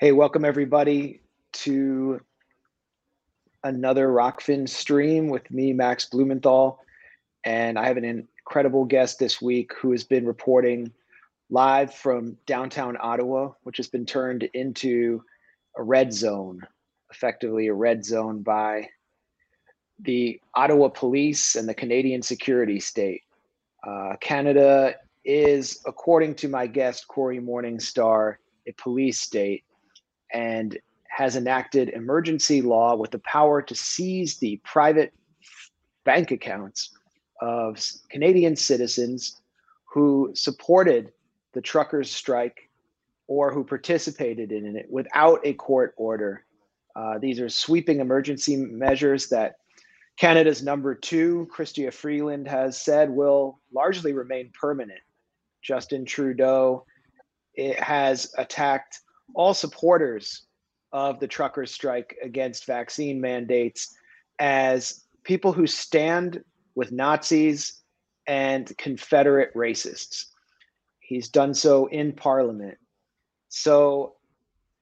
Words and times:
Hey, 0.00 0.12
welcome 0.12 0.46
everybody 0.46 1.20
to 1.52 2.22
another 3.62 4.08
Rokfin 4.08 4.66
stream 4.66 5.28
with 5.28 5.50
me, 5.50 5.74
Max 5.74 6.06
Blumenthal. 6.06 6.78
And 7.44 7.78
I 7.78 7.86
have 7.86 7.98
an 7.98 8.06
incredible 8.06 8.86
guest 8.86 9.18
this 9.18 9.42
week 9.42 9.72
who 9.78 9.90
has 9.90 10.02
been 10.02 10.24
reporting 10.24 10.90
live 11.50 11.92
from 11.92 12.38
downtown 12.46 12.96
Ottawa, 12.98 13.50
which 13.64 13.76
has 13.76 13.88
been 13.88 14.06
turned 14.06 14.44
into 14.54 15.22
a 15.76 15.82
red 15.82 16.14
zone, 16.14 16.62
effectively 17.10 17.66
a 17.66 17.74
red 17.74 18.02
zone 18.02 18.40
by 18.40 18.88
the 19.98 20.40
Ottawa 20.54 20.88
Police 20.88 21.56
and 21.56 21.68
the 21.68 21.74
Canadian 21.74 22.22
Security 22.22 22.80
State. 22.80 23.24
Uh, 23.86 24.14
Canada 24.22 24.94
is, 25.26 25.82
according 25.84 26.36
to 26.36 26.48
my 26.48 26.66
guest, 26.66 27.06
Cory 27.06 27.38
Morningstar, 27.38 28.36
a 28.66 28.72
police 28.72 29.20
state 29.20 29.62
and 30.32 30.78
has 31.08 31.36
enacted 31.36 31.90
emergency 31.90 32.62
law 32.62 32.94
with 32.94 33.10
the 33.10 33.18
power 33.20 33.60
to 33.60 33.74
seize 33.74 34.38
the 34.38 34.56
private 34.64 35.12
bank 36.04 36.30
accounts 36.30 36.96
of 37.40 37.82
Canadian 38.10 38.56
citizens 38.56 39.40
who 39.84 40.30
supported 40.34 41.12
the 41.52 41.60
truckers' 41.60 42.10
strike 42.10 42.70
or 43.26 43.52
who 43.52 43.64
participated 43.64 44.52
in 44.52 44.76
it 44.76 44.86
without 44.90 45.40
a 45.44 45.52
court 45.54 45.94
order. 45.96 46.44
Uh, 46.94 47.18
these 47.18 47.40
are 47.40 47.48
sweeping 47.48 48.00
emergency 48.00 48.56
measures 48.56 49.28
that 49.28 49.56
Canada's 50.16 50.62
number 50.62 50.94
two, 50.94 51.48
Chrystia 51.54 51.92
Freeland, 51.92 52.46
has 52.46 52.80
said 52.80 53.10
will 53.10 53.60
largely 53.72 54.12
remain 54.12 54.50
permanent. 54.58 55.00
Justin 55.62 56.04
Trudeau 56.04 56.84
it 57.54 57.78
has 57.80 58.32
attacked 58.38 59.00
all 59.34 59.54
supporters 59.54 60.42
of 60.92 61.20
the 61.20 61.28
truckers' 61.28 61.72
strike 61.72 62.16
against 62.22 62.66
vaccine 62.66 63.20
mandates 63.20 63.94
as 64.38 65.04
people 65.24 65.52
who 65.52 65.66
stand 65.66 66.42
with 66.74 66.92
Nazis 66.92 67.80
and 68.26 68.72
Confederate 68.78 69.54
racists. 69.54 70.26
He's 70.98 71.28
done 71.28 71.54
so 71.54 71.86
in 71.86 72.12
Parliament. 72.12 72.78
So, 73.48 74.14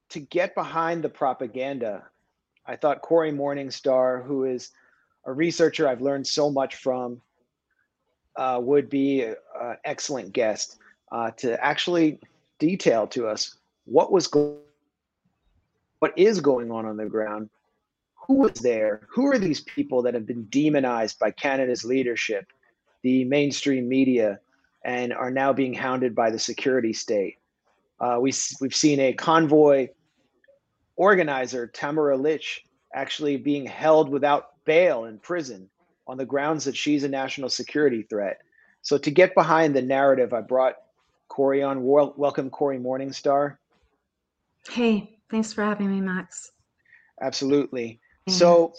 to 0.09 0.19
get 0.19 0.55
behind 0.55 1.03
the 1.03 1.09
propaganda, 1.09 2.03
I 2.65 2.75
thought 2.75 3.01
Cory 3.01 3.31
Morningstar, 3.31 4.25
who 4.25 4.45
is 4.45 4.71
a 5.25 5.33
researcher 5.33 5.87
I've 5.87 6.01
learned 6.01 6.25
so 6.25 6.49
much 6.49 6.75
from, 6.75 7.21
uh, 8.35 8.59
would 8.61 8.89
be 8.89 9.23
an 9.23 9.35
excellent 9.85 10.33
guest 10.33 10.77
uh, 11.11 11.31
to 11.37 11.63
actually 11.63 12.19
detail 12.59 13.07
to 13.07 13.27
us 13.27 13.58
what 13.89 14.11
was 14.11 14.27
going 14.27 14.57
what 15.99 16.17
is 16.17 16.39
going 16.39 16.71
on 16.71 16.85
on 16.85 16.95
the 16.95 17.05
ground? 17.05 17.49
Who 18.27 18.35
was 18.35 18.53
there? 18.53 19.01
Who 19.09 19.27
are 19.27 19.37
these 19.37 19.59
people 19.59 20.03
that 20.03 20.13
have 20.13 20.25
been 20.25 20.45
demonized 20.45 21.19
by 21.19 21.31
canada's 21.31 21.83
leadership 21.83 22.45
the 23.01 23.23
mainstream 23.25 23.87
media 23.89 24.39
and 24.85 25.13
are 25.13 25.31
now 25.31 25.51
being 25.53 25.73
hounded 25.73 26.13
by 26.13 26.29
the 26.29 26.39
security 26.39 26.93
state? 26.93 27.37
Uh, 27.99 28.17
we, 28.21 28.31
we've 28.61 28.75
seen 28.75 28.99
a 28.99 29.13
convoy 29.13 29.87
organizer 30.95 31.67
tamara 31.67 32.15
lich 32.15 32.63
actually 32.93 33.37
being 33.37 33.65
held 33.65 34.09
without 34.09 34.63
bail 34.65 35.05
in 35.05 35.17
prison 35.17 35.69
on 36.07 36.17
the 36.17 36.25
grounds 36.25 36.65
that 36.65 36.75
she's 36.75 37.03
a 37.03 37.09
national 37.09 37.49
security 37.49 38.03
threat. 38.03 38.39
So 38.81 38.97
to 38.99 39.11
get 39.11 39.35
behind 39.35 39.75
the 39.75 39.81
narrative 39.81 40.33
i 40.33 40.41
brought 40.41 40.75
cory 41.27 41.63
on. 41.63 41.83
Welcome 41.83 42.49
cory 42.49 42.79
morningstar 42.79 43.57
Hey, 44.67 45.19
thanks 45.29 45.53
for 45.53 45.63
having 45.63 45.89
me, 45.91 46.01
Max. 46.01 46.51
Absolutely. 47.21 47.99
So, 48.27 48.73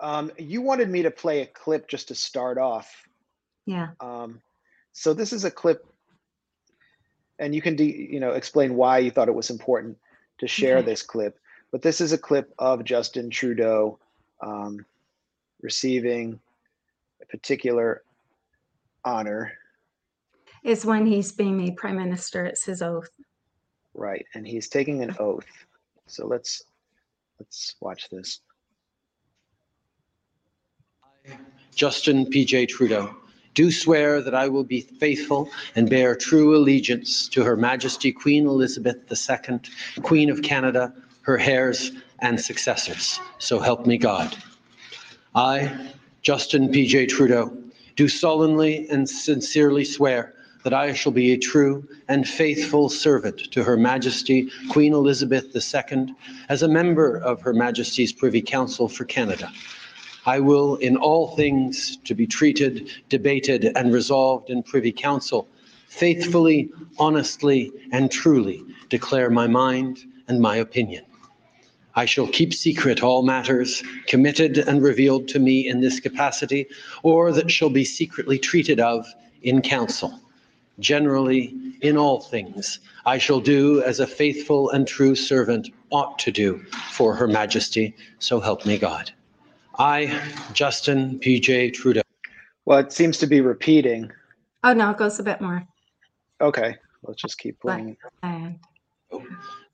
um, 0.00 0.30
you 0.38 0.60
wanted 0.62 0.88
me 0.90 1.02
to 1.02 1.10
play 1.10 1.42
a 1.42 1.46
clip 1.46 1.88
just 1.88 2.08
to 2.08 2.14
start 2.14 2.58
off. 2.58 2.90
Yeah. 3.66 3.88
Um, 4.00 4.40
so 4.92 5.14
this 5.14 5.32
is 5.32 5.44
a 5.44 5.50
clip, 5.50 5.86
and 7.38 7.54
you 7.54 7.62
can, 7.62 7.76
de- 7.76 8.08
you 8.12 8.20
know, 8.20 8.32
explain 8.32 8.74
why 8.74 8.98
you 8.98 9.10
thought 9.10 9.28
it 9.28 9.34
was 9.34 9.50
important 9.50 9.96
to 10.38 10.46
share 10.46 10.78
Okay. 10.78 10.86
this 10.86 11.02
clip. 11.02 11.38
But 11.70 11.82
this 11.82 12.00
is 12.00 12.12
a 12.12 12.18
clip 12.18 12.52
of 12.58 12.84
Justin 12.84 13.30
Trudeau 13.30 13.98
um, 14.42 14.84
receiving 15.62 16.40
a 17.22 17.26
particular 17.26 18.02
honor, 19.04 19.52
Is 20.64 20.84
when 20.84 21.06
he's 21.06 21.32
being 21.32 21.56
made 21.56 21.76
prime 21.76 21.96
minister. 21.96 22.44
It's 22.44 22.64
his 22.64 22.82
oath. 22.82 23.08
Right? 23.94 24.24
And 24.34 24.46
he's 24.46 24.68
taking 24.68 25.02
an 25.02 25.16
oath. 25.18 25.46
So 26.06 26.26
let's 26.26 26.62
let's 27.38 27.76
watch 27.80 28.08
this. 28.10 28.40
Justin 31.74 32.26
P.J. 32.26 32.66
Trudeau, 32.66 33.14
do 33.54 33.70
swear 33.70 34.20
that 34.20 34.34
I 34.34 34.48
will 34.48 34.64
be 34.64 34.80
faithful 34.80 35.48
and 35.76 35.88
bear 35.88 36.14
true 36.14 36.56
allegiance 36.56 37.28
to 37.28 37.42
Her 37.42 37.56
Majesty 37.56 38.12
Queen 38.12 38.46
Elizabeth 38.46 38.96
II, 39.10 39.60
Queen 40.02 40.30
of 40.30 40.42
Canada, 40.42 40.92
her 41.22 41.38
heirs 41.38 41.92
and 42.20 42.40
successors. 42.40 43.18
So 43.38 43.58
help 43.58 43.86
me 43.86 43.98
God. 43.98 44.36
I, 45.34 45.92
Justin 46.22 46.70
P.J. 46.70 47.06
Trudeau, 47.06 47.56
do 47.96 48.08
solemnly 48.08 48.88
and 48.88 49.08
sincerely 49.08 49.84
swear 49.84 50.34
that 50.62 50.74
I 50.74 50.92
shall 50.92 51.12
be 51.12 51.32
a 51.32 51.38
true 51.38 51.86
and 52.08 52.28
faithful 52.28 52.88
servant 52.88 53.50
to 53.52 53.64
Her 53.64 53.76
Majesty 53.76 54.50
Queen 54.68 54.92
Elizabeth 54.92 55.54
II 55.54 56.14
as 56.48 56.62
a 56.62 56.68
member 56.68 57.16
of 57.16 57.40
Her 57.40 57.54
Majesty's 57.54 58.12
Privy 58.12 58.42
Council 58.42 58.88
for 58.88 59.04
Canada. 59.04 59.50
I 60.26 60.40
will, 60.40 60.76
in 60.76 60.96
all 60.96 61.34
things 61.34 61.96
to 62.04 62.14
be 62.14 62.26
treated, 62.26 62.90
debated, 63.08 63.72
and 63.76 63.92
resolved 63.92 64.50
in 64.50 64.62
Privy 64.62 64.92
Council, 64.92 65.48
faithfully, 65.88 66.70
honestly, 66.98 67.72
and 67.90 68.10
truly 68.10 68.62
declare 68.90 69.30
my 69.30 69.46
mind 69.46 70.04
and 70.28 70.40
my 70.40 70.56
opinion. 70.56 71.04
I 71.96 72.04
shall 72.04 72.28
keep 72.28 72.54
secret 72.54 73.02
all 73.02 73.22
matters 73.22 73.82
committed 74.06 74.58
and 74.58 74.82
revealed 74.82 75.26
to 75.28 75.38
me 75.38 75.66
in 75.66 75.80
this 75.80 75.98
capacity, 75.98 76.66
or 77.02 77.32
that 77.32 77.50
shall 77.50 77.70
be 77.70 77.84
secretly 77.84 78.38
treated 78.38 78.78
of 78.78 79.06
in 79.42 79.62
council. 79.62 80.20
Generally, 80.80 81.54
in 81.82 81.96
all 81.96 82.20
things, 82.20 82.80
I 83.06 83.18
shall 83.18 83.40
do 83.40 83.82
as 83.82 84.00
a 84.00 84.06
faithful 84.06 84.70
and 84.70 84.86
true 84.86 85.14
servant 85.14 85.70
ought 85.90 86.18
to 86.20 86.32
do 86.32 86.58
for 86.92 87.14
Her 87.14 87.28
Majesty, 87.28 87.94
so 88.18 88.40
help 88.40 88.66
me 88.66 88.78
God. 88.78 89.12
I, 89.78 90.20
Justin 90.52 91.18
P.J. 91.18 91.70
Trudeau. 91.70 92.02
Well, 92.64 92.78
it 92.78 92.92
seems 92.92 93.18
to 93.18 93.26
be 93.26 93.40
repeating. 93.40 94.10
Oh 94.64 94.72
no, 94.72 94.90
it 94.90 94.98
goes 94.98 95.18
a 95.18 95.22
bit 95.22 95.40
more. 95.40 95.66
Okay, 96.40 96.76
let's 97.02 97.20
just 97.20 97.38
keep 97.38 97.58
But- 97.62 97.72
playing. 97.76 97.96
And 98.22 98.58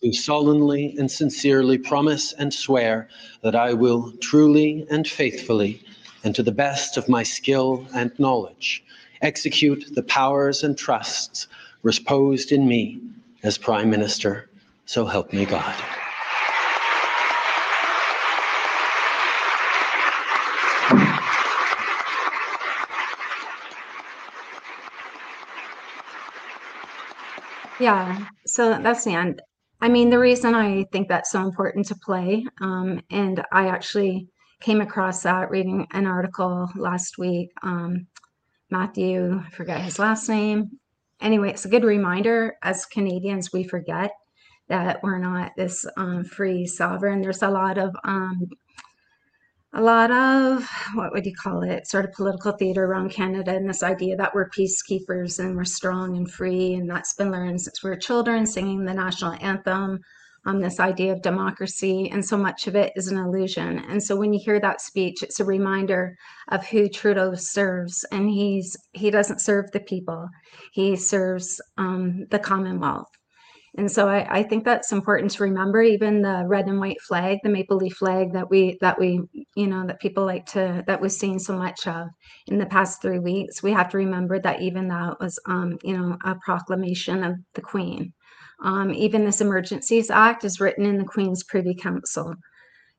do 0.03 0.13
solemnly 0.13 0.95
and 0.99 1.11
sincerely 1.11 1.79
promise 1.79 2.33
and 2.35 2.53
swear 2.53 3.09
that 3.43 3.55
I 3.55 3.73
will 3.73 4.13
truly 4.21 4.87
and 4.91 5.07
faithfully, 5.07 5.83
and 6.25 6.35
to 6.35 6.43
the 6.43 6.53
best 6.53 6.97
of 6.97 7.09
my 7.09 7.23
skill 7.23 7.87
and 7.95 8.13
knowledge, 8.19 8.85
execute 9.23 9.95
the 9.95 10.03
powers 10.03 10.63
and 10.65 10.77
trusts 10.77 11.49
reposed 11.83 12.53
in 12.53 12.67
me 12.67 13.01
as 13.43 13.59
Prime 13.59 13.91
Minister. 13.91 14.49
So 14.87 15.05
help 15.05 15.33
me 15.33 15.45
God. 15.45 15.75
yeah, 27.81 28.27
so 28.47 28.79
that's 28.83 29.05
the 29.05 29.13
end. 29.13 29.43
I 29.81 29.89
mean, 29.89 30.11
the 30.11 30.19
reason 30.19 30.55
I 30.55 30.85
think 30.93 31.09
that's 31.09 31.31
so 31.31 31.43
important 31.43 31.87
to 31.87 31.97
play, 31.97 32.45
um, 32.61 33.01
and 33.11 33.45
I 33.53 33.69
actually 33.69 34.29
came 34.61 34.81
across 34.81 35.23
that 35.23 35.51
reading 35.51 35.87
an 35.93 36.07
article 36.07 36.69
last 36.77 37.19
week. 37.19 37.51
Um, 37.63 38.07
Matthew, 38.71 39.41
I 39.47 39.51
forget 39.51 39.81
his 39.81 39.99
last 39.99 40.29
name. 40.29 40.79
Anyway, 41.21 41.51
it's 41.51 41.65
a 41.65 41.71
good 41.71 41.85
reminder 41.85 42.57
as 42.63 42.85
Canadians, 42.87 43.53
we 43.53 43.65
forget 43.65 44.13
that 44.69 45.03
we're 45.03 45.19
not 45.19 45.53
this 45.57 45.87
um, 45.97 46.25
free 46.25 46.67
sovereign. 46.67 47.21
There's 47.21 47.43
a 47.43 47.51
lot 47.51 47.79
of 47.79 47.95
um, 48.05 48.49
a 49.77 49.83
lot 49.83 50.11
of 50.11 50.69
what 50.95 51.13
would 51.13 51.27
you 51.27 51.35
call 51.35 51.63
it 51.63 51.87
sort 51.87 52.07
of 52.07 52.13
political 52.13 52.53
theater 52.53 52.85
around 52.87 53.11
canada 53.11 53.55
and 53.55 53.69
this 53.69 53.83
idea 53.83 54.17
that 54.17 54.35
we're 54.35 54.49
peacekeepers 54.49 55.39
and 55.39 55.55
we're 55.55 55.65
strong 55.65 56.17
and 56.17 56.31
free 56.31 56.75
and 56.75 56.89
that's 56.89 57.15
been 57.15 57.31
learned 57.31 57.61
since 57.61 57.83
we 57.83 57.91
were 57.91 57.97
children 57.97 58.47
singing 58.47 58.85
the 58.85 58.95
national 58.95 59.37
anthem 59.41 60.01
on 60.47 60.61
this 60.61 60.81
idea 60.81 61.13
of 61.13 61.23
democracy 61.23 62.11
and 62.13 62.25
so 62.25 62.37
much 62.37 62.67
of 62.67 62.77
it 62.77 62.93
is 62.97 63.09
an 63.09 63.19
illusion 63.19 63.81
and 63.91 64.03
so 64.03 64.17
when 64.17 64.33
you 64.33 64.41
hear 64.43 64.61
that 64.61 64.81
speech 64.81 65.23
it's 65.23 65.41
a 65.41 65.45
reminder 65.45 66.17
of 66.49 66.67
who 66.67 66.89
trudeau 66.89 67.35
serves 67.35 68.05
and 68.13 68.31
he's 68.31 68.77
he 68.93 69.11
doesn't 69.11 69.41
serve 69.41 69.71
the 69.73 69.81
people 69.81 70.29
he 70.73 70.97
serves 70.97 71.61
um, 71.79 72.27
the 72.31 72.39
commonwealth 72.39 73.09
And 73.79 73.91
so 73.93 74.09
I, 74.09 74.39
I 74.39 74.43
think 74.43 74.65
that's 74.65 74.93
important 74.93 75.33
to 75.33 75.45
remember. 75.45 75.83
Even 75.83 76.23
the 76.23 76.45
red 76.47 76.67
and 76.67 76.81
white 76.81 77.01
flag, 77.03 77.39
the 77.43 77.51
maple 77.51 77.77
leaf 77.79 77.95
flag 77.97 78.33
that 78.33 78.49
we 78.51 78.79
that 78.81 78.99
we 78.99 79.21
you 79.55 79.67
know 79.69 79.87
that 79.87 80.01
people 80.01 80.25
like 80.27 80.47
to 80.47 80.83
that 80.87 81.01
we've 81.01 81.13
seen 81.13 81.39
so 81.39 81.57
much 81.57 81.87
of 81.87 82.09
in 82.49 82.59
the 82.59 82.67
past 82.67 83.03
three 83.03 83.19
weeks, 83.21 83.63
we 83.63 83.73
have 83.73 83.91
to 83.91 83.99
remember 83.99 84.41
that 84.41 84.63
even 84.63 84.89
that 84.89 85.21
was 85.21 85.39
um, 85.47 85.79
you 85.85 85.97
know 85.97 86.17
a 86.25 86.35
proclamation 86.45 87.25
of 87.25 87.35
the 87.55 87.63
Queen. 87.63 88.13
Um, 88.63 88.93
even 88.93 89.25
this 89.25 89.41
Emergencies 89.41 90.11
Act 90.11 90.45
is 90.45 90.61
written 90.61 90.87
in 90.87 90.99
the 90.99 91.05
Queen's 91.05 91.45
Privy 91.45 91.75
Council. 91.75 92.35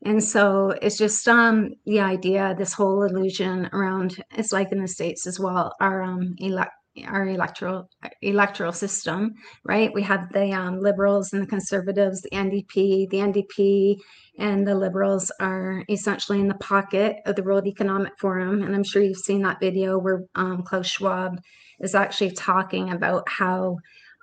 And 0.06 0.24
so 0.24 0.76
it's 0.82 0.98
just 0.98 1.28
um, 1.28 1.74
the 1.86 2.00
idea, 2.00 2.56
this 2.58 2.74
whole 2.74 3.04
illusion 3.04 3.68
around 3.74 4.24
it's 4.32 4.52
like 4.52 4.72
in 4.72 4.82
the 4.82 4.88
states 4.88 5.26
as 5.26 5.40
well. 5.40 5.74
Our 5.80 6.04
um, 6.04 6.36
elect 6.38 6.72
our 7.06 7.28
electoral 7.28 7.90
electoral 8.22 8.72
system, 8.72 9.36
right? 9.64 9.94
We 9.94 10.02
have 10.04 10.32
the 10.32 10.52
um, 10.52 10.80
liberals 10.80 11.34
and 11.34 11.42
the 11.42 11.48
conservatives, 11.48 12.22
the 12.22 12.32
NDP, 12.32 13.10
the 13.10 13.18
NDP, 13.18 13.98
and 14.40 14.68
the 14.68 14.76
liberals 14.76 15.32
are 15.40 15.84
essentially 15.90 16.40
in 16.40 16.48
the 16.48 16.56
pocket 16.56 17.18
of 17.26 17.36
the 17.36 17.44
World 17.44 17.68
Economic 17.68 18.18
Forum. 18.18 18.64
And 18.64 18.76
I'm 18.76 18.84
sure 18.84 19.02
you've 19.02 19.18
seen 19.18 19.42
that 19.44 19.60
video 19.60 19.98
where 19.98 20.24
um, 20.36 20.64
Klaus 20.64 20.88
Schwab 20.88 21.40
is 21.80 21.94
actually 21.94 22.32
talking 22.32 22.92
about 22.92 23.28
how 23.30 23.78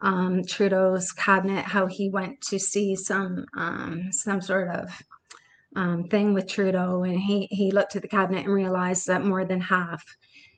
um, 0.04 0.44
Trudeau's 0.44 1.10
cabinet, 1.12 1.64
how 1.64 1.86
he 1.86 2.10
went 2.10 2.40
to 2.42 2.58
see 2.58 2.94
some 2.94 3.46
um, 3.56 4.12
some 4.12 4.40
sort 4.40 4.68
of 4.68 4.90
um, 5.74 6.04
thing 6.04 6.34
with 6.34 6.46
Trudeau, 6.46 7.02
and 7.02 7.18
he 7.18 7.48
he 7.50 7.72
looked 7.72 7.96
at 7.96 8.02
the 8.02 8.08
cabinet 8.08 8.44
and 8.44 8.54
realized 8.54 9.06
that 9.08 9.24
more 9.24 9.44
than 9.44 9.60
half 9.60 10.04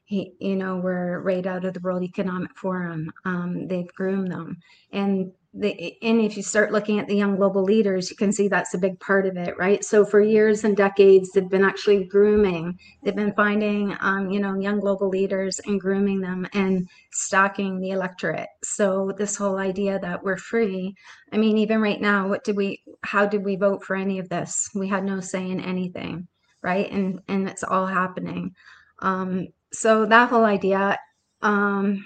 he, 0.05 0.33
you 0.39 0.57
know, 0.57 0.77
were 0.77 1.21
right 1.23 1.47
out 1.47 1.65
of 1.65 1.75
the 1.75 1.81
World 1.81 2.03
Economic 2.03 2.57
Forum. 2.57 3.13
Um, 3.25 3.67
they've 3.69 3.93
groomed 3.95 4.33
them, 4.33 4.59
and 4.93 5.33
the 5.59 5.97
and 6.03 6.21
if 6.21 6.37
you 6.37 6.43
start 6.43 6.71
looking 6.71 6.99
at 6.99 7.07
the 7.07 7.17
young 7.17 7.37
global 7.37 7.63
leaders, 7.63 8.11
you 8.11 8.17
can 8.17 8.31
see 8.31 8.47
that's 8.47 8.75
a 8.75 8.79
big 8.79 9.01
part 9.01 9.27
of 9.27 9.37
it, 9.37 9.57
right? 9.57 9.85
So 9.85 10.05
for 10.05 10.21
years 10.21 10.65
and 10.65 10.77
decades, 10.77 11.31
they've 11.33 11.49
been 11.49 11.65
actually 11.65 12.05
grooming. 12.05 12.79
They've 13.03 13.17
been 13.17 13.33
finding, 13.35 13.97
um, 14.01 14.31
you 14.31 14.39
know, 14.39 14.59
young 14.59 14.81
global 14.81 15.09
leaders 15.09 15.59
and 15.67 15.81
grooming 15.81 16.21
them 16.21 16.47
and 16.53 16.89
stocking 17.13 17.81
the 17.81 17.91
electorate. 17.91 18.49
So 18.63 19.13
this 19.17 19.37
whole 19.37 19.57
idea 19.57 19.99
that 20.01 20.23
we're 20.23 20.37
free. 20.37 20.95
I 21.33 21.39
mean, 21.39 21.57
even 21.59 21.81
right 21.81 22.01
now, 22.01 22.29
what 22.29 22.45
did 22.45 22.57
we? 22.57 22.83
How 23.03 23.27
did 23.27 23.45
we 23.45 23.57
vote 23.57 23.83
for 23.83 23.97
any 23.97 24.19
of 24.19 24.29
this? 24.29 24.69
We 24.75 24.89
had 24.89 25.05
no 25.05 25.21
say 25.21 25.51
in 25.51 25.61
anything, 25.61 26.29
right? 26.63 26.91
And 26.91 27.21
and 27.29 27.49
it's 27.49 27.65
all 27.65 27.87
happening. 27.87 28.55
Um, 29.01 29.49
so 29.73 30.07
that 30.07 30.29
whole 30.29 30.45
idea, 30.45 30.99
um, 31.43 32.05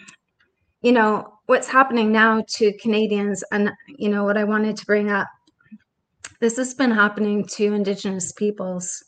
you 0.82 0.92
know, 0.92 1.39
what's 1.50 1.66
happening 1.66 2.12
now 2.12 2.44
to 2.46 2.72
Canadians, 2.74 3.42
and 3.50 3.72
you 3.88 4.08
know 4.08 4.22
what 4.22 4.36
I 4.36 4.44
wanted 4.44 4.76
to 4.76 4.86
bring 4.86 5.10
up. 5.10 5.26
This 6.38 6.56
has 6.58 6.74
been 6.74 6.92
happening 6.92 7.44
to 7.44 7.74
Indigenous 7.74 8.30
peoples, 8.30 9.02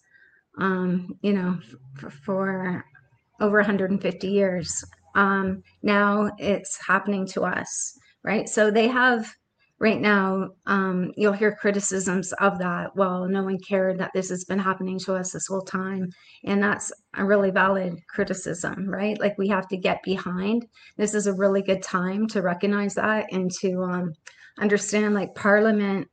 um, 0.59 1.17
you 1.23 1.35
know, 1.35 1.61
for, 1.95 2.11
for 2.11 2.85
over 3.41 3.59
150 3.59 4.27
years. 4.27 4.85
Um, 5.15 5.63
now 5.85 6.33
it's 6.37 6.85
happening 6.85 7.29
to 7.29 7.43
us, 7.43 7.97
right? 8.25 8.49
So 8.49 8.73
they 8.73 8.89
have 8.89 9.33
right 9.83 10.01
now, 10.01 10.49
um, 10.67 11.11
you'll 11.17 11.33
hear 11.33 11.57
criticisms 11.57 12.33
of 12.35 12.57
that. 12.61 12.95
Well, 12.95 13.27
no 13.27 13.43
one 13.43 13.59
cared 13.59 13.99
that 13.99 14.13
this 14.15 14.29
has 14.29 14.45
been 14.45 14.61
happening 14.61 14.97
to 15.01 15.15
us 15.17 15.33
this 15.33 15.49
whole 15.49 15.63
time. 15.63 16.09
And 16.45 16.63
that's 16.63 16.93
a 17.15 17.25
really 17.25 17.51
valid 17.51 17.99
criticism, 18.09 18.89
right? 18.89 19.19
Like 19.19 19.37
we 19.39 19.49
have 19.49 19.67
to 19.69 19.77
get 19.77 20.01
behind. 20.05 20.67
This 20.97 21.15
is 21.15 21.27
a 21.27 21.33
really 21.33 21.63
good 21.63 21.83
time 21.83 22.29
to 22.29 22.43
recognize 22.43 22.95
that 22.95 23.27
and 23.33 23.51
to 23.61 23.83
um, 23.83 24.13
understand 24.61 25.15
like 25.15 25.35
Parliament 25.35 26.07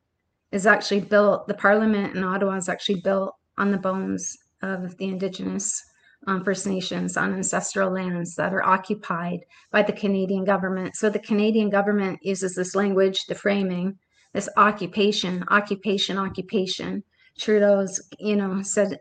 is 0.50 0.66
actually 0.66 1.02
built, 1.02 1.46
the 1.46 1.54
Parliament 1.54 2.16
in 2.16 2.24
Ottawa 2.24 2.56
is 2.56 2.68
actually 2.68 3.00
built 3.02 3.32
on 3.56 3.70
the 3.70 3.78
bones 3.78 4.36
of 4.62 4.96
the 4.96 5.06
Indigenous 5.06 5.80
um, 6.26 6.44
First 6.44 6.66
Nations 6.66 7.16
on 7.16 7.34
ancestral 7.34 7.90
lands 7.90 8.34
that 8.36 8.52
are 8.52 8.62
occupied 8.62 9.40
by 9.70 9.82
the 9.82 9.92
Canadian 9.92 10.44
government. 10.44 10.96
So 10.96 11.08
the 11.08 11.18
Canadian 11.18 11.70
government 11.70 12.18
uses 12.22 12.54
this 12.54 12.74
language, 12.74 13.24
the 13.26 13.34
framing, 13.34 13.98
this 14.32 14.48
occupation, 14.56 15.44
occupation, 15.48 16.18
occupation. 16.18 17.02
Trudeau's, 17.38 18.00
you 18.18 18.36
know, 18.36 18.62
said 18.62 18.98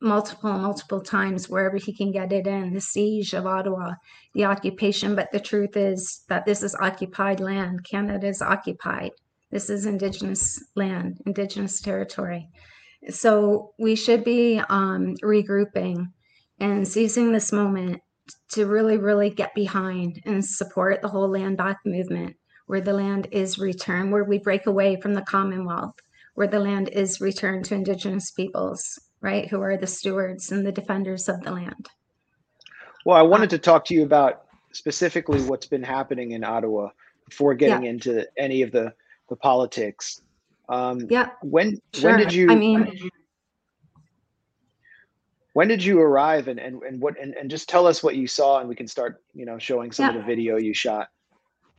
multiple, 0.00 0.52
multiple 0.52 1.00
times 1.00 1.48
wherever 1.48 1.76
he 1.76 1.92
can 1.92 2.12
get 2.12 2.32
it 2.32 2.46
in 2.46 2.72
the 2.72 2.80
siege 2.80 3.34
of 3.34 3.46
Ottawa, 3.46 3.94
the 4.34 4.44
occupation. 4.44 5.14
But 5.14 5.32
the 5.32 5.40
truth 5.40 5.76
is 5.76 6.24
that 6.28 6.46
this 6.46 6.62
is 6.62 6.76
occupied 6.80 7.40
land. 7.40 7.84
Canada 7.84 8.28
is 8.28 8.42
occupied. 8.42 9.10
This 9.50 9.70
is 9.70 9.86
Indigenous 9.86 10.62
land, 10.74 11.20
Indigenous 11.26 11.80
territory. 11.80 12.48
So 13.10 13.72
we 13.78 13.94
should 13.94 14.24
be 14.24 14.60
um, 14.68 15.14
regrouping 15.22 16.06
and 16.60 16.86
seizing 16.86 17.32
this 17.32 17.52
moment 17.52 18.00
to 18.50 18.66
really, 18.66 18.98
really 18.98 19.30
get 19.30 19.54
behind 19.54 20.20
and 20.24 20.44
support 20.44 21.02
the 21.02 21.08
whole 21.08 21.28
land 21.28 21.56
back 21.56 21.78
movement, 21.84 22.36
where 22.66 22.80
the 22.80 22.92
land 22.92 23.28
is 23.30 23.58
returned, 23.58 24.12
where 24.12 24.24
we 24.24 24.38
break 24.38 24.66
away 24.66 25.00
from 25.00 25.14
the 25.14 25.22
Commonwealth, 25.22 25.94
where 26.34 26.46
the 26.46 26.58
land 26.58 26.88
is 26.90 27.20
returned 27.20 27.64
to 27.66 27.74
Indigenous 27.74 28.30
peoples, 28.30 28.98
right, 29.20 29.48
who 29.48 29.60
are 29.60 29.76
the 29.76 29.86
stewards 29.86 30.52
and 30.52 30.66
the 30.66 30.72
defenders 30.72 31.28
of 31.28 31.40
the 31.42 31.52
land. 31.52 31.88
Well, 33.04 33.16
I 33.16 33.22
wanted 33.22 33.50
to 33.50 33.58
talk 33.58 33.84
to 33.86 33.94
you 33.94 34.02
about 34.02 34.42
specifically 34.72 35.40
what's 35.42 35.66
been 35.66 35.82
happening 35.82 36.32
in 36.32 36.44
Ottawa 36.44 36.88
before 37.28 37.54
getting 37.54 37.84
yeah. 37.84 37.90
into 37.90 38.26
any 38.36 38.62
of 38.62 38.72
the 38.72 38.92
the 39.28 39.36
politics. 39.36 40.22
Um, 40.68 41.06
yeah. 41.10 41.30
When 41.42 41.80
sure. 41.92 42.10
when 42.10 42.18
did 42.20 42.32
you? 42.32 42.50
I 42.50 42.54
mean, 42.54 43.10
when 45.56 45.68
did 45.68 45.82
you 45.82 45.98
arrive 45.98 46.48
and, 46.48 46.60
and, 46.60 46.82
and 46.82 47.00
what 47.00 47.18
and, 47.18 47.32
and 47.32 47.48
just 47.48 47.66
tell 47.66 47.86
us 47.86 48.02
what 48.02 48.14
you 48.14 48.26
saw 48.26 48.60
and 48.60 48.68
we 48.68 48.74
can 48.74 48.86
start 48.86 49.22
you 49.32 49.46
know 49.46 49.58
showing 49.58 49.90
some 49.90 50.04
yeah. 50.04 50.10
of 50.10 50.16
the 50.16 50.22
video 50.22 50.58
you 50.58 50.74
shot 50.74 51.08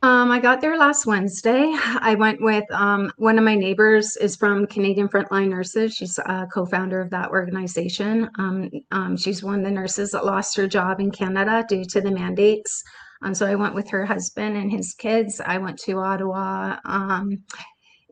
um, 0.02 0.30
I 0.30 0.38
got 0.38 0.60
there 0.60 0.78
last 0.78 1.06
Wednesday. 1.06 1.74
I 2.00 2.14
went 2.14 2.40
with 2.40 2.62
um, 2.70 3.10
one 3.16 3.36
of 3.36 3.42
my 3.42 3.56
neighbors 3.56 4.16
is 4.16 4.36
from 4.36 4.64
Canadian 4.68 5.08
Frontline 5.08 5.48
Nurses. 5.48 5.92
She's 5.92 6.16
a 6.18 6.46
co-founder 6.54 7.00
of 7.00 7.10
that 7.10 7.30
organization. 7.30 8.30
Um, 8.38 8.70
um, 8.92 9.16
she's 9.16 9.42
one 9.42 9.58
of 9.58 9.64
the 9.64 9.72
nurses 9.72 10.12
that 10.12 10.24
lost 10.24 10.56
her 10.56 10.68
job 10.68 11.00
in 11.00 11.10
Canada 11.10 11.64
due 11.68 11.84
to 11.86 12.00
the 12.00 12.12
mandates. 12.12 12.80
Um, 13.22 13.34
so 13.34 13.44
I 13.44 13.56
went 13.56 13.74
with 13.74 13.90
her 13.90 14.06
husband 14.06 14.56
and 14.56 14.70
his 14.70 14.94
kids. 14.94 15.40
I 15.44 15.58
went 15.58 15.80
to 15.80 15.98
Ottawa. 15.98 16.76
Um, 16.84 17.42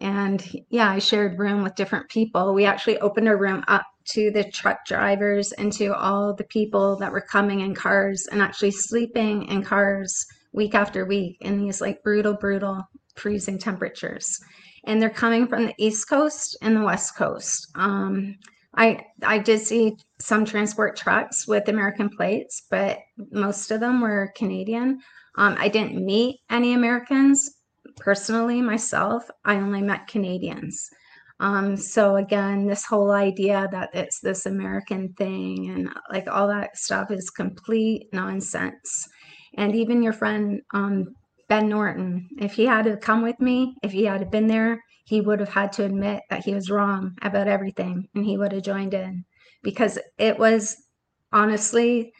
and 0.00 0.44
yeah, 0.70 0.90
I 0.90 0.98
shared 0.98 1.38
room 1.38 1.62
with 1.62 1.76
different 1.76 2.08
people. 2.08 2.52
We 2.52 2.64
actually 2.64 2.98
opened 2.98 3.28
our 3.28 3.36
room 3.36 3.62
up 3.68 3.84
to 4.10 4.30
the 4.30 4.44
truck 4.44 4.84
drivers 4.86 5.52
and 5.52 5.72
to 5.74 5.94
all 5.94 6.34
the 6.34 6.44
people 6.44 6.96
that 6.96 7.12
were 7.12 7.20
coming 7.20 7.60
in 7.60 7.74
cars 7.74 8.26
and 8.30 8.40
actually 8.40 8.70
sleeping 8.70 9.44
in 9.48 9.62
cars 9.62 10.24
week 10.52 10.74
after 10.74 11.04
week 11.04 11.36
in 11.40 11.58
these 11.58 11.80
like 11.80 12.02
brutal, 12.02 12.34
brutal 12.34 12.82
freezing 13.14 13.58
temperatures. 13.58 14.38
And 14.84 15.00
they're 15.00 15.10
coming 15.10 15.46
from 15.48 15.66
the 15.66 15.74
East 15.78 16.08
Coast 16.08 16.56
and 16.62 16.76
the 16.76 16.82
West 16.82 17.16
Coast. 17.16 17.68
Um, 17.74 18.36
I 18.76 19.04
I 19.22 19.38
did 19.38 19.60
see 19.60 19.96
some 20.20 20.44
transport 20.44 20.96
trucks 20.96 21.48
with 21.48 21.68
American 21.68 22.10
plates, 22.10 22.62
but 22.70 22.98
most 23.32 23.70
of 23.70 23.80
them 23.80 24.00
were 24.00 24.32
Canadian. 24.36 25.00
Um, 25.36 25.56
I 25.58 25.68
didn't 25.68 26.04
meet 26.04 26.40
any 26.50 26.74
Americans 26.74 27.50
personally 27.96 28.60
myself. 28.60 29.28
I 29.44 29.56
only 29.56 29.82
met 29.82 30.06
Canadians. 30.06 30.90
Um, 31.38 31.76
so 31.76 32.16
again, 32.16 32.66
this 32.66 32.84
whole 32.84 33.10
idea 33.10 33.68
that 33.70 33.90
it's 33.92 34.20
this 34.20 34.46
American 34.46 35.12
thing 35.14 35.70
and 35.70 35.90
like 36.10 36.28
all 36.28 36.48
that 36.48 36.76
stuff 36.76 37.10
is 37.10 37.28
complete 37.30 38.08
nonsense. 38.12 39.08
And 39.56 39.74
even 39.74 40.02
your 40.02 40.12
friend 40.14 40.62
um, 40.72 41.14
Ben 41.48 41.68
Norton, 41.68 42.28
if 42.38 42.54
he 42.54 42.64
had 42.64 42.86
to 42.86 42.96
come 42.96 43.22
with 43.22 43.38
me, 43.40 43.76
if 43.82 43.92
he 43.92 44.04
had 44.04 44.30
been 44.30 44.46
there, 44.46 44.82
he 45.04 45.20
would 45.20 45.40
have 45.40 45.50
had 45.50 45.72
to 45.72 45.84
admit 45.84 46.22
that 46.30 46.44
he 46.44 46.54
was 46.54 46.70
wrong 46.70 47.16
about 47.22 47.46
everything, 47.46 48.08
and 48.14 48.24
he 48.24 48.36
would 48.36 48.52
have 48.52 48.64
joined 48.64 48.92
in 48.92 49.24
because 49.62 49.98
it 50.18 50.36
was 50.36 50.76
honestly 51.32 52.12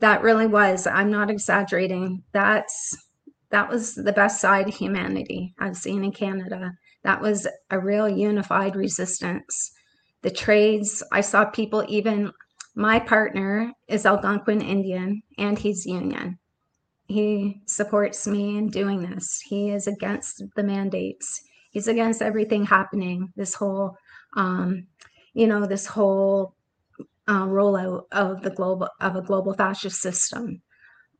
that 0.00 0.22
really 0.22 0.46
was. 0.46 0.86
I'm 0.86 1.10
not 1.10 1.30
exaggerating. 1.30 2.24
That's 2.32 2.96
that 3.50 3.68
was 3.68 3.94
the 3.94 4.12
best 4.12 4.40
side 4.40 4.68
of 4.68 4.74
humanity 4.74 5.54
I've 5.58 5.76
seen 5.76 6.04
in 6.04 6.12
Canada 6.12 6.72
that 7.02 7.20
was 7.20 7.46
a 7.70 7.78
real 7.78 8.08
unified 8.08 8.76
resistance. 8.76 9.72
The 10.22 10.30
trades, 10.30 11.02
I 11.12 11.22
saw 11.22 11.46
people 11.46 11.84
even, 11.88 12.30
my 12.74 12.98
partner 12.98 13.72
is 13.88 14.06
Algonquin 14.06 14.60
Indian 14.60 15.22
and 15.38 15.58
he's 15.58 15.86
Union. 15.86 16.38
He 17.06 17.60
supports 17.66 18.26
me 18.26 18.58
in 18.58 18.68
doing 18.68 19.02
this. 19.02 19.40
He 19.44 19.70
is 19.70 19.86
against 19.86 20.44
the 20.54 20.62
mandates. 20.62 21.42
He's 21.70 21.88
against 21.88 22.22
everything 22.22 22.64
happening. 22.64 23.32
This 23.34 23.54
whole, 23.54 23.96
um, 24.36 24.86
you 25.34 25.46
know, 25.46 25.66
this 25.66 25.86
whole 25.86 26.54
uh, 27.26 27.46
rollout 27.46 28.04
of 28.12 28.42
the 28.42 28.50
global 28.50 28.88
of 29.00 29.16
a 29.16 29.22
global 29.22 29.54
fascist 29.54 30.00
system. 30.00 30.62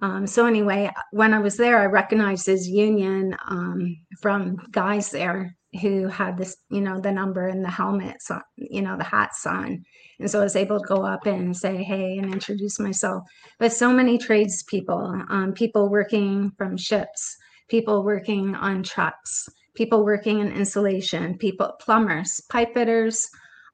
Um, 0.00 0.26
so 0.26 0.46
anyway, 0.46 0.90
when 1.10 1.34
I 1.34 1.40
was 1.40 1.56
there, 1.56 1.78
I 1.78 1.87
recognized 1.87 2.46
his 2.46 2.68
union 2.68 3.37
um, 3.49 3.96
from 4.20 4.58
guys 4.70 5.10
there 5.10 5.56
who 5.80 6.08
had 6.08 6.36
this, 6.36 6.56
you 6.70 6.80
know, 6.80 7.00
the 7.00 7.12
number 7.12 7.46
and 7.46 7.64
the 7.64 7.70
helmets, 7.70 8.30
on, 8.30 8.42
you 8.56 8.82
know, 8.82 8.96
the 8.96 9.04
hats 9.04 9.46
on. 9.46 9.84
And 10.18 10.30
so 10.30 10.40
I 10.40 10.44
was 10.44 10.56
able 10.56 10.80
to 10.80 10.86
go 10.86 11.04
up 11.04 11.26
and 11.26 11.56
say, 11.56 11.82
hey, 11.82 12.18
and 12.18 12.32
introduce 12.32 12.80
myself. 12.80 13.22
But 13.58 13.72
so 13.72 13.92
many 13.92 14.18
tradespeople, 14.18 15.22
um, 15.28 15.52
people 15.52 15.88
working 15.88 16.52
from 16.58 16.76
ships, 16.76 17.36
people 17.68 18.02
working 18.02 18.54
on 18.56 18.82
trucks, 18.82 19.48
people 19.74 20.04
working 20.04 20.40
in 20.40 20.52
insulation, 20.52 21.38
people, 21.38 21.72
plumbers, 21.80 22.40
pipe 22.50 22.74
fitters, 22.74 23.28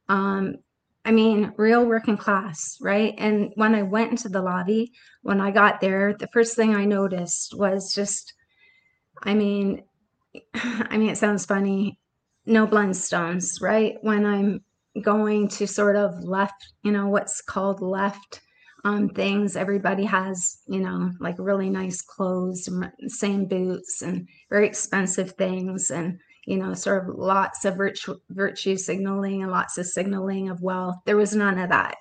um, 0.08 0.56
I 1.06 1.12
mean, 1.12 1.52
real 1.56 1.86
working 1.86 2.16
class, 2.16 2.76
right? 2.80 3.14
And 3.16 3.52
when 3.54 3.76
I 3.76 3.82
went 3.82 4.10
into 4.10 4.28
the 4.28 4.42
lobby, 4.42 4.92
when 5.22 5.40
I 5.40 5.52
got 5.52 5.80
there, 5.80 6.16
the 6.18 6.26
first 6.32 6.56
thing 6.56 6.74
I 6.74 6.84
noticed 6.84 7.54
was 7.56 7.94
just, 7.94 8.34
I 9.22 9.32
mean, 9.34 9.84
I 10.54 10.96
mean, 10.96 11.10
it 11.10 11.18
sounds 11.18 11.46
funny, 11.46 11.98
no 12.44 12.66
Blundstones, 12.66 13.60
right? 13.60 13.96
When 14.02 14.24
I'm 14.24 14.64
going 15.02 15.48
to 15.48 15.66
sort 15.66 15.96
of 15.96 16.14
left, 16.22 16.72
you 16.82 16.92
know, 16.92 17.08
what's 17.08 17.40
called 17.42 17.82
left 17.82 18.40
um, 18.84 19.08
things, 19.08 19.56
everybody 19.56 20.04
has, 20.04 20.58
you 20.66 20.80
know, 20.80 21.10
like 21.20 21.36
really 21.38 21.70
nice 21.70 22.00
clothes, 22.00 22.68
and 22.68 22.90
same 23.08 23.46
boots, 23.46 24.02
and 24.02 24.28
very 24.48 24.66
expensive 24.66 25.32
things. 25.32 25.90
And 25.90 26.18
you 26.46 26.56
know, 26.56 26.72
sort 26.74 27.08
of 27.08 27.16
lots 27.16 27.64
of 27.64 27.76
virtue, 27.76 28.16
virtue 28.30 28.76
signaling 28.76 29.42
and 29.42 29.50
lots 29.50 29.78
of 29.78 29.86
signaling 29.86 30.48
of 30.48 30.62
wealth. 30.62 30.96
There 31.04 31.16
was 31.16 31.34
none 31.34 31.58
of 31.58 31.70
that. 31.70 31.96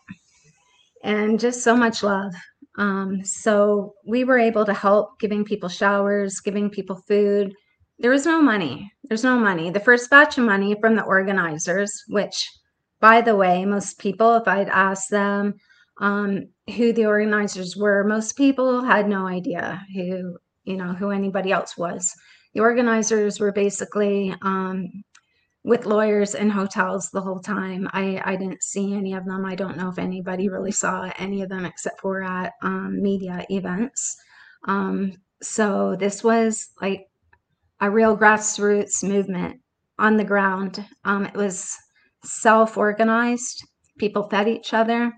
And 1.03 1.39
just 1.39 1.63
so 1.63 1.75
much 1.75 2.03
love. 2.03 2.33
Um, 2.77 3.23
so 3.23 3.95
we 4.05 4.23
were 4.23 4.37
able 4.37 4.65
to 4.65 4.73
help 4.73 5.19
giving 5.19 5.45
people 5.45 5.69
showers, 5.69 6.39
giving 6.39 6.69
people 6.69 7.01
food. 7.07 7.53
There 7.99 8.11
was 8.11 8.25
no 8.25 8.41
money. 8.41 8.91
There's 9.03 9.23
no 9.23 9.37
money. 9.37 9.69
The 9.69 9.79
first 9.79 10.09
batch 10.09 10.37
of 10.37 10.45
money 10.45 10.75
from 10.79 10.95
the 10.95 11.03
organizers, 11.03 12.03
which, 12.07 12.49
by 12.99 13.21
the 13.21 13.35
way, 13.35 13.65
most 13.65 13.99
people, 13.99 14.35
if 14.35 14.47
I'd 14.47 14.69
asked 14.69 15.09
them 15.09 15.55
um, 16.01 16.47
who 16.75 16.91
the 16.91 17.05
organizers 17.05 17.77
were, 17.77 18.03
most 18.03 18.35
people 18.35 18.83
had 18.83 19.07
no 19.07 19.27
idea 19.27 19.81
who, 19.93 20.37
you 20.65 20.75
know, 20.75 20.93
who 20.93 21.11
anybody 21.11 21.51
else 21.51 21.77
was 21.77 22.13
the 22.55 22.61
organizers 22.61 23.39
were 23.39 23.51
basically 23.51 24.33
um, 24.41 25.03
with 25.63 25.85
lawyers 25.85 26.35
in 26.35 26.49
hotels 26.49 27.09
the 27.09 27.21
whole 27.21 27.41
time. 27.41 27.87
I, 27.91 28.21
I 28.23 28.37
didn't 28.37 28.63
see 28.63 28.93
any 28.93 29.13
of 29.13 29.25
them. 29.25 29.45
I 29.45 29.55
don't 29.55 29.77
know 29.77 29.89
if 29.89 29.99
anybody 29.99 30.47
really 30.47 30.71
saw 30.71 31.11
any 31.19 31.41
of 31.41 31.49
them 31.49 31.65
except 31.65 31.99
for 31.99 32.23
at 32.23 32.53
um, 32.61 33.01
media 33.01 33.45
events. 33.49 34.15
Um, 34.63 35.17
so 35.41 35.97
this 35.99 36.23
was 36.23 36.69
like 36.81 37.07
a 37.81 37.89
real 37.89 38.17
grassroots 38.17 39.03
movement 39.03 39.59
on 39.99 40.17
the 40.17 40.23
ground. 40.23 40.85
Um, 41.03 41.25
it 41.25 41.35
was 41.35 41.75
self 42.23 42.77
organized. 42.77 43.63
People 43.97 44.29
fed 44.29 44.47
each 44.47 44.73
other. 44.73 45.13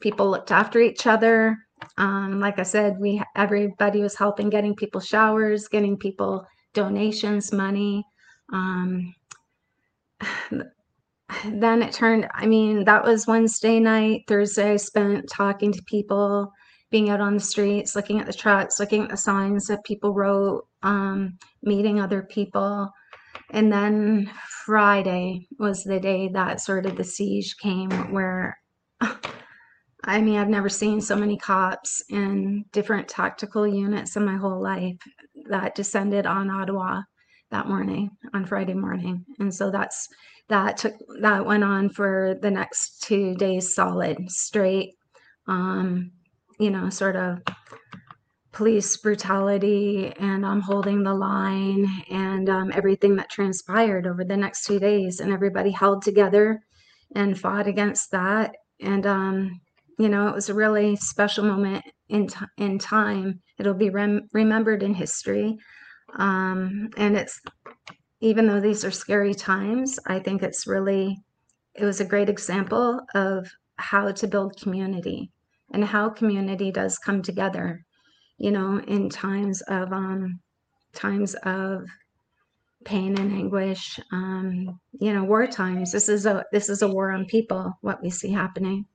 People 0.00 0.30
looked 0.30 0.50
after 0.50 0.80
each 0.80 1.06
other. 1.06 1.56
Um, 1.98 2.40
like 2.40 2.58
I 2.58 2.62
said, 2.62 2.96
we 2.98 3.22
everybody 3.36 4.00
was 4.00 4.14
helping 4.14 4.50
getting 4.50 4.74
people 4.74 5.00
showers, 5.00 5.68
getting 5.68 5.96
people 5.96 6.46
donations, 6.72 7.52
money. 7.52 8.04
Um, 8.52 9.14
then 11.46 11.82
it 11.82 11.92
turned, 11.92 12.28
I 12.34 12.46
mean, 12.46 12.84
that 12.84 13.04
was 13.04 13.26
Wednesday 13.26 13.80
night. 13.80 14.22
Thursday, 14.28 14.72
I 14.72 14.76
spent 14.76 15.28
talking 15.28 15.72
to 15.72 15.82
people, 15.86 16.52
being 16.90 17.10
out 17.10 17.20
on 17.20 17.34
the 17.34 17.40
streets, 17.40 17.96
looking 17.96 18.20
at 18.20 18.26
the 18.26 18.32
trucks, 18.32 18.78
looking 18.78 19.04
at 19.04 19.10
the 19.10 19.16
signs 19.16 19.66
that 19.66 19.84
people 19.84 20.12
wrote, 20.12 20.66
um, 20.84 21.38
meeting 21.62 22.00
other 22.00 22.22
people. 22.22 22.88
And 23.50 23.72
then 23.72 24.30
Friday 24.64 25.48
was 25.58 25.82
the 25.82 25.98
day 25.98 26.28
that 26.28 26.60
sort 26.60 26.86
of 26.86 26.96
the 26.96 27.04
siege 27.04 27.56
came, 27.56 27.90
where 28.12 28.56
I 30.06 30.20
mean, 30.20 30.38
I've 30.38 30.48
never 30.48 30.68
seen 30.68 31.00
so 31.00 31.16
many 31.16 31.38
cops 31.38 32.04
and 32.10 32.70
different 32.72 33.08
tactical 33.08 33.66
units 33.66 34.16
in 34.16 34.24
my 34.24 34.36
whole 34.36 34.62
life 34.62 34.98
that 35.48 35.74
descended 35.74 36.26
on 36.26 36.50
Ottawa 36.50 37.00
that 37.50 37.68
morning, 37.68 38.10
on 38.34 38.44
Friday 38.44 38.74
morning. 38.74 39.24
And 39.38 39.54
so 39.54 39.70
that's 39.70 40.08
that 40.48 40.76
took 40.76 40.94
that 41.20 41.46
went 41.46 41.64
on 41.64 41.88
for 41.88 42.36
the 42.42 42.50
next 42.50 43.02
two 43.02 43.34
days 43.36 43.74
solid, 43.74 44.30
straight, 44.30 44.94
um, 45.46 46.10
you 46.58 46.70
know, 46.70 46.90
sort 46.90 47.16
of 47.16 47.40
police 48.54 48.96
brutality 48.96 50.12
and 50.18 50.44
um, 50.44 50.60
holding 50.60 51.02
the 51.02 51.12
line 51.12 51.86
and 52.10 52.48
um, 52.48 52.72
everything 52.72 53.16
that 53.16 53.28
transpired 53.28 54.06
over 54.06 54.24
the 54.24 54.36
next 54.36 54.64
two 54.64 54.78
days. 54.78 55.20
And 55.20 55.32
everybody 55.32 55.70
held 55.70 56.02
together 56.02 56.60
and 57.14 57.38
fought 57.38 57.66
against 57.66 58.10
that. 58.12 58.54
And 58.80 59.06
um, 59.06 59.60
you 59.98 60.08
know, 60.08 60.28
it 60.28 60.34
was 60.34 60.48
a 60.48 60.54
really 60.54 60.96
special 60.96 61.44
moment 61.44 61.84
in 62.08 62.26
t- 62.26 62.46
in 62.58 62.78
time. 62.78 63.40
It'll 63.58 63.74
be 63.74 63.90
rem- 63.90 64.28
remembered 64.32 64.82
in 64.82 64.94
history, 64.94 65.56
um, 66.18 66.88
and 66.96 67.16
it's 67.16 67.40
even 68.20 68.46
though 68.46 68.60
these 68.60 68.84
are 68.84 68.90
scary 68.90 69.34
times, 69.34 69.98
I 70.06 70.18
think 70.18 70.42
it's 70.42 70.66
really 70.66 71.18
it 71.74 71.84
was 71.84 72.00
a 72.00 72.04
great 72.04 72.28
example 72.28 73.00
of 73.14 73.48
how 73.76 74.12
to 74.12 74.26
build 74.26 74.60
community 74.60 75.30
and 75.72 75.84
how 75.84 76.08
community 76.08 76.70
does 76.70 76.98
come 76.98 77.22
together. 77.22 77.84
You 78.38 78.50
know, 78.50 78.80
in 78.80 79.08
times 79.08 79.62
of 79.62 79.92
um, 79.92 80.40
times 80.92 81.34
of 81.44 81.86
pain 82.84 83.18
and 83.18 83.32
anguish, 83.32 83.98
um, 84.12 84.78
you 85.00 85.12
know, 85.12 85.24
war 85.24 85.46
times. 85.46 85.92
This 85.92 86.08
is 86.08 86.26
a 86.26 86.44
this 86.52 86.68
is 86.68 86.82
a 86.82 86.88
war 86.88 87.10
on 87.12 87.26
people. 87.26 87.76
What 87.80 88.02
we 88.02 88.10
see 88.10 88.30
happening. 88.30 88.86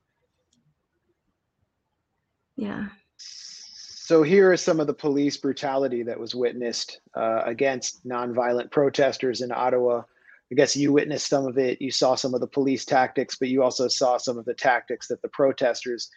Yeah. 2.56 2.88
So 3.16 4.22
here 4.22 4.52
is 4.52 4.60
some 4.60 4.80
of 4.80 4.86
the 4.86 4.94
police 4.94 5.36
brutality 5.36 6.02
that 6.02 6.18
was 6.18 6.34
witnessed 6.34 7.00
uh, 7.14 7.42
against 7.44 8.04
nonviolent 8.04 8.70
protesters 8.70 9.40
in 9.40 9.52
Ottawa. 9.52 10.02
I 10.50 10.54
guess 10.56 10.74
you 10.74 10.92
witnessed 10.92 11.28
some 11.28 11.46
of 11.46 11.58
it. 11.58 11.80
You 11.80 11.92
saw 11.92 12.16
some 12.16 12.34
of 12.34 12.40
the 12.40 12.48
police 12.48 12.84
tactics, 12.84 13.36
but 13.36 13.48
you 13.48 13.62
also 13.62 13.86
saw 13.86 14.18
some 14.18 14.36
of 14.36 14.44
the 14.46 14.54
tactics 14.54 15.06
that 15.08 15.22
the 15.22 15.28
protesters 15.28 16.10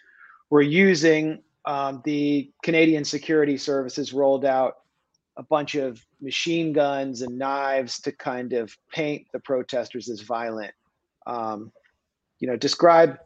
were 0.49 0.63
using. 0.63 1.43
Um, 1.65 2.01
the 2.03 2.51
Canadian 2.63 3.05
Security 3.05 3.57
Services 3.57 4.13
rolled 4.13 4.45
out 4.45 4.75
a 5.37 5.43
bunch 5.43 5.75
of 5.75 6.05
machine 6.21 6.73
guns 6.73 7.21
and 7.21 7.37
knives 7.37 7.99
to 8.01 8.11
kind 8.11 8.53
of 8.53 8.75
paint 8.91 9.25
the 9.33 9.39
protesters 9.39 10.09
as 10.09 10.21
violent. 10.21 10.73
Um, 11.25 11.71
you 12.39 12.47
know, 12.47 12.57
describe 12.57 13.17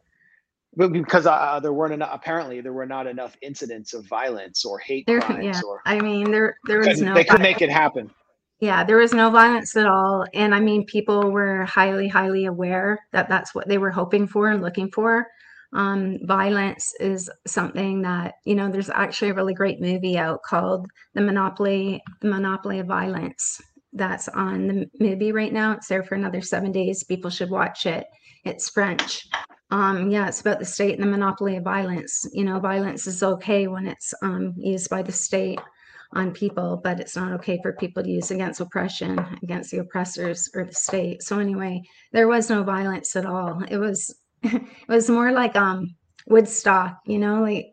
because 0.76 1.26
uh, 1.26 1.58
there 1.60 1.72
weren't 1.72 1.94
enough 1.94 2.10
apparently 2.12 2.60
there 2.60 2.72
were 2.72 2.86
not 2.86 3.06
enough 3.06 3.36
incidents 3.42 3.94
of 3.94 4.04
violence 4.06 4.64
or 4.64 4.78
hate 4.78 5.06
there, 5.06 5.20
crimes 5.20 5.44
yeah. 5.44 5.60
or 5.66 5.80
i 5.86 5.98
mean 5.98 6.30
there 6.30 6.56
there 6.66 6.78
was 6.78 7.00
no 7.00 7.14
they 7.14 7.24
could 7.24 7.40
make 7.40 7.62
it 7.62 7.70
happen 7.70 8.10
yeah 8.60 8.84
there 8.84 8.98
was 8.98 9.12
no 9.12 9.30
violence 9.30 9.76
at 9.76 9.86
all 9.86 10.24
and 10.34 10.54
i 10.54 10.60
mean 10.60 10.84
people 10.84 11.30
were 11.30 11.64
highly 11.64 12.06
highly 12.06 12.44
aware 12.44 12.98
that 13.12 13.28
that's 13.28 13.54
what 13.54 13.66
they 13.66 13.78
were 13.78 13.90
hoping 13.90 14.26
for 14.26 14.50
and 14.50 14.62
looking 14.62 14.90
for 14.90 15.26
um, 15.74 16.18
violence 16.22 16.94
is 16.98 17.30
something 17.46 18.02
that 18.02 18.34
you 18.44 18.54
know 18.54 18.70
there's 18.70 18.90
actually 18.90 19.30
a 19.30 19.34
really 19.34 19.54
great 19.54 19.80
movie 19.80 20.16
out 20.16 20.42
called 20.42 20.86
the 21.14 21.20
monopoly 21.20 22.02
the 22.22 22.28
monopoly 22.28 22.78
of 22.78 22.86
violence 22.86 23.60
that's 23.92 24.28
on 24.28 24.66
the 24.66 24.86
movie 25.00 25.32
right 25.32 25.52
now 25.52 25.72
it's 25.72 25.88
there 25.88 26.02
for 26.02 26.14
another 26.14 26.40
seven 26.40 26.72
days 26.72 27.04
people 27.04 27.30
should 27.30 27.50
watch 27.50 27.86
it 27.86 28.06
it's 28.44 28.70
french 28.70 29.26
um, 29.70 30.10
yeah, 30.10 30.28
it's 30.28 30.40
about 30.40 30.58
the 30.58 30.64
state 30.64 30.94
and 30.94 31.02
the 31.02 31.10
monopoly 31.10 31.56
of 31.56 31.64
violence. 31.64 32.26
You 32.32 32.44
know, 32.44 32.58
violence 32.58 33.06
is 33.06 33.22
okay 33.22 33.66
when 33.66 33.86
it's 33.86 34.14
um, 34.22 34.54
used 34.56 34.88
by 34.88 35.02
the 35.02 35.12
state 35.12 35.60
on 36.14 36.32
people, 36.32 36.80
but 36.82 37.00
it's 37.00 37.16
not 37.16 37.32
okay 37.34 37.58
for 37.62 37.74
people 37.74 38.02
to 38.02 38.10
use 38.10 38.30
against 38.30 38.60
oppression, 38.60 39.18
against 39.42 39.70
the 39.70 39.78
oppressors 39.78 40.48
or 40.54 40.64
the 40.64 40.74
state. 40.74 41.22
So 41.22 41.38
anyway, 41.38 41.82
there 42.12 42.28
was 42.28 42.48
no 42.48 42.62
violence 42.62 43.14
at 43.14 43.26
all. 43.26 43.62
It 43.68 43.76
was 43.76 44.14
it 44.42 44.88
was 44.88 45.10
more 45.10 45.32
like 45.32 45.56
um 45.56 45.94
Woodstock, 46.26 46.98
you 47.06 47.18
know, 47.18 47.42
like 47.42 47.68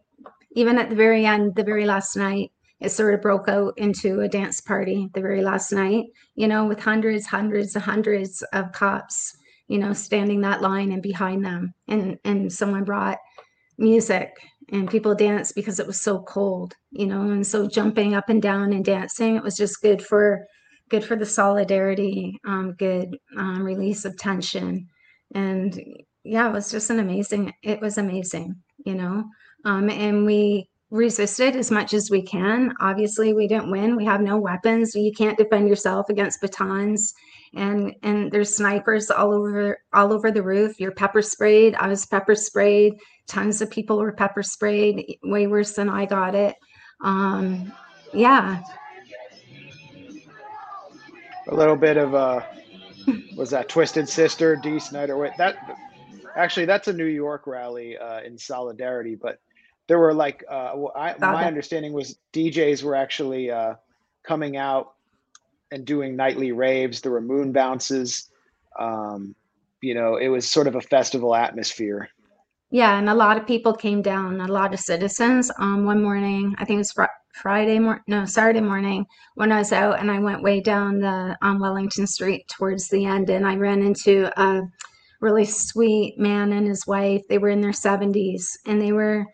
even 0.51 0.77
at 0.77 0.89
the 0.89 0.95
very 0.95 1.25
end, 1.25 1.55
the 1.55 1.63
very 1.63 1.85
last 1.85 2.15
night, 2.15 2.51
it 2.79 2.89
sort 2.89 3.13
of 3.13 3.21
broke 3.21 3.49
out 3.49 3.73
into 3.77 4.21
a 4.21 4.29
dance 4.29 4.61
party 4.61 5.09
the 5.13 5.21
very 5.21 5.41
last 5.41 5.71
night, 5.73 6.05
you 6.35 6.47
know, 6.47 6.65
with 6.65 6.79
hundreds, 6.79 7.25
hundreds, 7.25 7.75
hundreds 7.75 8.41
of 8.53 8.71
cops 8.71 9.35
you 9.67 9.79
know, 9.79 9.93
standing 9.93 10.41
that 10.41 10.61
line 10.61 10.91
and 10.91 11.01
behind 11.01 11.43
them. 11.43 11.73
And 11.87 12.17
and 12.23 12.51
someone 12.51 12.83
brought 12.83 13.17
music 13.77 14.31
and 14.71 14.89
people 14.89 15.15
danced 15.15 15.55
because 15.55 15.79
it 15.79 15.87
was 15.87 16.01
so 16.01 16.19
cold, 16.19 16.73
you 16.91 17.05
know, 17.05 17.21
and 17.21 17.45
so 17.45 17.67
jumping 17.67 18.15
up 18.15 18.29
and 18.29 18.41
down 18.41 18.73
and 18.73 18.85
dancing, 18.85 19.35
it 19.35 19.43
was 19.43 19.57
just 19.57 19.81
good 19.81 20.03
for 20.03 20.45
good 20.89 21.03
for 21.03 21.15
the 21.15 21.25
solidarity, 21.25 22.37
um, 22.45 22.73
good 22.77 23.17
um, 23.37 23.63
release 23.63 24.05
of 24.05 24.17
tension. 24.17 24.87
And 25.33 25.79
yeah, 26.25 26.49
it 26.49 26.53
was 26.53 26.71
just 26.71 26.89
an 26.89 26.99
amazing, 26.99 27.53
it 27.63 27.79
was 27.79 27.97
amazing, 27.97 28.55
you 28.85 28.95
know. 28.95 29.23
Um, 29.63 29.89
and 29.89 30.25
we 30.25 30.69
resisted 30.91 31.55
as 31.55 31.71
much 31.71 31.93
as 31.93 32.09
we 32.09 32.21
can. 32.21 32.73
Obviously, 32.79 33.33
we 33.33 33.47
didn't 33.47 33.71
win. 33.71 33.95
We 33.95 34.05
have 34.05 34.21
no 34.21 34.37
weapons. 34.37 34.95
You 34.95 35.11
can't 35.11 35.37
defend 35.37 35.67
yourself 35.69 36.09
against 36.09 36.41
batons. 36.41 37.13
And 37.55 37.93
and 38.03 38.31
there's 38.31 38.55
snipers 38.55 39.09
all 39.09 39.33
over 39.33 39.77
all 39.93 40.11
over 40.11 40.31
the 40.31 40.43
roof. 40.43 40.79
You're 40.79 40.91
pepper 40.91 41.21
sprayed. 41.21 41.75
I 41.75 41.87
was 41.87 42.05
pepper 42.05 42.35
sprayed. 42.35 42.95
Tons 43.27 43.61
of 43.61 43.71
people 43.71 43.97
were 43.97 44.11
pepper 44.11 44.43
sprayed, 44.43 45.17
way 45.23 45.47
worse 45.47 45.73
than 45.73 45.89
I 45.89 46.05
got 46.05 46.35
it. 46.35 46.55
Um, 47.03 47.71
yeah, 48.13 48.61
A 51.47 51.55
little 51.55 51.75
bit 51.75 51.97
of 51.97 52.15
uh 52.15 52.41
was 53.35 53.51
that 53.51 53.69
Twisted 53.69 54.09
Sister, 54.09 54.55
Dee 54.55 54.79
Snider. 54.79 55.17
Wait, 55.17 55.33
that 55.37 55.57
actually 56.35 56.65
that's 56.65 56.87
a 56.87 56.93
New 56.93 57.05
York 57.05 57.47
rally 57.47 57.97
uh, 57.97 58.21
in 58.21 58.37
solidarity, 58.37 59.15
but 59.15 59.39
there 59.87 59.99
were 59.99 60.13
like 60.13 60.43
uh, 60.49 60.73
I, 60.95 61.15
my 61.19 61.45
understanding 61.45 61.93
was 61.93 62.17
DJs 62.33 62.83
were 62.83 62.95
actually 62.95 63.51
uh, 63.51 63.75
coming 64.23 64.57
out 64.57 64.93
and 65.71 65.85
doing 65.85 66.15
nightly 66.15 66.51
raves. 66.51 67.01
There 67.01 67.11
were 67.11 67.21
moon 67.21 67.51
bounces. 67.51 68.29
Um, 68.77 69.35
you 69.81 69.93
know, 69.93 70.15
it 70.15 70.29
was 70.29 70.49
sort 70.49 70.67
of 70.67 70.75
a 70.75 70.81
festival 70.81 71.35
atmosphere. 71.35 72.09
Yeah, 72.71 72.97
and 72.97 73.09
a 73.09 73.13
lot 73.13 73.37
of 73.37 73.45
people 73.45 73.73
came 73.73 74.01
down, 74.01 74.41
a 74.41 74.47
lot 74.47 74.73
of 74.73 74.79
citizens. 74.79 75.51
Um, 75.59 75.85
one 75.85 76.01
morning, 76.01 76.55
I 76.57 76.65
think 76.65 76.77
it 76.77 76.79
was 76.79 76.91
fr 76.91 77.03
Friday 77.33 77.79
morning, 77.79 78.01
no, 78.07 78.25
Saturday 78.25 78.61
morning 78.61 79.05
when 79.35 79.51
I 79.51 79.59
was 79.59 79.73
out 79.73 79.99
and 79.99 80.09
I 80.09 80.19
went 80.19 80.41
way 80.41 80.61
down 80.61 80.99
the 80.99 81.37
on 81.41 81.59
Wellington 81.59 82.07
Street 82.07 82.47
towards 82.47 82.87
the 82.87 83.05
end 83.05 83.29
and 83.29 83.45
I 83.45 83.55
ran 83.57 83.81
into 83.81 84.31
a 84.41 84.61
really 85.21 85.45
sweet 85.45 86.17
man 86.17 86.53
and 86.53 86.67
his 86.67 86.85
wife. 86.87 87.21
They 87.29 87.37
were 87.37 87.49
in 87.49 87.61
their 87.61 87.71
70s 87.71 88.57
and 88.65 88.81
they 88.81 88.91
were 88.91 89.25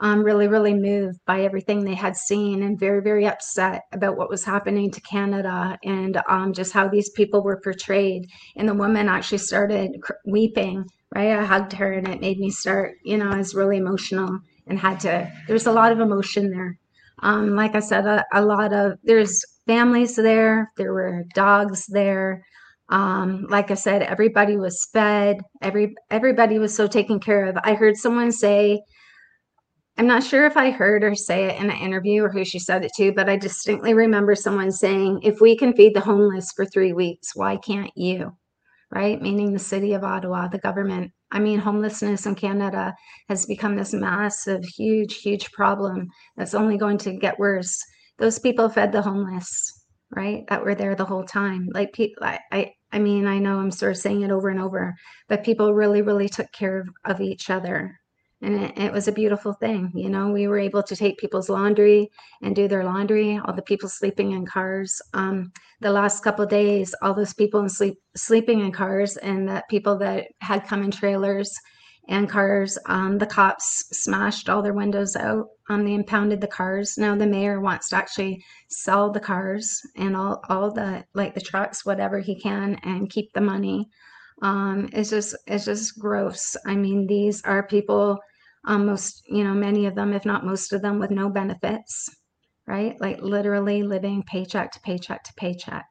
um, 0.00 0.22
really, 0.22 0.46
really 0.46 0.74
moved 0.74 1.18
by 1.26 1.42
everything 1.42 1.84
they 1.84 1.94
had 1.94 2.16
seen 2.16 2.62
and 2.62 2.78
very, 2.78 3.02
very 3.02 3.26
upset 3.26 3.82
about 3.92 4.16
what 4.16 4.30
was 4.30 4.44
happening 4.44 4.90
to 4.92 5.00
Canada 5.00 5.76
and 5.82 6.20
um, 6.28 6.52
just 6.52 6.72
how 6.72 6.88
these 6.88 7.10
people 7.10 7.42
were 7.42 7.60
portrayed. 7.60 8.26
And 8.56 8.68
the 8.68 8.74
woman 8.74 9.08
actually 9.08 9.38
started 9.38 9.90
cr- 10.00 10.12
weeping 10.24 10.84
right? 11.14 11.38
I 11.38 11.44
hugged 11.44 11.72
her 11.74 11.92
and 11.92 12.08
it 12.08 12.20
made 12.20 12.38
me 12.38 12.50
start, 12.50 12.96
you 13.04 13.16
know, 13.16 13.30
I 13.30 13.38
was 13.38 13.54
really 13.54 13.76
emotional 13.76 14.38
and 14.66 14.78
had 14.78 15.00
to, 15.00 15.30
there's 15.46 15.66
a 15.66 15.72
lot 15.72 15.92
of 15.92 16.00
emotion 16.00 16.50
there. 16.50 16.78
Um, 17.20 17.56
like 17.56 17.74
I 17.74 17.80
said, 17.80 18.06
a, 18.06 18.24
a 18.32 18.42
lot 18.42 18.72
of, 18.72 18.98
there's 19.02 19.42
families 19.66 20.16
there, 20.16 20.70
there 20.76 20.92
were 20.92 21.24
dogs 21.34 21.86
there. 21.86 22.44
Um, 22.90 23.46
like 23.48 23.70
I 23.70 23.74
said, 23.74 24.02
everybody 24.02 24.56
was 24.56 24.88
fed, 24.92 25.36
every, 25.60 25.94
everybody 26.10 26.58
was 26.58 26.74
so 26.74 26.86
taken 26.86 27.20
care 27.20 27.44
of. 27.46 27.58
I 27.62 27.74
heard 27.74 27.96
someone 27.96 28.32
say, 28.32 28.80
I'm 29.98 30.06
not 30.06 30.24
sure 30.24 30.46
if 30.46 30.56
I 30.56 30.70
heard 30.70 31.02
her 31.02 31.14
say 31.14 31.44
it 31.44 31.60
in 31.60 31.70
an 31.70 31.76
interview 31.76 32.22
or 32.22 32.30
who 32.30 32.44
she 32.44 32.58
said 32.58 32.84
it 32.84 32.92
to, 32.96 33.12
but 33.12 33.28
I 33.28 33.36
distinctly 33.36 33.94
remember 33.94 34.34
someone 34.34 34.70
saying, 34.70 35.20
if 35.22 35.40
we 35.40 35.56
can 35.56 35.74
feed 35.74 35.94
the 35.94 36.00
homeless 36.00 36.52
for 36.54 36.64
three 36.64 36.92
weeks, 36.92 37.34
why 37.34 37.56
can't 37.56 37.90
you? 37.96 38.32
right? 38.90 39.20
Meaning 39.20 39.52
the 39.52 39.58
city 39.58 39.92
of 39.92 40.04
Ottawa, 40.04 40.48
the 40.48 40.58
government. 40.58 41.12
I 41.30 41.40
mean, 41.40 41.58
homelessness 41.58 42.24
in 42.26 42.34
Canada 42.34 42.94
has 43.28 43.44
become 43.44 43.76
this 43.76 43.92
massive, 43.92 44.64
huge, 44.64 45.16
huge 45.16 45.50
problem 45.52 46.08
that's 46.36 46.54
only 46.54 46.78
going 46.78 46.98
to 46.98 47.12
get 47.12 47.38
worse. 47.38 47.78
Those 48.18 48.38
people 48.38 48.68
fed 48.68 48.92
the 48.92 49.02
homeless, 49.02 49.84
right? 50.10 50.44
That 50.48 50.64
were 50.64 50.74
there 50.74 50.94
the 50.94 51.04
whole 51.04 51.24
time. 51.24 51.68
Like 51.72 51.92
people, 51.92 52.24
I, 52.24 52.38
I, 52.50 52.72
I 52.92 52.98
mean, 52.98 53.26
I 53.26 53.38
know 53.38 53.58
I'm 53.58 53.70
sort 53.70 53.92
of 53.92 53.98
saying 53.98 54.22
it 54.22 54.30
over 54.30 54.48
and 54.48 54.60
over, 54.60 54.94
but 55.28 55.44
people 55.44 55.74
really, 55.74 56.02
really 56.02 56.28
took 56.28 56.50
care 56.52 56.80
of, 56.80 56.88
of 57.04 57.20
each 57.20 57.50
other. 57.50 57.98
And 58.40 58.54
it, 58.62 58.78
it 58.78 58.92
was 58.92 59.08
a 59.08 59.12
beautiful 59.12 59.52
thing. 59.52 59.90
You 59.94 60.08
know, 60.08 60.30
we 60.30 60.46
were 60.46 60.58
able 60.58 60.82
to 60.84 60.96
take 60.96 61.18
people's 61.18 61.48
laundry 61.48 62.08
and 62.42 62.54
do 62.54 62.68
their 62.68 62.84
laundry, 62.84 63.40
all 63.44 63.52
the 63.52 63.62
people 63.62 63.88
sleeping 63.88 64.32
in 64.32 64.46
cars. 64.46 65.02
Um, 65.12 65.52
the 65.80 65.90
last 65.90 66.22
couple 66.22 66.46
days, 66.46 66.94
all 67.02 67.14
those 67.14 67.34
people 67.34 67.60
in 67.60 67.68
sleep 67.68 67.98
sleeping 68.16 68.60
in 68.60 68.72
cars 68.72 69.16
and 69.16 69.48
that 69.48 69.68
people 69.68 69.98
that 69.98 70.28
had 70.40 70.66
come 70.66 70.82
in 70.82 70.90
trailers 70.90 71.52
and 72.08 72.28
cars, 72.28 72.78
um, 72.86 73.18
the 73.18 73.26
cops 73.26 73.84
smashed 73.92 74.48
all 74.48 74.62
their 74.62 74.74
windows 74.74 75.14
out. 75.16 75.46
Um, 75.68 75.84
they 75.84 75.94
impounded 75.94 76.40
the 76.40 76.46
cars. 76.46 76.96
Now 76.98 77.14
the 77.16 77.26
mayor 77.26 77.60
wants 77.60 77.90
to 77.90 77.96
actually 77.96 78.42
sell 78.70 79.12
the 79.12 79.20
cars 79.20 79.80
and 79.96 80.16
all, 80.16 80.42
all 80.48 80.72
the 80.72 81.04
like 81.14 81.34
the 81.34 81.40
trucks, 81.40 81.84
whatever 81.84 82.18
he 82.20 82.40
can, 82.40 82.76
and 82.82 83.10
keep 83.10 83.32
the 83.34 83.40
money. 83.40 83.86
Um, 84.42 84.88
it's 84.92 85.10
just 85.10 85.36
it's 85.46 85.66
just 85.66 85.98
gross. 85.98 86.56
I 86.66 86.76
mean, 86.76 87.06
these 87.06 87.42
are 87.44 87.66
people, 87.66 88.18
um, 88.66 88.86
most 88.86 89.22
you 89.28 89.44
know, 89.44 89.54
many 89.54 89.86
of 89.86 89.94
them, 89.94 90.12
if 90.12 90.24
not 90.24 90.46
most 90.46 90.72
of 90.72 90.82
them, 90.82 90.98
with 90.98 91.10
no 91.10 91.28
benefits 91.28 92.08
right? 92.68 93.00
Like 93.00 93.20
literally 93.22 93.82
living 93.82 94.22
paycheck 94.24 94.70
to 94.72 94.80
paycheck 94.80 95.24
to 95.24 95.32
paycheck. 95.38 95.86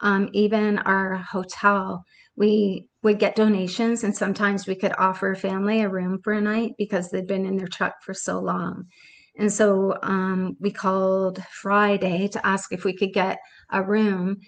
Um, 0.00 0.28
even 0.32 0.78
our 0.78 1.16
hotel, 1.16 2.04
we 2.36 2.87
would 3.02 3.18
get 3.18 3.36
donations, 3.36 4.04
and 4.04 4.16
sometimes 4.16 4.66
we 4.66 4.74
could 4.74 4.92
offer 4.98 5.32
a 5.32 5.36
family 5.36 5.82
a 5.82 5.88
room 5.88 6.20
for 6.22 6.32
a 6.32 6.40
night 6.40 6.72
because 6.78 7.10
they'd 7.10 7.26
been 7.26 7.46
in 7.46 7.56
their 7.56 7.68
truck 7.68 8.02
for 8.02 8.14
so 8.14 8.40
long. 8.40 8.86
And 9.38 9.52
so 9.52 9.96
um, 10.02 10.56
we 10.58 10.72
called 10.72 11.42
Friday 11.50 12.26
to 12.28 12.44
ask 12.44 12.72
if 12.72 12.84
we 12.84 12.92
could 12.92 13.12
get 13.12 13.38
a 13.70 13.82
room. 13.82 14.38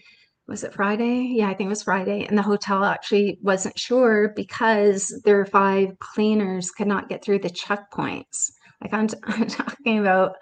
Was 0.49 0.65
it 0.65 0.75
Friday? 0.75 1.31
Yeah, 1.33 1.49
I 1.49 1.55
think 1.55 1.69
it 1.69 1.71
was 1.71 1.85
Friday. 1.85 2.27
And 2.27 2.37
the 2.37 2.43
hotel 2.43 2.85
actually 2.85 3.39
wasn't 3.41 3.79
sure 3.79 4.33
because 4.35 5.15
their 5.25 5.47
five 5.47 5.97
cleaners 6.01 6.73
could 6.73 6.89
not 6.89 7.09
get 7.09 7.25
through 7.25 7.39
the 7.39 7.51
checkpoints. 7.51 8.51
Like 8.83 8.93
I'm, 8.93 9.09
I'm 9.25 9.47
talking 9.47 10.01
about 10.01 10.35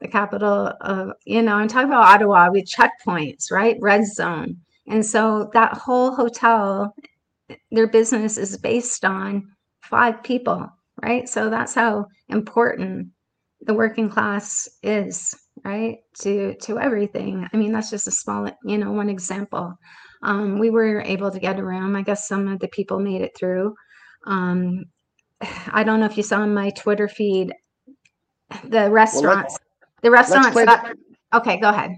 the 0.00 0.06
capital 0.06 0.72
of, 0.80 1.10
you 1.24 1.42
know, 1.42 1.56
I'm 1.56 1.66
talking 1.66 1.88
about 1.88 2.06
Ottawa 2.06 2.50
with 2.52 2.70
checkpoints, 2.70 3.50
right? 3.50 3.76
Red 3.80 4.06
zone. 4.06 4.58
And 4.86 5.04
so 5.04 5.50
that 5.54 5.74
whole 5.74 6.14
hotel, 6.14 6.94
their 7.70 7.86
business 7.86 8.38
is 8.38 8.56
based 8.56 9.04
on 9.04 9.48
five 9.82 10.22
people, 10.22 10.68
right? 11.02 11.28
So 11.28 11.50
that's 11.50 11.74
how 11.74 12.06
important 12.28 13.08
the 13.62 13.74
working 13.74 14.08
class 14.08 14.68
is, 14.82 15.34
right? 15.64 15.98
To 16.20 16.54
to 16.54 16.78
everything. 16.78 17.48
I 17.52 17.56
mean, 17.56 17.72
that's 17.72 17.90
just 17.90 18.08
a 18.08 18.12
small, 18.12 18.50
you 18.64 18.78
know, 18.78 18.92
one 18.92 19.08
example. 19.08 19.74
Um, 20.22 20.58
we 20.58 20.70
were 20.70 21.00
able 21.00 21.30
to 21.30 21.38
get 21.38 21.58
a 21.58 21.64
room. 21.64 21.94
I 21.96 22.02
guess 22.02 22.28
some 22.28 22.48
of 22.48 22.58
the 22.60 22.68
people 22.68 22.98
made 22.98 23.22
it 23.22 23.36
through. 23.36 23.74
Um, 24.26 24.84
I 25.70 25.84
don't 25.84 26.00
know 26.00 26.06
if 26.06 26.16
you 26.16 26.22
saw 26.22 26.40
on 26.40 26.54
my 26.54 26.70
Twitter 26.70 27.08
feed 27.08 27.52
the 28.64 28.90
restaurants. 28.90 29.58
the 30.02 30.10
restaurants. 30.10 30.50
play 30.50 30.64
that- 30.64 30.96
okay, 31.34 31.60
go 31.60 31.70
ahead. 31.70 31.92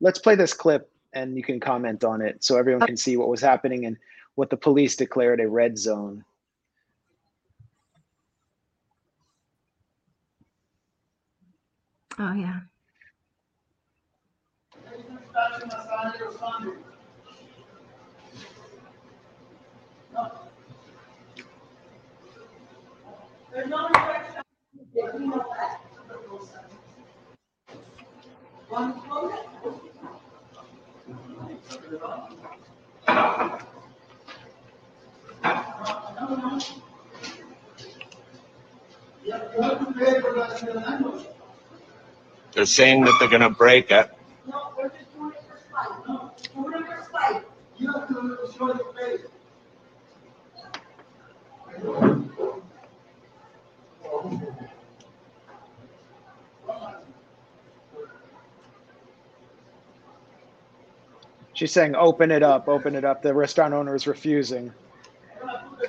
Let's 0.00 0.18
play 0.18 0.34
this 0.34 0.52
clip 0.52 0.90
and 1.12 1.36
you 1.36 1.42
can 1.42 1.58
comment 1.58 2.04
on 2.04 2.20
it 2.20 2.44
so 2.44 2.56
everyone 2.56 2.86
can 2.86 2.96
see 2.96 3.16
what 3.16 3.28
was 3.28 3.40
happening 3.40 3.86
and 3.86 3.96
what 4.36 4.50
the 4.50 4.56
police 4.56 4.94
declared 4.94 5.40
a 5.40 5.48
red 5.48 5.76
zone. 5.76 6.24
Oh 12.18 12.32
yeah. 12.32 12.60
They're 42.54 42.66
saying 42.66 43.04
that 43.04 43.16
they're 43.20 43.28
break 43.50 43.90
it. 43.90 44.10
It 44.46 44.52
it 47.78 47.92
have 47.92 48.08
to 48.08 48.14
your 48.78 48.94
face. 48.94 49.20
She's 61.54 61.72
saying, 61.72 61.94
open 61.96 62.30
it 62.30 62.42
up, 62.42 62.68
open 62.68 62.94
it 62.94 63.04
up. 63.04 63.22
The 63.22 63.34
restaurant 63.34 63.74
owner 63.74 63.94
is 63.94 64.06
refusing. 64.06 64.72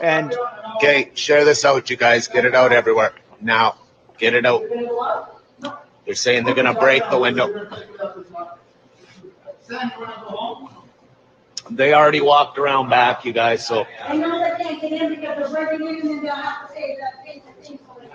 And 0.02 0.36
Okay, 0.78 1.10
share 1.16 1.44
this 1.44 1.66
out, 1.66 1.90
you 1.90 1.98
guys. 1.98 2.28
Get 2.28 2.46
it 2.46 2.54
out 2.54 2.72
everywhere. 2.72 3.12
Now, 3.42 3.78
get 4.20 4.36
it 4.36 4.46
out. 4.46 4.64
They're 6.06 6.14
saying 6.14 6.46
they're 6.46 6.54
gonna 6.54 6.80
break 6.80 7.02
the 7.10 7.18
window. 7.18 7.48
Sam, 9.64 9.92
you 9.96 10.00
wanna 10.00 10.14
go 10.22 10.30
home? 10.30 10.70
They 11.72 11.94
already 11.94 12.22
walked 12.22 12.60
around 12.60 12.90
back, 12.90 13.26
you 13.26 13.34
guys, 13.34 13.66
so 13.66 13.88
I 14.06 14.16
know 14.18 14.40
they 14.40 14.64
can't 14.64 14.82
get 14.82 14.94
in 14.94 15.10
because 15.16 15.52
they're 15.52 15.68
breaking 15.68 15.88
in 15.88 16.12
and 16.12 16.24
they'll 16.24 16.36
have 16.36 16.68
to 16.68 16.74
say 16.74 16.96
that, 17.02 17.26
pay 17.26 17.42
the 17.46 17.52
thing 17.68 17.80
so 17.86 17.98
they 18.00 18.08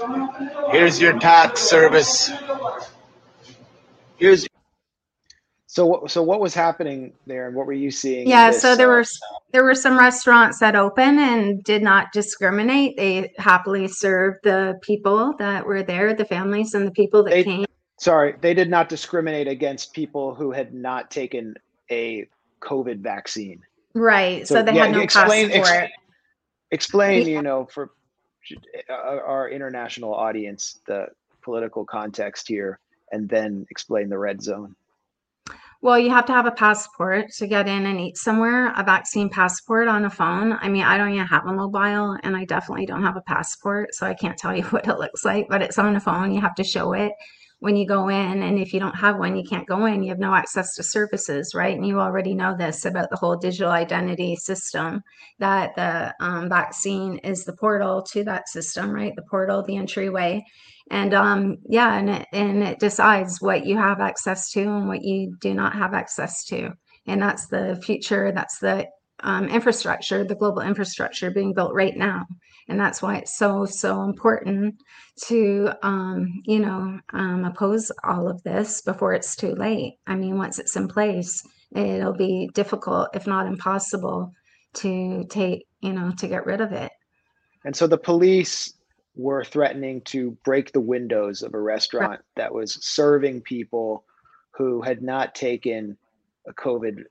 can. 0.00 0.72
Here's 0.72 1.00
your 1.00 1.18
tax 1.20 1.60
service. 1.60 2.32
Here's 4.16 4.46
So 5.74 5.84
what 5.86 6.08
so 6.08 6.22
what 6.22 6.38
was 6.38 6.54
happening 6.54 7.12
there 7.26 7.48
and 7.48 7.56
what 7.56 7.66
were 7.66 7.72
you 7.72 7.90
seeing? 7.90 8.28
Yeah, 8.28 8.52
this, 8.52 8.62
so 8.62 8.76
there 8.76 8.92
uh, 8.92 8.98
were 8.98 9.04
there 9.52 9.64
were 9.64 9.74
some 9.74 9.98
restaurants 9.98 10.60
that 10.60 10.76
open 10.76 11.18
and 11.18 11.64
did 11.64 11.82
not 11.82 12.12
discriminate. 12.12 12.96
They 12.96 13.32
happily 13.38 13.88
served 13.88 14.44
the 14.44 14.78
people 14.82 15.34
that 15.40 15.66
were 15.66 15.82
there, 15.82 16.14
the 16.14 16.26
families 16.26 16.74
and 16.74 16.86
the 16.86 16.92
people 16.92 17.24
that 17.24 17.30
They- 17.30 17.42
came. 17.42 17.64
sorry, 17.98 18.36
they 18.40 18.54
did 18.54 18.70
not 18.70 18.88
discriminate 18.88 19.48
against 19.48 19.92
people 19.92 20.32
who 20.32 20.52
had 20.52 20.72
not 20.72 21.10
taken 21.10 21.56
a 21.90 22.28
COVID 22.60 22.98
vaccine. 23.00 23.60
Right. 23.94 24.46
So, 24.46 24.54
So, 24.54 24.62
they 24.62 24.74
yeah, 24.74 24.84
had 24.86 24.92
no 24.92 25.00
explain- 25.00 25.50
ex- 25.50 25.68
passport. 25.68 25.90
Explain, 26.70 27.26
Yeah. 27.26 27.34
you 27.34 27.42
know, 27.42 27.66
for 27.66 27.90
uh, 28.88 28.92
our 28.92 29.48
international 29.48 30.14
audience, 30.14 30.78
the 30.86 31.08
political 31.42 31.84
context 31.84 32.46
here, 32.46 32.78
and 33.10 33.28
then 33.28 33.66
explain 33.70 34.08
the 34.08 34.18
red 34.18 34.40
zone. 34.40 34.76
Well, 35.84 35.98
you 35.98 36.08
have 36.12 36.24
to 36.24 36.32
have 36.32 36.46
a 36.46 36.50
passport 36.50 37.30
to 37.32 37.46
get 37.46 37.68
in 37.68 37.84
and 37.84 38.00
eat 38.00 38.16
somewhere, 38.16 38.72
a 38.74 38.82
vaccine 38.82 39.28
passport 39.28 39.86
on 39.86 40.06
a 40.06 40.08
phone. 40.08 40.54
I 40.54 40.70
mean, 40.70 40.82
I 40.82 40.96
don't 40.96 41.12
even 41.12 41.26
have 41.26 41.44
a 41.44 41.52
mobile 41.52 42.16
and 42.22 42.34
I 42.34 42.46
definitely 42.46 42.86
don't 42.86 43.02
have 43.02 43.18
a 43.18 43.20
passport, 43.20 43.94
so 43.94 44.06
I 44.06 44.14
can't 44.14 44.38
tell 44.38 44.56
you 44.56 44.62
what 44.70 44.88
it 44.88 44.98
looks 44.98 45.26
like, 45.26 45.46
but 45.50 45.60
it's 45.60 45.78
on 45.78 45.94
a 45.94 46.00
phone. 46.00 46.32
You 46.32 46.40
have 46.40 46.54
to 46.54 46.64
show 46.64 46.94
it 46.94 47.12
when 47.64 47.76
you 47.76 47.86
go 47.86 48.08
in. 48.08 48.42
And 48.42 48.58
if 48.58 48.74
you 48.74 48.78
don't 48.78 48.94
have 48.96 49.18
one, 49.18 49.36
you 49.36 49.42
can't 49.42 49.66
go 49.66 49.86
in. 49.86 50.02
You 50.02 50.10
have 50.10 50.18
no 50.18 50.34
access 50.34 50.74
to 50.74 50.82
services, 50.82 51.54
right? 51.54 51.74
And 51.74 51.86
you 51.86 51.98
already 51.98 52.34
know 52.34 52.54
this 52.54 52.84
about 52.84 53.08
the 53.08 53.16
whole 53.16 53.36
digital 53.36 53.72
identity 53.72 54.36
system 54.36 55.00
that 55.38 55.74
the 55.74 56.14
um, 56.20 56.50
vaccine 56.50 57.16
is 57.18 57.44
the 57.44 57.56
portal 57.56 58.02
to 58.12 58.22
that 58.24 58.50
system, 58.50 58.90
right? 58.90 59.16
The 59.16 59.24
portal, 59.30 59.64
the 59.64 59.76
entryway 59.76 60.44
and 60.90 61.14
um 61.14 61.56
yeah 61.66 61.94
and 61.96 62.10
it, 62.10 62.26
and 62.34 62.62
it 62.62 62.78
decides 62.78 63.40
what 63.40 63.64
you 63.64 63.74
have 63.78 64.00
access 64.00 64.50
to 64.50 64.60
and 64.60 64.86
what 64.86 65.02
you 65.02 65.34
do 65.40 65.54
not 65.54 65.74
have 65.74 65.94
access 65.94 66.44
to 66.44 66.70
and 67.06 67.22
that's 67.22 67.46
the 67.46 67.80
future 67.82 68.32
that's 68.32 68.58
the 68.58 68.86
um, 69.20 69.48
infrastructure 69.48 70.24
the 70.24 70.34
global 70.34 70.62
infrastructure 70.62 71.30
being 71.30 71.54
built 71.54 71.74
right 71.74 71.96
now. 71.96 72.26
And 72.68 72.80
that's 72.80 73.02
why 73.02 73.18
it's 73.18 73.36
so 73.36 73.66
so 73.66 74.02
important 74.02 74.76
to 75.26 75.70
um 75.82 76.42
you 76.44 76.60
know 76.60 76.98
um 77.12 77.44
oppose 77.44 77.92
all 78.02 78.28
of 78.28 78.42
this 78.42 78.80
before 78.80 79.12
it's 79.12 79.36
too 79.36 79.54
late. 79.54 79.98
I 80.06 80.14
mean 80.14 80.38
once 80.38 80.58
it's 80.58 80.76
in 80.76 80.88
place 80.88 81.46
it'll 81.74 82.14
be 82.14 82.50
difficult 82.54 83.08
if 83.14 83.26
not 83.26 83.46
impossible 83.46 84.32
to 84.74 85.24
take 85.28 85.66
you 85.80 85.92
know 85.92 86.12
to 86.18 86.26
get 86.26 86.46
rid 86.46 86.60
of 86.60 86.72
it. 86.72 86.90
And 87.64 87.76
so 87.76 87.86
the 87.86 87.98
police 87.98 88.74
were 89.16 89.44
threatening 89.44 90.00
to 90.02 90.32
break 90.44 90.72
the 90.72 90.80
windows 90.80 91.42
of 91.42 91.54
a 91.54 91.60
restaurant 91.60 92.20
that 92.36 92.52
was 92.52 92.84
serving 92.84 93.42
people 93.42 94.04
who 94.52 94.82
had 94.82 95.02
not 95.02 95.34
taken 95.34 95.96
a 96.48 96.52
COVID 96.52 97.04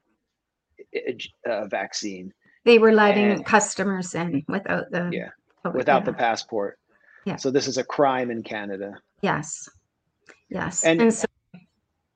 uh, 1.46 1.66
vaccine 1.68 2.34
they 2.66 2.80
were 2.80 2.94
letting 2.94 3.32
And- 3.32 3.46
customers 3.46 4.16
in 4.16 4.44
without 4.48 4.90
the 4.92 5.10
Yeah, 5.12 5.30
COVID, 5.66 5.74
without 5.76 6.06
the 6.06 6.14
passport. 6.14 6.80
Yeah. 7.26 7.36
So 7.38 7.52
this 7.52 7.68
is 7.68 7.78
a 7.78 7.84
crime 7.84 8.32
in 8.32 8.44
Canada. 8.44 8.96
Yes. 9.22 9.70
Yes. 10.50 10.84
And- 10.84 11.02
And, 11.02 11.14
so, 11.14 11.26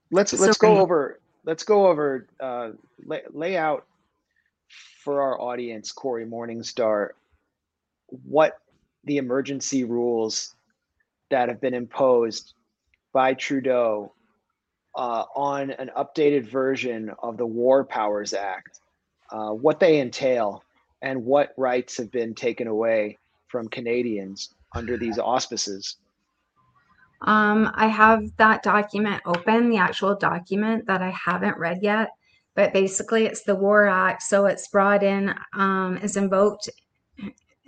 Let's 0.10 0.32
So 0.32 0.38
let's 0.38 0.58
go 0.58 0.78
over 0.78 1.20
let's 1.44 1.64
go 1.64 1.88
over 1.88 2.28
uh, 2.40 2.72
lay, 3.06 3.24
lay 3.32 3.58
out 3.58 3.86
for 5.04 5.22
our 5.22 5.40
audience, 5.40 5.92
Cory 5.92 6.26
Morningstar, 6.26 7.10
what 8.08 8.60
the 9.04 9.18
emergency 9.18 9.84
rules 9.84 10.56
that 11.30 11.50
have 11.50 11.60
been 11.60 11.74
imposed 11.74 12.54
by 13.12 13.34
Trudeau 13.34 14.14
uh, 14.98 15.26
on 15.36 15.72
an 15.72 15.92
updated 15.96 16.50
version 16.50 17.12
of 17.22 17.38
the 17.38 17.46
War 17.46 17.86
Powers 17.86 18.34
Act, 18.34 18.82
uh, 19.32 19.52
what 19.52 19.80
they 19.80 20.02
entail, 20.02 20.64
and 21.04 21.24
what 21.24 21.54
rights 21.56 21.98
have 21.98 22.12
been 22.12 22.34
taken 22.34 22.68
away 22.68 23.20
from 23.48 23.70
Canadians 23.70 24.56
under 24.76 24.98
these 24.98 25.20
auspices. 25.20 25.98
um, 27.22 27.72
I 27.76 27.88
have 27.88 28.36
that 28.38 28.64
document 28.64 29.22
open, 29.26 29.70
the 29.70 29.78
actual 29.78 30.16
document 30.16 30.88
that 30.88 31.02
I 31.02 31.12
haven't 31.12 31.58
read 31.58 31.80
yet. 31.82 32.10
But 32.56 32.74
basically, 32.74 33.26
it's 33.26 33.44
the 33.44 33.56
War 33.56 33.88
Act. 33.88 34.24
So 34.24 34.48
it's 34.48 34.68
brought 34.68 35.04
in, 35.04 35.34
um, 35.54 35.98
is 35.98 36.18
invoked. 36.18 36.70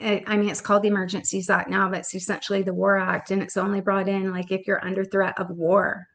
I 0.01 0.23
I 0.25 0.35
mean, 0.37 0.49
it's 0.49 0.61
called 0.61 0.81
the 0.81 0.87
Emergencies 0.87 1.49
Act 1.49 1.69
now, 1.69 1.89
but 1.89 1.99
it's 1.99 2.15
essentially 2.15 2.63
the 2.63 2.73
War 2.73 2.97
Act. 2.97 3.29
And 3.31 3.43
it's 3.43 3.57
only 3.57 3.81
brought 3.81 4.07
in 4.09 4.31
like 4.31 4.51
if 4.51 4.65
you're 4.65 4.83
under 4.83 5.05
threat 5.05 5.39
of 5.39 5.51
war. 5.51 6.07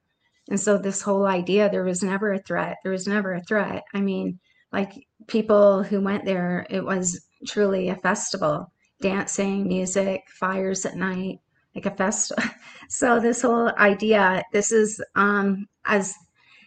And 0.51 0.61
so 0.61 0.77
this 0.77 1.03
whole 1.03 1.27
idea, 1.27 1.71
there 1.71 1.85
was 1.85 2.03
never 2.03 2.33
a 2.33 2.39
threat. 2.39 2.77
There 2.83 2.93
was 2.93 3.07
never 3.07 3.33
a 3.33 3.43
threat. 3.43 3.83
I 3.95 4.01
mean, 4.01 4.39
like 4.73 4.93
people 5.27 5.83
who 5.83 6.01
went 6.01 6.25
there, 6.25 6.67
it 6.69 6.85
was 6.85 7.25
truly 7.47 7.89
a 7.89 7.97
festival 7.97 8.71
dancing, 9.01 9.67
music, 9.67 10.23
fires 10.31 10.87
at 10.87 10.97
night, 10.97 11.39
like 11.75 11.87
a 11.87 11.91
festival. 11.91 12.45
So 12.91 13.19
this 13.19 13.41
whole 13.41 13.73
idea, 13.79 14.43
this 14.53 14.71
is 14.71 15.03
um, 15.15 15.67
as 15.87 16.15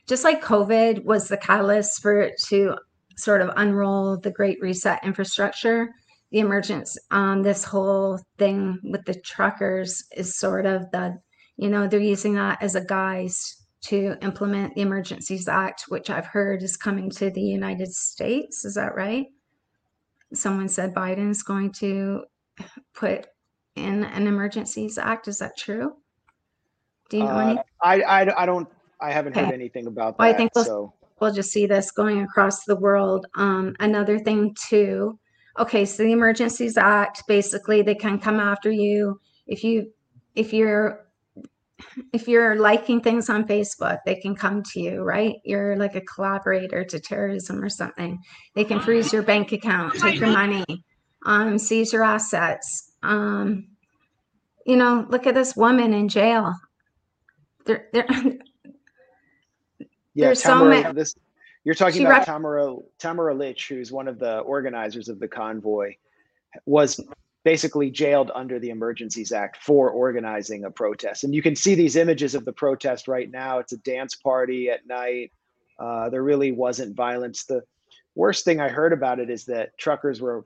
just 0.08 0.24
like 0.24 0.44
COVID 0.44 1.06
was 1.06 1.28
the 1.28 1.38
catalyst 1.38 2.02
for 2.02 2.32
to 2.48 2.76
sort 3.18 3.42
of 3.42 3.52
unroll 3.56 4.18
the 4.18 4.32
Great 4.32 4.58
Reset 4.60 5.00
infrastructure. 5.04 5.90
The 6.32 6.40
emergence, 6.40 6.98
um, 7.12 7.44
this 7.44 7.63
whole 7.63 8.20
thing 8.38 8.80
with 8.84 9.06
the 9.06 9.13
truckers 9.13 10.04
is 10.16 10.38
sort 10.38 10.66
of 10.66 10.90
the, 10.92 11.18
you 11.56 11.70
know, 11.70 11.88
they're 11.88 12.00
using 12.00 12.34
that 12.36 12.62
as 12.62 12.76
a 12.76 12.84
guise 12.84 13.66
to 13.88 14.17
implement 14.21 14.76
the 14.76 14.82
Emergencies 14.82 15.47
Act, 15.47 15.86
which 15.88 16.10
I've 16.10 16.26
heard 16.26 16.62
is 16.62 16.76
coming 16.76 17.10
to 17.12 17.30
the 17.30 17.41
United 17.41 17.93
States. 17.93 18.65
Is 18.65 18.76
that 18.76 18.95
right? 18.95 19.28
Someone 20.34 20.67
said 20.67 20.93
Biden's 20.93 21.41
going 21.41 21.71
to 21.73 22.23
put 22.93 23.28
in 23.76 24.04
an 24.04 24.28
Emergencies 24.28 24.97
Act. 24.97 25.28
Is 25.30 25.38
that 25.39 25.58
true? 25.58 25.93
Do 27.10 27.17
you 27.17 27.23
know 27.23 27.30
Uh, 27.30 27.47
any? 27.47 27.60
I, 27.82 28.02
I 28.02 28.43
I 28.43 28.45
don't 28.45 28.67
I 29.00 29.12
haven't 29.12 29.36
heard 29.38 29.54
anything 29.54 29.88
about 29.88 30.17
that. 30.17 30.23
Well, 30.23 30.34
I 30.34 30.36
think 30.36 30.52
we'll- 30.56 30.65
so 30.65 30.93
we'll 31.21 31.34
just 31.34 31.52
see 31.52 31.65
this 31.65 31.91
going 31.91 32.21
across 32.23 32.65
the 32.65 32.76
world. 32.76 33.26
Um, 33.38 33.73
another 33.80 34.19
thing 34.19 34.54
too. 34.69 35.17
Okay, 35.60 35.86
so 35.86 36.04
the 36.04 36.12
Emergencies 36.12 36.78
Act, 36.78 37.23
basically 37.28 37.82
they 37.82 37.95
can 37.95 38.19
come 38.19 38.39
after 38.39 38.69
you 38.69 39.19
if 39.47 39.63
you 39.63 39.93
if 40.36 40.52
you're 40.52 41.07
if 42.13 42.28
you're 42.28 42.56
liking 42.56 43.02
things 43.02 43.30
on 43.30 43.48
Facebook, 43.48 44.00
they 44.06 44.16
can 44.16 44.36
come 44.36 44.63
to 44.63 44.80
you, 44.80 45.02
right? 45.04 45.36
You're 45.44 45.76
like 45.76 45.96
a 45.96 46.02
collaborator 46.02 46.84
to 46.84 47.00
terrorism 47.00 47.63
or 47.63 47.70
something. 47.70 48.20
They 48.56 48.63
can 48.63 48.80
freeze 48.80 49.13
your 49.13 49.24
bank 49.24 49.52
account, 49.52 49.96
take 49.96 50.20
your 50.20 50.30
money, 50.32 50.66
um, 51.26 51.58
seize 51.58 51.94
your 51.94 52.04
assets. 52.04 52.94
Um, 53.04 53.68
you 54.66 54.76
know, 54.76 55.06
look 55.10 55.28
at 55.28 55.36
this 55.36 55.56
woman 55.56 55.94
in 55.94 56.10
jail. 56.10 56.54
They're, 57.66 57.88
they're, 57.94 58.06
yeah, 58.10 59.86
there's 60.16 60.44
so 60.44 60.66
many- 60.66 60.92
this 60.94 61.16
you're 61.63 61.76
talking 61.76 62.06
about 62.06 62.20
rep- 62.20 62.26
Tamara 62.26 62.78
Tamara 62.98 63.36
Lich, 63.36 63.68
who's 63.68 63.92
one 63.92 64.08
of 64.08 64.20
the 64.20 64.40
organizers 64.40 65.10
of 65.10 65.20
the 65.20 65.28
convoy, 65.28 65.94
was 66.66 66.98
basically 67.47 67.89
jailed 67.89 68.29
under 68.36 68.60
the 68.60 68.71
Emergencies 68.71 69.31
Act 69.31 69.55
for 69.63 69.89
organizing 69.89 70.65
a 70.65 70.69
protest. 70.69 71.23
And 71.23 71.33
you 71.33 71.41
can 71.41 71.55
see 71.55 71.75
these 71.75 71.95
images 71.95 72.36
of 72.36 72.43
the 72.43 72.51
protest 72.51 73.07
right 73.07 73.31
now. 73.31 73.60
It's 73.60 73.71
a 73.71 73.77
dance 73.77 74.15
party 74.15 74.69
at 74.69 74.86
night. 74.86 75.31
Uh, 75.79 76.10
there 76.10 76.23
really 76.23 76.51
wasn't 76.51 76.93
violence. 76.93 77.45
The 77.45 77.63
worst 78.15 78.43
thing 78.43 78.60
I 78.60 78.67
heard 78.67 78.91
about 78.91 79.21
it 79.21 79.29
is 79.29 79.45
that 79.45 79.77
truckers 79.77 80.19
were 80.19 80.43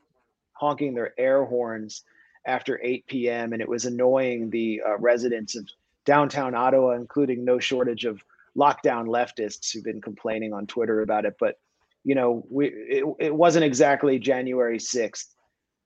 honking 0.53 0.93
their 0.93 1.19
air 1.19 1.43
horns 1.43 2.03
after 2.45 2.79
8 2.83 3.07
p.m. 3.07 3.53
and 3.53 3.63
it 3.63 3.67
was 3.67 3.85
annoying 3.85 4.51
the 4.51 4.83
uh, 4.87 4.95
residents 4.99 5.55
of 5.55 5.67
downtown 6.05 6.53
Ottawa, 6.53 6.91
including 6.91 7.43
no 7.43 7.57
shortage 7.57 8.05
of 8.05 8.23
lockdown 8.55 9.07
leftists 9.07 9.73
who've 9.73 9.83
been 9.83 10.01
complaining 10.01 10.53
on 10.53 10.67
Twitter 10.67 11.01
about 11.01 11.25
it. 11.25 11.35
But 11.39 11.57
you 12.03 12.13
know, 12.13 12.45
we 12.51 12.67
it, 12.67 13.05
it 13.17 13.33
wasn't 13.33 13.65
exactly 13.65 14.19
January 14.19 14.77
6th. 14.77 15.33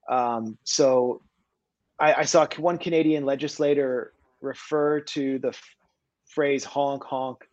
Um, 0.10 0.58
so 0.63 1.22
I, 2.00 2.13
I 2.13 2.26
saw 2.26 2.48
one 2.58 2.78
Canadian 2.78 3.26
legislator 3.26 4.13
refer 4.41 5.00
to 5.00 5.39
the 5.39 5.50
f- 5.50 5.76
phrase 6.28 6.63
honk 6.63 7.04
honk 7.04 7.48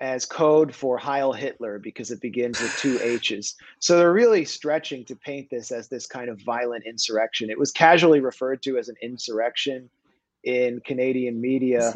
as 0.00 0.24
code 0.24 0.72
for 0.74 0.96
Heil 0.96 1.32
Hitler 1.32 1.78
because 1.80 2.10
it 2.12 2.20
begins 2.20 2.60
with 2.60 2.74
two 2.76 3.00
H's. 3.02 3.56
So 3.80 3.98
they're 3.98 4.12
really 4.12 4.44
stretching 4.44 5.04
to 5.06 5.16
paint 5.16 5.50
this 5.50 5.72
as 5.72 5.88
this 5.88 6.06
kind 6.06 6.30
of 6.30 6.40
violent 6.42 6.84
insurrection. 6.86 7.50
It 7.50 7.58
was 7.58 7.72
casually 7.72 8.20
referred 8.20 8.62
to 8.62 8.78
as 8.78 8.88
an 8.88 8.94
insurrection 9.02 9.90
in 10.44 10.80
Canadian 10.86 11.40
media. 11.40 11.92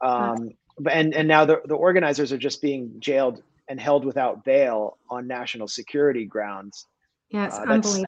Um, 0.00 0.50
and 0.90 1.12
and 1.14 1.26
now 1.26 1.44
the, 1.44 1.60
the 1.66 1.74
organizers 1.74 2.32
are 2.32 2.38
just 2.38 2.62
being 2.62 2.94
jailed 3.00 3.42
and 3.68 3.78
held 3.80 4.04
without 4.04 4.44
bail 4.44 4.96
on 5.10 5.26
national 5.26 5.68
security 5.68 6.24
grounds. 6.24 6.86
Yeah, 7.30 7.46
it's 7.46 7.56
Uh, 7.56 7.62
unbelievable. 7.62 8.06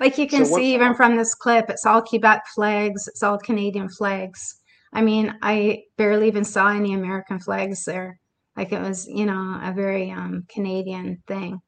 Like 0.00 0.18
you 0.18 0.28
can 0.28 0.44
So 0.44 0.56
see 0.56 0.74
even 0.74 0.94
from 0.94 1.16
this 1.16 1.34
clip, 1.34 1.68
it's 1.68 1.84
all 1.84 2.02
Quebec 2.02 2.46
flags, 2.54 3.08
it's 3.08 3.22
all 3.22 3.38
Canadian 3.38 3.88
flags. 3.88 4.60
I 4.92 5.02
mean, 5.02 5.36
I 5.42 5.82
barely 5.96 6.28
even 6.28 6.44
saw 6.44 6.68
any 6.68 6.94
American 6.94 7.40
flags 7.40 7.84
there. 7.84 8.20
Like 8.56 8.72
it 8.72 8.80
was, 8.80 9.06
you 9.06 9.26
know, 9.26 9.60
a 9.62 9.72
very 9.72 10.10
um, 10.10 10.44
Canadian 10.48 11.22
thing. 11.26 11.60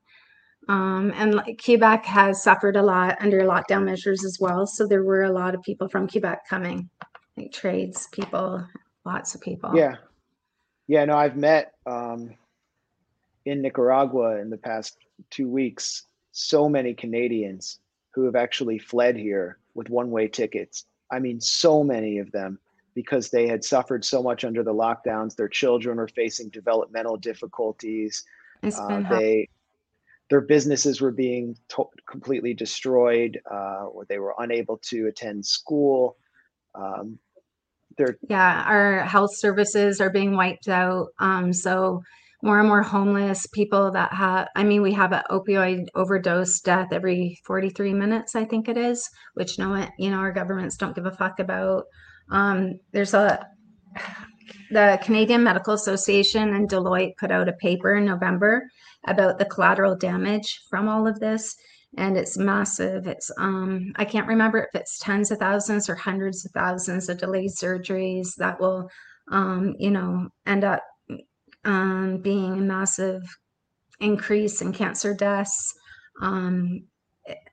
Um, 0.68 1.12
and 1.16 1.34
like 1.34 1.60
Quebec 1.62 2.04
has 2.06 2.42
suffered 2.42 2.76
a 2.76 2.82
lot 2.82 3.16
under 3.20 3.40
lockdown 3.40 3.84
measures 3.84 4.24
as 4.24 4.38
well. 4.40 4.66
So 4.66 4.86
there 4.86 5.02
were 5.02 5.24
a 5.24 5.32
lot 5.32 5.54
of 5.54 5.62
people 5.62 5.88
from 5.88 6.08
Quebec 6.08 6.48
coming, 6.48 6.88
like 7.36 7.52
trades 7.52 8.06
people, 8.12 8.64
lots 9.04 9.34
of 9.34 9.40
people. 9.40 9.74
Yeah. 9.74 9.96
Yeah, 10.86 11.04
no, 11.04 11.16
I've 11.16 11.36
met 11.36 11.72
um, 11.86 12.34
in 13.44 13.62
Nicaragua 13.62 14.40
in 14.40 14.50
the 14.50 14.56
past 14.56 14.96
two 15.30 15.48
weeks 15.48 16.06
so 16.32 16.68
many 16.68 16.94
Canadians 16.94 17.80
who 18.12 18.24
have 18.24 18.36
actually 18.36 18.78
fled 18.78 19.16
here 19.16 19.58
with 19.74 19.88
one 19.88 20.10
way 20.10 20.28
tickets. 20.28 20.84
I 21.10 21.18
mean, 21.18 21.40
so 21.40 21.82
many 21.82 22.18
of 22.18 22.30
them 22.32 22.58
because 22.94 23.30
they 23.30 23.46
had 23.46 23.64
suffered 23.64 24.04
so 24.04 24.22
much 24.22 24.44
under 24.44 24.62
the 24.62 24.74
lockdowns. 24.74 25.36
Their 25.36 25.48
children 25.48 25.96
were 25.96 26.08
facing 26.08 26.48
developmental 26.50 27.16
difficulties. 27.16 28.24
Uh, 28.62 29.08
they 29.08 29.48
their 30.28 30.40
businesses 30.40 31.00
were 31.00 31.10
being 31.10 31.56
to- 31.68 31.88
completely 32.08 32.54
destroyed. 32.54 33.40
Uh, 33.50 33.86
or 33.86 34.04
they 34.04 34.18
were 34.18 34.34
unable 34.38 34.78
to 34.78 35.06
attend 35.06 35.44
school. 35.44 36.16
Um, 36.74 37.18
Yeah, 38.28 38.64
our 38.66 39.00
health 39.00 39.36
services 39.36 40.00
are 40.00 40.10
being 40.10 40.36
wiped 40.36 40.68
out. 40.68 41.08
Um, 41.18 41.52
so 41.52 42.02
more 42.42 42.58
and 42.58 42.68
more 42.68 42.82
homeless 42.82 43.46
people 43.52 43.90
that 43.92 44.12
have, 44.12 44.48
I 44.56 44.64
mean, 44.64 44.82
we 44.82 44.92
have 44.92 45.12
an 45.12 45.22
opioid 45.30 45.86
overdose 45.94 46.60
death 46.60 46.88
every 46.92 47.38
43 47.44 47.92
minutes, 47.92 48.34
I 48.34 48.44
think 48.44 48.68
it 48.68 48.76
is, 48.76 49.08
which 49.34 49.58
no 49.58 49.70
one, 49.70 49.88
you 49.98 50.10
know, 50.10 50.18
our 50.18 50.32
governments 50.32 50.76
don't 50.76 50.94
give 50.94 51.06
a 51.06 51.10
fuck 51.10 51.38
about. 51.38 51.84
Um, 52.30 52.78
there's 52.92 53.14
a, 53.14 53.46
the 54.70 54.98
Canadian 55.02 55.44
Medical 55.44 55.74
Association 55.74 56.54
and 56.54 56.68
Deloitte 56.68 57.16
put 57.18 57.30
out 57.30 57.48
a 57.48 57.54
paper 57.54 57.94
in 57.94 58.04
November 58.04 58.62
about 59.06 59.38
the 59.38 59.44
collateral 59.44 59.96
damage 59.96 60.60
from 60.70 60.88
all 60.88 61.06
of 61.06 61.20
this. 61.20 61.54
And 61.98 62.16
it's 62.16 62.38
massive. 62.38 63.08
It's 63.08 63.32
um, 63.36 63.92
I 63.96 64.04
can't 64.04 64.28
remember 64.28 64.58
if 64.58 64.80
it's 64.80 65.00
tens 65.00 65.32
of 65.32 65.38
thousands 65.38 65.90
or 65.90 65.96
hundreds 65.96 66.46
of 66.46 66.52
thousands 66.52 67.08
of 67.08 67.18
delayed 67.18 67.50
surgeries 67.50 68.28
that 68.36 68.60
will 68.60 68.88
um, 69.30 69.74
you 69.78 69.90
know, 69.90 70.28
end 70.46 70.64
up 70.64 70.82
um 71.64 72.18
being 72.18 72.54
a 72.54 72.62
massive 72.62 73.22
increase 74.00 74.62
in 74.62 74.72
cancer 74.72 75.14
deaths. 75.14 75.74
Um, 76.22 76.82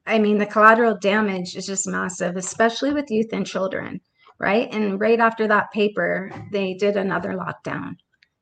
I 0.05 0.19
mean, 0.19 0.37
the 0.37 0.45
collateral 0.45 0.97
damage 1.01 1.55
is 1.55 1.65
just 1.65 1.87
massive, 1.87 2.37
especially 2.37 2.93
with 2.93 3.11
youth 3.11 3.29
and 3.33 3.45
children, 3.45 3.99
right? 4.39 4.73
And 4.73 4.99
right 4.99 5.19
after 5.19 5.47
that 5.47 5.71
paper, 5.71 6.31
they 6.51 6.73
did 6.73 6.95
another 6.95 7.33
lockdown. 7.33 7.97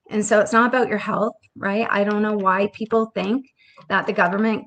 And 0.10 0.24
so 0.24 0.40
it's 0.40 0.54
not 0.54 0.68
about 0.68 0.88
your 0.88 1.00
health, 1.00 1.36
right? 1.56 1.88
I 1.90 2.04
don't 2.04 2.22
know 2.22 2.38
why 2.38 2.70
people 2.74 3.12
think 3.16 3.48
that 3.90 4.06
the 4.06 4.14
government 4.14 4.66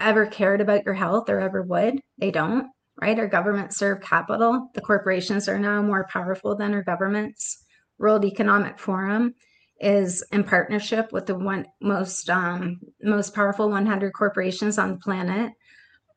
ever 0.00 0.26
cared 0.26 0.62
about 0.62 0.84
your 0.84 0.94
health 0.94 1.28
or 1.28 1.40
ever 1.40 1.62
would. 1.62 2.00
They 2.16 2.30
don't, 2.30 2.68
right? 3.00 3.18
Our 3.18 3.28
governments 3.28 3.76
serve 3.76 4.00
capital. 4.00 4.70
The 4.74 4.80
corporations 4.80 5.48
are 5.48 5.58
now 5.58 5.82
more 5.82 6.08
powerful 6.10 6.56
than 6.56 6.72
our 6.72 6.82
governments. 6.82 7.64
World 7.98 8.24
Economic 8.24 8.78
Forum 8.78 9.34
is 9.80 10.22
in 10.32 10.44
partnership 10.44 11.10
with 11.12 11.26
the 11.26 11.34
one 11.34 11.66
most 11.80 12.28
um, 12.28 12.78
most 13.02 13.34
powerful 13.34 13.70
100 13.70 14.12
corporations 14.12 14.78
on 14.78 14.92
the 14.92 14.98
planet. 14.98 15.52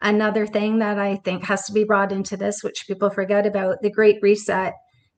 Another 0.02 0.46
thing 0.46 0.80
that 0.80 1.00
I 1.00 1.16
think 1.24 1.46
has 1.46 1.66
to 1.66 1.74
be 1.74 1.86
brought 1.86 2.12
into 2.12 2.36
this, 2.36 2.62
which 2.62 2.88
people 2.88 3.10
forget 3.10 3.46
about, 3.46 3.82
the 3.82 3.90
Great 3.90 4.20
Reset 4.22 4.74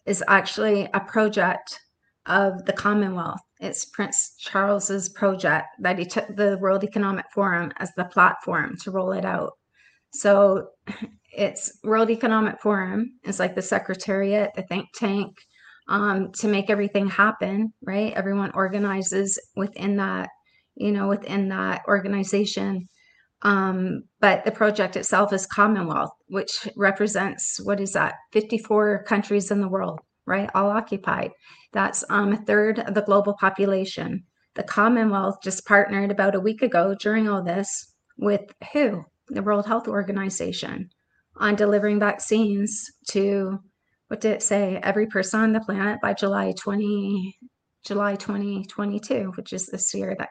is 0.06 0.24
actually 0.28 0.88
a 0.94 1.00
project 1.00 1.80
of 2.28 2.64
the 2.66 2.74
Commonwealth. 2.74 3.42
It's 3.60 3.86
Prince 3.86 4.36
Charles's 4.38 5.10
project 5.10 5.68
that 5.80 5.98
he 5.98 6.06
took 6.06 6.28
the 6.36 6.58
World 6.62 6.84
Economic 6.84 7.26
Forum 7.34 7.72
as 7.78 7.92
the 7.96 8.06
platform 8.06 8.78
to 8.84 8.92
roll 8.92 9.12
it 9.12 9.26
out. 9.26 9.54
So 10.14 10.70
it's 11.34 11.80
World 11.84 12.12
Economic 12.12 12.62
Forum 12.62 13.14
is 13.24 13.40
like 13.40 13.56
the 13.56 13.62
secretariat, 13.62 14.52
the 14.56 14.64
think 14.64 14.88
tank, 14.94 15.36
um, 15.88 16.32
to 16.34 16.48
make 16.48 16.70
everything 16.70 17.08
happen, 17.08 17.74
right? 17.82 18.14
Everyone 18.14 18.52
organizes 18.54 19.40
within 19.56 19.98
that, 19.98 20.30
you 20.76 20.92
know, 20.92 21.08
within 21.08 21.50
that 21.50 21.84
organization. 21.88 22.88
Um, 23.42 24.04
but 24.20 24.44
the 24.44 24.52
project 24.52 24.96
itself 24.96 25.32
is 25.32 25.46
Commonwealth, 25.46 26.12
which 26.28 26.68
represents 26.76 27.60
what 27.64 27.80
is 27.80 27.94
that? 27.94 28.16
54 28.32 29.04
countries 29.04 29.52
in 29.52 29.62
the 29.62 29.68
world, 29.68 30.00
right? 30.26 30.50
All 30.56 30.72
occupied. 30.72 31.32
That's 31.72 32.04
um, 32.10 32.34
a 32.34 32.38
third 32.46 32.80
of 32.80 32.94
the 32.94 33.02
global 33.04 33.36
population. 33.40 34.24
The 34.56 34.64
Commonwealth 34.64 35.38
just 35.44 35.66
partnered 35.66 36.12
about 36.12 36.34
a 36.34 36.40
week 36.40 36.62
ago 36.62 36.96
during 37.00 37.30
all 37.30 37.44
this 37.44 37.94
with 38.18 38.42
who? 38.74 39.04
The 39.28 39.44
World 39.44 39.66
Health 39.66 39.88
Organization 39.88 40.90
on 41.38 41.56
delivering 41.56 42.00
vaccines 42.00 42.86
to 43.10 43.60
what 44.08 44.22
did 44.22 44.34
it 44.34 44.44
say? 44.44 44.80
Every 44.84 45.08
person 45.08 45.40
on 45.40 45.54
the 45.54 45.60
planet 45.60 46.00
by 46.02 46.14
July 46.14 46.54
20, 46.58 47.38
July 47.86 48.16
2022, 48.16 49.34
which 49.36 49.54
is 49.54 49.68
this 49.68 49.94
year 49.94 50.16
that 50.18 50.30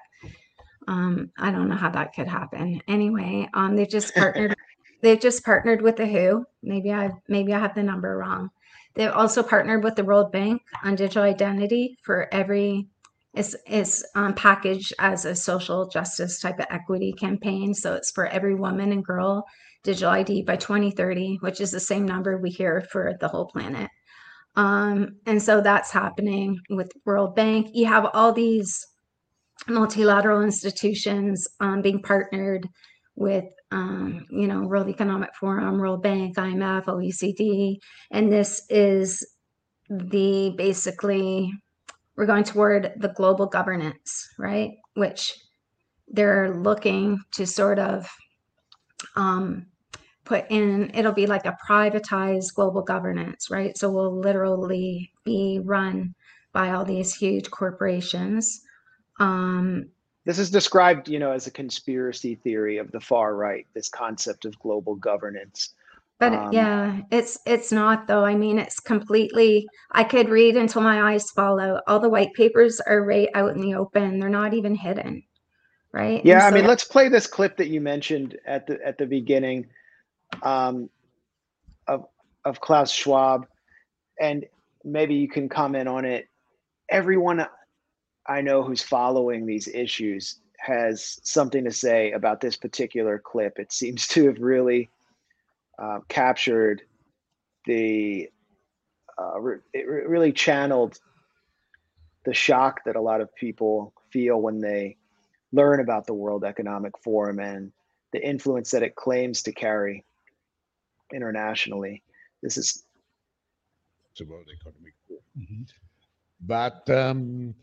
um, 0.86 1.30
I 1.38 1.50
don't 1.50 1.68
know 1.68 1.76
how 1.76 1.90
that 1.90 2.14
could 2.14 2.28
happen. 2.28 2.80
Anyway, 2.88 3.48
um, 3.54 3.76
they've 3.76 3.88
just 3.88 4.14
partnered. 4.16 4.54
they've 5.02 5.20
just 5.20 5.44
partnered 5.44 5.82
with 5.82 5.96
the 5.96 6.06
WHO. 6.06 6.44
Maybe 6.62 6.92
I 6.92 7.10
maybe 7.28 7.52
I 7.52 7.58
have 7.58 7.74
the 7.74 7.82
number 7.82 8.16
wrong. 8.16 8.50
They've 8.94 9.10
also 9.10 9.42
partnered 9.42 9.82
with 9.82 9.96
the 9.96 10.04
World 10.04 10.30
Bank 10.30 10.62
on 10.82 10.94
digital 10.94 11.24
identity 11.24 11.98
for 12.02 12.32
every. 12.32 12.88
It's 13.34 13.56
it's 13.66 14.04
um, 14.14 14.34
packaged 14.34 14.92
as 15.00 15.24
a 15.24 15.34
social 15.34 15.88
justice 15.88 16.38
type 16.38 16.60
of 16.60 16.66
equity 16.70 17.12
campaign. 17.12 17.74
So 17.74 17.94
it's 17.94 18.12
for 18.12 18.28
every 18.28 18.54
woman 18.54 18.92
and 18.92 19.04
girl 19.04 19.44
digital 19.84 20.10
ID 20.10 20.42
by 20.42 20.56
2030, 20.56 21.38
which 21.40 21.60
is 21.60 21.70
the 21.70 21.78
same 21.80 22.04
number 22.04 22.36
we 22.36 22.50
hear 22.50 22.84
for 22.90 23.14
the 23.20 23.28
whole 23.28 23.46
planet. 23.46 23.90
Um, 24.56 25.16
and 25.26 25.42
so 25.42 25.60
that's 25.60 25.90
happening 25.90 26.58
with 26.70 26.90
World 27.04 27.36
Bank. 27.36 27.68
You 27.72 27.86
have 27.86 28.08
all 28.14 28.32
these 28.32 28.84
multilateral 29.68 30.42
institutions 30.42 31.46
um, 31.60 31.82
being 31.82 32.02
partnered 32.02 32.68
with, 33.16 33.44
um, 33.70 34.26
you 34.30 34.46
know, 34.46 34.62
World 34.62 34.88
Economic 34.88 35.30
Forum, 35.38 35.78
World 35.78 36.02
Bank, 36.02 36.36
IMF, 36.36 36.84
OECD, 36.84 37.76
and 38.10 38.32
this 38.32 38.62
is 38.70 39.24
the 39.88 40.54
basically 40.56 41.52
we're 42.16 42.26
going 42.26 42.44
toward 42.44 42.92
the 42.96 43.08
global 43.08 43.46
governance, 43.46 44.28
right? 44.38 44.70
Which 44.94 45.34
they're 46.08 46.54
looking 46.54 47.18
to 47.32 47.46
sort 47.46 47.78
of 47.78 48.08
um, 49.16 49.66
put 50.24 50.46
in. 50.50 50.90
It'll 50.94 51.12
be 51.12 51.26
like 51.26 51.46
a 51.46 51.56
privatized 51.68 52.54
global 52.54 52.82
governance, 52.82 53.50
right? 53.50 53.76
So 53.76 53.90
we'll 53.90 54.18
literally 54.18 55.12
be 55.24 55.60
run 55.62 56.14
by 56.52 56.70
all 56.70 56.84
these 56.84 57.14
huge 57.14 57.50
corporations. 57.50 58.62
Um, 59.20 59.90
This 60.24 60.38
is 60.38 60.50
described, 60.50 61.08
you 61.08 61.18
know, 61.18 61.32
as 61.32 61.46
a 61.46 61.50
conspiracy 61.50 62.36
theory 62.36 62.78
of 62.78 62.90
the 62.92 63.00
far 63.00 63.36
right. 63.36 63.66
This 63.74 63.88
concept 63.88 64.44
of 64.44 64.58
global 64.58 64.94
governance. 64.94 65.74
But 66.20 66.32
Um, 66.32 66.52
yeah, 66.52 67.00
it's 67.10 67.38
it's 67.44 67.72
not 67.72 68.06
though. 68.06 68.24
I 68.24 68.36
mean, 68.36 68.58
it's 68.58 68.80
completely. 68.80 69.66
I 69.90 70.04
could 70.04 70.28
read 70.28 70.56
until 70.56 70.80
my 70.80 71.12
eyes 71.12 71.30
fall 71.30 71.60
out. 71.60 71.82
All 71.86 71.98
the 71.98 72.08
white 72.08 72.32
papers 72.34 72.80
are 72.80 73.04
right 73.04 73.28
out 73.34 73.54
in 73.54 73.60
the 73.60 73.74
open. 73.74 74.20
They're 74.20 74.28
not 74.28 74.54
even 74.54 74.74
hidden, 74.76 75.24
right? 75.92 76.24
Yeah, 76.24 76.46
I 76.46 76.50
mean, 76.52 76.66
let's 76.66 76.84
play 76.84 77.08
this 77.08 77.26
clip 77.26 77.56
that 77.56 77.68
you 77.68 77.80
mentioned 77.80 78.38
at 78.46 78.66
the 78.66 78.78
at 78.86 78.96
the 78.96 79.06
beginning 79.06 79.66
um, 80.42 80.88
of 81.86 82.06
of 82.44 82.60
Klaus 82.60 82.90
Schwab, 82.90 83.46
and 84.20 84.44
maybe 84.84 85.14
you 85.14 85.28
can 85.28 85.48
comment 85.48 85.88
on 85.88 86.04
it. 86.04 86.28
Everyone 86.88 87.46
I 88.26 88.40
know 88.40 88.62
who's 88.62 88.82
following 88.82 89.46
these 89.46 89.68
issues 89.68 90.40
has 90.58 91.18
something 91.22 91.64
to 91.64 91.72
say 91.72 92.12
about 92.12 92.40
this 92.40 92.56
particular 92.56 93.18
clip. 93.18 93.58
It 93.58 93.72
seems 93.72 94.06
to 94.08 94.26
have 94.26 94.38
really 94.38 94.90
uh, 95.78 96.00
captured 96.08 96.82
the. 97.66 98.28
Uh, 99.16 99.40
re- 99.40 99.58
it 99.72 99.86
re- 99.86 100.06
really 100.06 100.32
channeled 100.32 100.98
the 102.24 102.34
shock 102.34 102.80
that 102.84 102.96
a 102.96 103.00
lot 103.00 103.20
of 103.20 103.34
people 103.36 103.92
feel 104.10 104.40
when 104.40 104.60
they 104.60 104.96
learn 105.52 105.80
about 105.80 106.06
the 106.06 106.14
World 106.14 106.44
Economic 106.44 106.98
Forum 106.98 107.38
and 107.38 107.70
the 108.12 108.26
influence 108.26 108.70
that 108.72 108.82
it 108.82 108.96
claims 108.96 109.42
to 109.42 109.52
carry 109.52 110.04
internationally. 111.14 112.02
This 112.42 112.58
is 112.58 112.84
the 114.18 114.26
World 114.26 114.48
Economic 114.52 114.94
Forum. 115.08 115.22
But 116.40 116.88
um, 116.90 117.54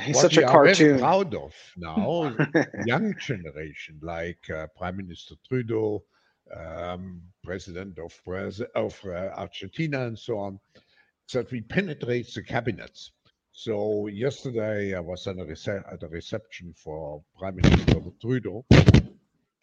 he's 0.00 0.16
what 0.16 0.22
such 0.22 0.36
we 0.36 0.38
a 0.38 0.44
are 0.44 0.58
very 0.58 0.74
cartoon. 0.76 0.98
proud 0.98 1.34
of 1.34 1.54
now, 1.76 2.38
young 2.76 3.14
generation 3.18 3.98
like 4.02 4.50
uh, 4.50 4.66
Prime 4.76 4.96
Minister 4.98 5.36
Trudeau, 5.48 6.04
um, 6.56 7.22
president 7.44 7.98
of, 7.98 8.14
of 8.74 9.00
uh, 9.06 9.30
Argentina, 9.36 10.06
and 10.06 10.18
so 10.18 10.38
on, 10.38 10.60
that 11.32 11.50
we 11.50 11.62
penetrate 11.62 12.32
the 12.34 12.42
cabinets. 12.42 13.12
So 13.52 14.06
yesterday 14.08 14.94
I 14.94 15.00
was 15.00 15.26
at 15.26 15.38
a, 15.38 15.44
rece- 15.44 15.92
at 15.92 16.02
a 16.04 16.08
reception 16.08 16.74
for 16.76 17.22
Prime 17.38 17.56
Minister 17.56 18.00
Trudeau, 18.20 18.64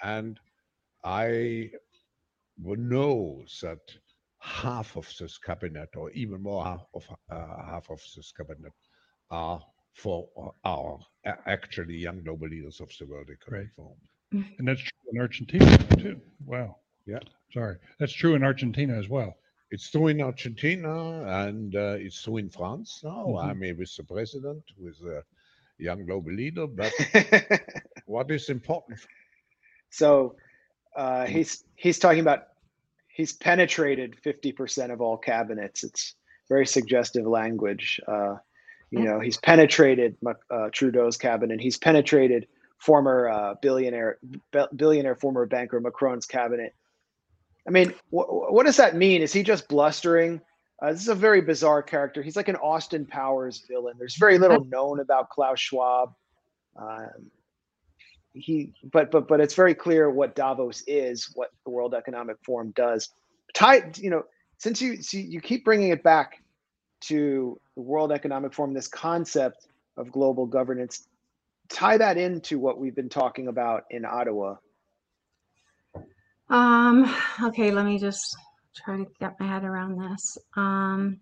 and 0.03 0.39
I 1.03 1.71
would 2.61 2.79
know 2.79 3.43
that 3.61 3.79
half 4.39 4.95
of 4.95 5.11
this 5.19 5.37
cabinet, 5.37 5.89
or 5.95 6.11
even 6.11 6.41
more 6.41 6.63
half 6.63 6.85
of 6.93 7.03
uh, 7.29 7.65
half 7.65 7.89
of 7.89 8.01
this 8.15 8.31
cabinet, 8.31 8.73
are 9.31 9.61
for 9.93 10.27
our 10.63 10.99
actually 11.45 11.95
young 11.95 12.21
global 12.23 12.47
leaders 12.47 12.79
of 12.81 12.91
the 12.99 13.05
World 13.05 13.29
Economic 13.31 13.71
Forum. 13.75 13.97
And 14.59 14.67
that's 14.67 14.81
true 14.81 15.11
in 15.13 15.21
Argentina 15.21 15.77
too. 15.97 16.21
Wow. 16.45 16.77
Yeah. 17.05 17.19
Sorry. 17.53 17.77
That's 17.99 18.13
true 18.13 18.35
in 18.35 18.43
Argentina 18.43 18.97
as 18.97 19.09
well. 19.09 19.35
It's 19.71 19.89
true 19.89 20.07
in 20.07 20.21
Argentina 20.21 21.23
and 21.47 21.75
uh, 21.75 21.95
it's 21.99 22.21
true 22.21 22.37
in 22.37 22.49
France 22.49 23.01
now. 23.03 23.25
Mhm. 23.27 23.43
I'm 23.43 23.61
here 23.61 23.75
with 23.75 23.95
the 23.95 24.03
president, 24.03 24.63
with 24.77 24.99
a 25.01 25.23
young 25.77 26.05
global 26.05 26.33
leader. 26.33 26.67
But 26.67 26.93
what 28.05 28.29
is 28.31 28.49
important? 28.49 28.99
so 29.89 30.35
uh, 30.95 31.25
he's 31.25 31.63
he's 31.75 31.99
talking 31.99 32.19
about 32.21 32.47
he's 33.07 33.33
penetrated 33.33 34.15
50% 34.25 34.91
of 34.91 35.01
all 35.01 35.17
cabinets. 35.17 35.83
It's 35.83 36.15
very 36.49 36.65
suggestive 36.65 37.25
language. 37.25 37.99
Uh, 38.07 38.35
you 38.91 39.03
know, 39.03 39.19
he's 39.19 39.37
penetrated 39.37 40.15
uh, 40.51 40.69
Trudeau's 40.71 41.17
cabinet. 41.17 41.59
He's 41.59 41.77
penetrated 41.77 42.47
former 42.77 43.29
uh, 43.29 43.55
billionaire 43.61 44.19
bi- 44.51 44.67
billionaire 44.75 45.15
former 45.15 45.45
banker 45.45 45.79
Macron's 45.79 46.25
cabinet. 46.25 46.73
I 47.67 47.71
mean, 47.71 47.93
wh- 48.13 48.27
wh- 48.27 48.51
what 48.51 48.65
does 48.65 48.77
that 48.77 48.95
mean? 48.95 49.21
Is 49.21 49.33
he 49.33 49.43
just 49.43 49.67
blustering? 49.67 50.39
Uh, 50.81 50.91
this 50.91 51.01
is 51.01 51.07
a 51.07 51.15
very 51.15 51.41
bizarre 51.41 51.81
character. 51.81 52.21
He's 52.21 52.35
like 52.35 52.49
an 52.49 52.57
Austin 52.57 53.05
Powers 53.05 53.65
villain. 53.69 53.95
There's 53.97 54.17
very 54.17 54.37
little 54.37 54.65
known 54.65 54.99
about 54.99 55.29
Klaus 55.29 55.59
Schwab. 55.59 56.13
Um, 56.75 57.31
he, 58.35 58.73
but 58.91 59.09
but 59.09 59.27
but 59.27 59.39
it's 59.39 59.53
very 59.55 59.73
clear 59.73 60.09
what 60.09 60.35
Davos 60.35 60.83
is, 60.87 61.31
what 61.33 61.51
the 61.63 61.71
World 61.71 61.93
Economic 61.93 62.37
Forum 62.45 62.71
does. 62.75 63.09
Tie, 63.53 63.91
you 63.95 64.09
know, 64.09 64.23
since 64.57 64.81
you 64.81 65.01
see 65.01 65.21
you 65.21 65.41
keep 65.41 65.65
bringing 65.65 65.89
it 65.89 66.03
back 66.03 66.43
to 67.01 67.59
the 67.75 67.81
World 67.81 68.11
Economic 68.11 68.53
Forum, 68.53 68.73
this 68.73 68.87
concept 68.87 69.67
of 69.97 70.11
global 70.11 70.45
governance, 70.45 71.07
tie 71.69 71.97
that 71.97 72.17
into 72.17 72.59
what 72.59 72.79
we've 72.79 72.95
been 72.95 73.09
talking 73.09 73.47
about 73.47 73.85
in 73.89 74.05
Ottawa. 74.05 74.55
Um, 76.49 77.15
okay, 77.41 77.71
let 77.71 77.85
me 77.85 77.97
just 77.97 78.35
try 78.75 78.97
to 78.97 79.07
get 79.19 79.39
my 79.39 79.47
head 79.47 79.63
around 79.63 79.97
this. 79.97 80.37
Um, 80.55 81.19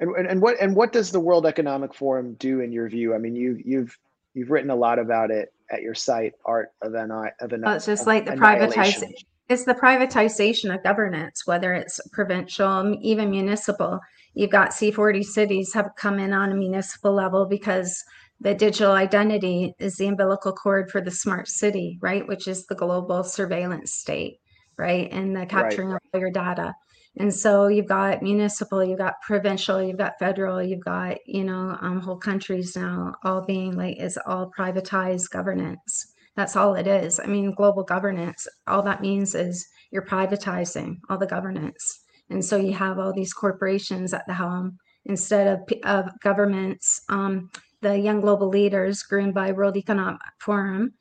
And, 0.00 0.16
and, 0.16 0.26
and 0.26 0.42
what 0.42 0.56
and 0.60 0.74
what 0.74 0.92
does 0.92 1.12
the 1.12 1.20
World 1.20 1.46
Economic 1.46 1.94
Forum 1.94 2.34
do 2.34 2.60
in 2.60 2.72
your 2.72 2.88
view? 2.88 3.14
I 3.14 3.18
mean, 3.18 3.36
you've 3.36 3.60
you've 3.64 3.96
you've 4.34 4.50
written 4.50 4.70
a 4.70 4.74
lot 4.74 4.98
about 4.98 5.30
it 5.30 5.52
at 5.72 5.82
your 5.82 5.94
site, 5.94 6.34
Art 6.44 6.68
of 6.82 6.94
Anni- 6.94 7.32
of 7.40 7.52
an. 7.52 7.62
well, 7.62 7.74
it's 7.74 7.86
just 7.86 8.02
of 8.02 8.06
like 8.06 8.26
the 8.26 8.32
privatization. 8.32 9.12
It's 9.48 9.64
the 9.64 9.74
privatization 9.74 10.74
of 10.74 10.82
governance, 10.82 11.46
whether 11.46 11.74
it's 11.74 12.00
provincial, 12.12 12.96
even 13.02 13.30
municipal. 13.30 13.98
You've 14.34 14.50
got 14.50 14.70
C40 14.70 15.24
cities 15.24 15.74
have 15.74 15.90
come 15.98 16.18
in 16.18 16.32
on 16.32 16.52
a 16.52 16.54
municipal 16.54 17.12
level 17.12 17.46
because 17.46 18.02
the 18.40 18.54
digital 18.54 18.92
identity 18.92 19.74
is 19.78 19.96
the 19.96 20.06
umbilical 20.06 20.52
cord 20.52 20.90
for 20.90 21.00
the 21.00 21.10
smart 21.10 21.48
city, 21.48 21.98
right? 22.00 22.26
Which 22.26 22.48
is 22.48 22.66
the 22.66 22.74
global 22.74 23.24
surveillance 23.24 23.94
state, 23.94 24.38
right? 24.78 25.08
And 25.12 25.36
the 25.36 25.46
capturing 25.46 25.92
of 25.92 25.98
all 26.14 26.20
your 26.20 26.30
data. 26.30 26.74
And 27.16 27.32
so 27.32 27.68
you've 27.68 27.88
got 27.88 28.22
municipal, 28.22 28.82
you've 28.82 28.98
got 28.98 29.20
provincial, 29.20 29.82
you've 29.82 29.98
got 29.98 30.18
federal, 30.18 30.62
you've 30.62 30.84
got, 30.84 31.18
you 31.26 31.44
know, 31.44 31.76
um, 31.80 32.00
whole 32.00 32.16
countries 32.16 32.74
now 32.74 33.14
all 33.22 33.44
being 33.44 33.76
like, 33.76 34.00
is 34.00 34.18
all 34.26 34.50
privatized 34.56 35.30
governance. 35.30 36.14
That's 36.36 36.56
all 36.56 36.74
it 36.74 36.86
is. 36.86 37.20
I 37.20 37.26
mean, 37.26 37.52
global 37.52 37.82
governance, 37.82 38.48
all 38.66 38.82
that 38.82 39.02
means 39.02 39.34
is 39.34 39.66
you're 39.90 40.06
privatizing 40.06 40.96
all 41.10 41.18
the 41.18 41.26
governance. 41.26 42.00
And 42.30 42.42
so 42.42 42.56
you 42.56 42.72
have 42.72 42.98
all 42.98 43.12
these 43.12 43.34
corporations 43.34 44.14
at 44.14 44.26
the 44.26 44.32
helm 44.32 44.78
instead 45.04 45.46
of, 45.46 45.60
of 45.84 46.10
governments. 46.20 47.02
Um, 47.10 47.50
the 47.82 47.98
young 47.98 48.22
global 48.22 48.48
leaders 48.48 49.02
groomed 49.02 49.34
by 49.34 49.52
World 49.52 49.76
Economic 49.76 50.20
Forum, 50.38 50.94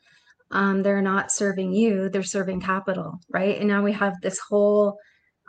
um, 0.51 0.83
they're 0.83 1.01
not 1.01 1.31
serving 1.31 1.71
you, 1.71 2.09
they're 2.09 2.23
serving 2.23 2.59
capital, 2.59 3.19
right? 3.29 3.57
And 3.57 3.69
now 3.69 3.81
we 3.81 3.93
have 3.93 4.19
this 4.21 4.39
whole, 4.39 4.97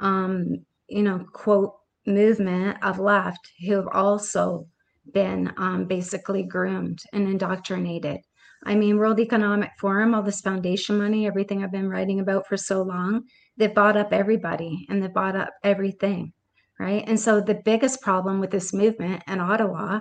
um, 0.03 0.65
you 0.88 1.03
know, 1.03 1.25
quote, 1.33 1.75
movement 2.07 2.77
of 2.83 2.99
left 2.99 3.53
who 3.65 3.75
have 3.77 3.88
also 3.93 4.67
been 5.12 5.53
um, 5.57 5.87
basically 5.87 6.43
groomed 6.43 6.99
and 7.12 7.29
indoctrinated. 7.29 8.19
I 8.65 8.75
mean, 8.75 8.99
World 8.99 9.21
Economic 9.21 9.71
Forum, 9.81 10.15
all 10.15 10.23
this 10.23 10.41
foundation 10.41 10.99
money, 10.99 11.27
everything 11.27 11.62
I've 11.62 11.73
been 11.73 11.88
writing 11.88 12.21
about 12.21 12.47
for 12.47 12.57
so 12.57 12.83
long, 12.83 13.23
they've 13.57 13.75
bought 13.75 13.97
up 13.97 14.12
everybody 14.12 14.87
and 14.88 15.03
they've 15.03 15.12
bought 15.12 15.37
up 15.37 15.51
everything, 15.65 16.33
right? 16.79 17.05
And 17.07 17.19
so 17.19 17.41
the 17.41 17.61
biggest 17.65 18.01
problem 18.03 18.41
with 18.41 18.51
this 18.51 18.73
movement 18.73 19.23
in 19.27 19.41
Ottawa 19.41 20.01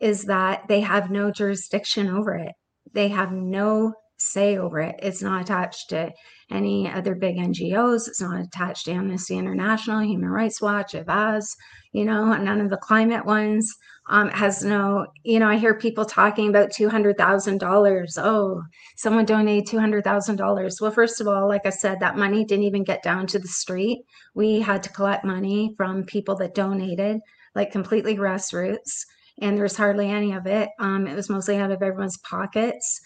is 0.00 0.24
that 0.24 0.66
they 0.68 0.80
have 0.80 1.10
no 1.10 1.30
jurisdiction 1.30 2.08
over 2.08 2.34
it. 2.34 2.52
They 2.92 3.08
have 3.08 3.32
no 3.32 3.94
say 4.30 4.56
over 4.56 4.80
it. 4.80 4.96
It's 5.02 5.22
not 5.22 5.42
attached 5.42 5.90
to 5.90 6.10
any 6.50 6.90
other 6.90 7.14
big 7.14 7.36
NGOs. 7.36 8.08
It's 8.08 8.20
not 8.20 8.40
attached 8.40 8.86
to 8.86 8.92
Amnesty 8.92 9.36
International, 9.36 10.02
Human 10.02 10.28
Rights 10.28 10.60
Watch, 10.60 10.92
Avaaz, 10.92 11.56
you 11.92 12.04
know, 12.04 12.34
none 12.36 12.60
of 12.60 12.70
the 12.70 12.76
climate 12.76 13.24
ones. 13.24 13.72
Um, 14.08 14.30
has 14.30 14.64
no, 14.64 15.06
you 15.22 15.38
know, 15.38 15.48
I 15.48 15.56
hear 15.56 15.78
people 15.78 16.04
talking 16.04 16.48
about 16.48 16.70
$200,000. 16.70 18.18
Oh, 18.18 18.62
someone 18.96 19.24
donated 19.24 19.72
$200,000. 19.72 20.80
Well, 20.80 20.90
first 20.90 21.20
of 21.20 21.28
all, 21.28 21.48
like 21.48 21.64
I 21.66 21.70
said, 21.70 22.00
that 22.00 22.18
money 22.18 22.44
didn't 22.44 22.64
even 22.64 22.82
get 22.82 23.04
down 23.04 23.28
to 23.28 23.38
the 23.38 23.46
street. 23.46 24.02
We 24.34 24.60
had 24.60 24.82
to 24.82 24.92
collect 24.92 25.24
money 25.24 25.74
from 25.76 26.04
people 26.04 26.34
that 26.36 26.54
donated, 26.54 27.20
like 27.54 27.70
completely 27.70 28.16
grassroots 28.16 29.04
and 29.40 29.56
there's 29.56 29.76
hardly 29.76 30.08
any 30.08 30.32
of 30.32 30.46
it. 30.46 30.68
Um, 30.78 31.06
it 31.06 31.14
was 31.14 31.30
mostly 31.30 31.56
out 31.56 31.70
of 31.70 31.82
everyone's 31.82 32.18
pockets. 32.18 33.00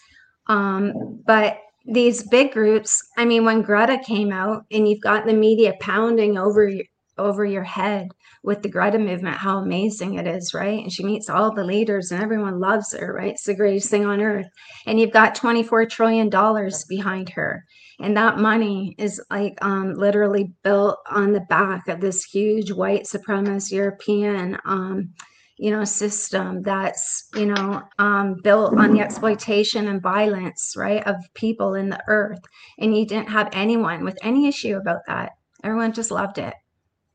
Um, 0.47 1.21
but 1.25 1.59
these 1.85 2.23
big 2.23 2.51
groups, 2.51 3.01
I 3.17 3.25
mean, 3.25 3.45
when 3.45 3.61
Greta 3.61 3.99
came 4.05 4.31
out 4.31 4.65
and 4.71 4.87
you've 4.87 5.01
got 5.01 5.25
the 5.25 5.33
media 5.33 5.73
pounding 5.79 6.37
over 6.37 6.67
your, 6.67 6.85
over 7.17 7.45
your 7.45 7.63
head 7.63 8.09
with 8.43 8.61
the 8.61 8.69
Greta 8.69 8.99
movement, 8.99 9.37
how 9.37 9.59
amazing 9.59 10.15
it 10.15 10.27
is, 10.27 10.53
right? 10.53 10.83
And 10.83 10.91
she 10.91 11.03
meets 11.03 11.29
all 11.29 11.53
the 11.53 11.63
leaders 11.63 12.11
and 12.11 12.21
everyone 12.21 12.59
loves 12.59 12.93
her, 12.93 13.13
right? 13.13 13.33
It's 13.33 13.45
the 13.45 13.55
greatest 13.55 13.89
thing 13.89 14.05
on 14.05 14.21
earth. 14.21 14.47
And 14.85 14.99
you've 14.99 15.11
got 15.11 15.35
$24 15.35 15.89
trillion 15.89 16.29
behind 16.89 17.29
her. 17.29 17.63
And 17.99 18.15
that 18.15 18.37
money 18.37 18.95
is 18.97 19.21
like 19.31 19.57
um, 19.61 19.95
literally 19.95 20.53
built 20.63 20.99
on 21.09 21.33
the 21.33 21.41
back 21.49 21.87
of 21.87 21.99
this 21.99 22.23
huge 22.23 22.71
white 22.71 23.03
supremacist 23.03 23.71
European 23.71 24.57
um, 24.65 25.13
you 25.57 25.71
know 25.71 25.83
system 25.83 26.61
that's 26.61 27.27
you 27.35 27.45
know 27.45 27.81
um, 27.99 28.35
built 28.43 28.77
on 28.77 28.93
the 28.93 29.01
exploitation 29.01 29.87
and 29.87 30.01
violence 30.01 30.73
right 30.77 31.05
of 31.07 31.15
people 31.33 31.73
in 31.73 31.89
the 31.89 32.01
earth. 32.07 32.41
And 32.79 32.95
you 32.95 33.05
didn't 33.05 33.29
have 33.29 33.49
anyone 33.53 34.03
with 34.03 34.17
any 34.21 34.47
issue 34.47 34.77
about 34.77 35.01
that. 35.07 35.31
Everyone 35.63 35.93
just 35.93 36.11
loved 36.11 36.37
it. 36.37 36.53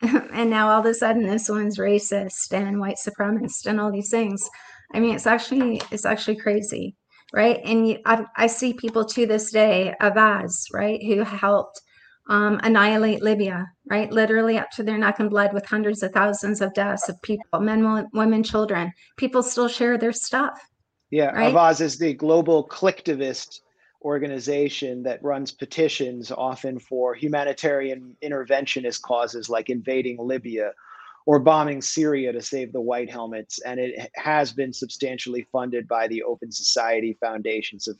And 0.32 0.50
now 0.50 0.70
all 0.70 0.80
of 0.80 0.86
a 0.86 0.94
sudden 0.94 1.26
this 1.26 1.48
one's 1.48 1.78
racist 1.78 2.52
and 2.52 2.80
white 2.80 2.96
supremacist 2.96 3.66
and 3.66 3.80
all 3.80 3.92
these 3.92 4.10
things. 4.10 4.48
I 4.92 5.00
mean 5.00 5.14
it's 5.14 5.26
actually 5.26 5.80
it's 5.90 6.04
actually 6.04 6.36
crazy 6.36 6.96
right? 7.32 7.60
And 7.64 7.88
you, 7.88 7.98
I, 8.04 8.24
I 8.36 8.46
see 8.46 8.74
people 8.74 9.04
to 9.06 9.26
this 9.26 9.50
day 9.50 9.94
Avaaz 10.00 10.66
right 10.72 11.02
who 11.02 11.20
helped 11.20 11.80
um, 12.28 12.60
annihilate 12.62 13.22
Libya, 13.22 13.70
right? 13.90 14.10
Literally 14.12 14.58
up 14.58 14.70
to 14.72 14.82
their 14.82 14.98
neck 14.98 15.20
in 15.20 15.28
blood 15.28 15.52
with 15.52 15.66
hundreds 15.66 16.02
of 16.02 16.12
thousands 16.12 16.60
of 16.60 16.72
deaths 16.74 17.08
of 17.08 17.20
people, 17.22 17.60
men, 17.60 18.08
women, 18.12 18.42
children. 18.42 18.92
People 19.16 19.42
still 19.42 19.68
share 19.68 19.98
their 19.98 20.12
stuff. 20.12 20.60
Yeah, 21.10 21.26
right? 21.26 21.52
Avaaz 21.52 21.80
is 21.80 21.98
the 21.98 22.14
global 22.14 22.62
collectivist 22.64 23.62
organization 24.02 25.02
that 25.02 25.22
runs 25.22 25.52
petitions 25.52 26.30
often 26.30 26.78
for 26.78 27.14
humanitarian 27.14 28.16
interventionist 28.22 29.02
causes 29.02 29.48
like 29.48 29.70
invading 29.70 30.16
Libya 30.18 30.72
or 31.26 31.38
bombing 31.38 31.80
Syria 31.80 32.32
to 32.32 32.42
save 32.42 32.72
the 32.72 32.80
white 32.80 33.10
helmets. 33.10 33.60
And 33.60 33.78
it 33.78 34.10
has 34.14 34.52
been 34.52 34.72
substantially 34.72 35.46
funded 35.52 35.86
by 35.86 36.08
the 36.08 36.22
Open 36.22 36.50
Society 36.50 37.16
foundations 37.20 37.86
of 37.86 37.96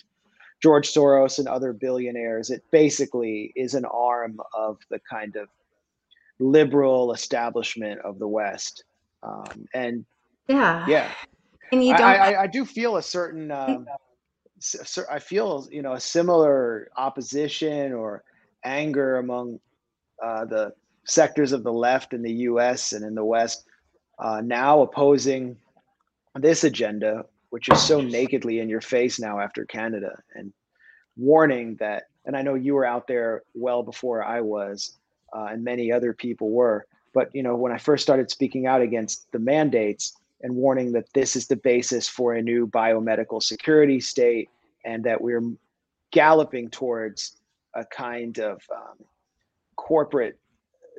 George 0.63 0.93
Soros 0.93 1.39
and 1.39 1.49
other 1.49 1.73
billionaires. 1.73 2.51
It 2.51 2.63
basically 2.71 3.53
is 3.57 3.75
an 3.75 3.85
arm 3.87 4.41
of 4.57 4.79
the 4.91 5.01
kind 5.11 5.37
of 5.37 5.49
liberal 6.39 7.13
establishment 7.13 8.01
of 8.01 8.19
the 8.19 8.29
West. 8.29 8.85
Um, 9.23 9.67
and 9.75 10.05
Yeah. 10.49 10.87
yeah, 10.89 11.13
And 11.73 11.85
you 11.85 11.95
don't. 11.97 12.07
I, 12.07 12.43
I 12.43 12.47
do 12.47 12.65
feel 12.65 12.97
a 12.97 13.03
certain 13.03 13.51
um, 13.51 13.87
I 15.11 15.19
feel 15.19 15.67
you 15.71 15.83
know 15.83 15.95
a 15.95 16.01
similar 16.01 16.89
opposition 16.97 17.93
or 17.93 18.23
anger 18.65 19.19
among 19.19 19.59
uh, 20.23 20.45
the 20.45 20.73
sectors 21.05 21.53
of 21.53 21.65
the 21.65 21.73
left 21.73 22.13
in 22.13 22.23
the 22.23 22.33
U.S. 22.33 22.93
and 22.93 23.05
in 23.05 23.15
the 23.15 23.25
West 23.25 23.65
uh, 24.19 24.41
now 24.41 24.83
opposing 24.83 25.57
this 26.37 26.65
agenda, 26.65 27.25
which 27.53 27.69
is 27.69 27.81
so 27.83 28.01
nakedly 28.01 28.61
in 28.61 28.69
your 28.71 28.81
face 28.81 29.21
now 29.21 29.39
after 29.39 29.67
Canada, 29.67 30.13
and 30.35 30.53
warning 31.19 31.77
that. 31.81 32.05
And 32.25 32.35
I 32.35 32.41
know 32.41 32.55
you 32.55 32.75
were 32.75 32.87
out 32.87 33.07
there 33.07 33.43
well 33.55 33.83
before 33.83 34.25
I 34.25 34.41
was, 34.41 34.97
uh, 35.37 35.49
and 35.53 35.63
many 35.63 35.93
other 35.93 36.13
people 36.15 36.49
were. 36.51 36.87
But 37.13 37.29
you 37.35 37.43
know, 37.43 37.55
when 37.55 37.71
I 37.73 37.79
first 37.79 38.03
started 38.03 38.31
speaking 38.31 38.65
out 38.67 38.81
against 38.81 39.31
the 39.33 39.39
mandates 39.39 40.15
and 40.41 40.57
warning 40.57 40.93
that 40.93 41.13
this 41.13 41.37
is 41.37 41.47
the 41.47 41.57
basis 41.57 42.09
for 42.09 42.33
a 42.33 42.43
new 42.43 42.67
biomedical 42.67 43.43
security 43.43 44.01
state, 44.01 44.49
and 44.87 45.05
that 45.05 45.21
we're 45.21 45.43
galloping 46.11 46.71
towards 46.71 47.37
a 47.75 47.85
kind 47.85 48.39
of 48.39 48.63
um, 48.75 48.97
corporate 49.77 50.39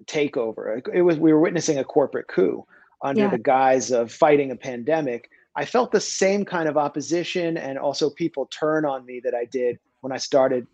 takeover. 0.05 0.81
It 0.93 1.01
was 1.01 1.17
we 1.17 1.33
were 1.33 1.39
witnessing 1.39 1.79
a 1.79 1.83
corporate 1.83 2.27
coup 2.27 2.63
under 3.01 3.21
Yeah. 3.21 3.29
the 3.31 3.39
guise 3.39 3.91
of 3.91 4.11
fighting 4.11 4.51
a 4.51 4.55
pandemic. 4.55 5.29
I 5.55 5.65
felt 5.65 5.91
the 5.91 5.99
same 5.99 6.45
kind 6.45 6.67
of 6.67 6.77
opposition 6.77 7.57
and 7.57 7.77
also 7.77 8.09
people 8.09 8.47
turn 8.47 8.85
on 8.85 9.05
me 9.05 9.21
that 9.23 9.35
I 9.35 9.45
did 9.45 9.79
when 10.01 10.11
I 10.11 10.17
started 10.17 10.67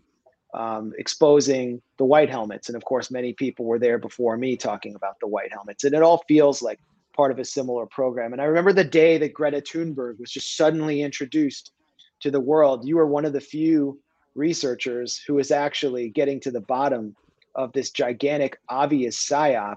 um, 0.54 0.92
exposing 0.98 1.80
the 1.98 2.04
white 2.04 2.30
helmets. 2.30 2.68
And 2.68 2.76
of 2.76 2.84
course, 2.84 3.10
many 3.10 3.32
people 3.32 3.66
were 3.66 3.78
there 3.78 3.98
before 3.98 4.36
me 4.36 4.56
talking 4.56 4.94
about 4.94 5.20
the 5.20 5.28
white 5.28 5.52
helmets. 5.52 5.84
And 5.84 5.94
it 5.94 6.02
all 6.02 6.24
feels 6.26 6.62
like 6.62 6.80
part 7.14 7.30
of 7.30 7.38
a 7.38 7.44
similar 7.44 7.86
program. 7.86 8.32
And 8.32 8.40
I 8.40 8.46
remember 8.46 8.72
the 8.72 8.84
day 8.84 9.18
that 9.18 9.34
Greta 9.34 9.60
Thunberg 9.60 10.18
was 10.18 10.30
just 10.30 10.56
suddenly 10.56 11.02
introduced 11.02 11.72
to 12.20 12.30
the 12.30 12.40
world. 12.40 12.86
You 12.86 12.96
were 12.96 13.06
one 13.06 13.24
of 13.24 13.32
the 13.32 13.40
few 13.40 14.00
researchers 14.34 15.18
who 15.26 15.34
was 15.34 15.50
actually 15.50 16.08
getting 16.08 16.40
to 16.40 16.50
the 16.50 16.60
bottom 16.60 17.14
of 17.54 17.72
this 17.72 17.90
gigantic, 17.90 18.58
obvious 18.68 19.18
psyop. 19.18 19.76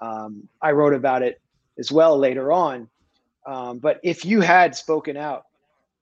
Um, 0.00 0.48
I 0.60 0.72
wrote 0.72 0.94
about 0.94 1.22
it 1.22 1.40
as 1.78 1.92
well 1.92 2.18
later 2.18 2.50
on. 2.52 2.88
Um, 3.46 3.78
but 3.78 4.00
if 4.02 4.24
you 4.24 4.40
had 4.40 4.74
spoken 4.76 5.16
out 5.16 5.46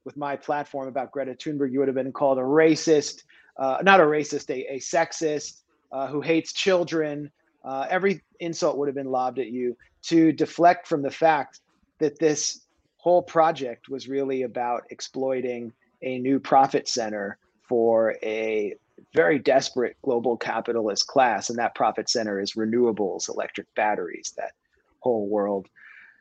with 0.05 0.17
my 0.17 0.37
platform 0.37 0.89
about 0.89 1.13
Greta 1.13 1.35
Thunberg, 1.35 1.73
you 1.73 1.79
would 1.79 1.89
have 1.89 1.95
been 1.95 2.13
called 2.13 2.39
a 2.39 2.43
racist, 2.43 3.25
uh, 3.57 3.79
not 3.83 4.01
a 4.01 4.05
racist, 4.05 4.51
a, 4.51 4.75
a 4.75 4.79
sexist 4.79 5.63
uh, 5.93 6.07
who 6.07 6.21
hates 6.21 6.53
children. 6.53 7.31
Uh, 7.65 7.87
every 7.91 8.23
insult 8.41 8.79
would 8.79 8.89
have 8.89 8.95
been 8.95 9.11
lobbed 9.11 9.39
at 9.39 9.49
you 9.49 9.77
to 10.03 10.33
deflect 10.33 10.87
from 10.87 11.03
the 11.03 11.11
fact 11.11 11.61
that 11.99 12.19
this 12.19 12.67
whole 12.97 13.23
project 13.23 13.89
was 13.89 14.09
really 14.09 14.43
about 14.43 14.85
exploiting 14.91 15.73
a 16.03 16.19
new 16.19 16.39
profit 16.39 16.89
center 16.89 17.39
for 17.69 18.17
a 18.23 18.75
very 19.15 19.39
desperate 19.39 19.97
global 20.03 20.37
capitalist 20.37 21.07
class. 21.07 21.51
And 21.51 21.59
that 21.59 21.75
profit 21.75 22.09
center 22.09 22.41
is 22.41 22.55
renewables, 22.55 23.29
electric 23.29 23.73
batteries, 23.75 24.35
that 24.37 24.53
whole 25.01 25.27
world. 25.29 25.67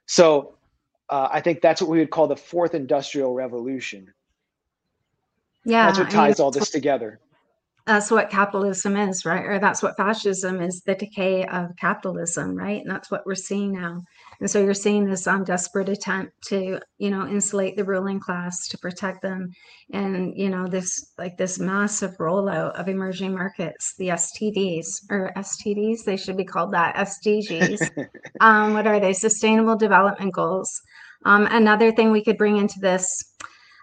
So 0.06 0.56
uh, 1.10 1.30
I 1.32 1.42
think 1.42 1.62
that's 1.62 1.82
what 1.82 1.90
we 1.90 2.00
would 2.00 2.12
call 2.12 2.28
the 2.28 2.36
fourth 2.36 2.76
industrial 2.76 3.34
revolution. 3.34 4.14
Yeah, 5.66 5.88
That's 5.88 6.00
what 6.00 6.10
ties 6.10 6.40
all 6.40 6.52
this 6.52 6.70
together. 6.70 7.20
that's 7.86 8.12
what 8.12 8.30
capitalism 8.30 8.96
is, 8.96 9.26
right? 9.26 9.44
Or 9.44 9.60
that's 9.60 9.82
what 9.82 9.98
fascism 9.98 10.62
is 10.62 10.82
the 10.82 10.96
decay 10.96 11.46
of 11.46 11.76
capitalism, 11.76 12.56
right? 12.56 12.82
And 12.82 12.90
that's 12.90 13.10
what 13.10 13.26
we're 13.26 13.36
seeing 13.36 13.74
now. 13.74 14.04
And 14.40 14.50
so 14.50 14.64
you're 14.64 14.74
seeing 14.74 15.06
this 15.06 15.26
um, 15.28 15.44
desperate 15.44 15.90
attempt 15.90 16.34
to, 16.50 16.80
you 16.98 17.10
know, 17.10 17.28
insulate 17.28 17.76
the 17.76 17.84
ruling 17.84 18.20
class 18.20 18.68
to 18.68 18.78
protect 18.78 19.22
them. 19.22 19.52
And, 19.92 20.34
you 20.38 20.50
know, 20.50 20.68
this 20.68 21.14
like 21.18 21.36
this 21.38 21.60
massive 21.60 22.16
rollout 22.18 22.80
of 22.80 22.88
emerging 22.88 23.34
markets, 23.34 23.96
the 23.98 24.10
STDs 24.10 25.10
or 25.10 25.34
STDs, 25.36 26.04
they 26.06 26.16
should 26.16 26.38
be 26.38 26.46
called 26.46 26.72
that, 26.74 26.96
SDGs. 26.96 28.08
um, 28.40 28.74
what 28.76 28.88
are 28.88 29.00
they? 29.00 29.14
Sustainable 29.14 29.76
Development 29.76 30.34
Goals. 30.34 30.82
Um, 31.26 31.48
another 31.52 31.92
thing 31.92 32.12
we 32.12 32.24
could 32.24 32.38
bring 32.38 32.58
into 32.58 32.80
this 32.80 33.30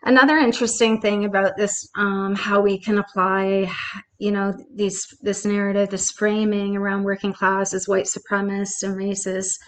another 0.07 0.39
interesting 0.39 1.01
thing 1.01 1.25
about 1.25 1.57
this 1.57 1.89
um, 1.97 2.35
how 2.35 2.61
we 2.61 2.79
can 2.79 2.99
apply 2.99 3.71
you 4.19 4.31
know 4.31 4.55
these 4.75 5.07
this 5.21 5.45
narrative 5.45 5.91
this 5.91 6.13
framing 6.13 6.77
around 6.77 7.05
working 7.05 7.33
class 7.33 7.75
as 7.75 7.89
white 7.89 8.07
supremacist 8.07 8.83
and 8.83 8.97
racists. 8.97 9.59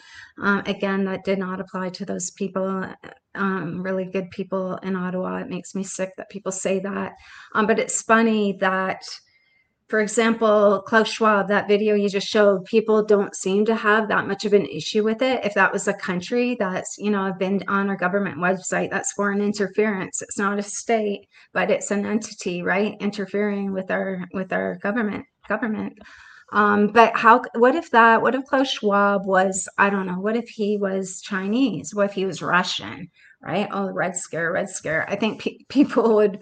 um, 0.40 0.62
again 0.66 1.04
that 1.04 1.24
did 1.24 1.38
not 1.38 1.60
apply 1.60 1.90
to 1.90 2.04
those 2.04 2.30
people 2.30 2.84
um, 3.34 3.82
really 3.82 4.04
good 4.04 4.30
people 4.30 4.76
in 4.82 4.96
ottawa 4.96 5.38
it 5.38 5.50
makes 5.50 5.74
me 5.74 5.82
sick 5.82 6.10
that 6.16 6.30
people 6.30 6.52
say 6.52 6.78
that 6.78 7.12
um, 7.54 7.66
but 7.66 7.78
it's 7.78 8.02
funny 8.02 8.56
that 8.60 9.02
for 9.88 10.00
example, 10.00 10.82
Klaus 10.86 11.08
Schwab, 11.08 11.48
that 11.48 11.66
video 11.66 11.94
you 11.94 12.10
just 12.10 12.28
showed, 12.28 12.66
people 12.66 13.02
don't 13.02 13.34
seem 13.34 13.64
to 13.64 13.74
have 13.74 14.06
that 14.08 14.26
much 14.26 14.44
of 14.44 14.52
an 14.52 14.66
issue 14.66 15.02
with 15.02 15.22
it. 15.22 15.42
If 15.44 15.54
that 15.54 15.72
was 15.72 15.88
a 15.88 15.94
country 15.94 16.56
that's, 16.58 16.98
you 16.98 17.10
know, 17.10 17.22
I've 17.22 17.38
been 17.38 17.62
on 17.68 17.88
our 17.88 17.96
government 17.96 18.36
website, 18.36 18.90
that's 18.90 19.12
foreign 19.12 19.40
interference. 19.40 20.20
It's 20.20 20.36
not 20.36 20.58
a 20.58 20.62
state, 20.62 21.26
but 21.54 21.70
it's 21.70 21.90
an 21.90 22.04
entity, 22.04 22.62
right? 22.62 22.96
Interfering 23.00 23.72
with 23.72 23.90
our 23.90 24.26
with 24.34 24.52
our 24.52 24.76
government 24.82 25.24
government. 25.48 25.98
Um, 26.52 26.88
but 26.88 27.16
how 27.16 27.42
what 27.54 27.74
if 27.74 27.90
that 27.90 28.20
what 28.20 28.34
if 28.34 28.44
Klaus 28.44 28.70
Schwab 28.70 29.26
was, 29.26 29.68
I 29.78 29.88
don't 29.88 30.06
know, 30.06 30.20
what 30.20 30.36
if 30.36 30.48
he 30.50 30.76
was 30.76 31.22
Chinese? 31.22 31.94
What 31.94 32.10
if 32.10 32.12
he 32.12 32.26
was 32.26 32.42
Russian? 32.42 33.10
Right? 33.40 33.68
Oh, 33.72 33.90
Red 33.90 34.16
Scare, 34.16 34.52
Red 34.52 34.68
Scare. 34.68 35.08
I 35.08 35.16
think 35.16 35.40
pe- 35.40 35.58
people 35.68 36.14
would 36.16 36.40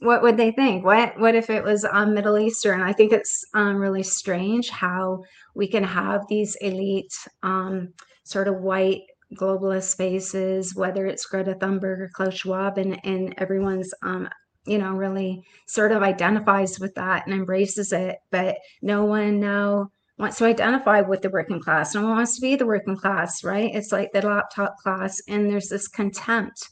what 0.00 0.22
would 0.22 0.36
they 0.36 0.52
think? 0.52 0.84
What 0.84 1.18
what 1.18 1.34
if 1.34 1.50
it 1.50 1.64
was 1.64 1.84
um, 1.84 2.14
Middle 2.14 2.38
Eastern? 2.38 2.80
I 2.80 2.92
think 2.92 3.12
it's 3.12 3.44
um, 3.54 3.76
really 3.76 4.04
strange 4.04 4.70
how 4.70 5.24
we 5.54 5.66
can 5.66 5.82
have 5.82 6.22
these 6.28 6.56
elite, 6.60 7.14
um, 7.42 7.92
sort 8.24 8.46
of 8.46 8.60
white 8.60 9.02
globalist 9.34 9.90
spaces, 9.90 10.74
whether 10.76 11.06
it's 11.06 11.26
Greta 11.26 11.54
Thunberg 11.54 12.00
or 12.00 12.10
Klaus 12.14 12.34
Schwab, 12.34 12.78
and 12.78 13.00
and 13.04 13.34
everyone's 13.38 13.92
um, 14.02 14.28
you 14.64 14.78
know 14.78 14.92
really 14.92 15.42
sort 15.66 15.90
of 15.90 16.02
identifies 16.02 16.78
with 16.78 16.94
that 16.94 17.26
and 17.26 17.34
embraces 17.34 17.92
it, 17.92 18.16
but 18.30 18.56
no 18.80 19.04
one 19.06 19.40
now 19.40 19.90
wants 20.18 20.38
to 20.38 20.44
identify 20.44 21.00
with 21.00 21.22
the 21.22 21.30
working 21.30 21.60
class. 21.60 21.94
No 21.94 22.02
one 22.02 22.16
wants 22.16 22.36
to 22.36 22.40
be 22.40 22.54
the 22.54 22.66
working 22.66 22.96
class, 22.96 23.42
right? 23.42 23.74
It's 23.74 23.92
like 23.92 24.12
the 24.12 24.22
laptop 24.22 24.76
class, 24.78 25.20
and 25.28 25.50
there's 25.50 25.68
this 25.68 25.88
contempt 25.88 26.68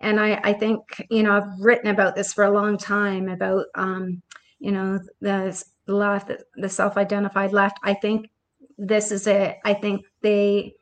and 0.00 0.18
I, 0.18 0.40
I 0.42 0.52
think 0.52 0.80
you 1.10 1.22
know 1.22 1.32
I've 1.36 1.60
written 1.60 1.88
about 1.88 2.16
this 2.16 2.32
for 2.32 2.44
a 2.44 2.50
long 2.50 2.76
time 2.78 3.28
about 3.28 3.66
um, 3.74 4.22
you 4.58 4.72
know 4.72 4.98
the 5.20 5.64
left, 5.86 6.30
the 6.56 6.68
self-identified 6.68 7.52
left. 7.52 7.78
I 7.82 7.94
think 7.94 8.30
this 8.78 9.12
is 9.12 9.26
it. 9.26 9.58
I 9.64 9.74
think 9.74 10.06
they, 10.22 10.74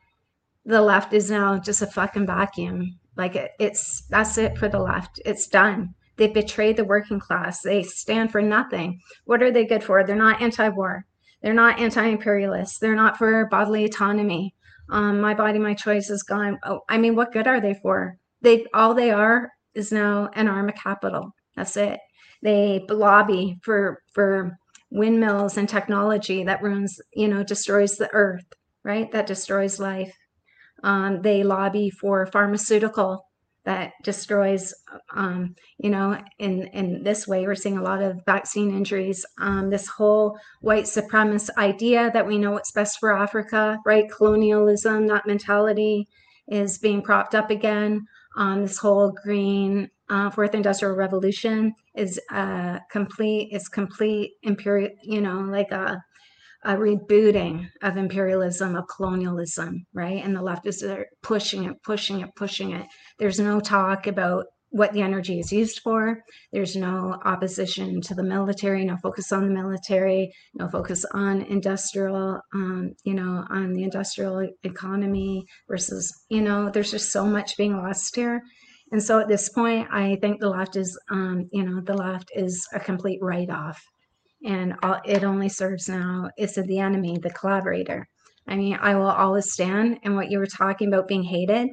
the 0.65 0.81
left 0.81 1.13
is 1.13 1.31
now 1.31 1.59
just 1.59 1.83
a 1.83 1.87
fucking 1.87 2.27
vacuum. 2.27 2.99
Like 3.17 3.35
it, 3.35 3.53
it's 3.59 4.03
that's 4.11 4.39
it 4.39 4.57
for 4.57 4.69
the 4.69 4.79
left. 4.79 5.21
It's 5.25 5.49
done. 5.49 5.95
They 6.17 6.29
betrayed 6.29 6.77
the 6.77 6.85
working 6.85 7.21
class. 7.21 7.63
They 7.63 7.83
stand 7.83 8.33
for 8.33 8.43
nothing. 8.43 9.01
What 9.25 9.43
are 9.43 9.51
they 9.51 9.65
good 9.65 9.83
for? 9.83 10.05
They're 10.05 10.17
not 10.17 10.43
anti-war. 10.43 11.05
They're 11.43 11.55
not 11.55 11.79
anti-imperialist. 11.79 12.81
They're 12.81 12.97
not 12.97 13.17
for 13.17 13.47
bodily 13.47 13.85
autonomy. 13.85 14.55
Um, 14.91 15.21
my 15.21 15.35
body, 15.35 15.59
my 15.59 15.75
choice 15.75 16.11
is 16.11 16.23
gone. 16.25 16.59
Oh, 16.65 16.81
I 16.89 16.99
mean, 16.99 17.15
what 17.15 17.33
good 17.33 17.47
are 17.47 17.61
they 17.61 17.75
for? 17.75 18.19
They 18.41 18.67
all 18.75 18.95
they 18.95 19.11
are 19.11 19.51
is 19.75 19.93
now 19.93 20.31
an 20.35 20.49
arm 20.49 20.69
of 20.69 20.75
capital. 20.75 21.35
That's 21.57 21.77
it. 21.77 21.99
They 22.43 22.85
lobby 22.89 23.59
for 23.63 24.03
for 24.13 24.57
windmills 24.91 25.57
and 25.57 25.69
technology 25.69 26.45
that 26.45 26.63
ruins, 26.63 27.01
you 27.13 27.29
know, 27.29 27.43
destroys 27.43 27.97
the 27.97 28.09
earth, 28.13 28.47
right? 28.85 29.11
That 29.13 29.27
destroys 29.27 29.79
life. 29.79 30.17
Um, 30.83 31.23
they 31.23 31.43
lobby 31.43 31.91
for 31.91 32.27
pharmaceutical 32.27 33.25
that 33.65 33.93
destroys, 34.03 34.73
um, 35.15 35.55
you 35.79 35.91
know, 35.91 36.19
in 36.39 36.69
in 36.69 37.03
this 37.03 37.29
way, 37.29 37.47
we're 37.47 37.55
seeing 37.55 37.77
a 37.77 37.83
lot 37.83 38.01
of 38.03 38.25
vaccine 38.25 38.71
injuries. 38.71 39.27
Um, 39.39 39.69
this 39.69 39.87
whole 39.87 40.39
white 40.63 40.85
supremacist 40.85 41.51
idea 41.59 42.11
that 42.15 42.27
we 42.27 42.39
know 42.39 42.53
what's 42.53 42.73
best 42.73 42.99
for 42.99 43.17
Africa, 43.17 43.79
right? 43.85 44.11
Colonialism, 44.11 45.07
that 45.09 45.27
mentality 45.27 46.09
is 46.47 46.79
being 46.79 47.03
propped 47.03 47.35
up 47.35 47.51
again 47.51 48.07
um, 48.39 48.63
this 48.63 48.79
whole 48.79 49.13
green 49.23 49.91
uh, 50.09 50.31
fourth 50.31 50.55
industrial 50.55 50.95
revolution 50.95 51.75
is 51.95 52.19
uh, 52.31 52.79
complete 52.91 53.51
is 53.53 53.69
complete 53.69 54.33
imperial 54.43 54.91
you 55.03 55.21
know 55.21 55.41
like 55.41 55.71
a, 55.73 56.01
a 56.65 56.75
rebooting 56.75 57.69
of 57.83 57.97
imperialism 57.97 58.77
of 58.77 58.85
colonialism 58.89 59.85
right? 59.93 60.25
And 60.25 60.35
the 60.35 60.41
leftists 60.41 60.89
are 60.89 61.07
pushing 61.23 61.65
it 61.65 61.83
pushing 61.83 62.21
it 62.21 62.31
pushing 62.37 62.73
it. 62.73 62.87
There's 63.19 63.41
no 63.41 63.61
talk 63.61 64.07
about 64.07 64.47
what 64.71 64.93
the 64.93 65.01
energy 65.01 65.41
is 65.41 65.51
used 65.51 65.81
for. 65.81 66.23
There's 66.53 66.77
no 66.77 67.19
opposition 67.25 68.01
to 68.03 68.15
the 68.15 68.23
military, 68.23 68.85
no 68.85 68.97
focus 69.03 69.33
on 69.33 69.47
the 69.47 69.55
military, 69.55 70.31
no 70.55 70.69
focus 70.69 71.05
on 71.13 71.43
industrial, 71.43 72.41
um, 72.53 72.93
you 73.03 73.15
know, 73.15 73.47
on 73.49 73.73
the 73.73 73.83
industrial 73.83 74.47
economy 74.65 75.47
versus, 75.69 76.13
you 76.29 76.43
know, 76.43 76.69
there's 76.71 76.91
just 76.91 77.13
so 77.13 77.25
much 77.27 77.57
being 77.57 77.77
lost 77.77 78.15
here. 78.15 78.43
And 78.93 79.03
so 79.03 79.19
at 79.21 79.29
this 79.29 79.49
point, 79.49 79.89
I 79.91 80.17
think 80.21 80.41
the 80.41 80.49
left 80.51 80.77
is, 80.77 80.99
um, 81.11 81.49
you 81.53 81.63
know, 81.63 81.81
the 81.81 81.95
left 81.95 82.31
is 82.35 82.67
a 82.75 82.81
complete 82.81 83.21
write 83.23 83.51
off. 83.51 83.83
and 84.45 84.75
all, 84.83 85.01
it 85.05 85.25
only 85.25 85.49
serves 85.49 85.89
now 85.89 86.31
is 86.39 86.55
the 86.55 86.79
enemy, 86.79 87.19
the 87.19 87.31
collaborator. 87.31 88.07
I 88.47 88.57
mean, 88.57 88.79
I 88.81 88.95
will 88.95 89.09
always 89.09 89.53
stand. 89.53 89.99
And 90.05 90.15
what 90.15 90.31
you 90.31 90.39
were 90.39 90.47
talking 90.47 90.89
about 90.89 91.09
being 91.09 91.23
hated, 91.25 91.69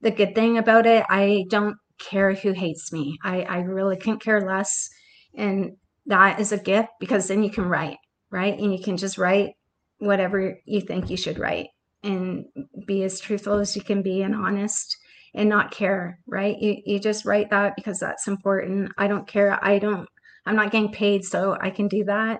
the 0.00 0.10
good 0.10 0.34
thing 0.34 0.58
about 0.58 0.86
it, 0.86 1.04
I 1.08 1.44
don't 1.48 1.76
care 1.98 2.34
who 2.34 2.52
hates 2.52 2.92
me. 2.92 3.18
I, 3.22 3.42
I 3.42 3.58
really 3.60 3.96
couldn't 3.96 4.22
care 4.22 4.40
less. 4.40 4.88
And 5.36 5.76
that 6.06 6.40
is 6.40 6.52
a 6.52 6.58
gift 6.58 6.90
because 7.00 7.28
then 7.28 7.42
you 7.42 7.50
can 7.50 7.64
write, 7.64 7.98
right? 8.30 8.58
And 8.58 8.72
you 8.72 8.82
can 8.82 8.96
just 8.96 9.18
write 9.18 9.52
whatever 9.98 10.58
you 10.66 10.80
think 10.80 11.10
you 11.10 11.16
should 11.16 11.38
write 11.38 11.68
and 12.02 12.44
be 12.86 13.02
as 13.02 13.20
truthful 13.20 13.58
as 13.58 13.74
you 13.74 13.82
can 13.82 14.02
be 14.02 14.22
and 14.22 14.34
honest 14.34 14.96
and 15.34 15.48
not 15.48 15.70
care, 15.70 16.18
right? 16.26 16.56
You, 16.60 16.76
you 16.84 17.00
just 17.00 17.24
write 17.24 17.50
that 17.50 17.74
because 17.76 17.98
that's 17.98 18.28
important. 18.28 18.92
I 18.98 19.08
don't 19.08 19.26
care. 19.26 19.58
I 19.64 19.78
don't, 19.78 20.08
I'm 20.46 20.56
not 20.56 20.70
getting 20.70 20.92
paid, 20.92 21.24
so 21.24 21.56
I 21.60 21.70
can 21.70 21.88
do 21.88 22.04
that. 22.04 22.38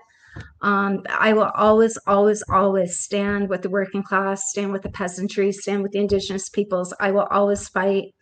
Um, 0.61 1.01
I 1.09 1.33
will 1.33 1.51
always, 1.55 1.97
always, 2.07 2.43
always 2.49 2.99
stand 2.99 3.49
with 3.49 3.61
the 3.61 3.69
working 3.69 4.03
class, 4.03 4.49
stand 4.49 4.71
with 4.71 4.83
the 4.83 4.91
peasantry, 4.91 5.51
stand 5.51 5.81
with 5.81 5.91
the 5.91 5.99
indigenous 5.99 6.49
peoples. 6.49 6.93
I 6.99 7.11
will 7.11 7.27
always 7.31 7.67
fight 7.67 8.13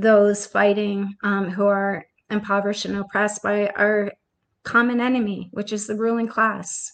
those 0.00 0.46
fighting 0.46 1.14
um, 1.22 1.50
who 1.50 1.66
are 1.66 2.04
impoverished 2.30 2.84
and 2.84 2.96
oppressed 2.96 3.42
by 3.42 3.68
our 3.70 4.12
common 4.62 5.00
enemy, 5.00 5.48
which 5.52 5.72
is 5.72 5.86
the 5.86 5.94
ruling 5.94 6.28
class, 6.28 6.92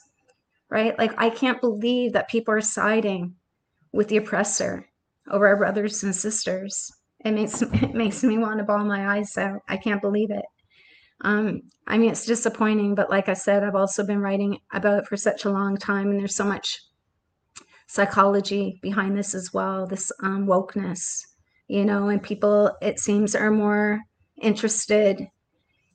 right? 0.70 0.96
Like, 0.98 1.12
I 1.18 1.30
can't 1.30 1.60
believe 1.60 2.12
that 2.12 2.28
people 2.28 2.54
are 2.54 2.60
siding 2.60 3.34
with 3.92 4.08
the 4.08 4.16
oppressor 4.18 4.88
over 5.30 5.46
our 5.46 5.56
brothers 5.56 6.02
and 6.02 6.14
sisters. 6.14 6.92
It 7.24 7.32
makes 7.32 7.62
it 7.62 7.94
makes 7.94 8.22
me 8.22 8.38
want 8.38 8.58
to 8.58 8.64
bawl 8.64 8.84
my 8.84 9.16
eyes 9.16 9.36
out. 9.38 9.60
I 9.68 9.76
can't 9.76 10.02
believe 10.02 10.30
it. 10.30 10.44
Um, 11.22 11.62
I 11.86 11.98
mean, 11.98 12.10
it's 12.10 12.26
disappointing, 12.26 12.94
but 12.94 13.10
like 13.10 13.28
I 13.28 13.34
said, 13.34 13.62
I've 13.62 13.74
also 13.74 14.04
been 14.04 14.20
writing 14.20 14.58
about 14.72 15.00
it 15.00 15.06
for 15.06 15.16
such 15.16 15.44
a 15.44 15.50
long 15.50 15.76
time, 15.76 16.10
and 16.10 16.18
there's 16.18 16.36
so 16.36 16.44
much 16.44 16.80
psychology 17.86 18.78
behind 18.82 19.16
this 19.16 19.34
as 19.34 19.52
well. 19.52 19.86
This 19.86 20.10
um, 20.22 20.46
wokeness, 20.46 21.24
you 21.68 21.84
know, 21.84 22.08
and 22.08 22.22
people 22.22 22.76
it 22.82 22.98
seems 22.98 23.34
are 23.34 23.50
more 23.50 24.00
interested 24.40 25.26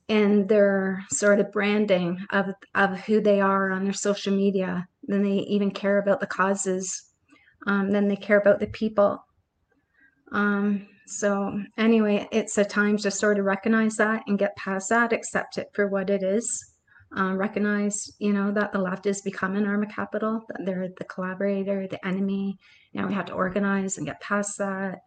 in 0.08 0.46
their 0.48 1.04
sort 1.12 1.38
of 1.38 1.52
branding 1.52 2.18
of 2.30 2.46
of 2.74 2.98
who 3.00 3.20
they 3.20 3.40
are 3.40 3.70
on 3.70 3.84
their 3.84 3.92
social 3.92 4.34
media 4.34 4.88
than 5.04 5.22
they 5.22 5.38
even 5.38 5.70
care 5.70 5.98
about 5.98 6.20
the 6.20 6.26
causes 6.26 7.10
um, 7.66 7.90
than 7.90 8.08
they 8.08 8.16
care 8.16 8.38
about 8.38 8.60
the 8.60 8.66
people. 8.66 9.24
Um, 10.32 10.88
so 11.06 11.60
anyway, 11.76 12.28
it's 12.30 12.56
a 12.58 12.64
time 12.64 12.96
to 12.98 13.10
sort 13.10 13.38
of 13.38 13.44
recognize 13.44 13.96
that 13.96 14.22
and 14.26 14.38
get 14.38 14.56
past 14.56 14.88
that, 14.90 15.12
accept 15.12 15.58
it 15.58 15.68
for 15.72 15.88
what 15.88 16.08
it 16.10 16.22
is. 16.22 16.72
Um, 17.12 17.36
recognize, 17.36 18.08
you 18.20 18.32
know, 18.32 18.52
that 18.52 18.72
the 18.72 18.78
left 18.78 19.06
is 19.06 19.20
becoming 19.20 19.66
arm 19.66 19.82
of 19.82 19.88
capital, 19.88 20.44
that 20.48 20.64
they're 20.64 20.88
the 20.96 21.04
collaborator, 21.04 21.88
the 21.88 22.04
enemy. 22.06 22.56
Know, 22.94 23.08
we 23.08 23.14
have 23.14 23.26
to 23.26 23.32
organize 23.32 23.98
and 23.98 24.06
get 24.06 24.20
past 24.20 24.58
that. 24.58 25.00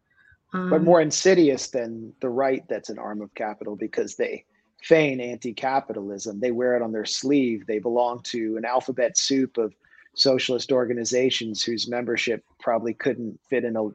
Um, 0.54 0.70
but 0.70 0.84
more 0.84 1.02
insidious 1.02 1.70
than 1.70 2.14
the 2.22 2.30
right 2.30 2.64
that's 2.70 2.90
an 2.90 3.00
arm 3.00 3.22
of 3.22 3.34
capital 3.34 3.76
because 3.76 4.16
they 4.16 4.46
feign 4.82 5.20
anti-capitalism. 5.20 6.40
They 6.40 6.52
wear 6.52 6.76
it 6.76 6.82
on 6.82 6.92
their 6.92 7.06
sleeve. 7.06 7.66
They 7.66 7.80
belong 7.80 8.22
to 8.26 8.58
an 8.58 8.66
alphabet 8.66 9.18
soup 9.18 9.58
of 9.58 9.74
socialist 10.16 10.72
organizations 10.72 11.64
whose 11.64 11.88
membership 11.88 12.44
probably 12.60 12.94
couldn't 12.94 13.40
fit 13.50 13.64
in 13.64 13.76
a 13.76 13.90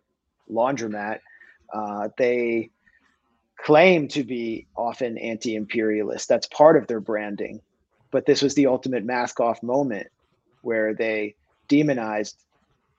laundromat. 0.50 1.20
Uh, 1.72 2.08
they 2.16 2.70
claim 3.58 4.08
to 4.08 4.24
be 4.24 4.66
often 4.76 5.18
anti 5.18 5.54
imperialist. 5.54 6.28
That's 6.28 6.46
part 6.48 6.76
of 6.76 6.86
their 6.86 7.00
branding. 7.00 7.60
But 8.10 8.24
this 8.24 8.40
was 8.40 8.54
the 8.54 8.66
ultimate 8.66 9.04
mask 9.04 9.40
off 9.40 9.62
moment 9.62 10.08
where 10.62 10.94
they 10.94 11.34
demonized 11.68 12.42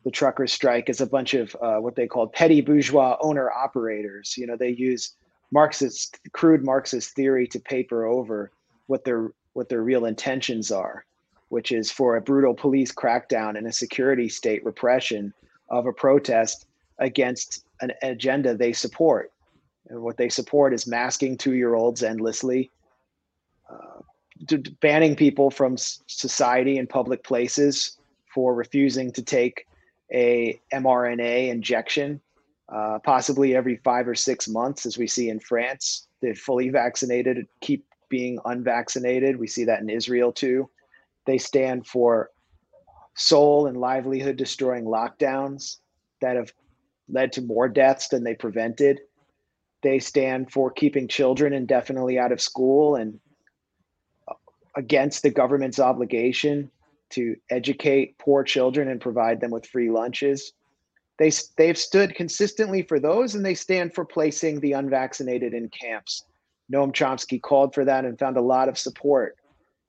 the 0.03 0.11
truckers' 0.11 0.53
strike 0.53 0.89
is 0.89 1.01
a 1.01 1.05
bunch 1.05 1.33
of 1.33 1.55
uh, 1.61 1.77
what 1.77 1.95
they 1.95 2.07
call 2.07 2.27
petty 2.27 2.61
bourgeois 2.61 3.17
owner 3.21 3.51
operators. 3.51 4.35
You 4.37 4.47
know, 4.47 4.55
they 4.55 4.69
use 4.69 5.15
Marxist, 5.51 6.19
crude 6.31 6.63
Marxist 6.63 7.15
theory 7.15 7.47
to 7.47 7.59
paper 7.59 8.05
over 8.05 8.51
what 8.87 9.03
their 9.03 9.31
what 9.53 9.67
their 9.69 9.81
real 9.81 10.05
intentions 10.05 10.71
are 10.71 11.05
which 11.49 11.71
is 11.71 11.91
for 11.91 12.15
a 12.15 12.21
brutal 12.21 12.53
police 12.53 12.91
crackdown 12.91 13.57
and 13.57 13.67
a 13.67 13.71
security 13.71 14.29
state 14.29 14.63
repression 14.63 15.33
of 15.69 15.85
a 15.85 15.93
protest 15.93 16.67
against 16.99 17.65
an 17.81 17.91
agenda 18.01 18.55
they 18.55 18.73
support. 18.73 19.31
And 19.89 20.01
what 20.01 20.17
they 20.17 20.29
support 20.29 20.73
is 20.73 20.87
masking 20.87 21.37
two 21.37 21.53
year 21.53 21.73
olds 21.73 22.03
endlessly, 22.03 22.71
uh, 23.69 24.01
banning 24.79 25.15
people 25.15 25.49
from 25.49 25.75
society 25.77 26.77
and 26.77 26.87
public 26.87 27.23
places 27.23 27.97
for 28.33 28.53
refusing 28.53 29.11
to 29.13 29.23
take 29.23 29.65
a 30.11 30.59
mRNA 30.73 31.49
injection, 31.49 32.21
uh, 32.73 32.99
possibly 33.03 33.55
every 33.55 33.77
five 33.77 34.07
or 34.07 34.15
six 34.15 34.47
months, 34.47 34.85
as 34.85 34.97
we 34.97 35.07
see 35.07 35.29
in 35.29 35.39
France. 35.39 36.07
The 36.21 36.33
fully 36.33 36.69
vaccinated 36.69 37.47
keep 37.61 37.85
being 38.09 38.39
unvaccinated. 38.45 39.37
We 39.37 39.47
see 39.47 39.65
that 39.65 39.81
in 39.81 39.89
Israel 39.89 40.31
too. 40.31 40.69
They 41.25 41.37
stand 41.37 41.87
for 41.87 42.31
soul 43.15 43.67
and 43.67 43.77
livelihood 43.77 44.37
destroying 44.37 44.85
lockdowns 44.85 45.77
that 46.21 46.35
have 46.35 46.51
led 47.07 47.31
to 47.33 47.41
more 47.41 47.67
deaths 47.67 48.07
than 48.07 48.23
they 48.23 48.35
prevented. 48.35 48.99
They 49.81 49.99
stand 49.99 50.51
for 50.51 50.71
keeping 50.71 51.07
children 51.07 51.53
indefinitely 51.53 52.19
out 52.19 52.31
of 52.31 52.41
school 52.41 52.95
and 52.95 53.19
against 54.75 55.23
the 55.23 55.29
government's 55.29 55.79
obligation 55.79 56.71
to 57.11 57.35
educate 57.49 58.17
poor 58.17 58.43
children 58.43 58.87
and 58.87 59.01
provide 59.01 59.41
them 59.41 59.51
with 59.51 59.65
free 59.65 59.89
lunches. 59.89 60.53
They, 61.17 61.31
they've 61.57 61.77
stood 61.77 62.15
consistently 62.15 62.81
for 62.83 62.99
those 62.99 63.35
and 63.35 63.45
they 63.45 63.55
stand 63.55 63.93
for 63.93 64.05
placing 64.05 64.59
the 64.59 64.73
unvaccinated 64.73 65.53
in 65.53 65.69
camps. 65.69 66.23
Noam 66.71 66.93
Chomsky 66.93 67.41
called 67.41 67.73
for 67.73 67.83
that 67.85 68.05
and 68.05 68.17
found 68.17 68.37
a 68.37 68.41
lot 68.41 68.69
of 68.69 68.77
support 68.77 69.35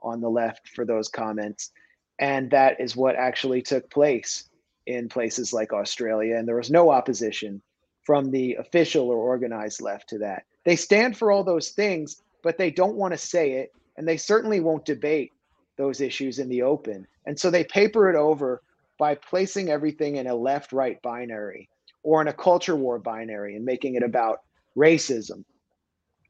on 0.03 0.21
the 0.21 0.31
left 0.31 0.69
for 0.69 0.85
those 0.85 1.09
comments. 1.09 1.71
And 2.19 2.51
that 2.51 2.81
is 2.81 2.97
what 2.97 3.17
actually 3.17 3.63
took 3.63 3.91
place 3.91 4.49
in 4.87 5.09
places 5.09 5.53
like 5.53 5.73
Australia. 5.73 6.37
And 6.37 6.49
there 6.49 6.57
was 6.57 6.71
no 6.71 6.91
opposition 6.91 7.63
from 8.03 8.31
the 8.31 8.55
official 8.55 9.09
or 9.09 9.17
organized 9.17 9.81
left 9.81 10.09
to 10.09 10.19
that. 10.19 10.45
They 10.65 10.77
stand 10.77 11.17
for 11.17 11.31
all 11.31 11.45
those 11.45 11.71
things, 11.71 12.23
but 12.43 12.59
they 12.59 12.71
don't 12.71 12.97
want 12.97 13.13
to 13.13 13.19
say 13.19 13.53
it. 13.53 13.73
And 13.97 14.09
they 14.09 14.17
certainly 14.17 14.61
won't 14.61 14.85
debate 14.85 15.33
those 15.81 16.03
issues 16.03 16.39
in 16.39 16.49
the 16.51 16.63
open. 16.63 17.07
And 17.25 17.41
so 17.41 17.51
they 17.51 17.65
paper 17.65 18.11
it 18.11 18.17
over 18.17 18.63
by 18.99 19.15
placing 19.15 19.71
everything 19.71 20.17
in 20.17 20.27
a 20.27 20.35
left 20.35 20.73
right 20.73 21.01
binary 21.01 21.71
or 22.03 22.21
in 22.21 22.29
a 22.29 22.33
culture 22.33 22.77
war 22.77 22.99
binary 22.99 23.57
and 23.57 23.65
making 23.65 23.95
it 23.95 24.03
about 24.03 24.43
racism. 24.77 25.43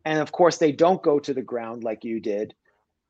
And 0.04 0.20
of 0.20 0.30
course, 0.30 0.58
they 0.58 0.70
don't 0.70 1.02
go 1.02 1.18
to 1.18 1.34
the 1.34 1.42
ground 1.42 1.82
like 1.82 2.04
you 2.04 2.20
did 2.20 2.54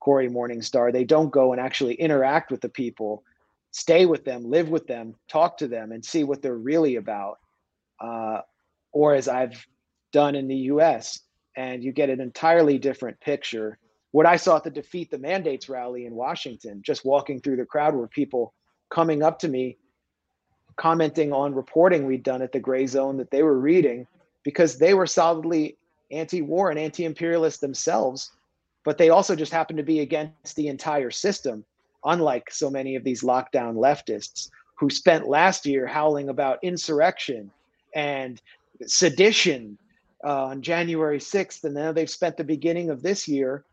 Cory 0.01 0.31
Morningstar. 0.31 0.91
They 0.93 1.05
don't 1.05 1.31
go 1.31 1.53
and 1.53 1.61
actually 1.61 1.95
interact 1.95 2.51
with 2.51 2.63
the 2.63 2.71
people, 2.71 3.23
stay 3.71 4.07
with 4.07 4.25
them, 4.25 4.51
live 4.51 4.71
with 4.71 4.87
them, 4.87 5.15
talk 5.29 5.59
to 5.59 5.69
them, 5.69 5.93
and 5.93 6.03
see 6.03 6.25
what 6.25 6.41
they're 6.41 6.57
really 6.57 6.97
about. 6.97 7.39
Uh, 8.01 8.41
or 8.93 9.15
as 9.15 9.29
I've 9.29 9.67
done 10.11 10.35
in 10.35 10.49
the 10.49 10.57
US, 10.73 11.21
and 11.55 11.85
you 11.85 11.93
get 11.93 12.09
an 12.09 12.21
entirely 12.21 12.79
different 12.79 13.21
picture. 13.21 13.77
What 14.13 14.27
I 14.27 14.37
saw 14.37 14.57
at 14.57 14.65
the 14.65 14.71
Defeat 14.71 15.11
the 15.11 15.19
Mandates 15.19 15.69
rally 15.69 16.07
in 16.07 16.15
Washington, 16.15 16.83
just 16.83 17.05
walking 17.05 17.41
through 17.41 17.57
the 17.57 17.65
crowd, 17.65 17.95
were 17.95 18.09
people 18.09 18.53
coming 18.91 19.23
up 19.23 19.39
to 19.41 19.49
me, 19.49 19.77
commenting 20.77 21.33
on 21.33 21.55
reporting 21.55 22.07
we'd 22.07 22.23
done 22.23 22.43
at 22.43 22.53
the 22.53 22.61
Grayzone 22.61 23.19
that 23.19 23.31
they 23.31 23.43
were 23.43 23.59
reading 23.59 24.07
because 24.43 24.79
they 24.79 24.95
were 24.95 25.07
solidly 25.07 25.77
anti 26.11 26.43
war 26.43 26.71
and 26.71 26.79
anti 26.79 27.05
imperialist 27.05 27.61
themselves 27.61 28.33
but 28.85 28.99
they 28.99 29.11
also 29.11 29.37
just 29.37 29.53
happened 29.53 29.77
to 29.77 29.83
be 29.83 30.01
against 30.01 30.57
the 30.57 30.69
entire 30.69 31.11
system, 31.11 31.65
unlike 32.05 32.51
so 32.51 32.71
many 32.71 32.97
of 32.97 33.05
these 33.05 33.23
lockdown 33.23 33.75
leftists 33.75 34.49
who 34.79 34.89
spent 34.89 35.29
last 35.29 35.67
year 35.67 35.87
howling 35.87 36.29
about 36.29 36.59
insurrection 36.63 37.51
and 37.95 38.41
sedition 38.87 39.77
uh, 40.25 40.47
on 40.47 40.63
January 40.63 41.19
6th. 41.19 41.65
And 41.65 41.75
now 41.75 41.93
they've 41.93 42.09
spent 42.09 42.37
the 42.37 42.45
beginning 42.45 42.89
of 42.89 43.03
this 43.03 43.29
year 43.29 43.65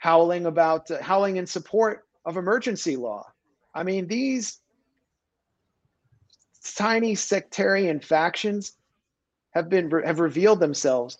howling 0.00 0.46
about 0.46 0.90
uh, 0.90 1.00
howling 1.00 1.36
in 1.36 1.46
support 1.46 2.04
of 2.24 2.36
emergency 2.36 2.96
law. 2.96 3.24
I 3.72 3.84
mean, 3.84 4.08
these 4.08 4.58
tiny 6.74 7.14
sectarian 7.14 8.00
factions 8.00 8.72
have 9.50 9.68
been 9.68 9.90
have 10.04 10.18
revealed 10.18 10.58
themselves 10.58 11.18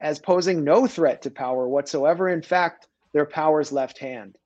as 0.00 0.18
posing 0.20 0.62
no 0.62 0.86
threat 0.86 1.22
to 1.22 1.30
power 1.30 1.66
whatsoever. 1.66 2.28
In 2.28 2.42
fact, 2.42 2.86
their 3.12 3.26
power's 3.26 3.72
left 3.72 3.98
hand. 3.98 4.36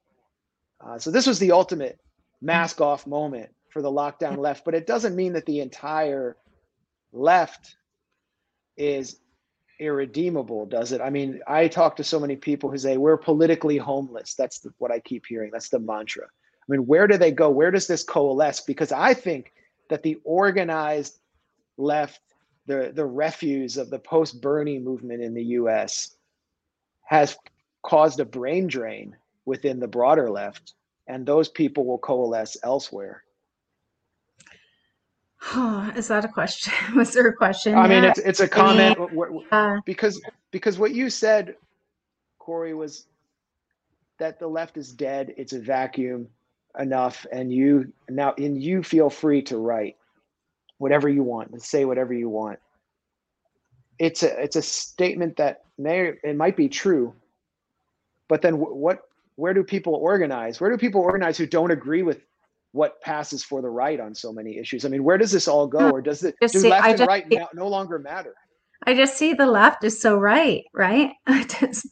Uh, 0.80 0.98
so 0.98 1.10
this 1.10 1.26
was 1.26 1.38
the 1.38 1.52
ultimate 1.52 1.98
mask 2.40 2.80
off 2.80 3.06
moment 3.06 3.50
for 3.68 3.82
the 3.82 3.90
lockdown 3.90 4.38
left, 4.38 4.64
but 4.64 4.74
it 4.74 4.86
doesn't 4.86 5.16
mean 5.16 5.32
that 5.32 5.46
the 5.46 5.60
entire 5.60 6.36
left 7.12 7.76
is 8.76 9.18
irredeemable, 9.82 10.66
does 10.66 10.92
it? 10.92 11.00
I 11.00 11.10
mean, 11.10 11.40
I 11.46 11.68
talk 11.68 11.96
to 11.96 12.04
so 12.04 12.20
many 12.20 12.36
people 12.36 12.70
who 12.70 12.78
say 12.78 12.96
we're 12.96 13.16
politically 13.16 13.76
homeless. 13.76 14.34
That's 14.34 14.60
the, 14.60 14.72
what 14.78 14.92
I 14.92 15.00
keep 15.00 15.26
hearing. 15.26 15.50
That's 15.52 15.68
the 15.68 15.80
mantra. 15.80 16.24
I 16.24 16.66
mean, 16.68 16.86
where 16.86 17.06
do 17.06 17.18
they 17.18 17.32
go? 17.32 17.50
Where 17.50 17.70
does 17.70 17.86
this 17.86 18.04
coalesce? 18.04 18.60
Because 18.60 18.92
I 18.92 19.14
think 19.14 19.52
that 19.90 20.02
the 20.02 20.18
organized 20.24 21.18
left, 21.76 22.20
the 22.66 22.92
the 22.94 23.04
refuse 23.04 23.76
of 23.76 23.90
the 23.90 23.98
post 23.98 24.40
Bernie 24.40 24.78
movement 24.78 25.22
in 25.22 25.34
the 25.34 25.44
U.S. 25.60 26.14
has 27.04 27.36
caused 27.82 28.20
a 28.20 28.24
brain 28.24 28.68
drain 28.68 29.16
within 29.44 29.80
the 29.80 29.88
broader 29.88 30.30
left, 30.30 30.74
and 31.08 31.26
those 31.26 31.48
people 31.48 31.84
will 31.84 31.98
coalesce 31.98 32.56
elsewhere. 32.62 33.24
Oh, 35.54 35.92
is 35.96 36.08
that 36.08 36.24
a 36.24 36.28
question? 36.28 36.72
Was 36.96 37.12
there 37.12 37.26
a 37.26 37.34
question? 37.34 37.74
I 37.74 37.86
mean, 37.88 38.04
it's 38.04 38.18
it's 38.18 38.40
a 38.40 38.48
comment 38.48 38.98
wh- 38.98 39.52
Uh, 39.52 39.80
because 39.84 40.20
because 40.50 40.78
what 40.78 40.92
you 40.92 41.10
said, 41.10 41.56
Cory, 42.38 42.74
was 42.74 43.06
that 44.18 44.38
the 44.38 44.46
left 44.46 44.76
is 44.76 44.92
dead. 44.92 45.34
It's 45.36 45.52
a 45.52 45.60
vacuum 45.60 46.28
enough, 46.78 47.26
and 47.32 47.52
you 47.52 47.92
now 48.08 48.34
and 48.38 48.62
you 48.62 48.82
feel 48.82 49.10
free 49.10 49.42
to 49.42 49.56
write 49.58 49.96
whatever 50.78 51.08
you 51.08 51.22
want, 51.22 51.52
to 51.52 51.60
say 51.60 51.84
whatever 51.84 52.12
you 52.12 52.28
want. 52.28 52.58
It's 53.98 54.22
a 54.22 54.42
it's 54.42 54.56
a 54.56 54.62
statement 54.62 55.36
that 55.36 55.62
may 55.78 56.12
it 56.22 56.36
might 56.36 56.56
be 56.56 56.68
true, 56.68 57.14
but 58.28 58.42
then 58.42 58.54
what? 58.54 59.02
Where 59.36 59.54
do 59.54 59.64
people 59.64 59.94
organize? 59.94 60.60
Where 60.60 60.70
do 60.70 60.76
people 60.76 61.00
organize 61.00 61.38
who 61.38 61.46
don't 61.46 61.70
agree 61.70 62.02
with 62.02 62.20
what 62.72 63.00
passes 63.00 63.44
for 63.44 63.62
the 63.62 63.70
right 63.70 64.00
on 64.00 64.14
so 64.14 64.32
many 64.32 64.58
issues? 64.58 64.84
I 64.84 64.88
mean, 64.88 65.04
where 65.04 65.18
does 65.18 65.30
this 65.32 65.46
all 65.48 65.66
go, 65.66 65.90
or 65.90 66.00
does 66.02 66.24
it 66.24 66.34
do 66.40 66.48
see- 66.48 66.70
left 66.70 66.84
I 66.86 66.90
and 66.90 67.00
right 67.06 67.26
see- 67.30 67.36
now 67.36 67.48
no 67.54 67.68
longer 67.68 67.98
matter? 67.98 68.34
I 68.84 68.94
just 68.94 69.16
see 69.16 69.32
the 69.32 69.46
left 69.46 69.84
is 69.84 70.00
so 70.02 70.16
right, 70.16 70.64
right? 70.74 71.12
Just- 71.48 71.86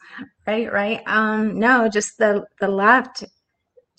right, 0.47 0.73
right. 0.73 1.01
Um, 1.07 1.57
no, 1.59 1.89
just 1.89 2.19
the 2.19 2.45
the 2.61 2.67
left 2.67 3.23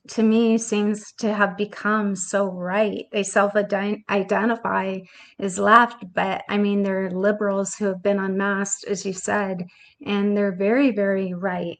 to 0.10 0.24
me 0.24 0.58
seems 0.58 1.14
to 1.20 1.34
have 1.34 1.56
become 1.56 2.16
so 2.18 2.48
right. 2.52 3.06
They 3.14 3.24
self-identify 3.24 5.00
as 5.40 5.58
left, 5.60 6.04
but 6.14 6.44
I 6.50 6.58
mean 6.58 6.84
they're 6.84 7.12
liberals 7.12 7.76
who 7.76 7.86
have 7.86 8.04
been 8.04 8.20
unmasked, 8.20 8.86
as 8.86 9.06
you 9.06 9.14
said, 9.14 9.64
and 10.06 10.36
they're 10.36 10.56
very, 10.56 10.92
very 10.92 11.34
right. 11.34 11.78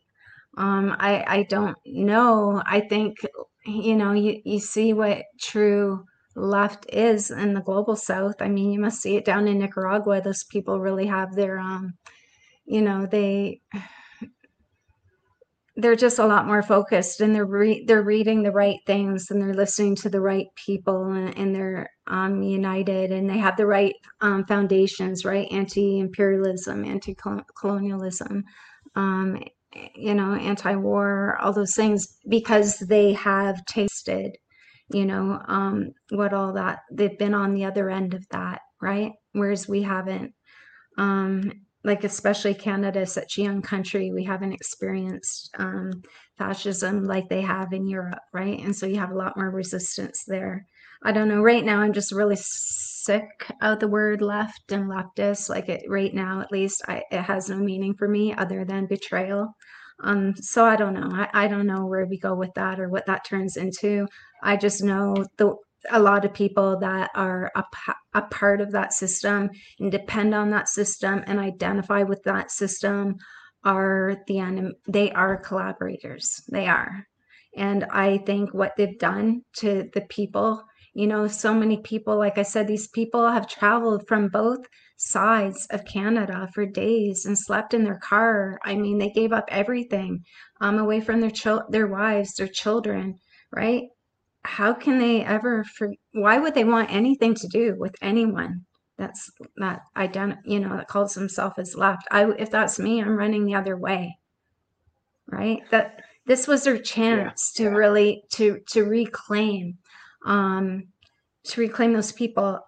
Um, 0.58 0.96
I 1.00 1.24
I 1.28 1.44
don't 1.50 1.76
know. 1.86 2.62
I 2.66 2.82
think 2.82 3.18
you 3.66 3.96
know 3.96 4.14
you 4.14 4.42
you 4.44 4.60
see 4.60 4.94
what 4.94 5.24
true 5.40 6.06
left 6.36 6.86
is 6.94 7.30
in 7.32 7.54
the 7.54 7.62
global 7.62 7.96
south. 7.96 8.36
I 8.42 8.48
mean, 8.48 8.72
you 8.72 8.80
must 8.80 9.02
see 9.02 9.18
it 9.18 9.26
down 9.26 9.48
in 9.48 9.60
Nicaragua. 9.60 10.22
Those 10.22 10.44
people 10.46 10.80
really 10.80 11.08
have 11.08 11.36
their 11.36 11.60
um, 11.60 11.94
you 12.66 12.82
know, 12.82 13.06
they 13.06 13.62
they're 15.78 15.96
just 15.96 16.20
a 16.20 16.26
lot 16.26 16.46
more 16.46 16.62
focused 16.62 17.22
and 17.22 17.34
they're 17.34 17.46
re- 17.46 17.84
they're 17.86 18.04
reading 18.04 18.44
the 18.44 18.52
right 18.52 18.80
things 18.86 19.32
and 19.32 19.42
they're 19.42 19.54
listening 19.54 19.96
to 19.96 20.10
the 20.10 20.20
right 20.20 20.48
people 20.56 21.06
and, 21.14 21.38
and 21.38 21.56
they're 21.56 21.90
um, 22.08 22.44
united 22.44 23.12
and 23.12 23.30
they 23.30 23.38
have 23.38 23.56
the 23.56 23.66
right 23.66 23.96
um, 24.20 24.46
foundations 24.46 25.24
right 25.24 25.48
anti-imperialism 25.50 26.84
anti-colonialism 26.84 28.44
um, 28.96 29.42
you 29.96 30.14
know 30.14 30.34
anti-war 30.36 31.38
all 31.42 31.54
those 31.54 31.74
things 31.76 32.18
because 32.28 32.78
they 32.80 33.14
have 33.14 33.64
tasted 33.66 34.38
you 34.94 35.06
know 35.06 35.42
um, 35.48 35.92
what 36.12 36.34
all 36.34 36.54
that 36.54 36.80
they've 36.92 37.18
been 37.18 37.34
on 37.34 37.54
the 37.54 37.66
other 37.66 37.90
end 37.90 38.14
of 38.14 38.28
that 38.30 38.62
right 38.82 39.12
whereas 39.34 39.68
we 39.68 39.82
haven't 39.82 40.34
um, 40.98 41.52
like 41.84 42.04
especially 42.04 42.54
Canada, 42.54 43.06
such 43.06 43.38
a 43.38 43.42
young 43.42 43.62
country, 43.62 44.12
we 44.12 44.24
haven't 44.24 44.54
experienced 44.54 45.50
um, 45.58 45.92
fascism 46.38 47.06
like 47.06 47.28
they 47.28 47.42
have 47.42 47.74
in 47.74 47.88
Europe, 47.88 48.20
right? 48.34 48.60
And 48.60 48.76
so 48.76 48.86
you 48.86 49.00
have 49.00 49.12
a 49.12 49.18
lot 49.18 49.36
more 49.36 49.50
resistance 49.50 50.24
there. 50.28 50.68
I 51.04 51.12
don't 51.12 51.28
know. 51.28 51.42
Right 51.42 51.66
now, 51.66 51.80
I'm 51.80 51.94
just 51.94 52.12
really 52.12 52.36
sick 53.04 53.52
of 53.62 53.80
the 53.80 53.88
word 53.88 54.22
left 54.22 54.72
and 54.72 54.90
leftist. 54.90 55.50
Like 55.50 55.70
it 55.70 55.84
right 55.88 56.14
now, 56.14 56.42
at 56.42 56.52
least, 56.52 56.82
I, 56.88 57.04
it 57.12 57.22
has 57.22 57.50
no 57.50 57.58
meaning 57.58 57.94
for 57.94 58.08
me 58.08 58.34
other 58.34 58.66
than 58.66 58.86
betrayal. 58.86 59.54
Um, 60.04 60.36
so 60.36 60.66
I 60.66 60.76
don't 60.76 60.94
know. 60.94 61.10
I, 61.12 61.46
I 61.46 61.48
don't 61.48 61.68
know 61.68 61.86
where 61.86 62.06
we 62.06 62.18
go 62.18 62.36
with 62.36 62.54
that 62.56 62.80
or 62.80 62.90
what 62.90 63.06
that 63.06 63.26
turns 63.26 63.58
into. 63.58 64.08
I 64.42 64.58
just 64.58 64.84
know 64.84 65.16
the 65.38 65.56
a 65.90 66.00
lot 66.00 66.26
of 66.26 66.34
people 66.34 66.78
that 66.80 67.10
are 67.16 67.52
a, 67.56 67.64
a 68.14 68.22
part 68.24 68.62
of 68.62 68.72
that 68.72 68.94
system 68.94 69.50
and 69.80 69.92
depend 69.92 70.36
on 70.36 70.52
that 70.52 70.70
system 70.70 71.24
and 71.26 71.40
identify 71.40 72.04
with 72.04 72.22
that 72.24 72.52
system 72.52 73.16
are 73.64 74.18
the 74.28 74.40
enemy 74.40 74.74
they 74.88 75.12
are 75.12 75.38
collaborators 75.38 76.42
they 76.52 76.68
are 76.68 77.06
and 77.56 77.84
i 77.92 78.18
think 78.20 78.54
what 78.54 78.74
they've 78.78 78.98
done 79.00 79.42
to 79.54 79.90
the 79.94 80.02
people 80.02 80.64
you 80.94 81.08
know 81.08 81.28
so 81.28 81.54
many 81.54 81.78
people 81.78 82.18
like 82.18 82.38
i 82.38 82.44
said 82.44 82.68
these 82.68 82.88
people 82.90 83.30
have 83.30 83.48
traveled 83.48 84.08
from 84.08 84.28
both 84.28 84.60
sides 84.98 85.66
of 85.72 85.86
canada 85.86 86.50
for 86.54 86.66
days 86.66 87.26
and 87.26 87.38
slept 87.38 87.74
in 87.74 87.84
their 87.84 87.98
car. 88.00 88.60
I 88.64 88.76
mean 88.76 88.98
they 88.98 89.10
gave 89.10 89.32
up 89.34 89.46
everything 89.48 90.24
um, 90.60 90.78
away 90.78 91.02
from 91.02 91.22
their 91.22 91.32
chil- 91.32 91.66
their 91.70 91.88
wives 91.88 92.36
their 92.36 92.48
children 92.48 93.16
right? 93.54 93.84
How 94.44 94.74
can 94.74 94.98
they 94.98 95.24
ever 95.24 95.64
for 95.64 95.92
why 96.14 96.38
would 96.38 96.54
they 96.54 96.64
want 96.64 96.92
anything 96.92 97.36
to 97.36 97.48
do 97.48 97.76
with 97.78 97.96
anyone 98.02 98.66
that's 98.98 99.30
that 99.58 99.82
ident 99.98 100.38
you 100.46 100.60
know 100.60 100.78
that 100.78 100.88
calls 100.88 101.14
himself 101.16 101.54
as 101.58 101.76
left? 101.76 102.08
I 102.12 102.30
if 102.38 102.52
that's 102.52 102.80
me 102.80 103.02
i'm 103.02 103.18
running 103.18 103.46
the 103.46 103.56
other 103.56 103.78
way 103.78 104.18
right? 105.32 105.62
That 105.72 106.02
this 106.26 106.48
was 106.48 106.64
their 106.64 106.78
chance 106.78 107.52
to 107.54 107.64
yeah. 107.64 107.70
really 107.70 108.24
to 108.34 108.60
to 108.70 108.84
reclaim 108.84 109.78
um 110.26 110.84
to 111.44 111.62
reclaim 111.62 111.94
those 111.94 112.12
people 112.12 112.60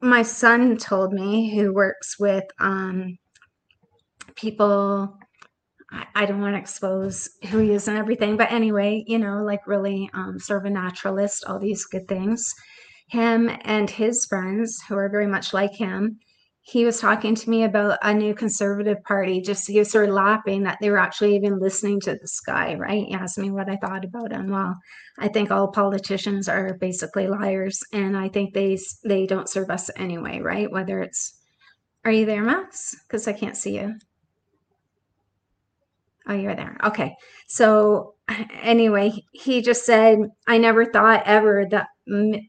my 0.00 0.22
son 0.22 0.76
told 0.76 1.12
me 1.12 1.54
who 1.54 1.72
works 1.72 2.18
with 2.18 2.44
um 2.60 3.16
people 4.36 5.18
I- 5.90 6.06
I 6.14 6.26
don't 6.26 6.40
want 6.40 6.54
to 6.54 6.58
expose 6.60 7.28
who 7.50 7.58
he 7.58 7.72
is 7.72 7.86
and 7.88 7.96
everything, 7.96 8.36
but 8.36 8.50
anyway, 8.50 9.04
you 9.06 9.18
know, 9.18 9.44
like 9.44 9.66
really 9.66 10.10
um, 10.12 10.38
sort 10.40 10.60
of 10.60 10.64
a 10.66 10.70
naturalist, 10.70 11.44
all 11.46 11.58
these 11.60 11.84
good 11.84 12.08
things. 12.08 12.52
Him 13.08 13.50
and 13.62 13.88
his 13.88 14.24
friends, 14.26 14.82
who 14.88 14.96
are 14.96 15.08
very 15.08 15.26
much 15.26 15.52
like 15.52 15.72
him, 15.72 16.18
he 16.66 16.86
was 16.86 16.98
talking 16.98 17.34
to 17.34 17.50
me 17.50 17.64
about 17.64 17.98
a 18.00 18.14
new 18.14 18.34
conservative 18.34 19.02
party. 19.04 19.42
Just 19.42 19.68
he 19.68 19.78
was 19.78 19.90
sort 19.90 20.08
of 20.08 20.14
laughing 20.14 20.62
that 20.62 20.78
they 20.80 20.88
were 20.88 20.98
actually 20.98 21.36
even 21.36 21.58
listening 21.58 22.00
to 22.00 22.12
this 22.14 22.40
guy, 22.40 22.74
right? 22.74 23.04
He 23.06 23.12
asked 23.12 23.36
me 23.36 23.50
what 23.50 23.68
I 23.68 23.76
thought 23.76 24.02
about 24.02 24.32
him. 24.32 24.48
Well, 24.48 24.74
I 25.18 25.28
think 25.28 25.50
all 25.50 25.68
politicians 25.68 26.48
are 26.48 26.78
basically 26.80 27.28
liars, 27.28 27.80
and 27.92 28.16
I 28.16 28.30
think 28.30 28.54
they 28.54 28.78
they 29.04 29.26
don't 29.26 29.48
serve 29.48 29.68
us 29.70 29.90
anyway, 29.96 30.40
right? 30.40 30.70
Whether 30.70 31.02
it's 31.02 31.38
are 32.06 32.10
you 32.10 32.24
there, 32.24 32.42
Max? 32.42 32.96
Because 33.06 33.28
I 33.28 33.34
can't 33.34 33.58
see 33.58 33.76
you. 33.76 33.96
Oh, 36.26 36.34
you're 36.34 36.56
there. 36.56 36.78
Okay. 36.82 37.14
So 37.46 38.14
anyway, 38.62 39.12
he 39.32 39.60
just 39.60 39.84
said, 39.84 40.18
I 40.46 40.56
never 40.56 40.86
thought 40.86 41.24
ever 41.26 41.66
that 41.70 41.88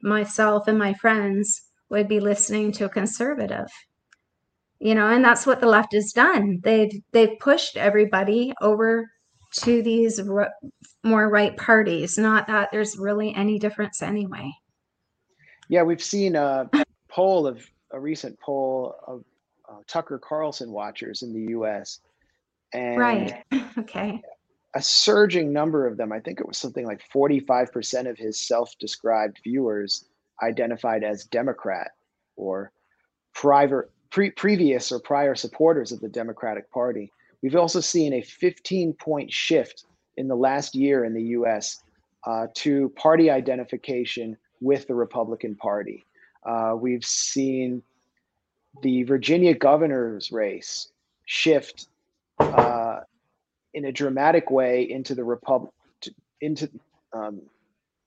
myself 0.01 0.69
and 0.69 0.79
my 0.79 0.93
friends 0.93 1.63
would 1.89 2.07
be 2.07 2.21
listening 2.21 2.71
to 2.73 2.85
a 2.85 2.89
conservative. 2.89 3.67
You 4.79 4.93
know, 4.93 5.07
and 5.07 5.23
that's 5.23 5.45
what 5.45 5.61
the 5.61 5.67
left 5.67 5.93
has 5.93 6.11
done. 6.11 6.59
They've 6.63 6.91
they've 7.11 7.39
pushed 7.39 7.77
everybody 7.77 8.53
over 8.61 9.09
to 9.59 9.81
these 9.81 10.19
r- 10.19 10.51
more 11.03 11.29
right 11.29 11.55
parties. 11.55 12.17
Not 12.17 12.47
that 12.47 12.69
there's 12.71 12.97
really 12.97 13.33
any 13.35 13.57
difference 13.57 14.01
anyway. 14.01 14.51
Yeah, 15.69 15.83
we've 15.83 16.03
seen 16.03 16.35
a 16.35 16.69
poll 17.09 17.47
of 17.47 17.65
a 17.91 17.99
recent 17.99 18.37
poll 18.39 18.95
of 19.07 19.23
uh, 19.69 19.79
Tucker 19.87 20.19
Carlson 20.19 20.71
watchers 20.71 21.21
in 21.23 21.33
the 21.33 21.51
U.S. 21.51 21.99
and 22.73 22.97
Right. 22.99 23.43
Okay. 23.77 24.21
a 24.75 24.81
surging 24.81 25.53
number 25.53 25.87
of 25.87 25.95
them. 25.97 26.11
I 26.11 26.19
think 26.19 26.39
it 26.39 26.47
was 26.47 26.57
something 26.57 26.85
like 26.85 27.01
45% 27.13 28.09
of 28.09 28.17
his 28.17 28.39
self-described 28.47 29.39
viewers 29.43 30.05
identified 30.43 31.03
as 31.03 31.25
Democrat 31.25 31.91
or 32.35 32.71
private, 33.33 33.89
pre- 34.15 34.31
previous 34.31 34.93
or 34.93 34.99
prior 34.99 35.35
supporters 35.35 35.91
of 35.91 35.99
the 35.99 36.07
Democratic 36.07 36.71
Party. 36.71 37.11
We've 37.43 37.57
also 37.57 37.81
seen 37.81 38.13
a 38.13 38.21
15-point 38.21 39.29
shift 39.29 39.83
in 40.15 40.29
the 40.29 40.37
last 40.37 40.73
year 40.73 41.03
in 41.03 41.13
the 41.13 41.23
U.S. 41.39 41.83
Uh, 42.25 42.47
to 42.55 42.93
party 42.95 43.29
identification 43.29 44.37
with 44.61 44.87
the 44.87 44.95
Republican 44.95 45.55
Party. 45.55 46.05
Uh, 46.45 46.75
we've 46.79 47.03
seen 47.03 47.83
the 48.83 49.03
Virginia 49.03 49.53
governor's 49.53 50.31
race 50.31 50.87
shift 51.25 51.87
uh, 52.39 53.01
in 53.73 53.83
a 53.83 53.91
dramatic 53.91 54.49
way 54.49 54.89
into 54.89 55.13
the 55.13 55.25
Republic, 55.25 55.73
into 56.39 56.69
um, 57.11 57.41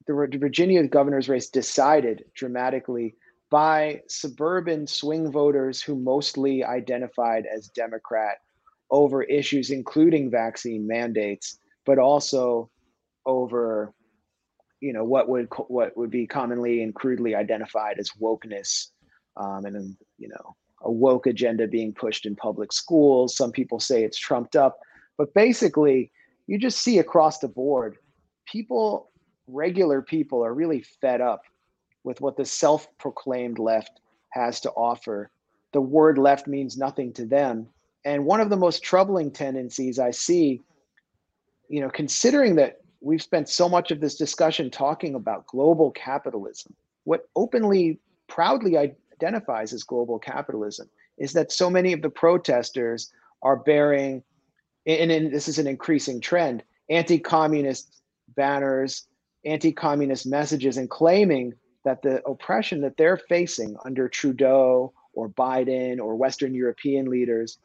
the 0.07 0.15
Virginia 0.15 0.87
governor's 0.87 1.29
race 1.29 1.51
decided 1.51 2.25
dramatically 2.35 3.15
by 3.51 4.03
suburban 4.09 4.87
swing 4.87 5.31
voters 5.31 5.81
who 5.83 5.97
mostly 5.97 6.65
identified 6.65 7.45
as 7.47 7.69
Democrat 7.69 8.39
over 8.91 9.23
issues 9.23 9.71
including 9.71 10.31
vaccine 10.31 10.87
mandates, 10.87 11.59
but 11.85 11.99
also 11.99 12.71
over 13.27 13.93
you 14.81 14.93
know 14.93 15.05
what 15.05 15.29
would 15.29 15.49
what 15.69 15.97
would 15.97 16.11
be 16.11 16.27
commonly 16.27 16.83
and 16.83 16.95
crudely 16.95 17.35
identified 17.35 17.99
as 17.99 18.11
wokeness 18.21 18.89
um, 19.37 19.65
and 19.65 19.97
you 20.19 20.29
know 20.29 20.55
a 20.83 20.93
woke 20.93 21.27
agenda 21.27 21.67
being 21.67 21.93
pushed 21.93 22.25
in 22.25 22.37
public 22.37 22.73
schools. 22.73 23.37
Some 23.37 23.51
people 23.51 23.81
say 23.81 24.05
it's 24.05 24.19
trumped 24.19 24.57
up 24.57 24.79
but 25.19 25.35
basically 25.35 26.11
you 26.47 26.59
just 26.59 26.81
see 26.81 26.99
across 26.99 27.41
the 27.41 27.49
board 27.49 27.99
people 28.47 29.11
regular 29.47 30.01
people 30.01 30.43
are 30.43 30.55
really 30.55 30.83
fed 31.01 31.21
up 31.21 31.43
with 32.09 32.21
what 32.21 32.37
the 32.37 32.45
self-proclaimed 32.45 33.59
left 33.59 34.01
has 34.31 34.61
to 34.61 34.71
offer 34.71 35.31
the 35.73 35.81
word 35.81 36.19
left 36.19 36.49
means 36.49 36.77
nothing 36.77 37.13
to 37.13 37.25
them 37.25 37.67
and 38.05 38.25
one 38.25 38.41
of 38.41 38.51
the 38.51 38.57
most 38.57 38.83
troubling 38.83 39.31
tendencies 39.31 39.99
i 39.99 40.11
see 40.11 40.61
you 41.69 41.81
know 41.81 41.91
considering 41.91 42.57
that 42.57 42.81
we've 43.01 43.23
spent 43.23 43.49
so 43.49 43.69
much 43.69 43.91
of 43.91 44.01
this 44.01 44.17
discussion 44.17 44.71
talking 44.71 45.15
about 45.15 45.47
global 45.47 45.91
capitalism. 45.93 46.75
What 47.05 47.29
openly, 47.37 47.99
proudly 48.27 48.77
identifies 48.77 49.73
as 49.73 49.83
global 49.83 50.19
capitalism 50.19 50.89
is 51.17 51.33
that 51.33 51.53
so 51.53 51.71
many 51.71 51.93
of 51.93 52.03
the 52.03 52.11
protesters 52.11 53.13
are 53.43 53.57
bearing, 53.57 54.23
and, 54.87 55.11
and 55.11 55.33
this 55.33 55.49
is 55.49 55.59
an 55.59 55.67
increasing 55.67 56.21
trend, 56.21 56.63
anti 56.91 57.19
communist 57.19 58.01
banners, 58.37 59.07
anti 59.45 59.73
communist 59.73 60.27
messages, 60.27 60.77
and 60.77 60.91
claiming 60.91 61.55
that 61.89 62.03
the 62.03 62.23
oppression 62.29 62.83
that 62.83 62.99
they're 62.99 63.17
facing 63.17 63.75
under 63.87 64.11
Trudeau 64.11 64.93
or 65.15 65.31
Biden 65.31 65.99
or 65.99 66.17
Western 66.17 66.53
European 66.55 67.07
leaders 67.09 67.59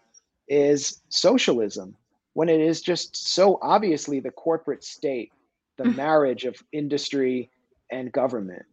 is 0.48 1.02
socialism 1.10 1.94
when 2.36 2.48
it 2.48 2.62
is 2.62 2.82
just 2.82 3.18
so 3.36 3.60
obviously 3.62 4.22
the 4.22 4.32
corporate 4.32 4.82
state, 4.84 5.34
the 5.78 5.84
Mm. 5.84 5.96
marriage 5.96 6.46
of 6.46 6.56
industry 6.72 7.50
and 7.92 8.14
government. 8.14 8.66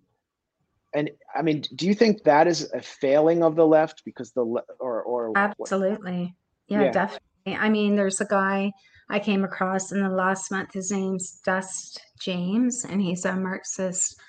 And 0.95 1.11
I 1.35 1.43
mean, 1.43 1.65
do 1.75 1.85
you 1.89 1.95
think 1.95 2.23
that 2.23 2.47
is 2.47 2.71
a 2.73 2.81
failing 2.81 3.43
of 3.43 3.57
the 3.57 3.67
left 3.67 4.05
because 4.05 4.31
the 4.31 4.45
le- 4.45 4.71
or 4.79 5.03
or 5.03 5.33
Absolutely. 5.37 6.35
Yeah, 6.69 6.83
Yeah. 6.85 6.93
definitely. 6.93 7.57
I 7.67 7.69
mean, 7.69 7.97
there's 7.97 8.21
a 8.21 8.25
guy 8.41 8.73
I 9.09 9.19
came 9.19 9.43
across 9.43 9.91
in 9.91 10.01
the 10.01 10.09
last 10.09 10.53
month. 10.53 10.75
His 10.75 10.93
name's 10.93 11.41
Dust 11.45 12.01
James, 12.21 12.85
and 12.85 13.03
he's 13.03 13.25
a 13.25 13.35
Marxist 13.35 14.21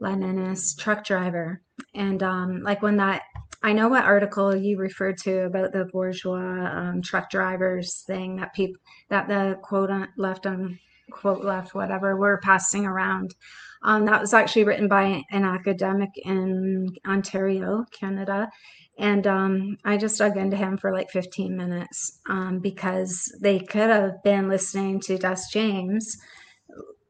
Leninist 0.00 0.78
truck 0.78 1.04
driver. 1.04 1.60
And 1.94 2.22
um, 2.22 2.62
like 2.62 2.82
when 2.82 2.96
that, 2.98 3.22
I 3.62 3.72
know 3.72 3.88
what 3.88 4.04
article 4.04 4.54
you 4.56 4.78
referred 4.78 5.18
to 5.18 5.44
about 5.44 5.72
the 5.72 5.84
bourgeois 5.86 6.66
um, 6.66 7.02
truck 7.02 7.30
drivers 7.30 8.02
thing 8.06 8.36
that 8.36 8.54
people 8.54 8.80
that 9.10 9.28
the 9.28 9.58
quote 9.62 9.90
left 10.16 10.46
on 10.46 10.78
quote 11.10 11.44
left 11.44 11.74
whatever 11.74 12.16
were 12.16 12.40
passing 12.42 12.86
around. 12.86 13.34
Um, 13.82 14.04
that 14.06 14.20
was 14.20 14.34
actually 14.34 14.64
written 14.64 14.88
by 14.88 15.24
an 15.30 15.44
academic 15.44 16.10
in 16.24 16.94
Ontario, 17.06 17.84
Canada. 17.90 18.50
And 18.98 19.26
um, 19.26 19.78
I 19.84 19.96
just 19.96 20.18
dug 20.18 20.36
into 20.36 20.56
him 20.56 20.76
for 20.76 20.92
like 20.92 21.10
15 21.10 21.56
minutes 21.56 22.18
um, 22.28 22.58
because 22.58 23.34
they 23.40 23.58
could 23.58 23.88
have 23.88 24.22
been 24.22 24.48
listening 24.48 25.00
to 25.02 25.16
Dust 25.16 25.52
James 25.52 26.18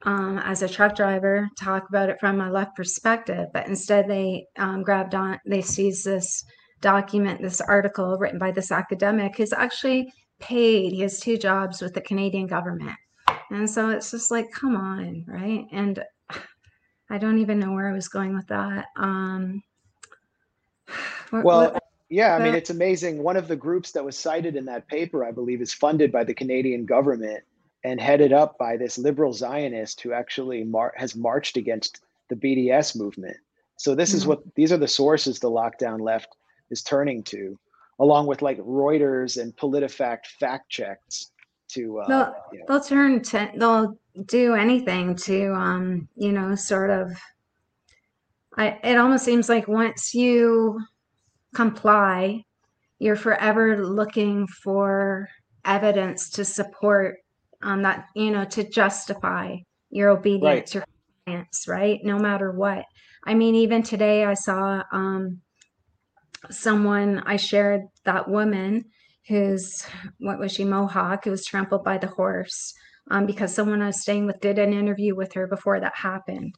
um, 0.02 0.38
as 0.38 0.62
a 0.62 0.68
truck 0.68 0.96
driver 0.96 1.48
talk 1.58 1.88
about 1.88 2.08
it 2.08 2.18
from 2.20 2.40
a 2.40 2.50
left 2.50 2.74
perspective, 2.74 3.48
but 3.52 3.66
instead 3.68 4.08
they 4.08 4.46
um, 4.58 4.82
grabbed 4.82 5.14
on, 5.14 5.38
they 5.46 5.60
seized 5.60 6.04
this 6.04 6.44
document, 6.80 7.42
this 7.42 7.60
article 7.60 8.16
written 8.18 8.38
by 8.38 8.50
this 8.50 8.72
academic 8.72 9.36
who's 9.36 9.52
actually 9.52 10.10
paid. 10.38 10.92
He 10.92 11.00
has 11.00 11.20
two 11.20 11.36
jobs 11.36 11.82
with 11.82 11.92
the 11.92 12.00
Canadian 12.00 12.46
government. 12.46 12.96
And 13.50 13.68
so 13.68 13.90
it's 13.90 14.10
just 14.10 14.30
like, 14.30 14.50
come 14.52 14.76
on, 14.76 15.24
right? 15.28 15.66
And 15.72 16.02
I 17.10 17.18
don't 17.18 17.38
even 17.38 17.58
know 17.58 17.72
where 17.72 17.88
I 17.88 17.92
was 17.92 18.08
going 18.08 18.34
with 18.34 18.46
that. 18.46 18.86
Um, 18.96 19.62
what- 21.30 21.44
Well, 21.44 21.72
what- 21.72 21.82
yeah, 22.12 22.34
I 22.34 22.42
mean, 22.42 22.54
it's 22.56 22.70
amazing. 22.70 23.22
One 23.22 23.36
of 23.36 23.46
the 23.46 23.54
groups 23.54 23.92
that 23.92 24.04
was 24.04 24.18
cited 24.18 24.56
in 24.56 24.64
that 24.64 24.88
paper, 24.88 25.24
I 25.24 25.30
believe, 25.30 25.60
is 25.60 25.72
funded 25.72 26.10
by 26.10 26.24
the 26.24 26.34
Canadian 26.34 26.84
government 26.84 27.44
and 27.84 28.00
headed 28.00 28.32
up 28.32 28.58
by 28.58 28.76
this 28.76 28.98
liberal 28.98 29.32
Zionist 29.32 30.00
who 30.00 30.12
actually 30.12 30.64
mar- 30.64 30.94
has 30.96 31.16
marched 31.16 31.56
against 31.56 32.00
the 32.28 32.36
BDS 32.36 32.96
movement. 32.96 33.36
So 33.76 33.94
this 33.94 34.12
is 34.12 34.24
Mhm. 34.24 34.28
what 34.28 34.54
these 34.54 34.72
are 34.72 34.76
the 34.76 34.86
sources 34.88 35.38
the 35.38 35.50
lockdown 35.50 36.00
left 36.00 36.36
is 36.70 36.82
turning 36.82 37.22
to, 37.24 37.58
along 37.98 38.26
with 38.26 38.42
like 38.42 38.58
Reuters 38.58 39.40
and 39.40 39.56
PolitiFact 39.56 40.26
fact 40.38 40.68
checks 40.68 41.32
to 41.68 42.00
uh, 42.00 42.06
No, 42.08 42.34
you 42.52 42.58
know, 42.58 42.64
they'll 42.68 42.80
turn 42.80 43.22
to 43.22 43.50
they'll 43.56 43.98
do 44.26 44.54
anything 44.54 45.14
to 45.14 45.52
um 45.54 46.08
you 46.16 46.32
know 46.32 46.56
sort 46.56 46.90
of 46.90 47.12
i 48.56 48.76
it 48.82 48.98
almost 48.98 49.24
seems 49.24 49.48
like 49.48 49.68
once 49.68 50.12
you 50.12 50.80
comply 51.54 52.44
you're 52.98 53.14
forever 53.14 53.86
looking 53.86 54.48
for 54.48 55.28
evidence 55.64 56.28
to 56.30 56.44
support 56.44 57.19
um 57.62 57.82
that 57.82 58.06
you 58.14 58.30
know 58.30 58.44
to 58.44 58.68
justify 58.68 59.56
your 59.90 60.10
obedience 60.10 60.74
your 60.74 60.84
compliance 61.24 61.66
right? 61.68 62.00
No 62.04 62.18
matter 62.18 62.52
what. 62.52 62.84
I 63.26 63.34
mean 63.34 63.54
even 63.54 63.82
today 63.82 64.24
i 64.24 64.34
saw 64.34 64.82
um 64.92 65.40
someone 66.50 67.22
i 67.26 67.36
shared 67.36 67.82
that 68.04 68.28
woman 68.28 68.84
who's 69.28 69.84
what 70.18 70.38
was 70.38 70.52
she 70.52 70.64
mohawk 70.64 71.24
who 71.24 71.30
was 71.30 71.44
trampled 71.44 71.84
by 71.84 71.98
the 71.98 72.06
horse 72.06 72.72
um, 73.10 73.26
because 73.26 73.54
someone 73.54 73.82
i 73.82 73.86
was 73.86 74.00
staying 74.00 74.26
with 74.26 74.40
did 74.40 74.58
an 74.58 74.72
interview 74.72 75.14
with 75.14 75.32
her 75.34 75.46
before 75.46 75.80
that 75.80 75.94
happened. 75.94 76.54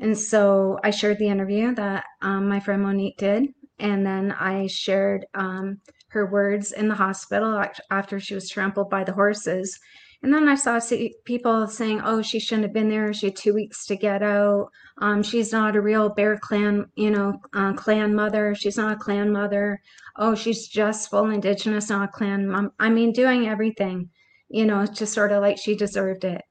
And 0.00 0.16
so 0.16 0.78
i 0.82 0.90
shared 0.90 1.18
the 1.18 1.28
interview 1.28 1.74
that 1.74 2.04
um, 2.22 2.48
my 2.48 2.60
friend 2.60 2.82
monique 2.82 3.18
did 3.18 3.48
and 3.78 4.06
then 4.06 4.32
i 4.32 4.66
shared 4.66 5.26
um, 5.34 5.78
her 6.08 6.30
words 6.30 6.72
in 6.72 6.88
the 6.88 6.94
hospital 6.94 7.62
after 7.90 8.18
she 8.18 8.34
was 8.34 8.48
trampled 8.48 8.88
by 8.88 9.04
the 9.04 9.12
horses 9.12 9.78
and 10.22 10.34
then 10.34 10.48
i 10.48 10.54
saw 10.54 10.80
people 11.24 11.66
saying 11.66 12.00
oh 12.04 12.20
she 12.22 12.40
shouldn't 12.40 12.64
have 12.64 12.72
been 12.72 12.88
there. 12.88 13.12
She 13.12 13.26
had 13.26 13.36
two 13.36 13.54
weeks 13.54 13.86
to 13.86 13.96
get 13.96 14.22
out. 14.22 14.70
Um, 15.00 15.22
she's 15.22 15.52
not 15.52 15.76
a 15.76 15.80
real 15.80 16.08
bear 16.08 16.38
clan 16.38 16.86
you 16.96 17.10
know 17.10 17.40
uh, 17.54 17.72
clan 17.74 18.14
mother. 18.14 18.54
She's 18.54 18.76
not 18.76 18.92
a 18.94 18.98
clan 18.98 19.32
mother. 19.32 19.80
Oh 20.16 20.34
she's 20.34 20.66
just 20.66 21.10
full 21.10 21.30
indigenous 21.30 21.90
not 21.90 22.08
a 22.08 22.12
clan 22.12 22.48
mom. 22.48 22.72
I 22.80 22.90
mean 22.90 23.12
doing 23.12 23.46
everything 23.46 24.10
you 24.48 24.66
know 24.66 24.86
to 24.86 25.06
sort 25.06 25.32
of 25.32 25.40
like 25.42 25.58
she 25.58 25.76
deserved 25.76 26.24
it. 26.24 26.42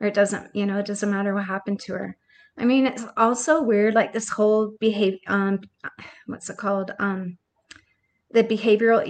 Or 0.00 0.08
it 0.08 0.14
doesn't 0.14 0.54
you 0.54 0.66
know 0.66 0.78
it 0.78 0.86
doesn't 0.86 1.10
matter 1.10 1.34
what 1.34 1.44
happened 1.44 1.80
to 1.80 1.94
her. 1.94 2.16
I 2.58 2.66
mean 2.66 2.86
it's 2.86 3.04
also 3.16 3.62
weird 3.62 3.94
like 3.94 4.12
this 4.12 4.28
whole 4.28 4.74
behavior 4.78 5.18
um 5.28 5.60
what's 6.26 6.50
it 6.50 6.58
called? 6.58 6.90
Um 6.98 7.38
the 8.30 8.44
behavioral 8.44 9.06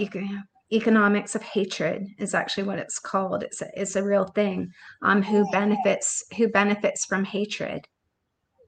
economics 0.71 1.35
of 1.35 1.41
hatred 1.43 2.05
is 2.19 2.33
actually 2.33 2.63
what 2.63 2.79
it's 2.79 2.99
called. 2.99 3.43
It's 3.43 3.61
a, 3.61 3.67
it's 3.73 3.95
a 3.95 4.03
real 4.03 4.25
thing. 4.25 4.71
Um 5.01 5.21
who 5.21 5.45
benefits 5.51 6.23
who 6.37 6.47
benefits 6.49 7.05
from 7.05 7.23
hatred? 7.23 7.87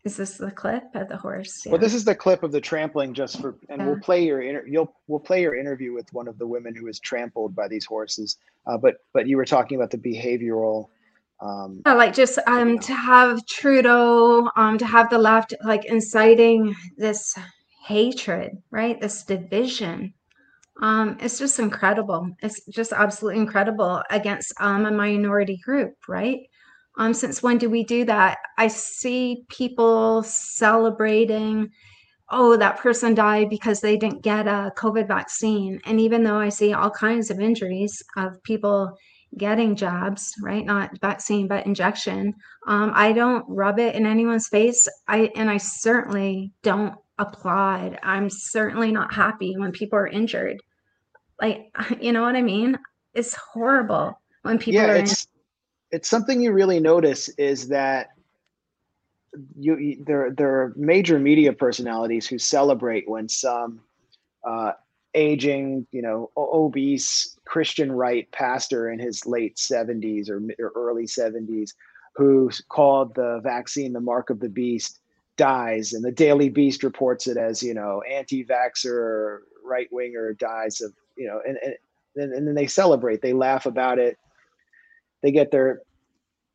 Is 0.05 0.15
this 0.15 0.37
the 0.37 0.51
clip 0.51 0.83
of 0.95 1.09
the 1.09 1.17
horse? 1.17 1.65
Well, 1.67 1.77
this 1.77 1.93
is 1.93 2.05
the 2.05 2.15
clip 2.15 2.41
of 2.43 2.53
the 2.53 2.61
trampling 2.61 3.13
just 3.13 3.41
for, 3.41 3.57
and 3.67 3.85
we'll 3.85 3.99
play 3.99 4.23
your 4.23 4.41
inter, 4.41 4.65
you'll, 4.65 4.95
we'll 5.07 5.19
play 5.19 5.41
your 5.41 5.55
interview 5.55 5.93
with 5.93 6.11
one 6.13 6.29
of 6.29 6.37
the 6.37 6.47
women 6.47 6.73
who 6.73 6.85
was 6.85 6.99
trampled 6.99 7.53
by 7.53 7.67
these 7.67 7.85
horses. 7.85 8.37
Uh, 8.65 8.77
but, 8.77 8.95
but 9.13 9.27
you 9.27 9.35
were 9.35 9.45
talking 9.45 9.75
about 9.75 9.91
the 9.91 9.97
behavioral, 9.97 10.87
um, 11.41 11.81
Yeah, 11.85 11.93
like 11.93 12.13
just 12.13 12.39
um 12.47 12.79
to 12.79 12.93
have 12.93 13.45
Trudeau 13.45 14.49
um 14.55 14.77
to 14.77 14.85
have 14.85 15.09
the 15.09 15.17
left 15.17 15.53
like 15.63 15.85
inciting 15.85 16.75
this 16.97 17.37
hatred, 17.85 18.51
right? 18.71 18.99
This 18.99 19.23
division. 19.23 20.13
Um 20.81 21.17
it's 21.19 21.39
just 21.39 21.59
incredible. 21.59 22.29
It's 22.41 22.65
just 22.67 22.93
absolutely 22.93 23.41
incredible 23.41 24.01
against 24.09 24.53
um 24.59 24.85
a 24.85 24.91
minority 24.91 25.57
group, 25.63 25.93
right? 26.07 26.39
Um 26.97 27.13
since 27.13 27.43
when 27.43 27.57
do 27.57 27.69
we 27.69 27.83
do 27.83 28.05
that? 28.05 28.37
I 28.57 28.67
see 28.67 29.43
people 29.49 30.23
celebrating 30.23 31.69
oh 32.31 32.57
that 32.57 32.77
person 32.79 33.15
died 33.15 33.49
because 33.49 33.81
they 33.81 33.97
didn't 33.97 34.21
get 34.21 34.47
a 34.47 34.71
covid 34.77 35.07
vaccine 35.07 35.79
and 35.85 35.99
even 35.99 36.23
though 36.23 36.37
i 36.37 36.49
see 36.49 36.73
all 36.73 36.91
kinds 36.91 37.31
of 37.31 37.39
injuries 37.39 38.03
of 38.17 38.41
people 38.43 38.95
getting 39.37 39.75
jabs, 39.75 40.33
right? 40.41 40.65
Not 40.65 40.99
vaccine, 41.01 41.47
but 41.47 41.65
injection. 41.65 42.33
Um, 42.67 42.91
I 42.93 43.11
don't 43.11 43.45
rub 43.47 43.79
it 43.79 43.95
in 43.95 44.05
anyone's 44.05 44.47
face. 44.47 44.87
I 45.07 45.31
and 45.35 45.49
I 45.49 45.57
certainly 45.57 46.51
don't 46.63 46.95
applaud. 47.17 47.99
I'm 48.03 48.29
certainly 48.29 48.91
not 48.91 49.13
happy 49.13 49.55
when 49.57 49.71
people 49.71 49.99
are 49.99 50.07
injured. 50.07 50.57
Like, 51.41 51.71
you 52.01 52.11
know 52.11 52.21
what 52.21 52.35
I 52.35 52.41
mean? 52.41 52.77
It's 53.13 53.33
horrible 53.33 54.19
when 54.43 54.57
people 54.57 54.81
yeah, 54.81 54.91
are. 54.91 54.95
in- 54.95 55.03
it's, 55.03 55.27
it's 55.91 56.09
something 56.09 56.41
you 56.41 56.51
really 56.51 56.79
notice 56.79 57.29
is 57.29 57.69
that 57.69 58.09
you, 59.55 59.77
you 59.77 60.03
there 60.05 60.31
there 60.31 60.49
are 60.49 60.73
major 60.75 61.19
media 61.19 61.53
personalities 61.53 62.27
who 62.27 62.37
celebrate 62.37 63.07
when 63.09 63.29
some 63.29 63.79
uh, 64.43 64.71
aging, 65.13 65.85
you 65.91 66.01
know, 66.01 66.31
obese 66.37 67.37
Christian 67.45 67.91
right 67.91 68.29
pastor 68.31 68.89
in 68.91 68.99
his 68.99 69.25
late 69.25 69.55
70s 69.55 70.29
or, 70.29 70.41
or 70.59 70.71
early 70.75 71.05
70s 71.05 71.71
who 72.15 72.49
called 72.69 73.15
the 73.15 73.39
vaccine 73.43 73.93
the 73.93 74.01
mark 74.01 74.29
of 74.29 74.39
the 74.39 74.49
beast 74.49 74.99
dies 75.37 75.93
and 75.93 76.03
the 76.03 76.11
Daily 76.11 76.49
Beast 76.49 76.83
reports 76.83 77.27
it 77.27 77.37
as, 77.37 77.63
you 77.63 77.73
know, 77.73 78.01
anti-vaxxer 78.01 79.39
right 79.63 79.87
winger 79.91 80.33
dies 80.33 80.81
of, 80.81 80.93
you 81.19 81.27
know, 81.27 81.41
and, 81.47 81.57
and 81.63 81.75
and 82.15 82.33
and 82.33 82.47
then 82.47 82.55
they 82.55 82.67
celebrate, 82.67 83.21
they 83.21 83.33
laugh 83.33 83.67
about 83.67 83.99
it. 83.99 84.17
They 85.21 85.31
get 85.31 85.51
their 85.51 85.81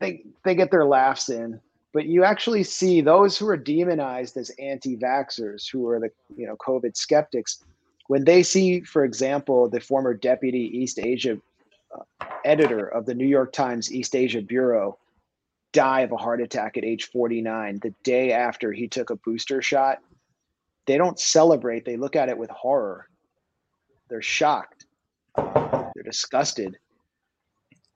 they 0.01 0.25
they 0.45 0.55
get 0.55 0.71
their 0.71 0.85
laughs 0.85 1.29
in 1.29 1.61
but 1.95 2.07
you 2.07 2.25
actually 2.25 2.65
see 2.65 3.01
those 3.01 3.39
who 3.39 3.49
are 3.49 3.57
demonized 3.57 4.37
as 4.37 4.51
anti-vaxxers 4.59 5.71
who 5.71 5.89
are 5.89 6.01
the 6.01 6.11
you 6.37 6.47
know 6.47 6.57
covid 6.57 6.97
skeptics 6.97 7.65
when 8.09 8.25
they 8.25 8.43
see 8.43 8.81
for 8.81 9.05
example 9.05 9.69
the 9.69 9.81
former 9.81 10.12
deputy 10.12 10.71
east 10.79 10.99
asia 10.99 11.39
uh, 11.97 12.27
editor 12.45 12.87
of 12.89 13.07
the 13.07 13.15
new 13.15 13.27
york 13.27 13.53
times 13.53 13.93
east 13.93 14.15
asia 14.15 14.43
bureau 14.43 14.99
die 15.73 16.01
of 16.01 16.12
a 16.12 16.17
heart 16.17 16.41
attack 16.41 16.77
at 16.77 16.85
age 16.85 17.11
49 17.11 17.81
the 17.83 17.95
day 18.03 18.33
after 18.33 18.73
he 18.73 18.89
took 18.89 19.11
a 19.11 19.17
booster 19.17 19.62
shot 19.62 19.99
they 20.87 20.99
don't 20.99 21.19
celebrate 21.19 21.85
they 21.85 21.97
look 21.97 22.17
at 22.17 22.29
it 22.29 22.37
with 22.37 22.51
horror 22.51 23.09
they're 24.09 24.22
shocked. 24.22 24.86
They're 25.36 26.02
disgusted. 26.05 26.76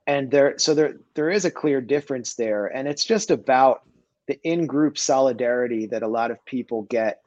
And 0.07 0.31
there 0.31 0.59
so 0.59 0.75
there 0.75 0.95
there 1.15 1.31
is 1.31 1.45
a 1.45 1.51
clear 1.51 1.81
difference 1.81 2.35
there. 2.35 2.67
And 2.67 2.89
it's 2.89 3.05
just 3.05 3.31
about 3.31 3.83
the 4.27 4.39
in-group 4.43 4.99
solidarity 4.99 5.87
that 5.87 6.03
a 6.03 6.09
lot 6.09 6.31
of 6.31 6.45
people 6.45 6.83
get 6.83 7.21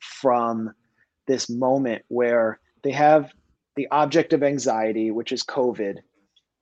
from 0.00 0.72
this 1.26 1.48
moment 1.48 2.02
where 2.08 2.60
they 2.82 2.92
have 2.92 3.32
the 3.74 3.88
object 3.90 4.32
of 4.32 4.42
anxiety 4.42 5.10
which 5.10 5.32
is 5.32 5.42
covid. 5.42 5.98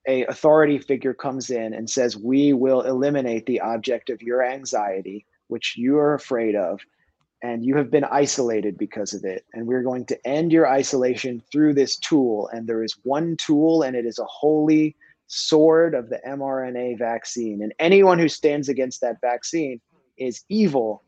A 0.07 0.27
authority 0.27 0.79
figure 0.79 1.15
comes 1.15 1.51
in 1.51 1.73
and 1.73 1.89
says 1.89 2.17
we 2.17 2.53
will 2.53 2.83
eliminate 2.83 3.47
the 3.47 3.61
object 3.61 4.11
of 4.11 4.21
your 4.21 4.45
anxiety 4.45 5.27
which 5.49 5.77
you're 5.77 6.15
afraid 6.15 6.55
of 6.55 6.81
and 7.45 7.63
you 7.63 7.77
have 7.77 7.91
been 7.91 8.05
isolated 8.05 8.79
because 8.79 9.13
of 9.13 9.23
it 9.23 9.45
and 9.53 9.67
we're 9.67 9.83
going 9.83 10.07
to 10.07 10.27
end 10.27 10.51
your 10.51 10.67
isolation 10.67 11.43
through 11.53 11.75
this 11.75 11.99
tool 11.99 12.49
and 12.55 12.67
there 12.67 12.83
is 12.83 12.97
one 13.03 13.37
tool 13.37 13.83
and 13.83 13.95
it 13.95 14.07
is 14.07 14.19
a 14.19 14.25
holy 14.25 14.97
sword 15.27 15.95
of 15.95 16.09
the 16.09 16.19
mRNA 16.27 16.99
vaccine. 16.99 17.63
And 17.63 17.75
anyone 17.79 18.19
who 18.19 18.31
stands 18.31 18.71
against 18.71 19.03
that 19.03 19.21
vaccine 19.21 19.79
is 20.17 20.43
evil. 20.49 21.03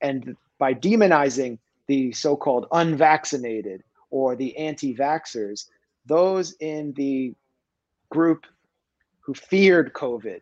And 0.00 0.34
by 0.58 0.72
demonizing 0.72 1.58
the 1.86 2.12
so 2.12 2.34
called 2.34 2.66
unvaccinated 2.72 3.82
or 4.08 4.36
the 4.36 4.56
anti 4.56 4.96
vaxxers, 4.96 5.66
those 6.06 6.54
in 6.60 6.94
the 6.94 7.34
group 8.10 8.46
who 9.20 9.34
feared 9.34 9.92
COVID 9.92 10.40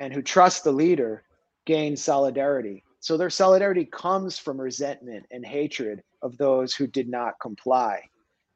and 0.00 0.12
who 0.12 0.22
trust 0.22 0.64
the 0.64 0.72
leader 0.72 1.22
gain 1.66 1.96
solidarity. 1.96 2.82
So 3.00 3.16
their 3.16 3.30
solidarity 3.30 3.84
comes 3.84 4.38
from 4.38 4.60
resentment 4.60 5.26
and 5.30 5.44
hatred 5.44 6.02
of 6.22 6.36
those 6.38 6.74
who 6.74 6.86
did 6.86 7.08
not 7.08 7.34
comply. 7.40 8.02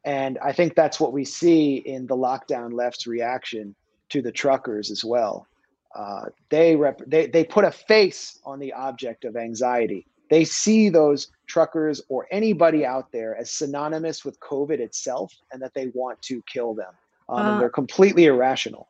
And 0.04 0.38
I 0.38 0.52
think 0.52 0.74
that's 0.74 0.98
what 0.98 1.12
we 1.12 1.24
see 1.24 1.76
in 1.76 2.06
the 2.06 2.16
lockdown 2.16 2.72
left's 2.72 3.06
reaction 3.06 3.74
to 4.08 4.22
the 4.22 4.32
truckers 4.32 4.90
as 4.90 5.04
well. 5.04 5.46
Uh, 5.94 6.26
they, 6.50 6.76
rep- 6.76 7.02
they 7.06 7.26
they 7.26 7.44
put 7.44 7.64
a 7.64 7.70
face 7.70 8.38
on 8.44 8.58
the 8.58 8.72
object 8.72 9.24
of 9.24 9.36
anxiety. 9.36 10.06
They 10.30 10.44
see 10.44 10.88
those 10.88 11.28
truckers 11.48 12.00
or 12.08 12.28
anybody 12.30 12.86
out 12.86 13.10
there 13.10 13.36
as 13.36 13.50
synonymous 13.50 14.24
with 14.24 14.38
COVID 14.38 14.78
itself, 14.78 15.34
and 15.52 15.60
that 15.60 15.74
they 15.74 15.88
want 15.88 16.22
to 16.22 16.42
kill 16.42 16.74
them. 16.74 16.92
Um, 17.28 17.46
and 17.46 17.60
they're 17.60 17.68
completely 17.68 18.26
irrational. 18.26 18.88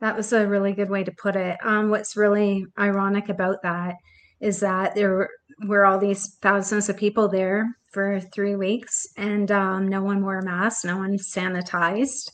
That 0.00 0.16
was 0.16 0.32
a 0.32 0.46
really 0.46 0.72
good 0.72 0.90
way 0.90 1.04
to 1.04 1.12
put 1.12 1.36
it. 1.36 1.58
Um, 1.62 1.88
what's 1.88 2.16
really 2.16 2.66
ironic 2.76 3.28
about 3.28 3.62
that 3.62 3.94
is 4.42 4.60
that 4.60 4.94
there 4.94 5.28
were 5.66 5.86
all 5.86 5.98
these 5.98 6.36
thousands 6.42 6.88
of 6.88 6.96
people 6.96 7.28
there 7.28 7.66
for 7.92 8.20
three 8.20 8.56
weeks, 8.56 9.06
and 9.16 9.50
um, 9.50 9.88
no 9.88 10.02
one 10.02 10.22
wore 10.22 10.38
a 10.38 10.44
mask, 10.44 10.84
no 10.84 10.98
one 10.98 11.16
sanitized, 11.16 12.30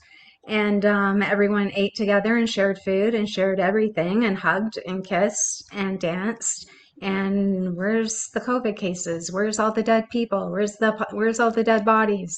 and 0.48 0.84
um, 0.86 1.22
everyone 1.22 1.70
ate 1.74 1.94
together 1.94 2.36
and 2.36 2.48
shared 2.48 2.78
food 2.84 3.14
and 3.14 3.28
shared 3.28 3.60
everything 3.60 4.24
and 4.24 4.38
hugged 4.38 4.78
and 4.86 5.06
kissed 5.06 5.64
and 5.72 6.00
danced. 6.00 6.66
And 7.02 7.76
where's 7.76 8.24
the 8.34 8.40
COVID 8.40 8.76
cases? 8.76 9.30
Where's 9.30 9.60
all 9.60 9.72
the 9.72 9.82
dead 9.82 10.08
people? 10.10 10.50
Where's 10.50 10.72
the 10.80 10.92
where's 11.12 11.38
all 11.38 11.52
the 11.52 11.62
dead 11.62 11.84
bodies? 11.84 12.36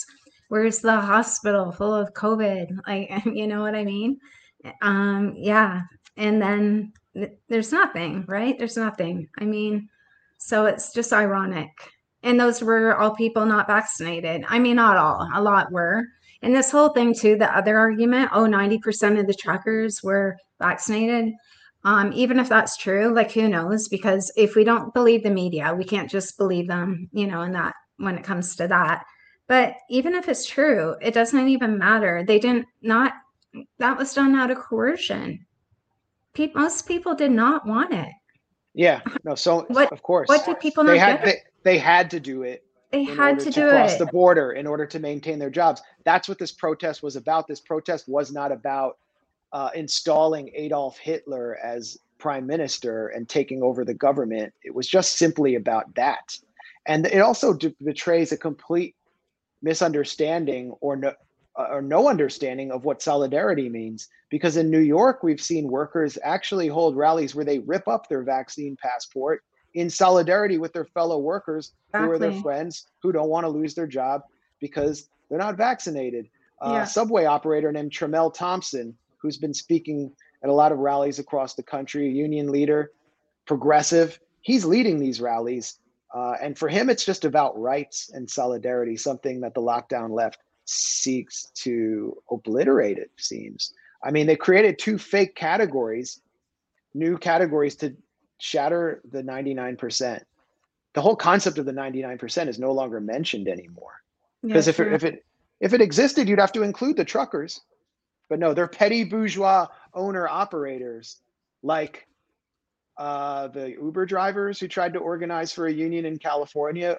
Where's 0.48 0.80
the 0.80 1.00
hospital 1.00 1.72
full 1.72 1.94
of 1.94 2.12
COVID? 2.12 2.66
Like, 2.86 3.10
you 3.32 3.46
know 3.46 3.62
what 3.62 3.74
I 3.74 3.84
mean? 3.84 4.18
um 4.82 5.34
yeah 5.36 5.80
and 6.16 6.40
then 6.40 6.82
th- 6.82 6.94
there's 7.48 7.72
nothing 7.72 8.24
right? 8.28 8.58
There's 8.58 8.76
nothing. 8.76 9.28
I 9.38 9.44
mean 9.44 9.88
so 10.38 10.66
it's 10.66 10.92
just 10.92 11.12
ironic. 11.12 11.68
And 12.22 12.38
those 12.38 12.62
were 12.62 12.96
all 12.96 13.14
people 13.14 13.44
not 13.46 13.66
vaccinated. 13.66 14.44
I 14.48 14.58
mean 14.58 14.76
not 14.76 14.96
all 14.96 15.28
a 15.34 15.42
lot 15.42 15.72
were. 15.72 16.04
And 16.42 16.54
this 16.54 16.70
whole 16.70 16.90
thing 16.90 17.14
too 17.14 17.36
the 17.36 17.54
other 17.56 17.78
argument 17.78 18.30
oh 18.32 18.44
90% 18.44 19.18
of 19.18 19.26
the 19.26 19.34
truckers 19.34 20.02
were 20.02 20.36
vaccinated. 20.58 21.34
Um 21.84 22.12
even 22.12 22.38
if 22.38 22.48
that's 22.48 22.76
true 22.76 23.12
like 23.12 23.32
who 23.32 23.48
knows? 23.48 23.88
Because 23.88 24.30
if 24.36 24.54
we 24.54 24.64
don't 24.64 24.94
believe 24.94 25.22
the 25.22 25.30
media 25.30 25.74
we 25.74 25.84
can't 25.84 26.10
just 26.10 26.38
believe 26.38 26.68
them 26.68 27.08
you 27.12 27.26
know 27.26 27.42
and 27.42 27.54
that 27.54 27.74
when 27.96 28.16
it 28.16 28.24
comes 28.24 28.56
to 28.56 28.68
that. 28.68 29.04
But 29.48 29.74
even 29.90 30.14
if 30.14 30.28
it's 30.28 30.46
true 30.46 30.94
it 31.00 31.12
doesn't 31.14 31.48
even 31.48 31.76
matter. 31.78 32.24
They 32.26 32.38
didn't 32.38 32.66
not 32.82 33.14
that 33.78 33.98
was 33.98 34.14
done 34.14 34.36
out 34.36 34.50
of 34.50 34.58
coercion. 34.58 35.44
Pe- 36.34 36.52
most 36.54 36.86
people 36.86 37.14
did 37.14 37.30
not 37.32 37.66
want 37.66 37.92
it. 37.92 38.08
Yeah, 38.74 39.00
no. 39.24 39.34
So 39.34 39.62
What- 39.68 39.92
of 39.92 40.02
course 40.02 40.28
What 40.28 40.44
did 40.46 40.60
people 40.60 40.84
they 40.84 40.98
not 40.98 41.08
had 41.08 41.24
get? 41.24 41.24
they, 41.64 41.72
they 41.72 41.78
had 41.78 42.08
to 42.10 42.20
do 42.20 42.42
it 42.44 42.64
They 42.92 43.02
had 43.02 43.38
to 43.40 43.46
to, 43.46 43.50
do 43.50 43.70
cross 43.70 43.94
it. 43.94 43.98
the 43.98 44.06
border 44.06 44.52
in 44.52 44.66
order 44.66 44.86
to 44.86 44.98
maintain 45.00 45.38
their 45.40 45.50
jobs. 45.50 45.82
That's 46.04 46.28
what 46.28 46.38
this 46.38 46.52
protest 46.52 47.02
was 47.02 47.16
about. 47.16 47.48
This 47.48 47.60
protest 47.60 48.08
was 48.08 48.30
not 48.32 48.52
about 48.52 48.98
uh, 49.52 49.70
installing 49.74 50.50
Adolf 50.54 50.98
Hitler 50.98 51.58
as 51.62 51.98
prime 52.18 52.46
minister 52.46 53.08
and 53.08 53.28
taking 53.28 53.62
over 53.62 53.84
the 53.84 53.94
government. 53.94 54.52
It 54.62 54.72
was 54.74 54.86
just 54.86 55.16
simply 55.18 55.56
about 55.56 55.92
that. 55.96 56.36
And 56.86 57.06
it 57.06 57.20
also 57.20 57.52
d- 57.54 57.74
betrays 57.82 58.30
a 58.30 58.36
complete 58.36 58.94
misunderstanding 59.62 60.70
or 60.80 60.96
no, 60.96 61.12
uh, 61.58 61.66
or 61.70 61.82
no 61.82 62.08
understanding 62.08 62.70
of 62.70 62.84
what 62.84 63.02
solidarity 63.02 63.68
means. 63.68 64.08
Because 64.30 64.56
in 64.56 64.70
New 64.70 64.80
York, 64.80 65.22
we've 65.22 65.40
seen 65.40 65.68
workers 65.68 66.16
actually 66.22 66.68
hold 66.68 66.96
rallies 66.96 67.34
where 67.34 67.44
they 67.44 67.58
rip 67.58 67.88
up 67.88 68.08
their 68.08 68.22
vaccine 68.22 68.76
passport 68.80 69.42
in 69.74 69.90
solidarity 69.90 70.58
with 70.58 70.72
their 70.72 70.84
fellow 70.84 71.18
workers 71.18 71.72
who 71.92 72.10
are 72.10 72.18
their 72.18 72.32
friends 72.42 72.86
who 73.02 73.12
don't 73.12 73.28
want 73.28 73.44
to 73.44 73.48
lose 73.48 73.74
their 73.74 73.86
job 73.86 74.22
because 74.60 75.08
they're 75.28 75.38
not 75.38 75.56
vaccinated. 75.56 76.28
Uh, 76.60 76.70
Yeah. 76.74 76.84
Subway 76.84 77.24
operator 77.24 77.72
named 77.72 77.90
Tramell 77.92 78.32
Thompson, 78.32 78.96
who's 79.18 79.38
been 79.38 79.54
speaking 79.54 80.12
at 80.42 80.50
a 80.50 80.52
lot 80.52 80.72
of 80.72 80.78
rallies 80.78 81.18
across 81.18 81.54
the 81.54 81.62
country, 81.62 82.08
union 82.10 82.50
leader, 82.50 82.92
progressive, 83.46 84.18
he's 84.40 84.64
leading 84.64 84.98
these 84.98 85.20
rallies. 85.20 85.78
Uh, 86.14 86.34
and 86.40 86.58
for 86.58 86.68
him, 86.68 86.90
it's 86.90 87.04
just 87.04 87.24
about 87.24 87.58
rights 87.60 88.10
and 88.12 88.28
solidarity, 88.28 88.96
something 88.96 89.40
that 89.40 89.54
the 89.54 89.60
lockdown 89.60 90.10
left 90.10 90.40
seeks 90.70 91.50
to 91.54 92.16
obliterate, 92.30 92.98
it 92.98 93.10
seems. 93.16 93.74
I 94.04 94.10
mean, 94.10 94.26
they 94.26 94.36
created 94.36 94.78
two 94.78 94.98
fake 94.98 95.34
categories, 95.34 96.20
new 96.94 97.18
categories 97.18 97.76
to 97.76 97.94
shatter 98.38 99.00
the 99.10 99.22
99%. 99.22 100.22
The 100.94 101.00
whole 101.00 101.16
concept 101.16 101.58
of 101.58 101.66
the 101.66 101.72
99% 101.72 102.48
is 102.48 102.58
no 102.58 102.72
longer 102.72 103.00
mentioned 103.00 103.48
anymore. 103.48 104.02
Because 104.42 104.66
Yeah, 104.66 104.70
if, 104.70 104.80
it, 104.80 104.92
if 104.92 105.04
it 105.04 105.24
if 105.60 105.74
it 105.74 105.82
existed, 105.82 106.28
you'd 106.28 106.38
have 106.38 106.52
to 106.52 106.62
include 106.62 106.96
the 106.96 107.04
truckers. 107.04 107.60
But 108.30 108.38
no, 108.38 108.54
they're 108.54 108.68
petty 108.68 109.04
bourgeois 109.04 109.66
owner 109.92 110.26
operators 110.26 111.20
like 111.62 112.06
uh, 112.96 113.48
the 113.48 113.70
Uber 113.70 114.06
drivers 114.06 114.58
who 114.58 114.68
tried 114.68 114.94
to 114.94 114.98
organize 114.98 115.52
for 115.52 115.66
a 115.66 115.72
union 115.72 116.06
in 116.06 116.18
California. 116.18 116.96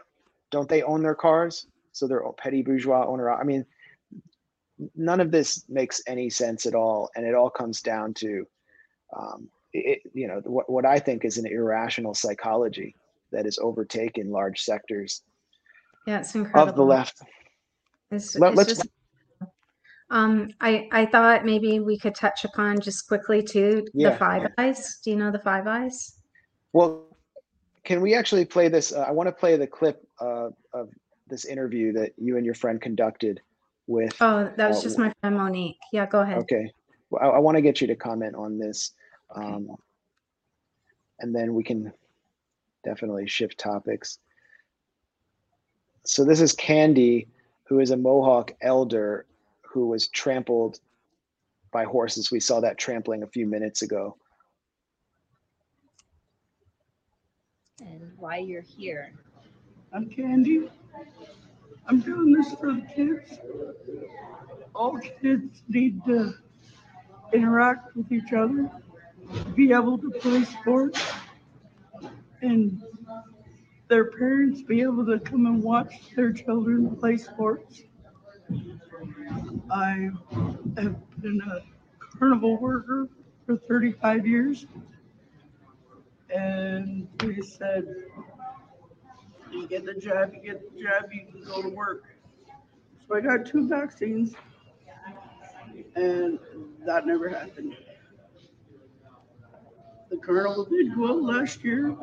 Don't 0.51 0.69
they 0.69 0.83
own 0.83 1.01
their 1.01 1.15
cars? 1.15 1.65
So 1.91 2.07
they're 2.07 2.23
all 2.23 2.33
petty 2.33 2.61
bourgeois 2.61 3.05
owner. 3.05 3.29
I 3.31 3.43
mean, 3.43 3.65
none 4.95 5.19
of 5.19 5.31
this 5.31 5.65
makes 5.69 6.01
any 6.07 6.29
sense 6.29 6.65
at 6.65 6.75
all, 6.75 7.09
and 7.15 7.25
it 7.25 7.35
all 7.35 7.49
comes 7.49 7.81
down 7.81 8.13
to, 8.15 8.47
um, 9.15 9.49
it, 9.73 10.01
you 10.13 10.27
know, 10.27 10.41
what 10.45 10.69
what 10.69 10.85
I 10.85 10.99
think 10.99 11.25
is 11.25 11.37
an 11.37 11.45
irrational 11.45 12.13
psychology 12.13 12.95
that 13.31 13.45
has 13.45 13.59
overtaken 13.59 14.29
large 14.29 14.61
sectors 14.61 15.23
yeah, 16.07 16.19
it's 16.19 16.35
incredible. 16.35 16.69
of 16.69 16.75
the 16.75 16.83
left. 16.83 17.21
It's, 18.11 18.37
Let- 18.37 18.55
let's- 18.55 18.69
just, 18.69 18.87
um, 20.09 20.49
I 20.59 20.89
I 20.91 21.05
thought 21.05 21.45
maybe 21.45 21.79
we 21.79 21.97
could 21.97 22.15
touch 22.15 22.43
upon 22.43 22.81
just 22.81 23.07
quickly 23.07 23.41
too 23.41 23.85
the 23.93 24.11
Five 24.17 24.51
Eyes. 24.57 24.99
Do 25.03 25.11
you 25.11 25.15
know 25.15 25.31
the 25.31 25.39
Five 25.39 25.67
Eyes? 25.67 26.17
Well, 26.73 27.17
can 27.85 28.01
we 28.01 28.13
actually 28.13 28.45
play 28.45 28.67
this? 28.67 28.91
Uh, 28.91 29.05
I 29.07 29.11
want 29.11 29.27
to 29.27 29.31
play 29.31 29.55
the 29.55 29.67
clip 29.67 30.05
uh, 30.19 30.49
of 30.73 30.89
this 31.31 31.45
interview 31.45 31.93
that 31.93 32.11
you 32.17 32.37
and 32.37 32.45
your 32.45 32.53
friend 32.53 32.79
conducted 32.79 33.41
with. 33.87 34.15
Oh, 34.21 34.51
that 34.57 34.69
was 34.69 34.79
Uh, 34.79 34.83
just 34.83 34.99
my 34.99 35.11
friend 35.21 35.35
Monique. 35.37 35.79
Yeah, 35.91 36.05
go 36.05 36.19
ahead. 36.19 36.37
Okay, 36.39 36.71
well, 37.09 37.23
I, 37.23 37.37
I 37.37 37.39
want 37.39 37.55
to 37.55 37.61
get 37.61 37.81
you 37.81 37.87
to 37.87 37.95
comment 37.95 38.35
on 38.35 38.59
this. 38.59 38.91
Um, 39.33 39.75
and 41.19 41.33
then 41.33 41.55
we 41.55 41.63
can 41.63 41.91
definitely 42.83 43.27
shift 43.27 43.57
topics. 43.57 44.19
So 46.05 46.25
this 46.25 46.41
is 46.41 46.51
Candy, 46.53 47.27
who 47.63 47.79
is 47.79 47.91
a 47.91 47.97
Mohawk 47.97 48.53
elder 48.61 49.25
who 49.61 49.87
was 49.87 50.09
trampled 50.09 50.79
by 51.71 51.85
horses. 51.85 52.29
We 52.31 52.41
saw 52.41 52.59
that 52.59 52.77
trampling 52.77 53.23
a 53.23 53.27
few 53.27 53.47
minutes 53.47 53.81
ago. 53.81 54.17
and 57.81 58.11
why 58.17 58.37
you're 58.37 58.61
here. 58.61 59.11
I'm 59.93 60.09
Candy. 60.09 60.69
I'm 61.85 61.99
doing 61.99 62.31
this 62.31 62.53
for 62.53 62.73
the 62.73 62.81
kids. 62.95 63.39
All 64.73 64.97
kids 64.97 65.63
need 65.67 66.03
to 66.05 66.33
interact 67.33 67.93
with 67.97 68.09
each 68.09 68.31
other, 68.31 68.71
be 69.53 69.73
able 69.73 69.97
to 69.97 70.09
play 70.11 70.45
sports, 70.45 71.01
and 72.41 72.81
their 73.89 74.11
parents 74.11 74.61
be 74.61 74.81
able 74.81 75.05
to 75.07 75.19
come 75.19 75.45
and 75.45 75.61
watch 75.61 75.93
their 76.15 76.31
children 76.31 76.95
play 76.95 77.17
sports. 77.17 77.81
I 79.69 80.09
have 80.77 81.21
been 81.21 81.41
a 81.41 81.59
carnival 82.17 82.57
worker 82.57 83.09
for 83.45 83.57
35 83.57 84.25
years. 84.25 84.65
And 86.33 87.09
we 87.25 87.41
said, 87.41 87.85
you 89.53 89.67
get 89.67 89.85
the 89.85 89.93
jab, 89.93 90.33
you 90.33 90.41
get 90.41 90.73
the 90.73 90.81
jab, 90.81 91.11
you 91.11 91.25
can 91.31 91.43
go 91.43 91.61
to 91.61 91.69
work. 91.69 92.03
So 93.07 93.15
I 93.15 93.21
got 93.21 93.45
two 93.45 93.67
vaccines, 93.67 94.33
and 95.95 96.39
that 96.85 97.05
never 97.05 97.29
happened. 97.29 97.75
The 100.09 100.17
carnival 100.17 100.65
did 100.65 100.95
go 100.95 101.09
out 101.09 101.21
last 101.21 101.63
year, 101.63 101.95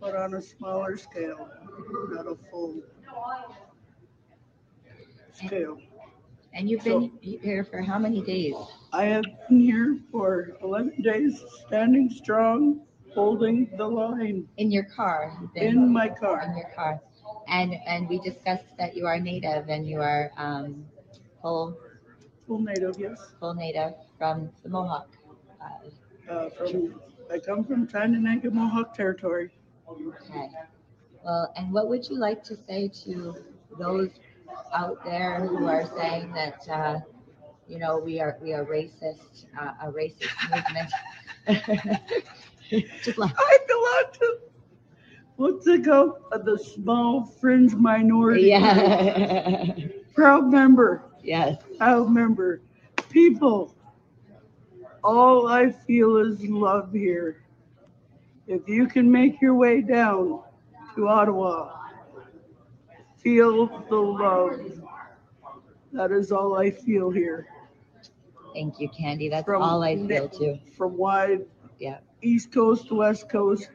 but 0.00 0.16
on 0.16 0.34
a 0.34 0.42
smaller 0.42 0.96
scale, 0.96 1.48
not 2.10 2.26
a 2.26 2.36
full 2.50 2.82
scale. 5.32 5.78
And 6.54 6.70
you've 6.70 6.84
been 6.84 7.12
here 7.20 7.64
for 7.64 7.82
how 7.82 7.98
many 7.98 8.22
days? 8.22 8.54
I 8.92 9.04
have 9.04 9.24
been 9.48 9.60
here 9.60 9.98
for 10.10 10.56
11 10.62 11.02
days, 11.02 11.44
standing 11.66 12.08
strong, 12.08 12.80
holding 13.16 13.68
the 13.76 13.86
line 13.86 14.46
In 14.58 14.70
your 14.70 14.84
car? 14.84 15.32
In 15.56 15.92
my 15.92 16.08
car. 16.08 16.42
in 16.42 16.56
your 16.56 16.70
car. 16.76 17.00
And 17.48 17.74
and 17.86 18.08
we 18.08 18.18
discussed 18.20 18.76
that 18.78 18.96
you 18.96 19.06
are 19.06 19.18
native 19.18 19.68
and 19.68 19.88
you 19.88 20.00
are 20.00 20.30
um, 20.36 20.86
full 21.42 21.76
Full 22.46 22.60
native, 22.60 22.96
yes. 22.98 23.20
full 23.40 23.54
native 23.54 23.94
from 24.18 24.50
the 24.62 24.68
Mohawk. 24.68 25.08
Uh, 25.60 25.90
Uh, 26.28 26.48
from, 26.50 27.00
I 27.30 27.38
come 27.38 27.64
from 27.64 27.86
Tyendinaga 27.88 28.52
Mohawk 28.52 28.94
territory. 28.94 29.50
okay. 29.88 30.48
Well, 31.24 31.52
and 31.56 31.72
what 31.72 31.88
would 31.88 32.08
you 32.08 32.18
like 32.18 32.42
to 32.44 32.56
say 32.56 32.88
to 33.04 33.34
those 33.78 34.10
out 34.72 35.04
there 35.04 35.46
who 35.46 35.66
are 35.66 35.86
saying 35.98 36.32
that 36.32 36.68
uh, 36.68 37.00
you 37.68 37.78
know 37.78 37.98
we 37.98 38.20
are 38.20 38.36
we 38.42 38.52
are 38.52 38.64
racist, 38.64 39.46
uh, 39.60 39.72
a 39.82 39.92
racist 39.92 40.36
movement? 40.50 40.90
Like 42.72 43.34
I 43.38 43.58
belong 43.68 44.04
to, 44.14 44.38
what's 45.36 45.66
it 45.66 45.84
called? 45.84 46.16
The 46.30 46.58
small 46.58 47.24
fringe 47.24 47.74
minority. 47.74 48.42
yeah. 48.42 49.74
Proud 50.14 50.50
member, 50.50 51.02
yes. 51.22 51.62
proud 51.76 52.10
member. 52.10 52.62
People, 53.10 53.74
all 55.04 55.46
I 55.48 55.70
feel 55.70 56.16
is 56.16 56.42
love 56.48 56.92
here. 56.92 57.42
If 58.46 58.68
you 58.68 58.86
can 58.86 59.10
make 59.10 59.40
your 59.40 59.54
way 59.54 59.82
down 59.82 60.42
to 60.94 61.08
Ottawa, 61.08 61.72
feel 63.18 63.66
the 63.88 63.96
love. 63.96 64.80
That 65.92 66.12
is 66.12 66.32
all 66.32 66.56
I 66.58 66.70
feel 66.70 67.10
here. 67.10 67.48
Thank 68.54 68.80
you, 68.80 68.88
Candy. 68.88 69.28
That's 69.28 69.44
From 69.44 69.62
all 69.62 69.82
I 69.82 69.96
feel 69.96 70.28
too. 70.28 70.58
From 70.76 70.96
wide 70.96 71.44
Yeah. 71.78 71.98
East 72.22 72.52
Coast 72.52 72.90
West 72.90 73.28
Coast, 73.28 73.68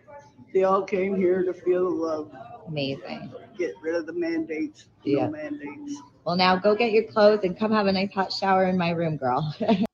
they 0.54 0.64
all 0.64 0.84
came 0.84 1.16
here 1.16 1.44
to 1.44 1.54
feel 1.54 1.90
the 1.90 1.96
love. 1.96 2.32
Amazing. 2.68 3.32
Get 3.58 3.74
rid 3.82 3.96
of 3.96 4.06
the 4.06 4.14
mandates. 4.14 4.86
Yeah. 5.04 5.26
No 5.26 5.32
mandates. 5.32 6.02
Well, 6.26 6.36
now 6.36 6.56
go 6.56 6.76
get 6.76 6.92
your 6.92 7.04
clothes 7.06 7.42
and 7.44 7.58
come 7.58 7.72
have 7.72 7.88
a 7.88 7.92
nice 7.92 8.14
hot 8.14 8.32
shower 8.32 8.66
in 8.66 8.78
my 8.78 8.92
room, 8.92 9.18
girl. 9.18 9.56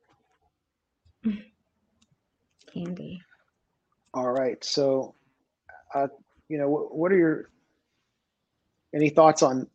Candy. 2.73 3.21
All 4.13 4.31
right. 4.31 4.63
So, 4.63 5.15
uh, 5.93 6.07
you 6.49 6.57
know, 6.57 6.69
what, 6.69 6.95
what 6.95 7.11
are 7.11 7.17
your 7.17 7.49
any 8.93 9.09
thoughts 9.09 9.41
on 9.43 9.67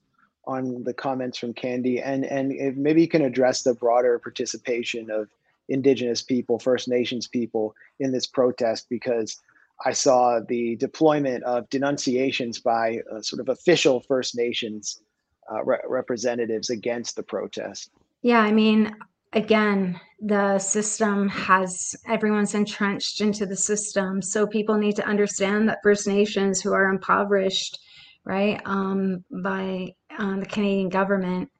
on 0.44 0.82
the 0.82 0.92
comments 0.92 1.38
from 1.38 1.54
Candy, 1.54 2.00
and 2.00 2.24
and 2.24 2.52
if 2.52 2.76
maybe 2.76 3.00
you 3.00 3.08
can 3.08 3.22
address 3.22 3.62
the 3.62 3.74
broader 3.74 4.18
participation 4.18 5.10
of 5.10 5.28
Indigenous 5.72 6.22
people, 6.22 6.58
First 6.58 6.88
Nations 6.88 7.26
people 7.28 7.74
in 8.00 8.12
this 8.12 8.26
protest, 8.26 8.86
because 8.88 9.40
I 9.84 9.92
saw 9.92 10.40
the 10.46 10.76
deployment 10.76 11.42
of 11.44 11.68
denunciations 11.70 12.60
by 12.60 13.00
uh, 13.12 13.20
sort 13.20 13.40
of 13.40 13.48
official 13.48 14.00
First 14.00 14.36
Nations 14.36 15.02
uh, 15.50 15.64
re- 15.64 15.78
representatives 15.88 16.70
against 16.70 17.16
the 17.16 17.22
protest. 17.22 17.90
Yeah, 18.22 18.40
I 18.40 18.52
mean, 18.52 18.94
again, 19.32 20.00
the 20.20 20.58
system 20.58 21.28
has 21.28 21.96
everyone's 22.08 22.54
entrenched 22.54 23.20
into 23.20 23.46
the 23.46 23.56
system. 23.56 24.22
So 24.22 24.46
people 24.46 24.76
need 24.76 24.96
to 24.96 25.06
understand 25.06 25.68
that 25.68 25.80
First 25.82 26.06
Nations 26.06 26.60
who 26.60 26.72
are 26.72 26.88
impoverished, 26.88 27.78
right, 28.24 28.60
um, 28.64 29.24
by 29.42 29.94
uh, 30.18 30.36
the 30.38 30.46
Canadian 30.46 30.90
government. 30.90 31.50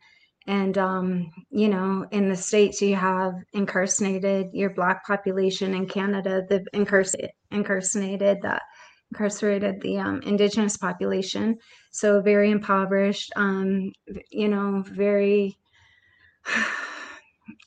And, 0.47 0.77
um, 0.77 1.31
you 1.51 1.69
know, 1.69 2.07
in 2.11 2.29
the 2.29 2.37
States, 2.37 2.83
you 2.83 2.97
have 2.97 3.35
incarcerated 3.53 4.49
your 4.53 4.71
Black 4.71 5.07
population. 5.07 5.75
In 5.75 5.87
Canada, 5.87 6.43
they've 6.49 6.67
incarcerated, 6.73 7.31
incarcerated 7.51 8.39
that 8.43 8.63
incarcerated 9.13 9.81
the 9.83 9.99
um, 9.99 10.21
Indigenous 10.23 10.77
population. 10.77 11.59
So 11.91 12.23
very 12.23 12.51
impoverished, 12.51 13.31
um, 13.37 13.93
you 14.31 14.49
know, 14.49 14.83
very 14.87 15.59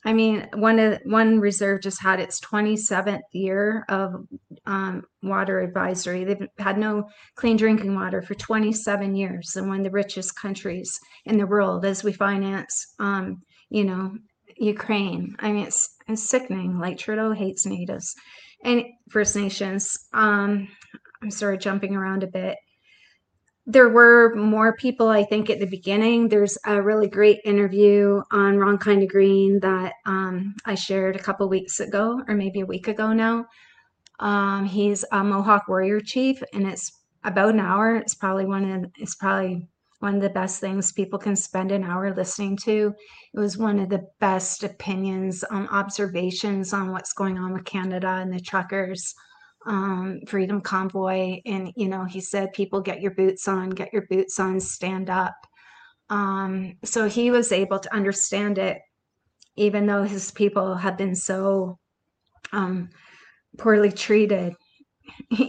I 0.06 0.12
mean, 0.12 0.48
one 0.54 1.00
one 1.04 1.40
reserve 1.40 1.80
just 1.82 2.00
had 2.00 2.20
its 2.20 2.40
27th 2.40 3.22
year 3.32 3.84
of 3.88 4.24
um, 4.64 5.02
water 5.20 5.58
advisory. 5.58 6.22
They've 6.22 6.46
had 6.58 6.78
no 6.78 7.08
clean 7.34 7.56
drinking 7.56 7.92
water 7.92 8.22
for 8.22 8.36
27 8.36 9.16
years, 9.16 9.56
and 9.56 9.66
one 9.66 9.78
of 9.78 9.84
the 9.84 9.90
richest 9.90 10.36
countries 10.36 10.96
in 11.24 11.38
the 11.38 11.46
world 11.46 11.84
as 11.84 12.04
we 12.04 12.12
finance, 12.12 12.94
um, 13.00 13.42
you 13.68 13.82
know, 13.82 14.16
Ukraine. 14.56 15.34
I 15.40 15.50
mean, 15.50 15.66
it's, 15.66 15.96
it's 16.06 16.30
sickening. 16.30 16.78
Like 16.78 16.98
Trudeau 16.98 17.32
hates 17.32 17.66
natives 17.66 18.14
and 18.62 18.84
First 19.10 19.34
Nations. 19.34 19.98
Um, 20.12 20.68
I'm 21.20 21.32
sorry, 21.32 21.58
jumping 21.58 21.96
around 21.96 22.22
a 22.22 22.28
bit 22.28 22.56
there 23.66 23.88
were 23.88 24.32
more 24.36 24.76
people, 24.76 25.08
I 25.08 25.24
think, 25.24 25.50
at 25.50 25.58
the 25.58 25.66
beginning. 25.66 26.28
There's 26.28 26.56
a 26.66 26.80
really 26.80 27.08
great 27.08 27.40
interview 27.44 28.22
on 28.30 28.58
Wrong 28.58 28.78
Kind 28.78 29.02
of 29.02 29.08
Green 29.08 29.58
that 29.60 29.94
um, 30.06 30.54
I 30.64 30.76
shared 30.76 31.16
a 31.16 31.22
couple 31.22 31.48
weeks 31.48 31.80
ago, 31.80 32.22
or 32.28 32.34
maybe 32.34 32.60
a 32.60 32.66
week 32.66 32.86
ago 32.86 33.12
now. 33.12 33.46
Um, 34.20 34.66
he's 34.66 35.04
a 35.10 35.24
Mohawk 35.24 35.66
warrior 35.66 36.00
chief, 36.00 36.40
and 36.54 36.66
it's 36.66 36.92
about 37.24 37.54
an 37.54 37.60
hour. 37.60 37.96
It's 37.96 38.14
probably 38.14 38.46
one 38.46 38.70
of 38.70 38.90
it's 38.98 39.16
probably 39.16 39.66
one 39.98 40.14
of 40.14 40.22
the 40.22 40.30
best 40.30 40.60
things 40.60 40.92
people 40.92 41.18
can 41.18 41.34
spend 41.34 41.72
an 41.72 41.82
hour 41.82 42.14
listening 42.14 42.56
to. 42.58 42.94
It 43.34 43.38
was 43.38 43.58
one 43.58 43.80
of 43.80 43.88
the 43.88 44.06
best 44.20 44.62
opinions, 44.62 45.42
um, 45.50 45.68
observations 45.72 46.72
on 46.72 46.92
what's 46.92 47.12
going 47.12 47.36
on 47.36 47.52
with 47.52 47.64
Canada 47.64 48.18
and 48.20 48.32
the 48.32 48.38
truckers 48.38 49.14
um, 49.66 50.20
Freedom 50.26 50.60
Convoy. 50.60 51.40
And, 51.44 51.72
you 51.76 51.88
know, 51.88 52.04
he 52.04 52.20
said, 52.20 52.52
people 52.52 52.80
get 52.80 53.00
your 53.00 53.10
boots 53.12 53.48
on, 53.48 53.70
get 53.70 53.92
your 53.92 54.06
boots 54.08 54.38
on, 54.38 54.60
stand 54.60 55.10
up. 55.10 55.34
Um, 56.08 56.74
so 56.84 57.08
he 57.08 57.30
was 57.30 57.52
able 57.52 57.80
to 57.80 57.94
understand 57.94 58.58
it, 58.58 58.78
even 59.56 59.86
though 59.86 60.04
his 60.04 60.30
people 60.30 60.76
have 60.76 60.96
been 60.96 61.14
so 61.14 61.78
um, 62.52 62.90
poorly 63.58 63.90
treated. 63.90 64.54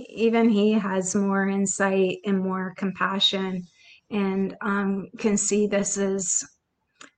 Even 0.09 0.49
he 0.49 0.73
has 0.73 1.15
more 1.15 1.47
insight 1.47 2.17
and 2.25 2.39
more 2.39 2.73
compassion 2.77 3.63
and 4.09 4.55
um, 4.61 5.07
can 5.17 5.37
see 5.37 5.67
this 5.67 5.97
as 5.97 6.43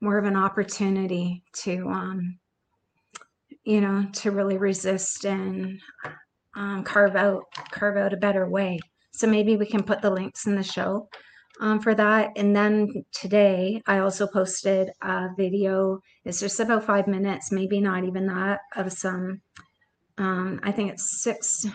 more 0.01 0.17
of 0.17 0.25
an 0.25 0.35
opportunity 0.35 1.43
to, 1.53 1.87
um, 1.87 2.39
you 3.63 3.81
know, 3.81 4.05
to 4.13 4.31
really 4.31 4.57
resist 4.57 5.25
and 5.25 5.79
um, 6.55 6.83
carve 6.83 7.15
out 7.15 7.43
carve 7.71 7.97
out 7.97 8.13
a 8.13 8.17
better 8.17 8.49
way. 8.49 8.79
so 9.13 9.27
maybe 9.27 9.55
we 9.57 9.65
can 9.65 9.83
put 9.83 10.01
the 10.01 10.09
links 10.09 10.45
in 10.47 10.55
the 10.55 10.63
show 10.63 11.07
um, 11.59 11.79
for 11.79 11.93
that. 11.95 12.31
And 12.37 12.55
then 12.55 12.87
today, 13.11 13.81
I 13.85 13.99
also 13.99 14.27
posted 14.27 14.91
a 15.01 15.27
video. 15.37 15.99
It's 16.25 16.39
just 16.39 16.59
about 16.59 16.85
five 16.85 17.07
minutes, 17.07 17.51
maybe 17.51 17.79
not 17.81 18.05
even 18.05 18.27
that, 18.27 18.59
of 18.75 18.91
some. 18.93 19.41
Um, 20.17 20.59
I 20.63 20.71
think 20.71 20.91
it's 20.91 21.21
six 21.21 21.65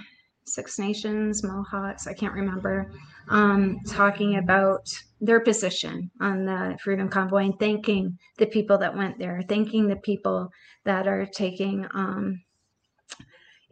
Six 0.47 0.79
Nations 0.79 1.43
Mohawks. 1.43 2.07
I 2.07 2.13
can't 2.13 2.35
remember. 2.35 2.91
Um, 3.31 3.81
talking 3.89 4.37
about 4.37 4.87
their 5.21 5.41
position 5.41 6.11
on 6.21 6.45
the 6.45 6.77
Freedom 6.83 7.09
Convoy 7.09 7.45
and 7.45 7.59
thanking 7.59 8.19
the 8.37 8.47
people 8.47 8.77
that 8.79 8.95
went 8.95 9.19
there, 9.19 9.41
thanking 9.49 9.89
the 9.89 9.97
people 9.97 10.51
that 10.85 11.09
are 11.09 11.27
taking. 11.27 11.87
Um, 11.95 12.43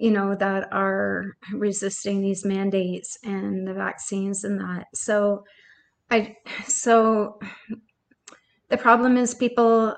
you 0.03 0.11
know 0.11 0.35
that 0.35 0.69
are 0.73 1.37
resisting 1.53 2.21
these 2.21 2.45
mandates 2.45 3.17
and 3.23 3.69
the 3.69 3.73
vaccines 3.73 4.43
and 4.43 4.59
that 4.59 4.87
so 4.95 5.45
I 6.11 6.37
so 6.67 7.39
the 8.69 8.77
problem 8.77 9.17
is 9.17 9.35
people 9.35 9.97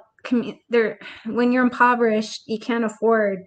they're 0.68 0.98
when 1.24 1.52
you're 1.52 1.64
impoverished, 1.64 2.42
you 2.46 2.58
can't 2.58 2.84
afford 2.84 3.38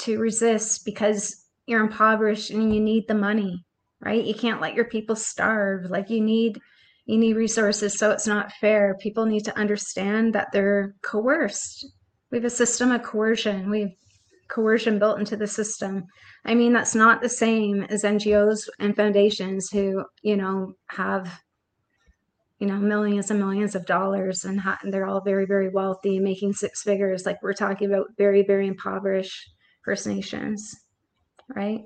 to 0.00 0.18
resist 0.18 0.86
because 0.86 1.44
you're 1.66 1.84
impoverished 1.84 2.50
and 2.50 2.74
you 2.74 2.80
need 2.80 3.04
the 3.06 3.14
money, 3.14 3.66
right? 4.00 4.24
You 4.24 4.34
can't 4.34 4.62
let 4.62 4.74
your 4.74 4.86
people 4.86 5.16
starve. 5.16 5.90
Like 5.90 6.08
you 6.08 6.22
need 6.22 6.58
you 7.04 7.18
need 7.18 7.36
resources, 7.36 7.98
so 7.98 8.10
it's 8.12 8.26
not 8.26 8.52
fair. 8.52 8.96
People 8.98 9.26
need 9.26 9.44
to 9.44 9.58
understand 9.58 10.34
that 10.34 10.48
they're 10.54 10.94
coerced. 11.02 11.86
We 12.30 12.38
have 12.38 12.46
a 12.46 12.50
system 12.50 12.92
of 12.92 13.02
coercion. 13.02 13.68
We 13.68 13.80
have 13.80 13.90
coercion 14.48 14.98
built 14.98 15.18
into 15.18 15.36
the 15.36 15.46
system. 15.46 16.04
I 16.44 16.54
mean, 16.54 16.72
that's 16.72 16.94
not 16.94 17.20
the 17.20 17.28
same 17.28 17.82
as 17.84 18.02
NGOs 18.04 18.68
and 18.78 18.96
foundations 18.96 19.68
who, 19.70 20.04
you 20.22 20.36
know, 20.36 20.72
have 20.88 21.40
you 22.58 22.66
know 22.66 22.76
millions 22.76 23.30
and 23.30 23.38
millions 23.38 23.76
of 23.76 23.86
dollars 23.86 24.44
and, 24.44 24.60
ha- 24.60 24.78
and 24.82 24.92
they're 24.92 25.06
all 25.06 25.20
very 25.20 25.46
very 25.46 25.68
wealthy 25.68 26.18
making 26.18 26.52
six 26.52 26.82
figures. 26.82 27.24
Like 27.24 27.42
we're 27.42 27.52
talking 27.52 27.88
about 27.88 28.08
very 28.18 28.42
very 28.42 28.66
impoverished 28.66 29.52
first 29.84 30.06
nations 30.06 30.74
right? 31.54 31.80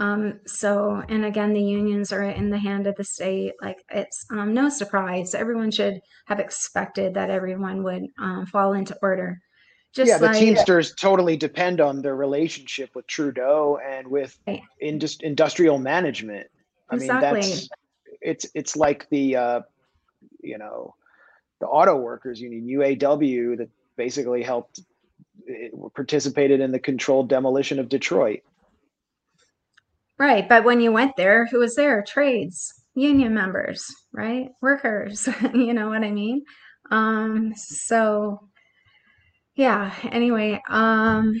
Um, 0.00 0.40
so 0.46 1.02
and 1.08 1.24
again 1.24 1.52
the 1.52 1.62
unions 1.62 2.12
are 2.12 2.22
in 2.22 2.50
the 2.50 2.58
hand 2.58 2.86
of 2.86 2.94
the 2.96 3.04
state. 3.04 3.52
Like 3.60 3.78
it's 3.90 4.24
um, 4.30 4.54
no 4.54 4.68
surprise. 4.68 5.34
Everyone 5.34 5.70
should 5.70 5.98
have 6.26 6.38
expected 6.38 7.14
that 7.14 7.30
everyone 7.30 7.82
would 7.82 8.04
um, 8.20 8.46
fall 8.46 8.74
into 8.74 8.96
order 9.02 9.38
just 9.98 10.08
yeah, 10.08 10.18
the 10.18 10.26
like 10.26 10.38
Teamsters 10.38 10.94
totally 10.94 11.36
depend 11.36 11.80
on 11.80 12.02
their 12.02 12.14
relationship 12.14 12.94
with 12.94 13.06
Trudeau 13.08 13.80
and 13.84 14.06
with 14.06 14.38
Right. 14.46 14.62
indus- 14.80 15.18
industrial 15.20 15.78
management. 15.78 16.46
I 16.88 16.96
mean, 16.96 17.08
that's 17.08 17.68
it's 18.20 18.46
it's 18.54 18.76
like 18.76 19.08
the 19.10 19.36
uh, 19.36 19.60
you 20.40 20.56
know 20.56 20.94
the 21.60 21.66
auto 21.66 21.96
workers 21.96 22.40
union 22.40 22.64
UAW 22.78 23.58
that 23.58 23.68
basically 23.96 24.44
helped 24.44 24.80
it 25.46 25.72
participated 25.94 26.60
in 26.60 26.70
the 26.70 26.78
controlled 26.78 27.28
demolition 27.28 27.80
of 27.80 27.88
Detroit. 27.88 28.42
Right, 30.16 30.48
but 30.48 30.62
when 30.62 30.80
you 30.80 30.92
went 30.92 31.16
there, 31.16 31.46
who 31.46 31.58
was 31.58 31.74
there? 31.74 32.04
Trades, 32.06 32.72
union 32.94 33.34
members, 33.34 33.84
right? 34.12 34.50
Workers, 34.62 35.28
you 35.54 35.74
know 35.74 35.88
what 35.88 36.04
I 36.04 36.10
mean? 36.12 36.44
Um, 36.90 37.52
so 37.56 38.48
yeah, 39.58 39.92
anyway, 40.12 40.62
um, 40.70 41.34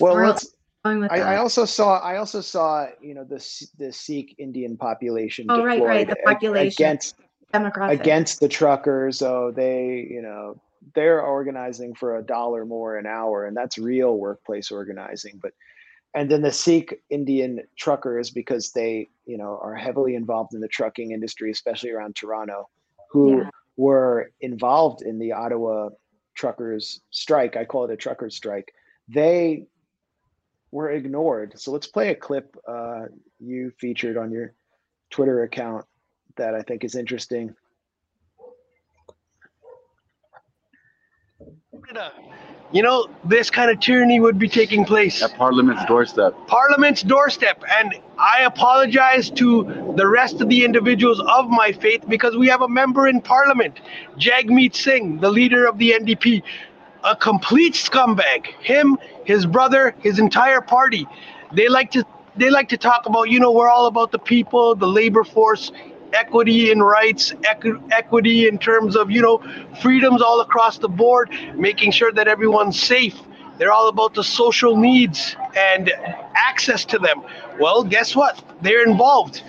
Well, 0.00 0.16
let's. 0.16 0.44
else 0.44 0.54
going 0.84 1.00
with 1.00 1.12
I, 1.12 1.20
I 1.20 1.36
also 1.36 1.64
saw 1.64 2.00
I 2.00 2.16
also 2.16 2.40
saw 2.40 2.88
you 3.00 3.14
know 3.14 3.24
the 3.24 3.42
the 3.78 3.92
Sikh 3.92 4.34
Indian 4.38 4.76
population 4.76 5.46
Oh, 5.48 5.64
right, 5.64 5.82
right, 5.82 6.08
the 6.08 6.16
population. 6.24 6.84
against 6.84 7.14
Demographic. 7.54 8.00
against 8.00 8.40
the 8.40 8.48
truckers. 8.48 9.18
So 9.18 9.52
they, 9.54 10.06
you 10.10 10.20
know, 10.20 10.60
they're 10.96 11.22
organizing 11.22 11.94
for 11.94 12.16
a 12.16 12.22
dollar 12.22 12.66
more 12.66 12.98
an 12.98 13.06
hour, 13.06 13.46
and 13.46 13.56
that's 13.56 13.78
real 13.78 14.18
workplace 14.18 14.72
organizing. 14.72 15.38
But 15.40 15.52
and 16.14 16.28
then 16.28 16.42
the 16.42 16.52
Sikh 16.52 17.00
Indian 17.08 17.60
truckers, 17.78 18.30
because 18.30 18.72
they, 18.72 19.08
you 19.26 19.38
know, 19.38 19.60
are 19.62 19.76
heavily 19.76 20.16
involved 20.16 20.54
in 20.54 20.60
the 20.60 20.68
trucking 20.68 21.12
industry, 21.12 21.52
especially 21.52 21.90
around 21.90 22.16
Toronto, 22.16 22.68
who 23.10 23.42
Yeah. 23.42 23.50
were 23.76 24.32
involved 24.40 25.02
in 25.02 25.18
the 25.18 25.32
Ottawa 25.32 25.90
truckers 26.36 27.00
strike. 27.10 27.56
I 27.56 27.64
call 27.64 27.84
it 27.84 27.90
a 27.90 27.96
truckers 27.96 28.36
strike. 28.36 28.72
They 29.08 29.66
were 30.70 30.90
ignored. 30.90 31.54
So 31.56 31.72
let's 31.72 31.86
play 31.86 32.10
a 32.10 32.14
clip 32.14 32.56
uh, 32.68 33.06
you 33.40 33.72
featured 33.80 34.16
on 34.16 34.30
your 34.30 34.52
Twitter 35.10 35.42
account 35.42 35.84
that 36.36 36.54
I 36.54 36.62
think 36.62 36.84
is 36.84 36.94
interesting. 36.94 37.54
You 42.72 42.82
know, 42.82 43.06
this 43.24 43.48
kind 43.48 43.70
of 43.70 43.78
tyranny 43.78 44.18
would 44.18 44.38
be 44.38 44.48
taking 44.48 44.84
place. 44.84 45.22
At 45.22 45.34
Parliament's 45.36 45.84
doorstep. 45.86 46.34
Parliament's 46.46 47.02
doorstep. 47.02 47.62
And 47.78 47.94
I 48.18 48.42
apologize 48.42 49.30
to 49.30 49.94
the 49.96 50.06
rest 50.06 50.40
of 50.40 50.48
the 50.48 50.64
individuals 50.64 51.20
of 51.20 51.48
my 51.48 51.72
faith 51.72 52.04
because 52.08 52.36
we 52.36 52.48
have 52.48 52.62
a 52.62 52.68
member 52.68 53.06
in 53.06 53.20
Parliament, 53.20 53.80
Jagmeet 54.18 54.74
Singh, 54.74 55.18
the 55.20 55.30
leader 55.30 55.66
of 55.66 55.78
the 55.78 55.92
NDP, 55.92 56.42
a 57.04 57.14
complete 57.14 57.74
scumbag. 57.74 58.46
Him, 58.60 58.98
his 59.24 59.46
brother, 59.46 59.94
his 60.00 60.18
entire 60.18 60.60
party. 60.60 61.06
They 61.52 61.68
like 61.68 61.92
to 61.92 62.04
they 62.36 62.50
like 62.50 62.68
to 62.68 62.76
talk 62.76 63.06
about, 63.06 63.30
you 63.30 63.40
know, 63.40 63.50
we're 63.50 63.70
all 63.70 63.86
about 63.86 64.12
the 64.12 64.18
people, 64.18 64.74
the 64.74 64.86
labor 64.86 65.24
force, 65.24 65.72
equity 66.12 66.70
in 66.70 66.82
rights, 66.82 67.32
equi- 67.44 67.80
equity 67.90 68.48
in 68.48 68.58
terms 68.58 68.96
of, 68.96 69.10
you 69.10 69.22
know, 69.22 69.42
freedoms 69.82 70.22
all 70.22 70.40
across 70.40 70.78
the 70.78 70.88
board, 70.88 71.30
making 71.54 71.92
sure 71.92 72.12
that 72.12 72.28
everyone's 72.28 72.80
safe. 72.80 73.18
They're 73.58 73.72
all 73.72 73.88
about 73.88 74.14
the 74.14 74.24
social 74.24 74.76
needs 74.76 75.34
and 75.56 75.92
access 76.34 76.84
to 76.86 76.98
them. 76.98 77.22
Well, 77.58 77.84
guess 77.84 78.14
what? 78.14 78.42
They're 78.60 78.84
involved. 78.86 79.42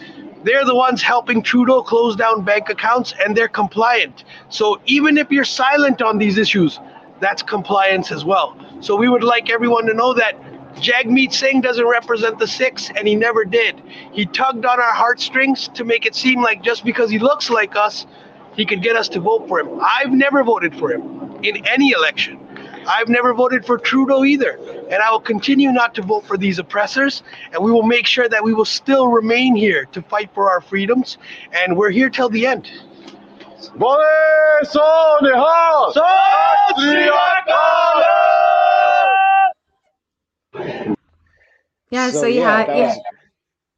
They're 0.43 0.65
the 0.65 0.75
ones 0.75 1.01
helping 1.01 1.41
Trudeau 1.41 1.81
close 1.83 2.15
down 2.15 2.43
bank 2.43 2.69
accounts 2.69 3.13
and 3.23 3.35
they're 3.35 3.49
compliant. 3.49 4.23
So 4.49 4.79
even 4.85 5.17
if 5.17 5.31
you're 5.31 5.43
silent 5.43 6.01
on 6.01 6.17
these 6.17 6.37
issues, 6.37 6.79
that's 7.19 7.41
compliance 7.41 8.11
as 8.11 8.23
well. 8.23 8.55
So 8.79 8.95
we 8.95 9.09
would 9.09 9.23
like 9.23 9.49
everyone 9.49 9.87
to 9.87 9.93
know 9.93 10.13
that 10.13 10.35
Jagmeet 10.81 11.33
Singh 11.33 11.61
doesn't 11.61 11.87
represent 11.87 12.39
the 12.39 12.47
Sikhs, 12.47 12.91
and 12.95 13.07
he 13.07 13.15
never 13.15 13.45
did. 13.45 13.81
He 14.11 14.25
tugged 14.25 14.65
on 14.65 14.79
our 14.79 14.93
heartstrings 14.93 15.67
to 15.69 15.83
make 15.83 16.05
it 16.05 16.15
seem 16.15 16.41
like 16.41 16.61
just 16.61 16.85
because 16.85 17.09
he 17.09 17.19
looks 17.19 17.49
like 17.49 17.75
us, 17.75 18.05
he 18.55 18.65
could 18.65 18.81
get 18.81 18.95
us 18.95 19.09
to 19.09 19.19
vote 19.19 19.47
for 19.47 19.59
him. 19.59 19.79
I've 19.81 20.11
never 20.11 20.43
voted 20.43 20.77
for 20.77 20.91
him 20.91 21.39
in 21.43 21.65
any 21.67 21.91
election. 21.91 22.39
I've 22.87 23.09
never 23.09 23.33
voted 23.33 23.65
for 23.65 23.77
Trudeau 23.77 24.23
either, 24.23 24.57
and 24.89 25.01
I 25.01 25.11
will 25.11 25.19
continue 25.19 25.71
not 25.71 25.93
to 25.95 26.01
vote 26.01 26.25
for 26.25 26.37
these 26.37 26.57
oppressors. 26.57 27.21
And 27.51 27.63
we 27.63 27.71
will 27.71 27.83
make 27.83 28.05
sure 28.05 28.29
that 28.29 28.43
we 28.43 28.53
will 28.53 28.65
still 28.65 29.09
remain 29.09 29.55
here 29.55 29.85
to 29.85 30.01
fight 30.01 30.29
for 30.33 30.49
our 30.49 30.61
freedoms, 30.61 31.17
and 31.51 31.75
we're 31.75 31.91
here 31.91 32.09
till 32.09 32.29
the 32.29 32.47
end. 32.47 32.69
Yeah, 41.89 42.09
so, 42.11 42.21
So, 42.21 42.27
you 42.27 42.41
yeah, 42.41 42.57
had 42.65 42.67
was- 42.67 42.99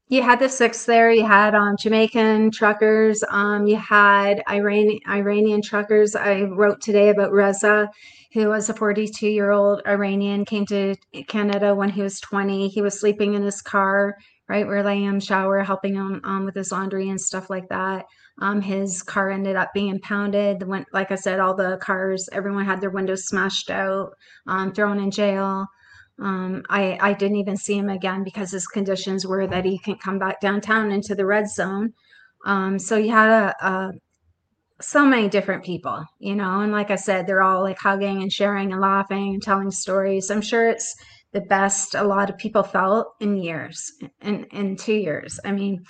you 0.09 0.23
had 0.23 0.39
the 0.39 0.49
Sikhs 0.49 0.85
there. 0.85 1.11
You 1.11 1.25
had 1.25 1.53
um, 1.53 1.75
Jamaican 1.77 2.49
truckers. 2.49 3.23
Um, 3.29 3.67
you 3.67 3.75
had 3.75 4.41
Iranian 4.49 4.99
Iranian 5.07 5.61
truckers. 5.61 6.15
I 6.15 6.41
wrote 6.41 6.81
today 6.81 7.09
about 7.09 7.31
Reza, 7.31 7.87
who 8.33 8.47
was 8.47 8.69
a 8.69 8.73
42 8.73 9.27
year 9.27 9.51
old 9.51 9.83
Iranian, 9.87 10.45
came 10.45 10.65
to 10.65 10.95
Canada 11.27 11.75
when 11.75 11.89
he 11.89 12.01
was 12.01 12.19
20. 12.21 12.69
He 12.69 12.81
was 12.81 12.99
sleeping 12.99 13.35
in 13.35 13.43
his 13.43 13.61
car, 13.61 14.15
right? 14.47 14.65
We're 14.65 14.81
letting 14.81 15.03
him 15.03 15.19
shower, 15.19 15.61
helping 15.63 15.93
him 15.93 16.21
um, 16.23 16.43
with 16.45 16.55
his 16.55 16.71
laundry 16.71 17.09
and 17.09 17.21
stuff 17.21 17.51
like 17.51 17.69
that. 17.69 18.05
Um, 18.41 18.61
his 18.61 19.03
car 19.03 19.29
ended 19.29 19.55
up 19.57 19.69
being 19.75 19.89
impounded. 19.89 20.63
Went, 20.63 20.87
like 20.91 21.11
I 21.11 21.15
said, 21.15 21.39
all 21.39 21.53
the 21.55 21.77
cars, 21.83 22.27
everyone 22.31 22.65
had 22.65 22.81
their 22.81 22.89
windows 22.89 23.27
smashed 23.27 23.69
out, 23.69 24.09
um, 24.47 24.71
thrown 24.71 24.99
in 24.99 25.11
jail. 25.11 25.67
Um, 26.21 26.63
I, 26.69 26.97
I 27.01 27.13
didn't 27.13 27.37
even 27.37 27.57
see 27.57 27.77
him 27.77 27.89
again 27.89 28.23
because 28.23 28.51
his 28.51 28.67
conditions 28.67 29.25
were 29.25 29.47
that 29.47 29.65
he 29.65 29.79
can't 29.79 30.01
come 30.01 30.19
back 30.19 30.41
downtown 30.41 30.91
into 30.91 31.15
the 31.15 31.25
red 31.25 31.49
zone. 31.49 31.93
Um, 32.45 32.79
so 32.79 32.97
you 32.97 33.11
had 33.11 33.29
a, 33.29 33.67
a 33.67 33.91
so 34.81 35.05
many 35.05 35.27
different 35.27 35.63
people, 35.63 36.03
you 36.19 36.35
know, 36.35 36.61
and 36.61 36.71
like 36.71 36.89
I 36.89 36.95
said, 36.95 37.27
they're 37.27 37.41
all 37.41 37.63
like 37.63 37.79
hugging 37.79 38.21
and 38.21 38.31
sharing 38.31 38.71
and 38.71 38.81
laughing 38.81 39.33
and 39.33 39.41
telling 39.41 39.71
stories. 39.71 40.31
I'm 40.31 40.41
sure 40.41 40.69
it's 40.69 40.95
the 41.33 41.41
best 41.41 41.95
a 41.95 42.03
lot 42.03 42.29
of 42.29 42.37
people 42.37 42.63
felt 42.63 43.07
in 43.19 43.37
years, 43.37 43.91
in 44.21 44.45
in 44.45 44.75
two 44.77 44.93
years. 44.93 45.39
I 45.43 45.51
mean, 45.51 45.83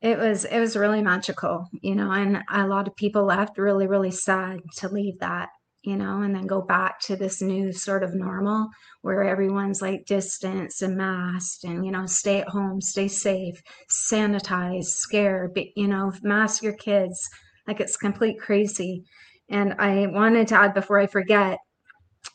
it 0.00 0.18
was 0.18 0.44
it 0.44 0.58
was 0.60 0.76
really 0.76 1.02
magical, 1.02 1.66
you 1.82 1.94
know, 1.94 2.10
and 2.10 2.42
a 2.50 2.66
lot 2.66 2.88
of 2.88 2.96
people 2.96 3.24
left 3.24 3.58
really 3.58 3.86
really 3.86 4.10
sad 4.10 4.60
to 4.78 4.88
leave 4.88 5.18
that. 5.20 5.48
You 5.82 5.96
know, 5.96 6.22
and 6.22 6.34
then 6.34 6.46
go 6.46 6.60
back 6.60 7.00
to 7.00 7.16
this 7.16 7.40
new 7.40 7.72
sort 7.72 8.02
of 8.02 8.14
normal 8.14 8.68
where 9.02 9.24
everyone's 9.24 9.80
like 9.80 10.04
distance 10.04 10.82
and 10.82 10.96
masked 10.96 11.64
and, 11.64 11.84
you 11.84 11.90
know, 11.90 12.06
stay 12.06 12.40
at 12.40 12.48
home, 12.48 12.80
stay 12.80 13.08
safe, 13.08 13.60
sanitize, 13.90 14.84
scare, 14.84 15.50
but, 15.54 15.64
you 15.76 15.88
know, 15.88 16.12
mask 16.22 16.62
your 16.62 16.74
kids. 16.74 17.18
Like 17.66 17.80
it's 17.80 17.96
complete 17.96 18.38
crazy. 18.38 19.04
And 19.48 19.74
I 19.78 20.06
wanted 20.08 20.48
to 20.48 20.56
add 20.56 20.74
before 20.74 20.98
I 20.98 21.06
forget, 21.06 21.58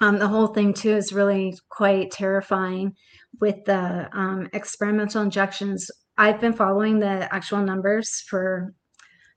um, 0.02 0.18
the 0.18 0.28
whole 0.28 0.48
thing 0.48 0.74
too 0.74 0.96
is 0.96 1.14
really 1.14 1.56
quite 1.70 2.12
terrifying 2.12 2.94
with 3.40 3.64
the 3.66 4.10
um, 4.12 4.50
experimental 4.54 5.22
injections. 5.22 5.90
I've 6.18 6.42
been 6.42 6.54
following 6.54 7.00
the 7.00 7.34
actual 7.34 7.62
numbers 7.62 8.22
for 8.28 8.74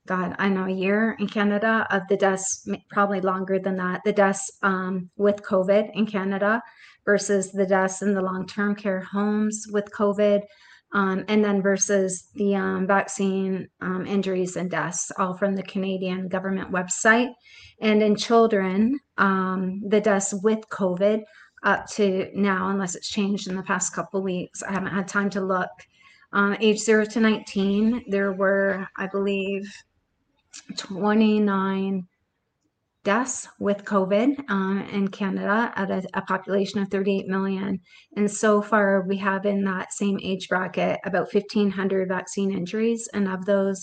God, 0.09 0.35
I 0.39 0.49
know 0.49 0.65
a 0.65 0.71
year 0.71 1.17
in 1.19 1.29
Canada 1.29 1.87
of 1.91 2.03
the 2.09 2.17
deaths, 2.17 2.67
probably 2.91 3.21
longer 3.21 3.59
than 3.59 3.77
that, 3.77 4.01
the 4.07 4.13
deaths 4.13 4.51
um, 4.63 5.11
with 5.17 5.43
COVID 5.43 5.91
in 5.93 6.07
Canada 6.07 6.63
versus 7.05 7.53
the 7.53 7.67
deaths 7.67 8.01
in 8.01 8.15
the 8.15 8.23
long 8.23 8.47
term 8.47 8.75
care 8.75 9.01
homes 9.01 9.67
with 9.71 9.93
COVID, 9.93 10.41
um, 10.95 11.27
and 11.29 11.45
then 11.45 11.61
versus 11.61 12.29
the 12.35 12.55
um, 12.55 12.87
vaccine 12.87 13.69
um, 13.83 14.07
injuries 14.07 14.57
and 14.57 14.71
deaths, 14.71 15.13
all 15.19 15.37
from 15.37 15.55
the 15.55 15.63
Canadian 15.63 16.29
government 16.29 16.73
website. 16.73 17.31
And 17.83 18.03
in 18.03 18.17
children, 18.17 18.99
um, 19.19 19.83
the 19.87 20.01
deaths 20.01 20.33
with 20.43 20.61
COVID 20.71 21.23
up 21.65 21.87
to 21.91 22.31
now, 22.35 22.71
unless 22.71 22.95
it's 22.95 23.11
changed 23.11 23.47
in 23.49 23.57
the 23.57 23.63
past 23.63 23.95
couple 23.95 24.23
weeks, 24.23 24.63
I 24.63 24.73
haven't 24.73 24.95
had 24.95 25.07
time 25.07 25.29
to 25.31 25.43
look. 25.43 25.69
Uh, 26.33 26.57
age 26.61 26.79
zero 26.79 27.05
to 27.07 27.21
19, 27.21 28.05
there 28.09 28.33
were, 28.33 28.87
I 28.99 29.07
believe, 29.07 29.71
29 30.77 32.07
deaths 33.05 33.49
with 33.59 33.85
COVID 33.85 34.39
uh, 34.51 34.87
in 34.91 35.09
Canada 35.09 35.73
at 35.77 35.91
a, 35.91 36.03
a, 36.15 36.23
population 36.23 36.81
of 36.81 36.89
38 36.89 37.27
million. 37.27 37.81
And 38.17 38.31
so 38.31 38.61
far, 38.61 39.03
we 39.09 39.17
have 39.17 39.47
in 39.47 39.65
that 39.65 39.93
same 39.93 40.19
age 40.23 40.49
bracket 40.49 40.99
about 41.05 41.33
1,500 41.33 42.09
vaccine 42.09 42.53
injuries, 42.53 43.09
and 43.15 43.29
of 43.29 43.47
those, 43.47 43.83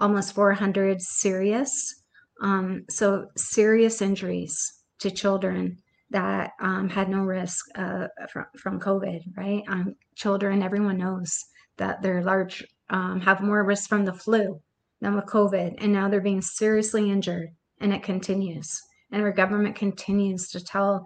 almost 0.00 0.34
400 0.34 1.00
serious. 1.00 2.02
Um, 2.42 2.84
so, 2.88 3.26
serious 3.36 4.00
injuries 4.02 4.56
to 5.00 5.10
children 5.10 5.76
that 6.10 6.50
um, 6.60 6.88
had 6.88 7.08
no 7.08 7.20
risk 7.20 7.64
uh, 7.76 8.08
from, 8.32 8.46
from 8.56 8.80
COVID, 8.80 9.20
right? 9.36 9.62
Um, 9.68 9.94
children, 10.16 10.62
everyone 10.62 10.98
knows 10.98 11.44
that 11.76 12.02
they're 12.02 12.24
large, 12.24 12.64
um, 12.90 13.20
have 13.20 13.40
more 13.40 13.62
risk 13.62 13.88
from 13.88 14.04
the 14.04 14.12
flu 14.12 14.60
than 15.00 15.14
with 15.14 15.26
COVID, 15.26 15.76
and 15.78 15.92
now 15.92 16.08
they're 16.08 16.20
being 16.20 16.42
seriously 16.42 17.10
injured, 17.10 17.50
and 17.80 17.92
it 17.92 18.02
continues. 18.02 18.80
And 19.12 19.22
our 19.22 19.32
government 19.32 19.76
continues 19.76 20.50
to 20.50 20.62
tell 20.62 21.04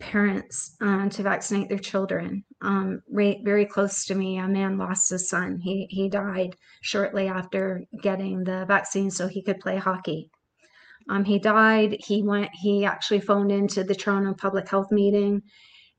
parents 0.00 0.76
uh, 0.80 1.08
to 1.08 1.22
vaccinate 1.22 1.68
their 1.68 1.78
children. 1.78 2.44
Um, 2.62 3.00
right, 3.10 3.38
very 3.42 3.66
close 3.66 4.04
to 4.06 4.14
me, 4.14 4.38
a 4.38 4.46
man 4.46 4.78
lost 4.78 5.10
his 5.10 5.28
son. 5.28 5.58
He 5.58 5.86
he 5.90 6.08
died 6.08 6.56
shortly 6.82 7.28
after 7.28 7.84
getting 8.02 8.44
the 8.44 8.64
vaccine, 8.66 9.10
so 9.10 9.26
he 9.26 9.42
could 9.42 9.60
play 9.60 9.76
hockey. 9.76 10.30
Um, 11.08 11.24
he 11.24 11.38
died. 11.38 11.96
He 12.00 12.22
went. 12.22 12.50
He 12.52 12.84
actually 12.84 13.20
phoned 13.20 13.50
into 13.50 13.82
the 13.82 13.94
Toronto 13.94 14.34
Public 14.34 14.68
Health 14.68 14.92
meeting 14.92 15.42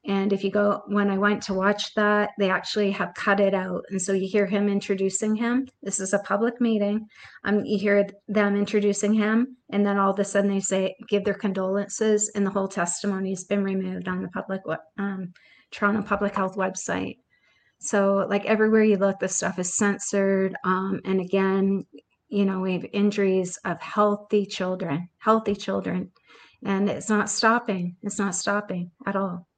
and 0.05 0.31
if 0.31 0.43
you 0.43 0.51
go, 0.51 0.81
when 0.87 1.09
I 1.09 1.17
went 1.17 1.43
to 1.43 1.53
watch 1.53 1.93
that, 1.95 2.31
they 2.39 2.49
actually 2.49 2.89
have 2.91 3.13
cut 3.15 3.41
it 3.41 3.53
out. 3.53 3.83
And 3.89 4.01
so 4.01 4.13
you 4.13 4.27
hear 4.27 4.45
him 4.45 4.69
introducing 4.69 5.35
him. 5.35 5.67
This 5.83 5.99
is 5.99 6.13
a 6.13 6.19
public 6.19 6.61
meeting. 6.61 7.07
Um, 7.43 7.65
you 7.65 7.77
hear 7.77 8.07
them 8.27 8.55
introducing 8.55 9.13
him. 9.13 9.57
And 9.71 9.85
then 9.85 9.97
all 9.97 10.11
of 10.11 10.19
a 10.19 10.23
sudden 10.23 10.49
they 10.49 10.61
say, 10.61 10.95
give 11.09 11.25
their 11.25 11.33
condolences. 11.33 12.31
And 12.33 12.45
the 12.45 12.51
whole 12.51 12.69
testimony 12.69 13.31
has 13.31 13.43
been 13.43 13.63
removed 13.63 14.07
on 14.07 14.21
the 14.21 14.29
public, 14.29 14.61
um, 14.97 15.33
Toronto 15.71 16.01
Public 16.01 16.33
Health 16.33 16.55
website. 16.55 17.17
So, 17.81 18.25
like 18.29 18.45
everywhere 18.45 18.83
you 18.83 18.97
look, 18.97 19.19
this 19.19 19.35
stuff 19.35 19.59
is 19.59 19.77
censored. 19.77 20.55
Um, 20.65 20.99
and 21.05 21.21
again, 21.21 21.85
you 22.29 22.45
know, 22.45 22.59
we 22.59 22.73
have 22.73 22.85
injuries 22.93 23.57
of 23.63 23.81
healthy 23.81 24.45
children, 24.45 25.09
healthy 25.17 25.55
children. 25.55 26.11
And 26.63 26.89
it's 26.89 27.09
not 27.09 27.29
stopping. 27.29 27.95
It's 28.01 28.19
not 28.19 28.35
stopping 28.35 28.91
at 29.05 29.15
all. 29.15 29.48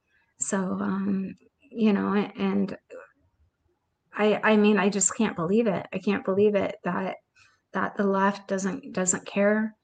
So, 0.42 0.58
um, 0.58 1.36
you 1.70 1.92
know, 1.92 2.14
and 2.14 2.76
I, 4.14 4.40
I 4.42 4.56
mean, 4.56 4.78
I 4.78 4.88
just 4.88 5.16
can't 5.16 5.36
believe 5.36 5.66
it. 5.66 5.86
I 5.92 5.98
can't 5.98 6.24
believe 6.24 6.54
it 6.54 6.76
that 6.84 7.16
that 7.72 7.96
the 7.96 8.04
left 8.04 8.48
doesn't 8.48 8.92
doesn't 8.92 9.24
care. 9.26 9.74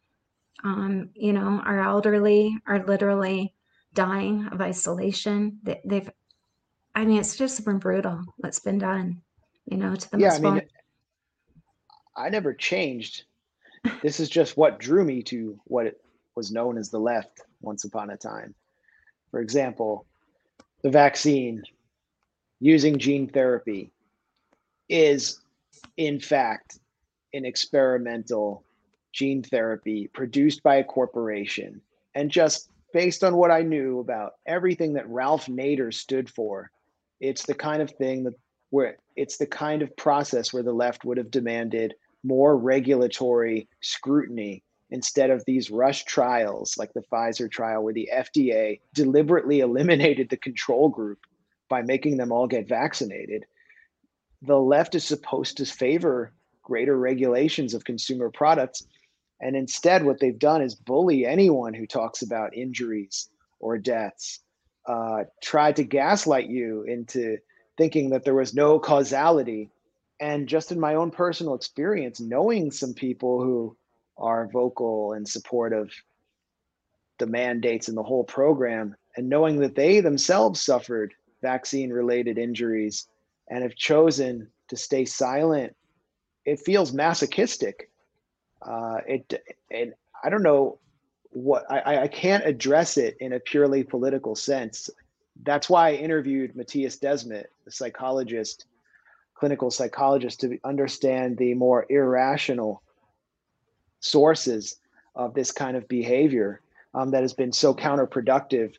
Um, 0.64 1.10
you 1.14 1.32
know, 1.32 1.62
our 1.64 1.80
elderly 1.80 2.56
are 2.66 2.84
literally 2.84 3.54
dying 3.94 4.48
of 4.52 4.60
isolation. 4.60 5.60
They, 5.62 5.80
they've, 5.84 6.10
I 6.94 7.04
mean, 7.04 7.20
it's 7.20 7.36
just 7.36 7.64
been 7.64 7.78
brutal 7.78 8.22
what's 8.38 8.60
been 8.60 8.78
done. 8.78 9.22
You 9.66 9.76
know, 9.76 9.94
to 9.94 10.10
the 10.10 10.18
yeah. 10.18 10.34
I 10.34 10.38
mean, 10.38 10.62
I 12.16 12.28
never 12.28 12.52
changed. 12.52 13.24
This 14.02 14.20
is 14.20 14.28
just 14.28 14.56
what 14.56 14.80
drew 14.80 15.04
me 15.04 15.22
to 15.24 15.58
what 15.64 15.86
it 15.86 16.00
was 16.34 16.50
known 16.50 16.76
as 16.76 16.90
the 16.90 16.98
left 16.98 17.40
once 17.60 17.84
upon 17.84 18.10
a 18.10 18.16
time. 18.16 18.54
For 19.30 19.40
example, 19.40 20.06
the 20.82 20.90
vaccine 20.90 21.62
using 22.60 22.98
gene 22.98 23.28
therapy 23.28 23.90
is, 24.88 25.40
in 25.96 26.20
fact, 26.20 26.78
an 27.34 27.44
experimental 27.44 28.64
gene 29.12 29.42
therapy 29.42 30.08
produced 30.08 30.62
by 30.62 30.76
a 30.76 30.84
corporation. 30.84 31.80
And 32.14 32.30
just 32.30 32.70
based 32.92 33.22
on 33.22 33.36
what 33.36 33.50
I 33.50 33.62
knew 33.62 34.00
about 34.00 34.34
everything 34.46 34.94
that 34.94 35.08
Ralph 35.08 35.46
Nader 35.46 35.92
stood 35.92 36.30
for, 36.30 36.70
it's 37.20 37.44
the 37.44 37.54
kind 37.54 37.82
of 37.82 37.90
thing 37.92 38.24
that 38.24 38.34
where 38.70 38.98
it's 39.16 39.38
the 39.38 39.46
kind 39.46 39.82
of 39.82 39.96
process 39.96 40.52
where 40.52 40.62
the 40.62 40.72
left 40.72 41.04
would 41.04 41.16
have 41.16 41.30
demanded 41.30 41.94
more 42.22 42.56
regulatory 42.56 43.68
scrutiny 43.80 44.62
instead 44.90 45.30
of 45.30 45.44
these 45.44 45.70
rush 45.70 46.04
trials 46.04 46.76
like 46.78 46.92
the 46.94 47.02
Pfizer 47.12 47.50
trial, 47.50 47.82
where 47.82 47.94
the 47.94 48.10
FDA 48.12 48.80
deliberately 48.94 49.60
eliminated 49.60 50.28
the 50.28 50.36
control 50.36 50.88
group 50.88 51.18
by 51.68 51.82
making 51.82 52.16
them 52.16 52.32
all 52.32 52.46
get 52.46 52.68
vaccinated. 52.68 53.44
The 54.42 54.58
left 54.58 54.94
is 54.94 55.04
supposed 55.04 55.56
to 55.58 55.66
favor 55.66 56.32
greater 56.62 56.96
regulations 56.96 57.74
of 57.74 57.84
consumer 57.84 58.30
products. 58.30 58.86
And 59.40 59.56
instead, 59.56 60.04
what 60.04 60.20
they've 60.20 60.38
done 60.38 60.62
is 60.62 60.74
bully 60.74 61.26
anyone 61.26 61.74
who 61.74 61.86
talks 61.86 62.22
about 62.22 62.56
injuries 62.56 63.30
or 63.58 63.78
deaths, 63.78 64.40
uh, 64.86 65.24
tried 65.42 65.76
to 65.76 65.84
gaslight 65.84 66.48
you 66.48 66.82
into 66.82 67.38
thinking 67.76 68.10
that 68.10 68.24
there 68.24 68.34
was 68.34 68.54
no 68.54 68.78
causality. 68.78 69.70
And 70.20 70.48
just 70.48 70.72
in 70.72 70.80
my 70.80 70.94
own 70.94 71.10
personal 71.10 71.54
experience, 71.54 72.20
knowing 72.20 72.70
some 72.70 72.92
people 72.94 73.42
who 73.42 73.76
are 74.18 74.48
vocal 74.48 75.12
in 75.12 75.24
support 75.24 75.72
of 75.72 75.90
the 77.18 77.26
mandates 77.26 77.88
and 77.88 77.96
the 77.96 78.02
whole 78.02 78.24
program, 78.24 78.94
and 79.16 79.28
knowing 79.28 79.58
that 79.60 79.74
they 79.74 80.00
themselves 80.00 80.60
suffered 80.60 81.14
vaccine 81.42 81.90
related 81.90 82.38
injuries 82.38 83.06
and 83.48 83.62
have 83.62 83.74
chosen 83.74 84.48
to 84.68 84.76
stay 84.76 85.04
silent, 85.04 85.74
it 86.44 86.60
feels 86.60 86.92
masochistic. 86.92 87.90
Uh, 88.62 88.98
it 89.06 89.42
and 89.70 89.94
I 90.22 90.30
don't 90.30 90.42
know 90.42 90.78
what 91.30 91.70
I, 91.70 92.02
I 92.02 92.08
can't 92.08 92.46
address 92.46 92.96
it 92.96 93.16
in 93.20 93.32
a 93.32 93.40
purely 93.40 93.84
political 93.84 94.34
sense. 94.34 94.90
That's 95.44 95.70
why 95.70 95.90
I 95.90 95.94
interviewed 95.94 96.54
Mattias 96.54 96.98
Desmet, 96.98 97.46
a 97.66 97.70
psychologist, 97.70 98.66
clinical 99.34 99.70
psychologist, 99.70 100.40
to 100.40 100.58
understand 100.64 101.36
the 101.36 101.54
more 101.54 101.86
irrational 101.88 102.82
sources 104.00 104.76
of 105.14 105.34
this 105.34 105.50
kind 105.50 105.76
of 105.76 105.86
behavior 105.88 106.60
um, 106.94 107.10
that 107.10 107.22
has 107.22 107.32
been 107.32 107.52
so 107.52 107.74
counterproductive 107.74 108.74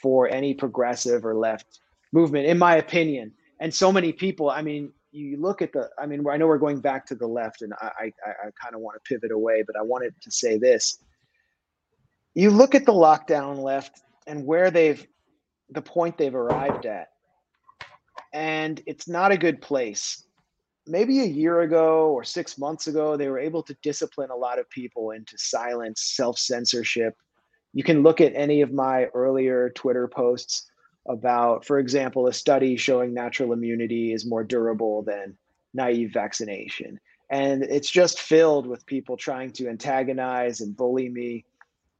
for 0.00 0.28
any 0.28 0.54
progressive 0.54 1.24
or 1.24 1.34
left 1.34 1.80
movement, 2.12 2.46
in 2.46 2.58
my 2.58 2.76
opinion. 2.76 3.32
And 3.60 3.72
so 3.72 3.92
many 3.92 4.12
people, 4.12 4.50
I 4.50 4.62
mean, 4.62 4.92
you 5.12 5.36
look 5.36 5.60
at 5.60 5.72
the, 5.72 5.90
I 5.98 6.06
mean, 6.06 6.24
I 6.28 6.36
know 6.36 6.46
we're 6.46 6.58
going 6.58 6.80
back 6.80 7.04
to 7.06 7.14
the 7.14 7.26
left, 7.26 7.62
and 7.62 7.72
I, 7.74 7.90
I, 7.98 8.30
I 8.30 8.50
kind 8.62 8.74
of 8.74 8.80
want 8.80 8.96
to 9.02 9.08
pivot 9.08 9.32
away, 9.32 9.62
but 9.66 9.76
I 9.76 9.82
wanted 9.82 10.14
to 10.22 10.30
say 10.30 10.56
this. 10.56 10.98
You 12.34 12.50
look 12.50 12.74
at 12.74 12.86
the 12.86 12.92
lockdown 12.92 13.58
left 13.58 14.00
and 14.26 14.46
where 14.46 14.70
they've, 14.70 15.04
the 15.68 15.82
point 15.82 16.16
they've 16.16 16.34
arrived 16.34 16.86
at, 16.86 17.08
and 18.32 18.80
it's 18.86 19.08
not 19.08 19.32
a 19.32 19.36
good 19.36 19.60
place 19.60 20.24
maybe 20.86 21.20
a 21.20 21.26
year 21.26 21.60
ago 21.60 22.10
or 22.10 22.24
six 22.24 22.58
months 22.58 22.86
ago, 22.86 23.16
they 23.16 23.28
were 23.28 23.38
able 23.38 23.62
to 23.64 23.76
discipline 23.82 24.30
a 24.30 24.36
lot 24.36 24.58
of 24.58 24.68
people 24.70 25.12
into 25.12 25.38
silence, 25.38 26.02
self 26.02 26.38
censorship. 26.38 27.16
You 27.72 27.84
can 27.84 28.02
look 28.02 28.20
at 28.20 28.34
any 28.34 28.62
of 28.62 28.72
my 28.72 29.06
earlier 29.06 29.70
Twitter 29.70 30.08
posts 30.08 30.70
about, 31.08 31.64
for 31.64 31.78
example, 31.78 32.26
a 32.26 32.32
study 32.32 32.76
showing 32.76 33.14
natural 33.14 33.52
immunity 33.52 34.12
is 34.12 34.26
more 34.26 34.44
durable 34.44 35.02
than 35.02 35.36
naive 35.72 36.12
vaccination. 36.12 36.98
And 37.30 37.62
it's 37.62 37.90
just 37.90 38.18
filled 38.18 38.66
with 38.66 38.86
people 38.86 39.16
trying 39.16 39.52
to 39.52 39.68
antagonize 39.68 40.60
and 40.60 40.76
bully 40.76 41.08
me. 41.08 41.44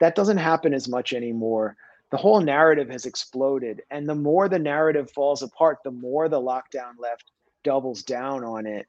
that 0.01 0.15
doesn't 0.15 0.39
happen 0.39 0.73
as 0.75 0.89
much 0.89 1.13
anymore. 1.13 1.77
The 2.11 2.17
whole 2.17 2.41
narrative 2.41 2.89
has 2.89 3.07
exploded. 3.07 3.83
And 3.91 4.09
the 4.09 4.15
more 4.15 4.49
the 4.49 4.59
narrative 4.59 5.11
falls 5.11 5.43
apart, 5.43 5.79
the 5.85 5.91
more 5.91 6.29
the 6.29 6.41
lockdown 6.41 6.99
left 6.99 7.31
doubles 7.63 8.03
down 8.03 8.45
on 8.45 8.67
it 8.67 8.87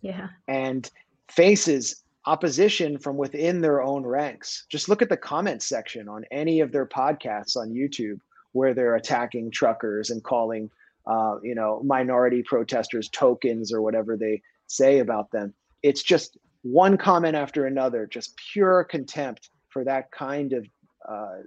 Yeah. 0.00 0.28
and 0.48 0.90
faces 1.28 2.04
opposition 2.26 2.98
from 2.98 3.16
within 3.16 3.60
their 3.60 3.82
own 3.82 4.04
ranks. 4.04 4.66
Just 4.70 4.88
look 4.88 5.02
at 5.02 5.08
the 5.08 5.16
comment 5.16 5.62
section 5.62 6.08
on 6.08 6.24
any 6.30 6.60
of 6.60 6.72
their 6.72 6.86
podcasts 6.86 7.56
on 7.56 7.70
YouTube 7.70 8.18
where 8.52 8.72
they're 8.72 8.94
attacking 8.96 9.50
truckers 9.50 10.10
and 10.10 10.22
calling, 10.24 10.70
uh, 11.06 11.36
you 11.42 11.54
know, 11.54 11.82
minority 11.82 12.42
protesters 12.42 13.08
tokens 13.10 13.72
or 13.72 13.82
whatever 13.82 14.16
they 14.16 14.40
say 14.68 15.00
about 15.00 15.30
them. 15.32 15.52
It's 15.82 16.02
just 16.02 16.38
one 16.62 16.96
comment 16.96 17.36
after 17.36 17.66
another, 17.66 18.06
just 18.06 18.38
pure 18.52 18.84
contempt 18.84 19.50
for 19.68 19.84
that 19.84 20.10
kind 20.10 20.52
of 20.54 20.66
uh, 21.06 21.40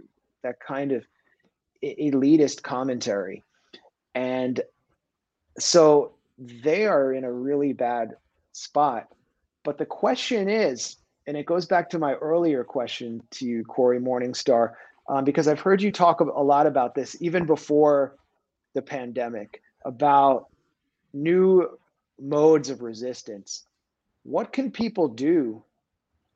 that 0.44 0.60
kind 0.60 0.92
of 0.92 1.04
elitist 1.84 2.62
commentary, 2.62 3.44
and 4.14 4.62
so 5.58 6.12
they 6.38 6.86
are 6.86 7.14
in 7.14 7.24
a 7.24 7.32
really 7.32 7.74
bad 7.74 8.16
spot. 8.52 9.08
But 9.64 9.78
the 9.78 9.86
question 9.86 10.50
is, 10.50 10.98
and 11.26 11.36
it 11.36 11.46
goes 11.46 11.66
back 11.66 11.90
to 11.90 12.00
my 12.00 12.14
earlier 12.14 12.64
question 12.64 13.22
to 13.32 13.46
you, 13.46 13.64
Cory 13.66 14.00
Morningstar, 14.00 14.74
um, 15.10 15.24
because 15.24 15.48
I've 15.48 15.60
heard 15.60 15.82
you 15.82 15.92
talk 15.92 16.22
a 16.22 16.24
a 16.24 16.44
lot 16.44 16.68
about 16.68 16.96
this 16.96 17.18
even 17.22 17.46
before 17.46 18.16
the 18.74 18.82
pandemic 18.82 19.62
about 19.86 20.48
new 21.14 21.78
modes 22.20 22.70
of 22.70 22.82
resistance. 22.82 23.64
What 24.24 24.54
can 24.54 24.72
people 24.72 25.08
do 25.08 25.64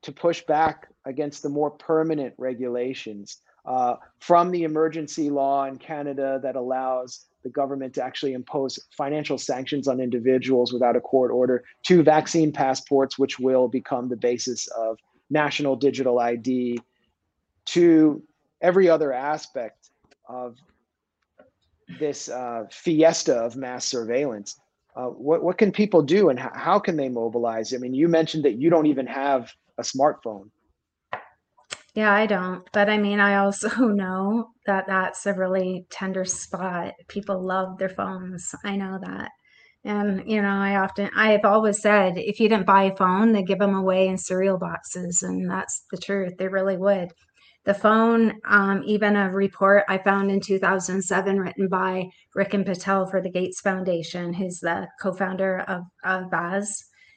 to 0.03 0.11
push 0.11 0.41
back 0.41 0.87
against 1.05 1.43
the 1.43 1.49
more 1.49 1.71
permanent 1.71 2.33
regulations 2.37 3.41
uh, 3.65 3.95
from 4.19 4.51
the 4.51 4.63
emergency 4.63 5.29
law 5.29 5.65
in 5.65 5.77
Canada 5.77 6.39
that 6.41 6.55
allows 6.55 7.25
the 7.43 7.49
government 7.49 7.93
to 7.95 8.03
actually 8.03 8.33
impose 8.33 8.79
financial 8.95 9.37
sanctions 9.37 9.87
on 9.87 9.99
individuals 9.99 10.71
without 10.71 10.95
a 10.95 11.01
court 11.01 11.31
order, 11.31 11.63
to 11.83 12.03
vaccine 12.03 12.51
passports, 12.51 13.17
which 13.17 13.39
will 13.39 13.67
become 13.67 14.09
the 14.09 14.15
basis 14.15 14.67
of 14.67 14.97
national 15.29 15.75
digital 15.75 16.19
ID, 16.19 16.79
to 17.65 18.21
every 18.61 18.89
other 18.89 19.11
aspect 19.13 19.89
of 20.27 20.55
this 21.99 22.29
uh, 22.29 22.65
fiesta 22.71 23.35
of 23.35 23.55
mass 23.55 23.85
surveillance. 23.85 24.59
Uh, 24.95 25.05
what, 25.05 25.43
what 25.43 25.57
can 25.57 25.71
people 25.71 26.01
do 26.01 26.29
and 26.29 26.39
how, 26.39 26.51
how 26.53 26.79
can 26.79 26.97
they 26.97 27.09
mobilize? 27.09 27.73
I 27.73 27.77
mean, 27.77 27.93
you 27.93 28.07
mentioned 28.07 28.45
that 28.45 28.59
you 28.59 28.69
don't 28.69 28.87
even 28.87 29.07
have 29.07 29.51
a 29.77 29.83
smartphone. 29.83 30.49
Yeah, 31.93 32.13
I 32.13 32.25
don't. 32.25 32.63
But 32.71 32.89
I 32.89 32.97
mean, 32.97 33.19
I 33.19 33.35
also 33.37 33.69
know 33.87 34.47
that 34.65 34.85
that's 34.87 35.25
a 35.25 35.33
really 35.33 35.85
tender 35.89 36.25
spot. 36.25 36.93
People 37.07 37.45
love 37.45 37.77
their 37.77 37.89
phones. 37.89 38.53
I 38.63 38.75
know 38.77 38.97
that. 39.01 39.29
And, 39.83 40.29
you 40.29 40.41
know, 40.41 40.49
I 40.49 40.75
often, 40.75 41.09
I've 41.15 41.43
always 41.43 41.81
said 41.81 42.13
if 42.17 42.39
you 42.39 42.47
didn't 42.47 42.67
buy 42.67 42.83
a 42.83 42.95
phone, 42.95 43.31
they 43.31 43.43
give 43.43 43.59
them 43.59 43.73
away 43.73 44.07
in 44.07 44.17
cereal 44.17 44.57
boxes. 44.57 45.23
And 45.23 45.49
that's 45.49 45.85
the 45.91 45.97
truth. 45.97 46.33
They 46.37 46.47
really 46.47 46.77
would. 46.77 47.09
The 47.65 47.73
phone, 47.73 48.33
um, 48.47 48.83
even 48.85 49.15
a 49.15 49.31
report 49.31 49.83
I 49.89 49.97
found 49.99 50.31
in 50.31 50.39
2007 50.39 51.39
written 51.39 51.67
by 51.67 52.05
Ricken 52.35 52.63
Patel 52.63 53.07
for 53.07 53.21
the 53.21 53.29
Gates 53.31 53.59
Foundation, 53.61 54.33
who's 54.33 54.59
the 54.59 54.87
co 55.01 55.13
founder 55.13 55.59
of, 55.67 55.81
of 56.03 56.31
Avaaz 56.31 56.67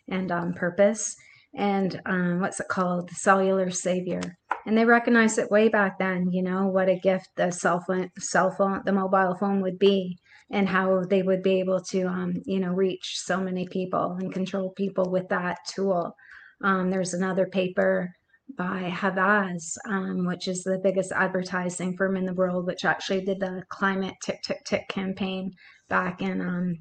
and 0.08 0.30
um, 0.32 0.52
Purpose. 0.54 1.14
And 1.54 2.00
um, 2.06 2.40
what's 2.40 2.60
it 2.60 2.68
called? 2.68 3.08
The 3.08 3.14
Cellular 3.14 3.70
Savior 3.70 4.36
and 4.66 4.76
they 4.76 4.84
recognized 4.84 5.38
it 5.38 5.50
way 5.50 5.68
back 5.68 5.98
then 5.98 6.30
you 6.30 6.42
know 6.42 6.66
what 6.66 6.88
a 6.88 6.98
gift 6.98 7.28
the 7.36 7.50
cell 7.50 7.80
phone 7.80 8.10
cell 8.18 8.50
phone 8.50 8.82
the 8.84 8.92
mobile 8.92 9.34
phone 9.34 9.60
would 9.60 9.78
be 9.78 10.18
and 10.50 10.68
how 10.68 11.02
they 11.04 11.22
would 11.22 11.42
be 11.42 11.60
able 11.60 11.80
to 11.80 12.04
um, 12.04 12.34
you 12.44 12.60
know 12.60 12.72
reach 12.72 13.18
so 13.18 13.40
many 13.40 13.66
people 13.66 14.16
and 14.20 14.32
control 14.32 14.70
people 14.70 15.10
with 15.10 15.28
that 15.28 15.58
tool 15.66 16.14
um, 16.62 16.90
there's 16.90 17.14
another 17.14 17.46
paper 17.46 18.14
by 18.56 18.90
Havas, 18.90 19.78
um, 19.88 20.26
which 20.26 20.48
is 20.48 20.62
the 20.62 20.78
biggest 20.78 21.12
advertising 21.12 21.96
firm 21.96 22.14
in 22.14 22.26
the 22.26 22.34
world, 22.34 22.66
which 22.66 22.84
actually 22.84 23.22
did 23.22 23.40
the 23.40 23.62
climate 23.70 24.14
tick 24.22 24.42
tick 24.42 24.62
tick 24.64 24.86
campaign 24.88 25.52
back 25.88 26.20
in 26.20 26.40
um, 26.42 26.76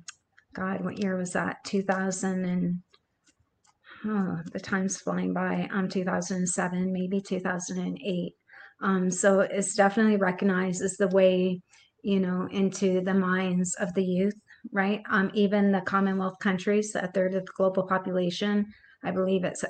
God, 0.54 0.84
what 0.84 1.00
year 1.00 1.18
was 1.18 1.34
that? 1.34 1.58
2000 1.66 2.46
and 2.46 2.80
oh, 4.06 4.40
the 4.52 4.60
time's 4.60 4.98
flying 4.98 5.34
by, 5.34 5.70
um, 5.72 5.88
2007, 5.90 6.92
maybe 6.92 7.22
2008. 7.22 8.34
Um, 8.82 9.10
so 9.10 9.42
it's 9.42 9.76
definitely 9.76 10.18
recognized 10.18 10.82
as 10.82 10.98
the 10.98 11.08
way, 11.08 11.62
you 12.04 12.20
know, 12.20 12.48
into 12.52 13.02
the 13.02 13.14
minds 13.14 13.76
of 13.76 13.94
the 13.94 14.04
youth, 14.04 14.36
right? 14.72 15.02
Um, 15.10 15.32
even 15.34 15.72
the 15.72 15.82
Commonwealth 15.82 16.38
countries, 16.40 16.96
a 16.96 17.08
third 17.08 17.34
of 17.34 17.46
the 17.46 17.52
global 17.56 17.84
population, 17.84 18.68
I 19.04 19.12
believe 19.12 19.44
it's 19.44 19.64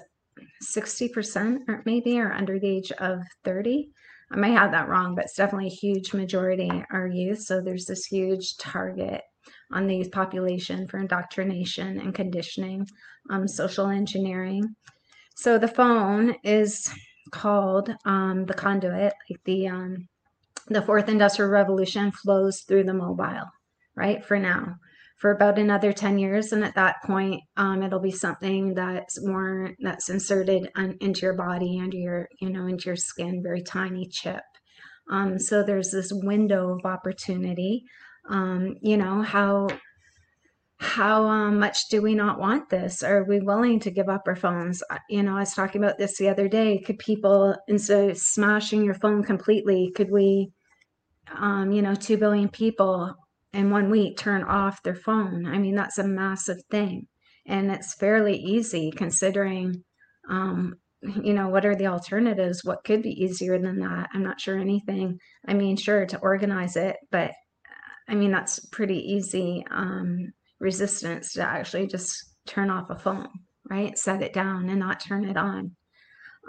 60% 0.63 1.59
or 1.67 1.83
maybe 1.85 2.19
are 2.19 2.33
under 2.33 2.59
the 2.59 2.67
age 2.67 2.91
of 2.93 3.19
30. 3.43 3.91
I 4.31 4.35
may 4.35 4.51
have 4.51 4.71
that 4.71 4.89
wrong, 4.89 5.15
but 5.15 5.25
it's 5.25 5.35
definitely 5.35 5.67
a 5.67 5.69
huge 5.69 6.13
majority 6.13 6.71
are 6.91 7.07
youth. 7.07 7.41
So 7.41 7.61
there's 7.61 7.85
this 7.85 8.05
huge 8.05 8.57
target 8.57 9.21
on 9.73 9.87
the 9.87 9.97
youth 9.97 10.11
population 10.11 10.87
for 10.87 10.99
indoctrination 10.99 11.99
and 11.99 12.13
conditioning, 12.15 12.87
um, 13.29 13.47
social 13.47 13.87
engineering. 13.87 14.75
So 15.35 15.57
the 15.57 15.67
phone 15.67 16.35
is 16.43 16.89
called 17.31 17.93
um, 18.05 18.45
the 18.45 18.53
conduit, 18.53 19.13
like 19.29 19.43
the 19.45 19.67
um, 19.67 20.07
the 20.67 20.81
fourth 20.81 21.09
industrial 21.09 21.51
revolution 21.51 22.11
flows 22.11 22.61
through 22.61 22.85
the 22.85 22.93
mobile, 22.93 23.49
right? 23.95 24.23
For 24.23 24.39
now, 24.39 24.75
for 25.17 25.31
about 25.31 25.59
another 25.59 25.91
10 25.91 26.19
years, 26.19 26.51
and 26.51 26.63
at 26.63 26.75
that 26.75 26.97
point, 27.03 27.41
um, 27.57 27.83
it'll 27.83 27.99
be 27.99 28.11
something 28.11 28.73
that's 28.73 29.25
more 29.25 29.71
that's 29.79 30.09
inserted 30.09 30.69
on, 30.75 30.97
into 31.01 31.21
your 31.21 31.33
body, 31.33 31.79
under 31.81 31.97
your, 31.97 32.27
you 32.39 32.49
know, 32.49 32.67
into 32.67 32.85
your 32.87 32.95
skin, 32.95 33.41
very 33.43 33.61
tiny 33.61 34.07
chip. 34.09 34.43
Um, 35.09 35.37
so 35.37 35.63
there's 35.63 35.91
this 35.91 36.11
window 36.13 36.77
of 36.77 36.85
opportunity 36.85 37.83
um, 38.29 38.75
you 38.81 38.97
know 38.97 39.21
how 39.21 39.67
how 40.83 41.25
um, 41.27 41.59
much 41.59 41.87
do 41.89 42.01
we 42.01 42.13
not 42.13 42.39
want 42.39 42.69
this? 42.69 43.03
Are 43.03 43.23
we 43.23 43.39
willing 43.39 43.79
to 43.81 43.91
give 43.91 44.09
up 44.09 44.23
our 44.27 44.35
phones? 44.35 44.83
You 45.09 45.23
know 45.23 45.37
i 45.37 45.39
was 45.39 45.53
talking 45.53 45.81
about 45.83 45.97
this 45.97 46.17
the 46.17 46.29
other 46.29 46.47
day. 46.47 46.79
Could 46.79 46.99
people 46.99 47.55
instead 47.67 48.09
of 48.11 48.17
smashing 48.17 48.83
your 48.83 48.95
phone 48.95 49.23
completely 49.23 49.91
could 49.95 50.11
we 50.11 50.51
um, 51.33 51.71
you 51.71 51.81
know 51.81 51.95
2 51.95 52.17
billion 52.17 52.49
people 52.49 53.15
in 53.53 53.69
one 53.69 53.89
week 53.89 54.17
turn 54.17 54.43
off 54.43 54.83
their 54.83 54.95
phone? 54.95 55.45
I 55.45 55.57
mean 55.57 55.75
that's 55.75 55.99
a 55.99 56.07
massive 56.07 56.61
thing. 56.69 57.07
And 57.45 57.71
it's 57.71 57.95
fairly 57.95 58.37
easy 58.37 58.91
considering 58.91 59.83
um, 60.29 60.75
you 61.01 61.33
know 61.33 61.47
what 61.47 61.65
are 61.65 61.75
the 61.75 61.87
alternatives? 61.87 62.63
What 62.63 62.83
could 62.83 63.01
be 63.01 63.23
easier 63.23 63.57
than 63.57 63.79
that? 63.79 64.09
I'm 64.13 64.23
not 64.23 64.41
sure 64.41 64.57
anything. 64.57 65.19
I 65.47 65.53
mean 65.53 65.77
sure 65.77 66.05
to 66.07 66.19
organize 66.19 66.75
it 66.75 66.97
but 67.09 67.31
I 68.07 68.15
mean, 68.15 68.31
that's 68.31 68.59
pretty 68.59 68.97
easy 69.13 69.65
um, 69.71 70.33
resistance 70.59 71.33
to 71.33 71.43
actually 71.43 71.87
just 71.87 72.35
turn 72.45 72.69
off 72.69 72.89
a 72.89 72.97
phone, 72.97 73.29
right? 73.69 73.97
Set 73.97 74.21
it 74.21 74.33
down 74.33 74.69
and 74.69 74.79
not 74.79 74.99
turn 74.99 75.25
it 75.25 75.37
on. 75.37 75.75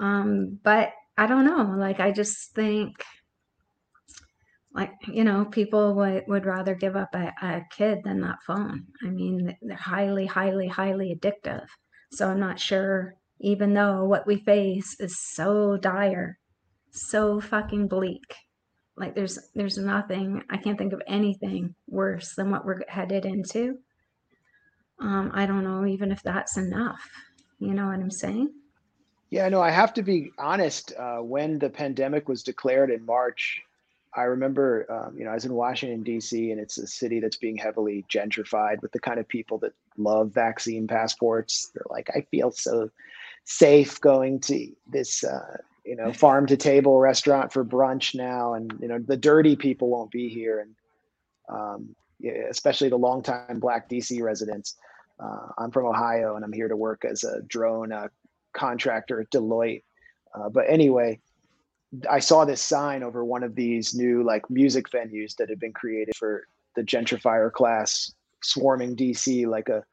Um, 0.00 0.58
but 0.62 0.92
I 1.16 1.26
don't 1.26 1.44
know. 1.44 1.74
Like, 1.76 2.00
I 2.00 2.10
just 2.10 2.54
think, 2.54 3.04
like, 4.74 4.92
you 5.06 5.22
know, 5.22 5.44
people 5.44 5.94
would, 5.94 6.24
would 6.26 6.46
rather 6.46 6.74
give 6.74 6.96
up 6.96 7.14
a, 7.14 7.32
a 7.42 7.62
kid 7.70 8.00
than 8.04 8.20
that 8.22 8.42
phone. 8.44 8.86
I 9.04 9.10
mean, 9.10 9.56
they're 9.62 9.76
highly, 9.76 10.26
highly, 10.26 10.66
highly 10.66 11.14
addictive. 11.14 11.66
So 12.10 12.28
I'm 12.28 12.40
not 12.40 12.58
sure, 12.58 13.14
even 13.40 13.74
though 13.74 14.04
what 14.04 14.26
we 14.26 14.36
face 14.36 14.96
is 14.98 15.20
so 15.20 15.76
dire, 15.76 16.38
so 16.90 17.40
fucking 17.40 17.86
bleak 17.86 18.34
like 18.96 19.14
there's 19.14 19.38
there's 19.54 19.78
nothing 19.78 20.42
i 20.50 20.56
can't 20.56 20.78
think 20.78 20.92
of 20.92 21.02
anything 21.06 21.74
worse 21.88 22.34
than 22.34 22.50
what 22.50 22.64
we're 22.64 22.82
headed 22.88 23.24
into 23.24 23.78
um 25.00 25.30
i 25.34 25.46
don't 25.46 25.64
know 25.64 25.84
even 25.86 26.12
if 26.12 26.22
that's 26.22 26.56
enough 26.56 27.08
you 27.58 27.74
know 27.74 27.86
what 27.86 28.00
i'm 28.00 28.10
saying 28.10 28.50
Yeah, 29.30 29.48
no, 29.48 29.60
I 29.60 29.70
have 29.70 29.92
to 29.94 30.02
be 30.02 30.30
honest. 30.38 30.92
Uh, 30.96 31.18
when 31.18 31.58
the 31.58 31.68
pandemic 31.70 32.28
was 32.28 32.44
declared 32.44 32.90
in 32.90 33.04
March, 33.04 33.60
I 34.14 34.22
remember, 34.24 34.86
um, 34.88 35.18
you 35.18 35.24
know, 35.24 35.32
I 35.32 35.34
was 35.34 35.44
in 35.44 35.54
Washington, 35.54 36.04
D.C., 36.04 36.52
and 36.52 36.60
it's 36.60 36.78
a 36.78 36.86
city 36.86 37.18
that's 37.18 37.36
being 37.38 37.56
heavily 37.56 38.04
gentrified 38.08 38.80
with 38.80 38.92
the 38.92 39.00
kind 39.00 39.18
of 39.18 39.26
people 39.26 39.58
that 39.58 39.72
love 39.96 40.30
vaccine 40.30 40.86
passports. 40.86 41.72
They're 41.74 41.90
like, 41.90 42.10
I 42.14 42.20
feel 42.30 42.52
so 42.52 42.90
safe 43.44 44.00
going 44.00 44.38
to 44.40 44.68
this, 44.86 45.24
uh, 45.24 45.56
you 45.84 45.96
know, 45.96 46.12
farm 46.12 46.46
to 46.46 46.56
table 46.56 46.98
restaurant 46.98 47.52
for 47.52 47.64
brunch 47.64 48.14
now. 48.14 48.54
And, 48.54 48.72
you 48.80 48.88
know, 48.88 48.98
the 48.98 49.16
dirty 49.16 49.56
people 49.56 49.88
won't 49.88 50.10
be 50.10 50.28
here. 50.28 50.60
And 50.60 50.74
um, 51.48 51.94
especially 52.50 52.88
the 52.88 52.96
longtime 52.96 53.60
Black 53.60 53.88
DC 53.88 54.20
residents. 54.22 54.76
Uh, 55.22 55.48
I'm 55.58 55.70
from 55.70 55.86
Ohio 55.86 56.36
and 56.36 56.44
I'm 56.44 56.52
here 56.52 56.68
to 56.68 56.76
work 56.76 57.04
as 57.04 57.24
a 57.24 57.42
drone 57.42 57.92
uh, 57.92 58.08
contractor 58.52 59.20
at 59.20 59.30
Deloitte. 59.30 59.84
Uh, 60.34 60.48
but 60.48 60.64
anyway, 60.68 61.20
I 62.10 62.18
saw 62.18 62.44
this 62.44 62.60
sign 62.60 63.02
over 63.02 63.24
one 63.24 63.42
of 63.42 63.54
these 63.54 63.94
new 63.94 64.24
like 64.24 64.48
music 64.50 64.90
venues 64.90 65.36
that 65.36 65.48
had 65.48 65.60
been 65.60 65.72
created 65.72 66.16
for 66.16 66.46
the 66.74 66.82
gentrifier 66.82 67.52
class 67.52 68.12
swarming 68.42 68.96
DC 68.96 69.46
like 69.46 69.68
a 69.68 69.84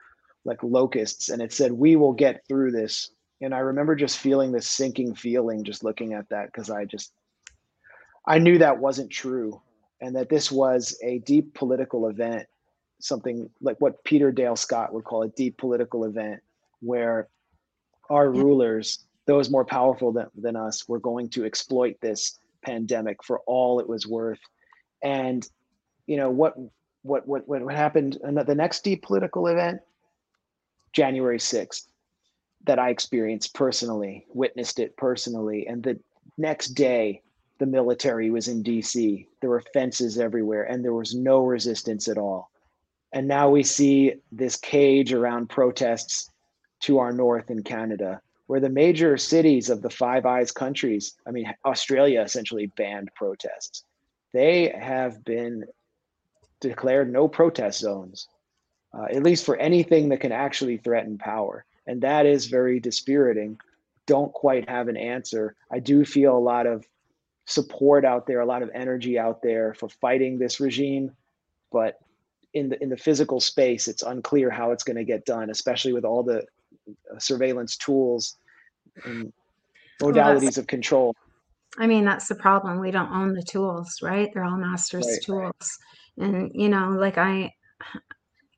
like 0.44 0.62
locusts 0.64 1.30
and 1.30 1.42
it 1.42 1.54
said 1.54 1.72
we 1.72 1.96
will 1.96 2.12
get 2.12 2.42
through 2.48 2.72
this 2.72 3.12
and 3.42 3.54
I 3.54 3.60
remember 3.60 3.96
just 3.96 4.20
feeling 4.20 4.52
this 4.52 4.68
sinking 4.68 5.16
feeling 5.16 5.64
just 5.64 5.84
looking 5.84 6.14
at 6.14 6.30
that 6.30 6.48
because 6.48 6.70
I 6.70 6.86
just 6.86 7.12
I 8.26 8.38
knew 8.40 8.60
that 8.60 8.78
wasn't 8.80 9.10
true 9.10 9.62
and 10.00 10.16
that 10.16 10.30
this 10.30 10.52
was 10.52 10.98
a 11.04 11.20
deep 11.20 11.54
political 11.54 12.08
event 12.08 12.48
something 13.00 13.50
like 13.62 13.82
what 13.82 14.04
Peter 14.04 14.32
Dale 14.32 14.56
Scott 14.56 14.94
would 14.94 15.04
call 15.04 15.24
a 15.24 15.30
deep 15.30 15.58
political 15.58 16.06
event 16.06 16.40
where 16.82 17.28
our 18.10 18.28
mm-hmm. 18.28 18.42
rulers 18.42 19.06
those 19.26 19.50
more 19.50 19.66
powerful 19.66 20.12
than, 20.12 20.28
than 20.36 20.56
us 20.56 20.88
were 20.88 21.00
going 21.00 21.30
to 21.30 21.46
exploit 21.46 21.96
this 22.02 22.40
pandemic 22.64 23.24
for 23.24 23.40
all 23.46 23.80
it 23.80 23.88
was 23.88 24.06
worth. 24.08 24.40
And 25.04 25.48
you 26.06 26.18
know 26.18 26.30
what 26.30 26.56
what 27.04 27.28
what 27.28 27.48
what 27.48 27.74
happened 27.74 28.18
and 28.24 28.38
the 28.38 28.56
next 28.56 28.84
deep 28.84 29.02
political 29.02 29.48
event 29.48 29.80
january 30.94 31.38
6th 31.38 31.88
that 32.66 32.80
i 32.80 32.90
experienced 32.90 33.54
personally 33.54 34.26
witnessed 34.34 34.80
it 34.80 34.96
personally 34.98 35.68
and 35.68 35.84
the 35.84 36.00
next 36.38 36.70
day 36.70 37.22
the 37.60 37.66
military 37.66 38.30
was 38.30 38.48
in 38.48 38.64
dc 38.64 39.28
there 39.40 39.50
were 39.50 39.64
fences 39.74 40.18
everywhere 40.18 40.64
and 40.64 40.84
there 40.84 40.94
was 40.94 41.16
no 41.16 41.44
resistance 41.44 42.08
at 42.08 42.18
all 42.18 42.50
and 43.14 43.28
now 43.28 43.50
we 43.50 43.64
see 43.64 44.14
this 44.32 44.56
cage 44.56 45.14
around 45.14 45.50
protests 45.50 46.30
to 46.80 47.00
our 47.00 47.12
north 47.12 47.50
in 47.50 47.64
canada 47.64 48.22
where 48.52 48.60
the 48.60 48.68
major 48.68 49.16
cities 49.16 49.70
of 49.70 49.82
the 49.82 49.90
Five 49.90 50.26
Eyes 50.26 50.52
countries, 50.52 51.16
I 51.26 51.32
mean, 51.32 51.46
Australia 51.64 52.22
essentially 52.22 52.66
banned 52.66 53.10
protests. 53.16 53.86
They 54.34 54.76
have 54.78 55.24
been 55.24 55.64
declared 56.60 57.10
no 57.10 57.30
protest 57.30 57.80
zones, 57.80 58.28
uh, 58.94 59.06
at 59.06 59.24
least 59.24 59.46
for 59.46 59.56
anything 59.56 60.10
that 60.10 60.20
can 60.20 60.34
actually 60.34 60.76
threaten 60.76 61.18
power. 61.18 61.64
And 61.88 62.02
that 62.02 62.26
is 62.26 62.48
very 62.48 62.80
dispiriting. 62.80 63.60
Don't 64.06 64.32
quite 64.34 64.70
have 64.70 64.88
an 64.88 64.98
answer. 64.98 65.56
I 65.72 65.80
do 65.80 66.06
feel 66.06 66.38
a 66.38 66.40
lot 66.40 66.68
of 66.68 66.86
support 67.46 68.06
out 68.06 68.28
there, 68.28 68.40
a 68.40 68.46
lot 68.46 68.64
of 68.64 68.70
energy 68.74 69.18
out 69.18 69.42
there 69.42 69.74
for 69.74 69.90
fighting 69.90 70.38
this 70.38 70.60
regime, 70.60 71.12
but 71.72 72.00
in 72.54 72.70
the 72.70 72.82
in 72.84 72.90
the 72.90 72.98
physical 72.98 73.40
space, 73.40 73.88
it's 73.88 74.04
unclear 74.04 74.50
how 74.50 74.72
it's 74.72 74.84
going 74.84 74.98
to 74.98 75.04
get 75.04 75.26
done, 75.26 75.50
especially 75.50 75.94
with 75.94 76.06
all 76.06 76.24
the 76.24 76.40
uh, 76.90 77.20
surveillance 77.20 77.78
tools 77.78 78.38
and 79.06 79.32
modalities 80.02 80.58
well, 80.58 80.60
of 80.60 80.68
control. 80.68 81.16
I 81.78 81.88
mean, 81.88 82.04
that's 82.04 82.28
the 82.28 82.36
problem. 82.36 82.80
We 82.80 82.92
don't 82.92 83.12
own 83.12 83.34
the 83.34 83.44
tools, 83.44 84.00
right? 84.02 84.30
They're 84.34 84.44
all 84.44 84.58
masters 84.58 85.08
right. 85.08 85.22
tools. 85.24 85.78
And 86.18 86.52
you 86.54 86.70
know, 86.70 86.90
like 86.90 87.18
I 87.18 87.54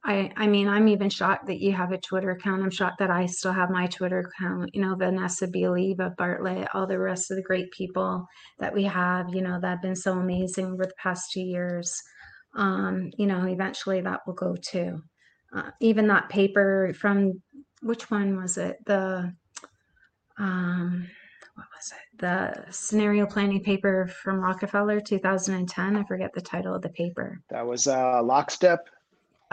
I 0.05 0.31
I 0.35 0.47
mean, 0.47 0.67
I'm 0.67 0.87
even 0.87 1.09
shocked 1.09 1.47
that 1.47 1.61
you 1.61 1.71
have 1.71 1.91
a 1.91 1.97
Twitter 1.97 2.31
account. 2.31 2.61
I'm 2.61 2.71
shocked 2.71 2.99
that 2.99 3.09
I 3.09 3.25
still 3.25 3.53
have 3.53 3.69
my 3.69 3.87
Twitter 3.87 4.19
account. 4.19 4.73
You 4.73 4.81
know, 4.81 4.95
Vanessa 4.95 5.47
Beeley, 5.47 5.91
Eva 5.91 6.13
Bartlett, 6.17 6.67
all 6.73 6.85
the 6.85 6.99
rest 6.99 7.31
of 7.31 7.37
the 7.37 7.43
great 7.43 7.71
people 7.71 8.27
that 8.59 8.73
we 8.73 8.83
have, 8.83 9.33
you 9.33 9.41
know, 9.41 9.59
that 9.61 9.69
have 9.69 9.81
been 9.81 9.95
so 9.95 10.13
amazing 10.13 10.73
over 10.73 10.85
the 10.85 10.93
past 10.97 11.31
two 11.31 11.41
years. 11.41 11.95
Um, 12.55 13.11
you 13.17 13.25
know, 13.25 13.45
eventually 13.45 14.01
that 14.01 14.21
will 14.27 14.33
go 14.33 14.55
too. 14.61 15.01
Uh, 15.55 15.71
even 15.79 16.07
that 16.07 16.29
paper 16.29 16.93
from 16.99 17.41
which 17.81 18.09
one 18.11 18.37
was 18.37 18.57
it? 18.57 18.77
The 18.85 19.33
um, 20.37 21.07
what 21.55 21.67
was 21.75 21.91
it? 21.91 22.19
The 22.19 22.71
scenario 22.71 23.25
planning 23.25 23.63
paper 23.63 24.07
from 24.07 24.39
Rockefeller, 24.39 24.99
2010. 24.99 25.95
I 25.95 26.03
forget 26.05 26.31
the 26.33 26.41
title 26.41 26.75
of 26.75 26.81
the 26.81 26.89
paper. 26.89 27.39
That 27.49 27.65
was 27.65 27.87
uh, 27.87 28.21
Lockstep. 28.23 28.89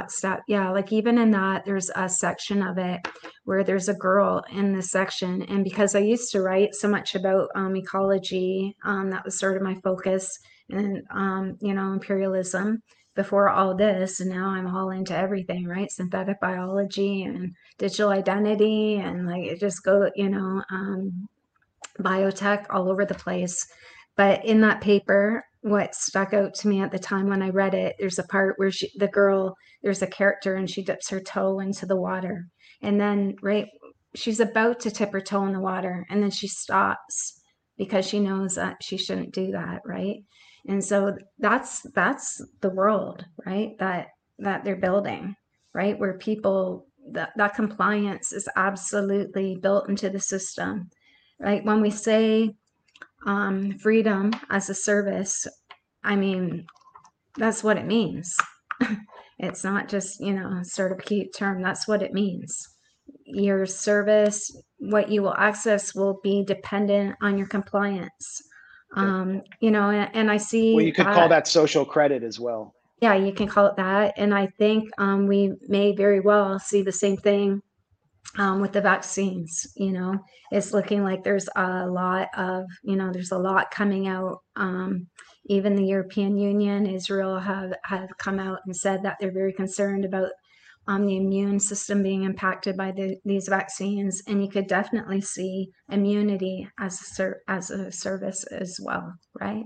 Lockstep. 0.01 0.41
Yeah, 0.49 0.71
like 0.71 0.93
even 0.93 1.19
in 1.19 1.31
that, 1.33 1.65
there's 1.67 1.91
a 1.95 2.09
section 2.09 2.63
of 2.63 2.79
it 2.79 3.07
where 3.45 3.63
there's 3.63 3.91
a 3.91 3.95
girl 3.95 4.43
in 4.51 4.73
the 4.73 4.83
section. 4.83 5.43
And 5.43 5.63
because 5.63 5.95
I 5.95 5.99
used 5.99 6.33
to 6.33 6.41
write 6.41 6.75
so 6.75 6.89
much 6.89 7.15
about 7.15 7.49
um, 7.55 7.77
ecology, 7.77 8.75
um, 8.85 9.11
that 9.11 9.25
was 9.27 9.39
sort 9.39 9.57
of 9.57 9.63
my 9.63 9.75
focus, 9.85 10.39
and, 10.71 11.03
um, 11.11 11.59
you 11.61 11.75
know, 11.75 11.93
imperialism 11.93 12.83
before 13.17 13.51
all 13.51 13.77
this 13.77 14.21
and 14.21 14.31
now 14.31 14.49
i'm 14.49 14.69
all 14.69 14.91
into 14.91 15.15
everything 15.15 15.67
right 15.67 15.91
synthetic 15.91 16.41
biology 16.41 17.25
and 17.25 17.53
digital 17.77 18.11
identity 18.11 18.97
and 18.97 19.27
like 19.27 19.43
it 19.43 19.59
just 19.59 19.83
go 19.83 20.09
you 20.15 20.29
know 20.29 20.63
um, 20.71 21.29
biotech 21.99 22.67
all 22.71 22.89
over 22.89 23.05
the 23.05 23.15
place 23.15 23.67
but 24.17 24.45
in 24.45 24.61
that 24.61 24.81
paper 24.81 25.45
what 25.63 25.95
stuck 25.95 26.33
out 26.33 26.55
to 26.55 26.69
me 26.69 26.81
at 26.81 26.91
the 26.91 26.99
time 26.99 27.29
when 27.29 27.43
i 27.43 27.51
read 27.51 27.75
it 27.75 27.95
there's 27.99 28.19
a 28.19 28.25
part 28.25 28.55
where 28.59 28.71
she, 28.71 28.91
the 28.97 29.09
girl 29.09 29.55
there's 29.83 30.03
a 30.03 30.07
character 30.07 30.55
and 30.55 30.69
she 30.69 30.83
dips 30.83 31.09
her 31.09 31.21
toe 31.21 31.61
into 31.61 31.87
the 31.87 31.97
water. 31.97 32.47
And 32.83 33.01
then 33.01 33.37
right 33.43 33.67
she's 34.15 34.41
about 34.41 34.81
to 34.81 34.91
tip 34.91 35.13
her 35.13 35.21
toe 35.21 35.47
in 35.47 35.53
the 35.53 35.61
water 35.61 36.05
and 36.11 36.23
then 36.23 36.31
she 36.31 36.49
stops 36.49 37.41
because 37.79 38.07
she 38.07 38.19
knows 38.19 38.57
that 38.57 38.83
she 38.83 38.97
shouldn't 38.97 39.33
do 39.33 39.53
that 39.53 39.81
right? 39.87 40.17
And 40.67 40.85
so 40.85 41.17
that's 41.39 41.83
that's 41.95 42.43
the 42.61 42.71
world 42.71 43.25
right 43.47 43.79
that 43.79 44.09
that 44.39 44.65
they're 44.65 44.77
building 44.77 45.37
right 45.73 45.99
where 45.99 46.19
people 46.19 46.87
that, 47.13 47.31
that 47.37 47.55
compliance 47.55 48.33
is 48.33 48.49
absolutely 48.57 49.57
built 49.57 49.89
into 49.89 50.11
the 50.11 50.21
system 50.21 50.91
right? 51.39 51.65
When 51.65 51.81
we 51.81 51.91
say 51.91 52.55
um, 53.27 53.73
freedom 53.79 54.33
as 54.51 54.71
a 54.71 54.75
service 54.75 55.47
i 56.05 56.17
mean 56.17 56.65
that's 57.37 57.63
what 57.63 57.77
it 57.77 57.87
means 57.87 58.37
it's 59.39 59.65
not 59.65 59.89
just 59.89 60.21
you 60.21 60.33
know 60.33 60.61
sort 60.63 60.93
of 60.93 60.99
cute 60.99 61.29
term 61.37 61.63
that's 61.63 61.87
what 61.87 62.03
it 62.03 62.13
means 62.13 62.67
your 63.25 63.67
service 63.67 64.51
what 64.79 65.11
you 65.11 65.23
will 65.23 65.37
access 65.37 65.95
will 65.95 66.19
be 66.23 66.45
dependent 66.45 67.15
on 67.23 67.37
your 67.37 67.47
compliance 67.47 68.43
um, 68.97 69.43
you 69.61 69.71
know, 69.71 69.91
and, 69.91 70.11
and 70.15 70.31
I 70.31 70.37
see. 70.37 70.75
Well, 70.75 70.85
you 70.85 70.93
could 70.93 71.07
call 71.07 71.29
that 71.29 71.47
social 71.47 71.85
credit 71.85 72.23
as 72.23 72.41
well. 72.41 72.75
Yeah, 73.01 73.15
you 73.15 73.33
can 73.33 73.47
call 73.47 73.67
it 73.67 73.77
that. 73.77 74.15
And 74.17 74.35
I 74.35 74.49
think 74.59 74.91
um, 74.99 75.27
we 75.27 75.55
may 75.69 75.95
very 75.95 76.21
well 76.21 76.59
see 76.59 76.83
the 76.83 76.93
same 76.93 77.17
thing 77.17 77.63
um, 78.39 78.61
with 78.61 78.73
the 78.73 78.81
vaccines. 78.81 79.67
You 79.77 79.93
know, 79.93 80.19
it's 80.51 80.73
looking 80.73 81.05
like 81.05 81.25
there's 81.25 81.49
a 81.57 81.87
lot 81.87 82.29
of, 82.37 82.65
you 82.83 82.97
know, 82.97 83.11
there's 83.13 83.33
a 83.33 83.39
lot 83.39 83.71
coming 83.71 84.09
out. 84.09 84.39
Um, 84.57 85.09
even 85.47 85.75
the 85.75 85.87
European 85.87 86.37
Union, 86.37 86.87
Israel 86.87 87.39
have 87.39 87.73
have 87.85 88.09
come 88.19 88.39
out 88.39 88.61
and 88.67 88.77
said 88.77 89.03
that 89.03 89.17
they're 89.21 89.33
very 89.33 89.53
concerned 89.53 90.05
about 90.05 90.31
um, 90.87 91.07
the 91.07 91.17
immune 91.17 91.61
system 91.61 92.03
being 92.03 92.25
impacted 92.25 92.77
by 92.77 92.91
the, 92.93 93.17
these 93.25 93.49
vaccines, 93.49 94.23
and 94.27 94.43
you 94.43 94.51
could 94.51 94.67
definitely 94.67 95.21
see 95.21 95.71
immunity 95.91 96.69
as 96.79 97.01
a 97.01 97.05
ser- 97.05 97.43
as 97.49 97.71
a 97.71 97.93
service 97.93 98.45
as 98.45 98.79
well, 98.83 99.13
right? 99.41 99.65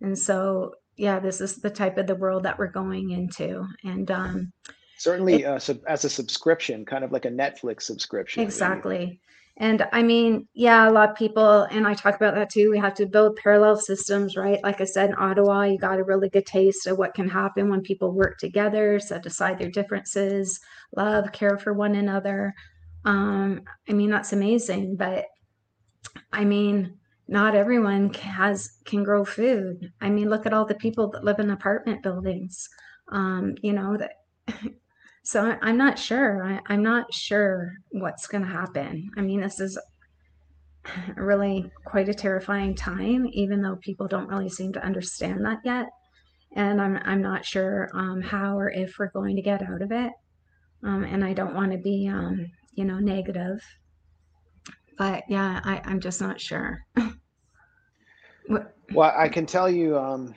And 0.00 0.18
so, 0.18 0.72
yeah, 0.96 1.18
this 1.20 1.40
is 1.40 1.56
the 1.56 1.70
type 1.70 1.98
of 1.98 2.06
the 2.06 2.14
world 2.14 2.44
that 2.44 2.58
we're 2.58 2.70
going 2.70 3.10
into, 3.10 3.66
and 3.84 4.10
um, 4.10 4.52
certainly 5.02 5.44
uh, 5.44 5.58
sub- 5.58 5.82
as 5.88 6.04
a 6.04 6.10
subscription, 6.10 6.84
kind 6.84 7.02
of 7.02 7.10
like 7.10 7.24
a 7.24 7.30
Netflix 7.30 7.82
subscription. 7.82 8.42
Exactly. 8.42 9.20
And 9.56 9.86
I 9.92 10.02
mean, 10.02 10.48
yeah, 10.54 10.88
a 10.88 10.92
lot 10.92 11.10
of 11.10 11.16
people, 11.16 11.64
and 11.64 11.86
I 11.86 11.92
talk 11.92 12.14
about 12.14 12.34
that 12.36 12.50
too. 12.50 12.70
We 12.70 12.78
have 12.78 12.94
to 12.94 13.06
build 13.06 13.36
parallel 13.36 13.76
systems, 13.76 14.36
right? 14.36 14.62
Like 14.62 14.80
I 14.80 14.84
said, 14.84 15.10
in 15.10 15.16
Ottawa, 15.18 15.64
you 15.64 15.76
got 15.76 15.98
a 15.98 16.04
really 16.04 16.30
good 16.30 16.46
taste 16.46 16.86
of 16.86 16.96
what 16.96 17.14
can 17.14 17.28
happen 17.28 17.68
when 17.68 17.82
people 17.82 18.12
work 18.12 18.38
together, 18.38 18.98
set 18.98 19.26
aside 19.26 19.58
their 19.58 19.70
differences, 19.70 20.60
love, 20.96 21.32
care 21.32 21.58
for 21.58 21.74
one 21.74 21.96
another. 21.96 22.54
Um, 23.04 23.62
I 23.88 23.92
mean, 23.92 24.10
that's 24.10 24.32
amazing. 24.32 24.96
But 24.96 25.26
I 26.32 26.44
mean, 26.44 26.98
not 27.28 27.54
everyone 27.54 28.14
has 28.14 28.78
can 28.84 29.02
grow 29.02 29.24
food. 29.24 29.92
I 30.00 30.08
mean, 30.10 30.30
look 30.30 30.46
at 30.46 30.54
all 30.54 30.64
the 30.64 30.74
people 30.76 31.10
that 31.10 31.24
live 31.24 31.40
in 31.40 31.50
apartment 31.50 32.02
buildings. 32.02 32.68
Um, 33.08 33.56
you 33.60 33.72
know 33.74 33.98
that 33.98 34.12
So 35.24 35.56
I'm 35.62 35.76
not 35.76 35.98
sure. 35.98 36.44
I, 36.44 36.60
I'm 36.66 36.82
not 36.82 37.12
sure 37.14 37.72
what's 37.90 38.26
going 38.26 38.42
to 38.42 38.50
happen. 38.50 39.10
I 39.16 39.20
mean, 39.20 39.40
this 39.40 39.60
is 39.60 39.78
really 41.16 41.70
quite 41.84 42.08
a 42.08 42.14
terrifying 42.14 42.74
time, 42.74 43.26
even 43.32 43.62
though 43.62 43.76
people 43.76 44.08
don't 44.08 44.28
really 44.28 44.48
seem 44.48 44.72
to 44.72 44.84
understand 44.84 45.44
that 45.46 45.58
yet. 45.64 45.86
And 46.54 46.82
I'm 46.82 46.98
I'm 47.04 47.22
not 47.22 47.46
sure 47.46 47.88
um, 47.94 48.20
how 48.20 48.58
or 48.58 48.70
if 48.70 48.98
we're 48.98 49.10
going 49.10 49.36
to 49.36 49.42
get 49.42 49.62
out 49.62 49.80
of 49.80 49.90
it. 49.90 50.12
Um, 50.82 51.04
and 51.04 51.24
I 51.24 51.32
don't 51.32 51.54
want 51.54 51.72
to 51.72 51.78
be, 51.78 52.08
um, 52.08 52.50
you 52.74 52.84
know, 52.84 52.98
negative. 52.98 53.62
But 54.98 55.24
yeah, 55.28 55.60
I, 55.64 55.80
I'm 55.84 56.00
just 56.00 56.20
not 56.20 56.40
sure. 56.40 56.84
well, 58.48 59.14
I 59.16 59.28
can 59.28 59.46
tell 59.46 59.70
you, 59.70 59.96
um, 59.96 60.34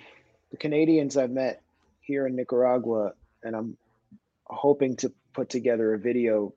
the 0.52 0.58
Canadians 0.58 1.18
I've 1.18 1.32
met 1.32 1.62
here 2.00 2.28
in 2.28 2.36
Nicaragua, 2.36 3.12
and 3.44 3.56
I'm 3.56 3.76
hoping 4.48 4.96
to 4.98 5.12
put 5.34 5.50
together 5.50 5.94
a 5.94 6.00
video 6.00 6.54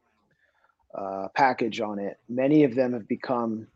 uh, 0.95 1.29
package 1.35 1.81
on 1.81 1.99
it. 1.99 2.19
Many 2.29 2.65
of 2.65 2.75
them 2.75 2.93
have 2.93 3.07
become 3.09 3.67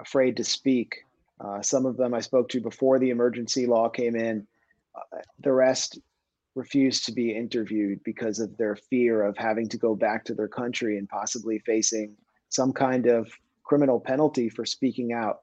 afraid 0.00 0.36
to 0.36 0.44
speak 0.44 1.04
Uh, 1.40 1.62
some 1.62 1.86
of 1.86 1.96
them 1.96 2.14
I 2.14 2.20
spoke 2.20 2.48
to 2.48 2.60
before 2.60 2.98
the 2.98 3.10
emergency 3.10 3.66
law 3.66 3.88
came 3.88 4.16
in. 4.16 4.44
Uh, 4.94 5.18
the 5.38 5.52
rest 5.52 6.00
refused 6.56 7.04
to 7.06 7.12
be 7.12 7.30
interviewed 7.30 8.02
because 8.02 8.40
of 8.40 8.56
their 8.56 8.74
fear 8.74 9.22
of 9.22 9.36
having 9.36 9.68
to 9.68 9.78
go 9.78 9.94
back 9.94 10.24
to 10.24 10.34
their 10.34 10.48
country 10.48 10.98
and 10.98 11.08
possibly 11.08 11.60
facing 11.60 12.16
some 12.48 12.72
kind 12.72 13.06
of 13.06 13.30
criminal 13.62 14.00
penalty 14.00 14.48
for 14.48 14.64
speaking 14.64 15.12
out. 15.12 15.42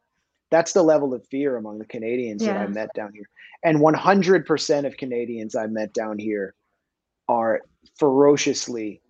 That's 0.51 0.73
the 0.73 0.83
level 0.83 1.13
of 1.13 1.25
fear 1.27 1.55
among 1.55 1.79
the 1.79 1.85
Canadians 1.85 2.43
that 2.43 2.57
I 2.57 2.67
met 2.67 2.89
down 2.93 3.13
here. 3.13 3.29
And 3.63 3.79
100% 3.79 4.85
of 4.85 4.97
Canadians 4.97 5.55
I 5.55 5.67
met 5.67 5.93
down 5.93 6.19
here 6.19 6.53
are 7.29 7.61
ferociously 7.97 9.01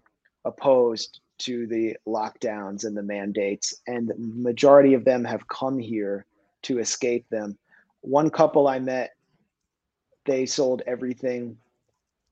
opposed 0.43 1.19
to 1.37 1.67
the 1.67 1.97
lockdowns 2.07 2.85
and 2.85 2.95
the 2.95 3.03
mandates. 3.03 3.75
And 3.87 4.07
the 4.07 4.15
majority 4.17 4.93
of 4.93 5.05
them 5.05 5.23
have 5.25 5.47
come 5.47 5.79
here 5.79 6.25
to 6.63 6.79
escape 6.79 7.27
them. 7.29 7.57
One 8.01 8.29
couple 8.29 8.67
I 8.67 8.79
met, 8.79 9.15
they 10.25 10.45
sold 10.45 10.81
everything, 10.87 11.57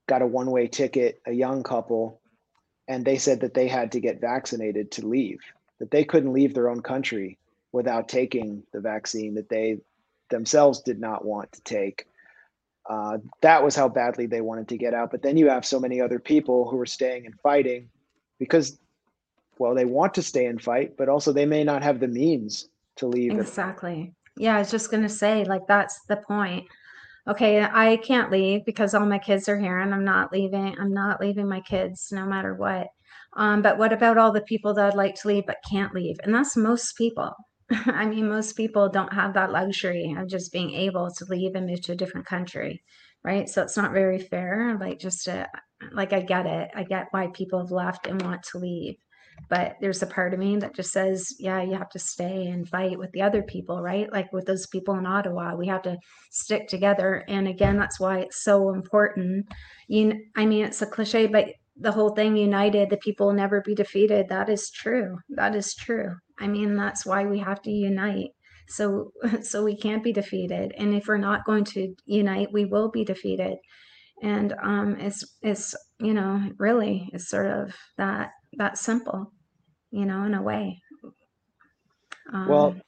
got 0.06 0.22
a 0.22 0.26
one 0.26 0.50
way 0.50 0.66
ticket, 0.66 1.20
a 1.26 1.32
young 1.32 1.62
couple, 1.62 2.20
and 2.88 3.04
they 3.04 3.18
said 3.18 3.40
that 3.40 3.54
they 3.54 3.68
had 3.68 3.92
to 3.92 4.00
get 4.00 4.20
vaccinated 4.20 4.90
to 4.92 5.06
leave, 5.06 5.40
that 5.78 5.90
they 5.90 6.04
couldn't 6.04 6.32
leave 6.32 6.54
their 6.54 6.68
own 6.68 6.82
country 6.82 7.38
without 7.72 8.08
taking 8.08 8.62
the 8.72 8.80
vaccine 8.80 9.34
that 9.34 9.48
they 9.48 9.78
themselves 10.30 10.80
did 10.80 11.00
not 11.00 11.24
want 11.24 11.50
to 11.52 11.60
take. 11.62 12.06
Uh, 12.88 13.18
that 13.40 13.62
was 13.62 13.74
how 13.74 13.88
badly 13.88 14.26
they 14.26 14.40
wanted 14.40 14.68
to 14.68 14.76
get 14.76 14.94
out. 14.94 15.10
But 15.10 15.22
then 15.22 15.36
you 15.36 15.48
have 15.48 15.64
so 15.64 15.80
many 15.80 16.00
other 16.00 16.18
people 16.18 16.68
who 16.68 16.78
are 16.78 16.86
staying 16.86 17.26
and 17.26 17.38
fighting 17.40 17.88
because, 18.38 18.78
well, 19.58 19.74
they 19.74 19.86
want 19.86 20.14
to 20.14 20.22
stay 20.22 20.46
and 20.46 20.60
fight, 20.60 20.96
but 20.96 21.08
also 21.08 21.32
they 21.32 21.46
may 21.46 21.64
not 21.64 21.82
have 21.82 22.00
the 22.00 22.08
means 22.08 22.68
to 22.96 23.06
leave. 23.06 23.32
Exactly. 23.32 24.12
Yeah, 24.36 24.56
I 24.56 24.58
was 24.58 24.70
just 24.70 24.90
gonna 24.90 25.08
say, 25.08 25.44
like, 25.44 25.66
that's 25.66 26.00
the 26.08 26.16
point. 26.16 26.66
Okay, 27.26 27.62
I 27.62 27.96
can't 27.98 28.30
leave 28.30 28.66
because 28.66 28.92
all 28.92 29.06
my 29.06 29.18
kids 29.18 29.48
are 29.48 29.58
here 29.58 29.78
and 29.78 29.94
I'm 29.94 30.04
not 30.04 30.30
leaving. 30.30 30.76
I'm 30.78 30.92
not 30.92 31.20
leaving 31.20 31.48
my 31.48 31.60
kids 31.60 32.10
no 32.12 32.26
matter 32.26 32.54
what. 32.54 32.88
Um, 33.36 33.62
but 33.62 33.78
what 33.78 33.92
about 33.92 34.18
all 34.18 34.30
the 34.30 34.42
people 34.42 34.74
that 34.74 34.84
would 34.84 34.94
like 34.94 35.14
to 35.16 35.28
leave 35.28 35.46
but 35.46 35.64
can't 35.68 35.94
leave? 35.94 36.16
And 36.22 36.34
that's 36.34 36.56
most 36.56 36.96
people. 36.96 37.34
I 37.86 38.06
mean, 38.06 38.28
most 38.28 38.56
people 38.56 38.88
don't 38.88 39.12
have 39.12 39.34
that 39.34 39.52
luxury 39.52 40.14
of 40.18 40.28
just 40.28 40.52
being 40.52 40.72
able 40.74 41.10
to 41.10 41.24
leave 41.26 41.54
and 41.54 41.66
move 41.66 41.82
to 41.82 41.92
a 41.92 41.96
different 41.96 42.26
country, 42.26 42.82
right? 43.22 43.48
So 43.48 43.62
it's 43.62 43.76
not 43.76 43.92
very 43.92 44.18
fair. 44.18 44.76
Like, 44.80 44.98
just 44.98 45.24
to, 45.24 45.48
like, 45.92 46.12
I 46.12 46.20
get 46.20 46.46
it. 46.46 46.70
I 46.74 46.84
get 46.84 47.08
why 47.10 47.28
people 47.28 47.60
have 47.60 47.70
left 47.70 48.06
and 48.06 48.20
want 48.22 48.42
to 48.52 48.58
leave 48.58 48.96
but 49.48 49.76
there's 49.80 50.02
a 50.02 50.06
part 50.06 50.32
of 50.32 50.40
me 50.40 50.56
that 50.56 50.74
just 50.74 50.92
says 50.92 51.34
yeah 51.38 51.62
you 51.62 51.74
have 51.74 51.88
to 51.90 51.98
stay 51.98 52.46
and 52.46 52.68
fight 52.68 52.98
with 52.98 53.10
the 53.12 53.22
other 53.22 53.42
people 53.42 53.82
right 53.82 54.12
like 54.12 54.32
with 54.32 54.46
those 54.46 54.66
people 54.66 54.94
in 54.94 55.06
ottawa 55.06 55.54
we 55.54 55.66
have 55.66 55.82
to 55.82 55.96
stick 56.30 56.68
together 56.68 57.24
and 57.28 57.48
again 57.48 57.76
that's 57.76 58.00
why 58.00 58.20
it's 58.20 58.42
so 58.42 58.72
important 58.72 59.46
you 59.88 60.14
i 60.36 60.46
mean 60.46 60.64
it's 60.64 60.82
a 60.82 60.86
cliche 60.86 61.26
but 61.26 61.46
the 61.76 61.92
whole 61.92 62.10
thing 62.10 62.36
united 62.36 62.90
the 62.90 62.96
people 62.98 63.26
will 63.26 63.34
never 63.34 63.60
be 63.60 63.74
defeated. 63.74 64.28
That 64.28 64.48
is 64.48 64.70
true. 64.70 65.18
That 65.30 65.54
is 65.54 65.74
true. 65.74 66.16
I 66.38 66.46
mean 66.48 66.76
that's 66.76 67.04
why 67.06 67.24
we 67.26 67.38
have 67.40 67.62
to 67.62 67.70
unite. 67.70 68.30
So 68.68 69.12
so 69.42 69.64
we 69.64 69.76
can't 69.76 70.04
be 70.04 70.12
defeated. 70.12 70.72
And 70.78 70.94
if 70.94 71.08
we're 71.08 71.18
not 71.18 71.44
going 71.44 71.64
to 71.64 71.94
unite 72.06 72.52
we 72.52 72.64
will 72.64 72.90
be 72.90 73.04
defeated. 73.04 73.58
And 74.22 74.54
um 74.62 74.96
it's 75.00 75.24
it's 75.42 75.74
you 76.00 76.14
know 76.14 76.50
really 76.58 77.10
it's 77.12 77.28
sort 77.28 77.46
of 77.46 77.74
that 77.98 78.30
that 78.58 78.78
simple 78.78 79.32
you 79.90 80.06
know 80.06 80.24
in 80.24 80.34
a 80.34 80.42
way. 80.42 80.80
Well, 82.44 82.74
Um, 82.74 82.82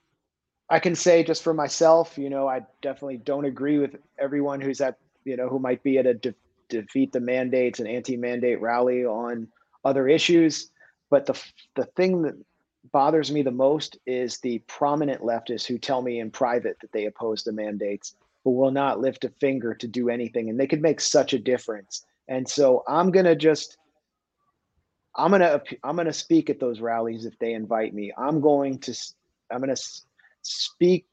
I 0.69 0.81
can 0.81 0.95
say 0.95 1.23
just 1.23 1.43
for 1.43 1.55
myself, 1.55 2.19
you 2.19 2.31
know, 2.31 2.49
I 2.49 2.63
definitely 2.83 3.19
don't 3.19 3.45
agree 3.45 3.79
with 3.79 3.97
everyone 4.19 4.61
who's 4.61 4.81
at, 4.81 4.99
you 5.25 5.37
know, 5.37 5.49
who 5.49 5.59
might 5.59 5.83
be 5.83 5.99
at 5.99 6.07
a 6.07 6.15
de- 6.15 6.35
defeat 6.69 7.13
the 7.13 7.21
mandates 7.21 7.79
and 7.79 7.89
anti-mandate 7.89 8.61
rally 8.61 9.05
on 9.05 9.49
other 9.85 10.09
issues. 10.09 10.71
But 11.11 11.27
the 11.27 11.41
the 11.75 11.85
thing 11.97 12.23
that 12.23 12.35
bothers 12.93 13.33
me 13.33 13.43
the 13.43 13.51
most 13.51 13.99
is 14.07 14.39
the 14.39 14.59
prominent 14.67 15.23
leftists 15.23 15.67
who 15.67 15.79
tell 15.79 16.03
me 16.03 16.21
in 16.21 16.31
private 16.31 16.77
that 16.81 16.93
they 16.93 17.07
oppose 17.07 17.43
the 17.43 17.53
mandates, 17.53 18.15
but 18.45 18.51
will 18.53 18.71
not 18.71 19.01
lift 19.01 19.25
a 19.25 19.29
finger 19.41 19.75
to 19.75 19.89
do 19.89 20.09
anything, 20.09 20.51
and 20.51 20.59
they 20.59 20.67
could 20.67 20.83
make 20.83 21.01
such 21.01 21.33
a 21.33 21.39
difference. 21.39 22.05
And 22.29 22.49
so 22.49 22.83
I'm 22.89 23.11
gonna 23.11 23.37
just 23.37 23.79
I'm 25.17 25.31
gonna 25.31 25.63
I'm 25.83 25.97
gonna 25.97 26.13
speak 26.13 26.51
at 26.51 26.61
those 26.61 26.81
rallies 26.81 27.25
if 27.25 27.39
they 27.39 27.55
invite 27.55 27.95
me. 27.95 28.13
I'm 28.17 28.41
going 28.41 28.79
to 28.81 28.95
I'm 29.51 29.61
gonna 29.61 29.77
speak. 30.43 31.07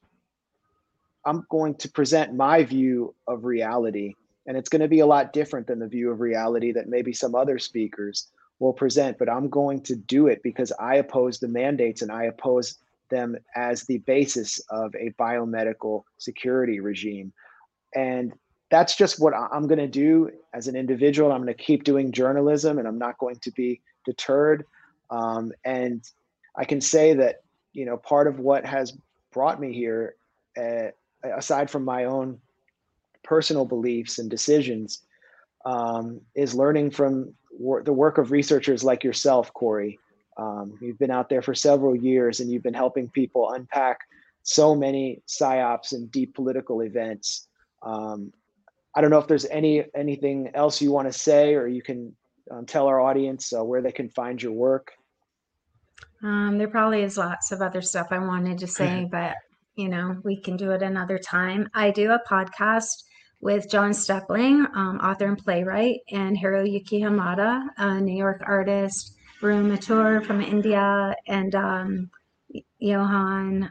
I'm 1.26 1.46
going 1.50 1.74
to 1.76 1.88
present 1.88 2.34
my 2.34 2.64
view 2.64 3.14
of 3.26 3.44
reality, 3.44 4.14
and 4.46 4.56
it's 4.56 4.68
going 4.68 4.82
to 4.82 4.88
be 4.88 5.00
a 5.00 5.06
lot 5.06 5.32
different 5.32 5.66
than 5.66 5.78
the 5.78 5.88
view 5.88 6.10
of 6.10 6.20
reality 6.20 6.72
that 6.72 6.88
maybe 6.88 7.12
some 7.12 7.34
other 7.34 7.58
speakers 7.58 8.28
will 8.58 8.72
present. 8.72 9.18
But 9.18 9.28
I'm 9.28 9.48
going 9.48 9.82
to 9.82 9.96
do 9.96 10.26
it 10.26 10.42
because 10.42 10.72
I 10.78 10.96
oppose 10.96 11.38
the 11.38 11.48
mandates 11.48 12.02
and 12.02 12.12
I 12.12 12.24
oppose 12.24 12.78
them 13.10 13.36
as 13.54 13.84
the 13.84 13.98
basis 13.98 14.58
of 14.70 14.94
a 14.94 15.10
biomedical 15.18 16.04
security 16.18 16.80
regime, 16.80 17.32
and 17.94 18.32
that's 18.70 18.96
just 18.96 19.20
what 19.20 19.34
I'm 19.34 19.66
going 19.66 19.78
to 19.78 19.86
do 19.86 20.30
as 20.52 20.68
an 20.68 20.74
individual. 20.74 21.30
I'm 21.30 21.42
going 21.42 21.54
to 21.54 21.62
keep 21.62 21.84
doing 21.84 22.12
journalism, 22.12 22.78
and 22.78 22.88
I'm 22.88 22.98
not 22.98 23.18
going 23.18 23.36
to 23.36 23.50
be 23.52 23.80
deterred. 24.04 24.64
Um, 25.10 25.52
and 25.64 26.02
I 26.56 26.64
can 26.64 26.80
say 26.80 27.14
that 27.14 27.42
you 27.72 27.84
know 27.84 27.96
part 27.96 28.26
of 28.26 28.40
what 28.40 28.64
has 28.64 28.96
brought 29.32 29.60
me 29.60 29.72
here, 29.72 30.14
uh, 30.56 30.88
aside 31.22 31.70
from 31.70 31.84
my 31.84 32.04
own 32.04 32.40
personal 33.24 33.64
beliefs 33.64 34.18
and 34.18 34.30
decisions, 34.30 35.02
um, 35.64 36.20
is 36.34 36.54
learning 36.54 36.90
from 36.90 37.34
wor- 37.50 37.82
the 37.82 37.92
work 37.92 38.18
of 38.18 38.30
researchers 38.30 38.84
like 38.84 39.02
yourself, 39.02 39.52
Cory. 39.52 39.98
Um, 40.36 40.78
you've 40.80 40.98
been 40.98 41.10
out 41.10 41.28
there 41.28 41.42
for 41.42 41.54
several 41.54 41.94
years, 41.94 42.40
and 42.40 42.50
you've 42.50 42.62
been 42.62 42.74
helping 42.74 43.08
people 43.08 43.50
unpack 43.52 43.98
so 44.42 44.74
many 44.74 45.22
psyops 45.26 45.92
and 45.92 46.10
deep 46.10 46.34
political 46.34 46.82
events. 46.82 47.48
Um, 47.82 48.32
I 48.94 49.00
don't 49.00 49.10
know 49.10 49.18
if 49.18 49.26
there's 49.26 49.46
any 49.46 49.84
anything 49.94 50.50
else 50.54 50.80
you 50.80 50.92
want 50.92 51.10
to 51.10 51.18
say, 51.18 51.54
or 51.54 51.66
you 51.66 51.82
can 51.82 52.14
um, 52.50 52.66
tell 52.66 52.86
our 52.86 53.00
audience 53.00 53.52
uh, 53.52 53.64
where 53.64 53.82
they 53.82 53.92
can 53.92 54.08
find 54.08 54.40
your 54.42 54.52
work. 54.52 54.92
Um, 56.22 56.58
there 56.58 56.68
probably 56.68 57.02
is 57.02 57.16
lots 57.16 57.52
of 57.52 57.60
other 57.60 57.82
stuff 57.82 58.08
I 58.10 58.18
wanted 58.18 58.58
to 58.58 58.66
say, 58.80 59.08
but 59.10 59.36
you 59.76 59.88
know, 59.88 60.20
we 60.22 60.36
can 60.36 60.56
do 60.56 60.70
it 60.70 60.82
another 60.82 61.18
time. 61.18 61.68
I 61.74 61.90
do 61.90 62.12
a 62.12 62.22
podcast 62.30 63.02
with 63.44 63.70
John 63.70 63.92
Steppling, 63.92 64.66
um, 64.74 64.98
author 65.02 65.26
and 65.26 65.36
playwright, 65.36 66.00
and 66.10 66.34
Hiroyuki 66.34 67.02
Hamada, 67.02 67.62
a 67.76 68.00
New 68.00 68.16
York 68.16 68.42
artist, 68.46 69.14
Varun 69.40 69.66
Mathur 69.66 70.24
from 70.24 70.40
India, 70.40 71.14
and 71.28 71.54
um, 71.54 72.10
Johan, 72.78 73.70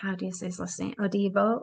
how 0.00 0.14
do 0.14 0.26
you 0.26 0.32
say 0.32 0.46
his 0.46 0.60
last 0.60 0.78
name? 0.78 0.94
Odibo, 1.00 1.62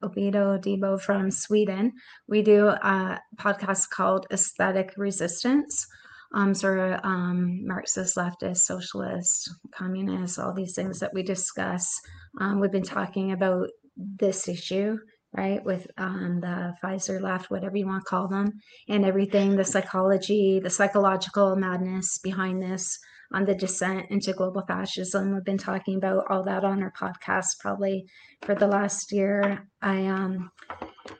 Obido 0.00 0.60
Odibo 0.60 1.00
from 1.00 1.28
Sweden. 1.32 1.92
We 2.28 2.42
do 2.42 2.68
a 2.68 3.20
podcast 3.36 3.90
called 3.90 4.26
Aesthetic 4.30 4.94
Resistance 4.96 5.88
um, 6.34 6.54
sort 6.54 6.78
of 6.78 7.00
um, 7.02 7.66
Marxist, 7.66 8.16
leftist, 8.16 8.58
socialist, 8.58 9.50
communist, 9.72 10.38
all 10.38 10.52
these 10.52 10.74
things 10.74 10.98
that 11.00 11.12
we 11.14 11.22
discuss. 11.22 12.00
Um, 12.40 12.60
we've 12.60 12.70
been 12.70 12.82
talking 12.82 13.32
about 13.32 13.70
this 13.96 14.48
issue, 14.48 14.98
right, 15.32 15.62
with 15.64 15.86
um, 15.98 16.40
the 16.40 16.74
Pfizer 16.82 17.20
left, 17.20 17.50
whatever 17.50 17.76
you 17.76 17.86
want 17.86 18.04
to 18.04 18.08
call 18.08 18.28
them, 18.28 18.52
and 18.88 19.04
everything 19.04 19.56
the 19.56 19.64
psychology, 19.64 20.60
the 20.60 20.70
psychological 20.70 21.56
madness 21.56 22.18
behind 22.18 22.62
this, 22.62 22.98
on 23.32 23.44
the 23.44 23.54
descent 23.54 24.06
into 24.10 24.32
global 24.32 24.62
fascism. 24.66 25.34
We've 25.34 25.44
been 25.44 25.58
talking 25.58 25.96
about 25.96 26.24
all 26.30 26.44
that 26.44 26.64
on 26.64 26.82
our 26.82 26.92
podcast 26.92 27.58
probably 27.60 28.06
for 28.42 28.54
the 28.54 28.66
last 28.66 29.12
year. 29.12 29.66
I 29.82 30.06
um, 30.06 30.50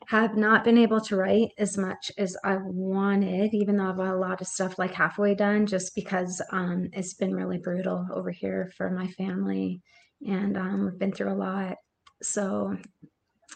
have 0.06 0.36
not 0.36 0.64
been 0.64 0.78
able 0.78 1.00
to 1.02 1.16
write 1.16 1.50
as 1.58 1.76
much 1.76 2.12
as 2.18 2.36
I 2.44 2.58
wanted, 2.60 3.54
even 3.54 3.76
though 3.76 3.90
I've 3.90 3.98
a 3.98 4.14
lot 4.14 4.40
of 4.40 4.46
stuff 4.46 4.78
like 4.78 4.94
halfway 4.94 5.34
done, 5.34 5.66
just 5.66 5.94
because 5.94 6.40
um, 6.52 6.88
it's 6.92 7.14
been 7.14 7.34
really 7.34 7.58
brutal 7.58 8.06
over 8.12 8.30
here 8.30 8.70
for 8.76 8.90
my 8.90 9.08
family. 9.08 9.80
And 10.26 10.56
um, 10.56 10.84
we've 10.84 10.98
been 10.98 11.12
through 11.12 11.32
a 11.32 11.34
lot. 11.34 11.76
So, 12.22 12.76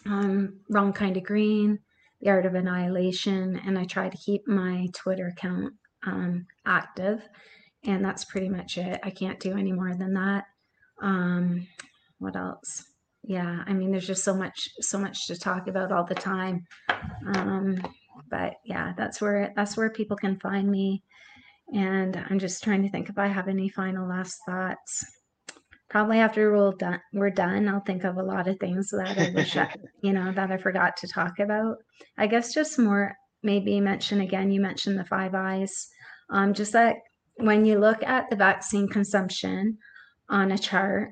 um, 0.05 0.59
Wrong 0.69 0.93
Kind 0.93 1.17
of 1.17 1.23
Green, 1.23 1.79
The 2.21 2.29
Art 2.29 2.45
of 2.45 2.55
Annihilation, 2.55 3.61
and 3.65 3.77
I 3.77 3.85
try 3.85 4.09
to 4.09 4.17
keep 4.17 4.47
my 4.47 4.87
Twitter 4.93 5.27
account 5.27 5.73
um, 6.05 6.47
active. 6.65 7.27
And 7.83 8.03
that's 8.03 8.25
pretty 8.25 8.49
much 8.49 8.77
it. 8.77 8.99
I 9.03 9.09
can't 9.09 9.39
do 9.39 9.57
any 9.57 9.71
more 9.71 9.95
than 9.95 10.13
that. 10.13 10.45
Um, 11.01 11.67
what 12.19 12.35
else? 12.35 12.85
yeah 13.23 13.63
i 13.67 13.73
mean 13.73 13.91
there's 13.91 14.07
just 14.07 14.23
so 14.23 14.33
much 14.33 14.69
so 14.79 14.97
much 14.97 15.27
to 15.27 15.37
talk 15.37 15.67
about 15.67 15.91
all 15.91 16.03
the 16.03 16.15
time 16.15 16.65
um 17.27 17.79
but 18.29 18.55
yeah 18.65 18.93
that's 18.97 19.21
where 19.21 19.53
that's 19.55 19.77
where 19.77 19.89
people 19.89 20.17
can 20.17 20.39
find 20.39 20.69
me 20.69 21.03
and 21.73 22.23
i'm 22.29 22.39
just 22.39 22.63
trying 22.63 22.81
to 22.81 22.89
think 22.89 23.09
if 23.09 23.17
i 23.17 23.27
have 23.27 23.47
any 23.47 23.69
final 23.69 24.07
last 24.07 24.39
thoughts 24.45 25.05
probably 25.91 26.19
after 26.19 26.53
we're 26.53 26.71
done, 26.71 27.01
we're 27.11 27.29
done, 27.29 27.67
I'll 27.67 27.81
think 27.81 28.05
of 28.05 28.15
a 28.15 28.23
lot 28.23 28.47
of 28.47 28.57
things 28.59 28.89
that 28.91 29.17
I 29.17 29.29
wish 29.35 29.57
I, 29.57 29.75
you 30.01 30.13
know, 30.13 30.31
that 30.31 30.49
I 30.49 30.55
forgot 30.55 30.95
to 30.97 31.07
talk 31.07 31.39
about. 31.39 31.79
I 32.17 32.27
guess 32.27 32.53
just 32.53 32.79
more 32.79 33.13
maybe 33.43 33.77
mention 33.81 34.21
again, 34.21 34.51
you 34.51 34.61
mentioned 34.61 34.97
the 34.97 35.03
five 35.03 35.35
eyes. 35.35 35.89
Um, 36.29 36.53
just 36.53 36.71
that 36.71 36.95
when 37.35 37.65
you 37.65 37.77
look 37.77 38.03
at 38.03 38.29
the 38.29 38.37
vaccine 38.37 38.87
consumption 38.87 39.77
on 40.29 40.53
a 40.53 40.57
chart, 40.57 41.11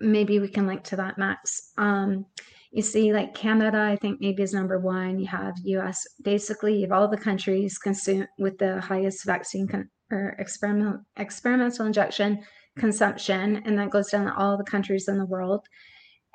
maybe 0.00 0.38
we 0.38 0.48
can 0.48 0.66
link 0.66 0.82
to 0.84 0.96
that, 0.96 1.18
Max. 1.18 1.72
Um, 1.76 2.24
you 2.70 2.80
see, 2.80 3.12
like 3.12 3.34
Canada, 3.34 3.82
I 3.82 3.96
think 3.96 4.22
maybe 4.22 4.42
is 4.42 4.54
number 4.54 4.78
one. 4.78 5.18
You 5.18 5.26
have 5.26 5.54
US, 5.64 6.06
basically, 6.22 6.76
you 6.76 6.82
have 6.82 6.92
all 6.92 7.08
the 7.08 7.18
countries 7.18 7.76
consume 7.76 8.26
with 8.38 8.56
the 8.56 8.80
highest 8.80 9.26
vaccine 9.26 9.68
con- 9.68 9.90
or 10.10 10.34
experiment, 10.38 11.02
experimental 11.18 11.84
injection 11.84 12.42
consumption, 12.78 13.62
and 13.64 13.78
that 13.78 13.90
goes 13.90 14.10
down 14.10 14.26
to 14.26 14.36
all 14.36 14.56
the 14.56 14.64
countries 14.64 15.08
in 15.08 15.18
the 15.18 15.26
world. 15.26 15.66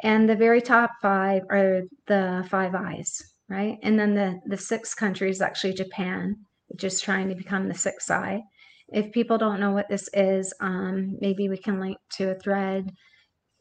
And 0.03 0.27
the 0.27 0.35
very 0.35 0.61
top 0.61 0.91
five 1.01 1.43
are 1.49 1.81
the 2.07 2.45
Five 2.49 2.73
Eyes, 2.75 3.21
right? 3.49 3.77
And 3.83 3.99
then 3.99 4.15
the 4.15 4.39
the 4.45 4.57
sixth 4.57 4.95
country 4.97 5.29
is 5.29 5.41
actually 5.41 5.73
Japan, 5.73 6.35
which 6.67 6.83
is 6.83 6.99
trying 6.99 7.29
to 7.29 7.35
become 7.35 7.67
the 7.67 7.75
sixth 7.75 8.09
eye. 8.09 8.41
If 8.89 9.11
people 9.11 9.37
don't 9.37 9.59
know 9.59 9.71
what 9.71 9.89
this 9.89 10.09
is, 10.13 10.53
um, 10.59 11.17
maybe 11.21 11.47
we 11.49 11.57
can 11.57 11.79
link 11.79 11.97
to 12.17 12.31
a 12.31 12.35
thread, 12.35 12.91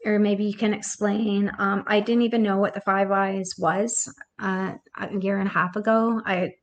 or 0.05 0.19
maybe 0.19 0.45
you 0.45 0.55
can 0.55 0.73
explain. 0.73 1.51
Um, 1.59 1.83
I 1.87 1.99
didn't 1.99 2.23
even 2.23 2.43
know 2.43 2.57
what 2.57 2.73
the 2.73 2.81
Five 2.81 3.11
Eyes 3.11 3.53
was 3.57 4.11
uh, 4.39 4.73
a 4.97 5.19
year 5.19 5.39
and 5.39 5.47
a 5.47 5.53
half 5.53 5.75
ago. 5.75 6.21
I 6.25 6.53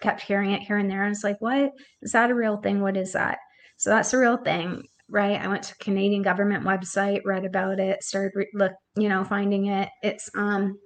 kept 0.00 0.22
hearing 0.22 0.52
it 0.52 0.62
here 0.62 0.78
and 0.78 0.88
there. 0.88 1.04
I 1.04 1.08
was 1.08 1.24
like, 1.24 1.40
"What 1.40 1.72
is 2.02 2.12
that 2.12 2.30
a 2.30 2.34
real 2.34 2.58
thing? 2.58 2.80
What 2.80 2.96
is 2.96 3.12
that?" 3.12 3.38
So 3.76 3.90
that's 3.90 4.14
a 4.14 4.18
real 4.18 4.38
thing 4.38 4.84
right? 5.08 5.40
I 5.40 5.48
went 5.48 5.62
to 5.64 5.76
Canadian 5.78 6.22
government 6.22 6.64
website, 6.64 7.20
read 7.24 7.44
about 7.44 7.78
it, 7.80 8.02
started 8.02 8.32
re- 8.34 8.50
look, 8.54 8.72
you 8.96 9.08
know, 9.08 9.24
finding 9.24 9.66
it. 9.66 9.88
It's 10.02 10.28
um 10.34 10.78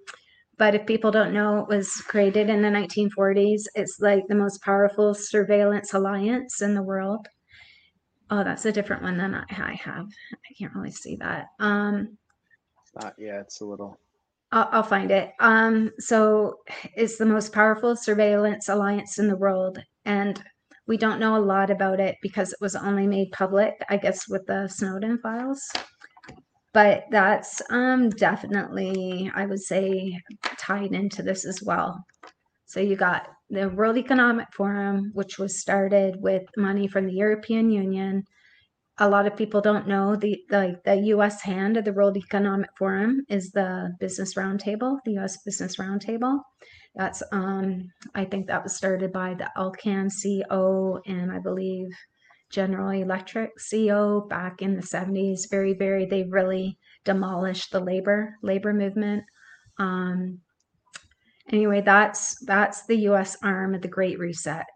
but 0.61 0.75
if 0.75 0.85
people 0.85 1.11
don't 1.11 1.33
know, 1.33 1.61
it 1.61 1.69
was 1.69 1.91
created 2.03 2.51
in 2.51 2.61
the 2.61 2.69
1940s. 2.69 3.63
It's 3.75 3.97
like 3.99 4.27
the 4.29 4.35
most 4.35 4.61
powerful 4.61 5.15
surveillance 5.15 5.95
alliance 5.95 6.61
in 6.61 6.75
the 6.75 6.83
world. 6.83 7.27
Oh, 8.29 8.45
that's 8.45 8.67
a 8.67 8.73
different 8.73 9.03
one 9.03 9.17
than 9.17 9.35
I 9.35 9.75
have. 9.75 10.07
I 10.33 10.55
can't 10.59 10.75
really 10.75 10.91
see 10.91 11.17
that. 11.17 11.47
Um, 11.59 12.19
Not 12.95 13.15
yeah, 13.19 13.41
it's 13.41 13.63
a 13.63 13.65
little. 13.65 13.99
I'll, 14.53 14.69
I'll 14.71 14.83
find 14.83 15.11
it. 15.11 15.33
Um, 15.41 15.93
so 15.99 16.59
it's 16.95 17.17
the 17.17 17.25
most 17.25 17.55
powerful 17.55 17.97
surveillance 17.97 18.69
alliance 18.69 19.19
in 19.19 19.29
the 19.29 19.37
world, 19.37 19.79
and 20.05 20.43
we 20.91 20.97
don't 20.97 21.21
know 21.21 21.37
a 21.37 21.49
lot 21.55 21.71
about 21.71 22.01
it 22.01 22.17
because 22.21 22.53
it 22.53 22.61
was 22.61 22.75
only 22.75 23.07
made 23.07 23.31
public, 23.31 23.75
I 23.89 23.97
guess, 23.97 24.29
with 24.29 24.45
the 24.47 24.67
Snowden 24.67 25.19
files. 25.19 25.63
But 26.73 27.05
that's 27.13 27.63
um, 27.71 28.11
definitely, 28.11 29.31
I 29.33 29.47
would 29.47 29.61
say, 29.61 30.21
tied 30.59 30.93
into 30.93 31.23
this 31.23 31.45
as 31.47 31.63
well. 31.63 32.05
So 32.67 32.81
you 32.81 32.97
got 32.97 33.29
the 33.51 33.69
World 33.69 33.99
Economic 33.99 34.49
Forum, 34.53 35.13
which 35.15 35.39
was 35.39 35.61
started 35.61 36.17
with 36.19 36.43
money 36.57 36.89
from 36.89 37.07
the 37.07 37.15
European 37.15 37.71
Union. 37.71 38.25
A 38.99 39.09
lot 39.09 39.29
of 39.29 39.37
people 39.37 39.61
don't 39.61 39.87
know 39.87 40.17
the 40.17 40.43
the, 40.49 40.81
the 40.85 40.97
U.S. 41.15 41.41
hand 41.41 41.77
of 41.77 41.85
the 41.85 41.93
World 41.93 42.17
Economic 42.17 42.71
Forum 42.77 43.21
is 43.29 43.53
the 43.53 43.93
Business 44.01 44.35
Roundtable, 44.35 44.99
the 45.05 45.13
U.S. 45.13 45.39
Business 45.45 45.77
Roundtable. 45.77 46.41
That's 46.95 47.23
um, 47.33 47.91
I 48.15 48.25
think 48.25 48.47
that 48.47 48.63
was 48.63 48.77
started 48.77 49.13
by 49.13 49.35
the 49.35 49.51
Alcan 49.57 50.09
CEO 50.09 51.01
and 51.07 51.31
I 51.31 51.39
believe 51.39 51.89
General 52.51 52.91
Electric 52.91 53.51
CEO 53.59 54.29
back 54.29 54.61
in 54.61 54.77
the 54.77 54.83
70s. 54.83 55.49
Very, 55.51 55.73
very 55.73 56.05
they 56.05 56.25
really 56.25 56.79
demolished 57.05 57.71
the 57.71 57.81
labor 57.81 58.35
labor 58.43 58.73
movement. 58.73 59.25
Um, 59.79 60.41
anyway, 61.51 61.81
that's 61.81 62.39
that's 62.45 62.87
the 62.87 62.97
US 63.09 63.37
arm 63.43 63.75
of 63.75 63.83
the 63.83 63.89
Great 63.89 64.19
Reset. 64.19 64.67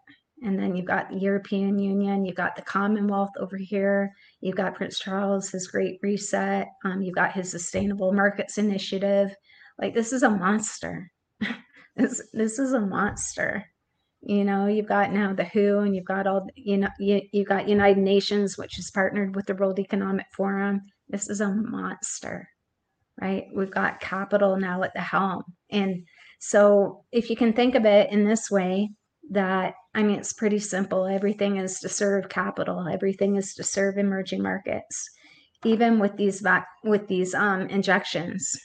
And 0.41 0.59
then 0.59 0.75
you've 0.75 0.85
got 0.85 1.09
the 1.09 1.17
European 1.17 1.79
Union, 1.79 2.25
you've 2.25 2.35
got 2.35 2.55
the 2.55 2.61
Commonwealth 2.61 3.31
over 3.39 3.57
here, 3.57 4.13
you've 4.41 4.57
got 4.57 4.75
Prince 4.75 4.99
Charles, 4.99 5.49
his 5.49 5.67
Great 5.67 5.97
Reset, 6.01 6.67
um, 6.83 7.01
you've 7.01 7.15
got 7.15 7.31
his 7.31 7.49
Sustainable 7.49 8.11
Markets 8.11 8.57
Initiative. 8.57 9.33
Like 9.79 9.93
this 9.93 10.13
is 10.13 10.23
a 10.23 10.29
monster. 10.29 11.09
this 11.95 12.21
this 12.33 12.59
is 12.59 12.73
a 12.73 12.79
monster. 12.79 13.65
You 14.21 14.43
know 14.43 14.67
you've 14.67 14.87
got 14.87 15.13
now 15.13 15.33
the 15.33 15.45
who 15.45 15.79
and 15.79 15.95
you've 15.95 16.05
got 16.05 16.27
all 16.27 16.47
you 16.55 16.77
know 16.77 16.89
you, 16.99 17.21
you've 17.31 17.47
got 17.47 17.69
united 17.69 18.01
nations 18.01 18.57
which 18.57 18.79
is 18.79 18.91
partnered 18.91 19.35
with 19.35 19.45
the 19.45 19.55
world 19.55 19.79
economic 19.79 20.25
forum. 20.35 20.81
This 21.09 21.29
is 21.29 21.41
a 21.41 21.49
monster 21.49 22.47
right? 23.21 23.45
We've 23.55 23.71
got 23.71 24.01
capital 24.01 24.57
now 24.57 24.83
at 24.83 24.93
the 24.93 24.99
helm. 24.99 25.43
And 25.69 26.03
so 26.39 27.05
if 27.13 27.29
you 27.29 27.37
can 27.37 27.53
think 27.53 27.75
of 27.75 27.85
it 27.85 28.11
in 28.11 28.25
this 28.25 28.51
way 28.51 28.89
that 29.31 29.73
i 29.95 30.03
mean 30.03 30.17
it's 30.19 30.33
pretty 30.33 30.59
simple. 30.59 31.05
Everything 31.05 31.57
is 31.57 31.79
to 31.79 31.89
serve 31.89 32.29
capital. 32.29 32.87
Everything 32.87 33.37
is 33.37 33.53
to 33.55 33.63
serve 33.63 33.97
emerging 33.97 34.41
markets 34.41 35.09
even 35.65 35.99
with 35.99 36.15
these 36.15 36.41
vac- 36.41 36.67
with 36.83 37.07
these 37.07 37.33
um, 37.33 37.61
injections 37.67 38.55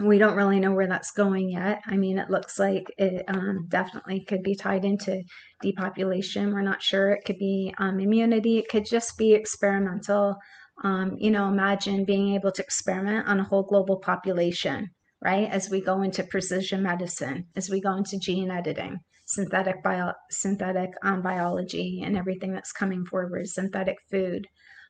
we 0.00 0.18
don't 0.18 0.36
really 0.36 0.60
know 0.60 0.72
where 0.72 0.86
that's 0.86 1.12
going 1.12 1.50
yet. 1.50 1.82
I 1.86 1.96
mean, 1.96 2.18
it 2.18 2.30
looks 2.30 2.58
like 2.58 2.84
it 2.98 3.24
um, 3.28 3.66
definitely 3.68 4.24
could 4.24 4.42
be 4.42 4.54
tied 4.54 4.84
into 4.84 5.22
depopulation. 5.60 6.52
We're 6.52 6.62
not 6.62 6.82
sure. 6.82 7.12
It 7.12 7.24
could 7.24 7.38
be 7.38 7.74
um, 7.78 8.00
immunity. 8.00 8.58
It 8.58 8.68
could 8.68 8.86
just 8.86 9.16
be 9.18 9.34
experimental. 9.34 10.36
Um, 10.84 11.16
you 11.18 11.30
know, 11.30 11.48
imagine 11.48 12.04
being 12.04 12.34
able 12.34 12.52
to 12.52 12.62
experiment 12.62 13.28
on 13.28 13.40
a 13.40 13.44
whole 13.44 13.62
global 13.62 13.98
population, 13.98 14.90
right? 15.22 15.48
As 15.50 15.70
we 15.70 15.80
go 15.80 16.02
into 16.02 16.24
precision 16.24 16.82
medicine, 16.82 17.46
as 17.56 17.70
we 17.70 17.80
go 17.80 17.94
into 17.96 18.18
gene 18.18 18.50
editing, 18.50 18.98
synthetic 19.26 19.82
bio, 19.82 20.12
synthetic 20.30 20.90
um, 21.04 21.22
biology, 21.22 22.02
and 22.04 22.16
everything 22.16 22.52
that's 22.52 22.72
coming 22.72 23.04
forward, 23.04 23.48
synthetic 23.48 23.98
food. 24.10 24.46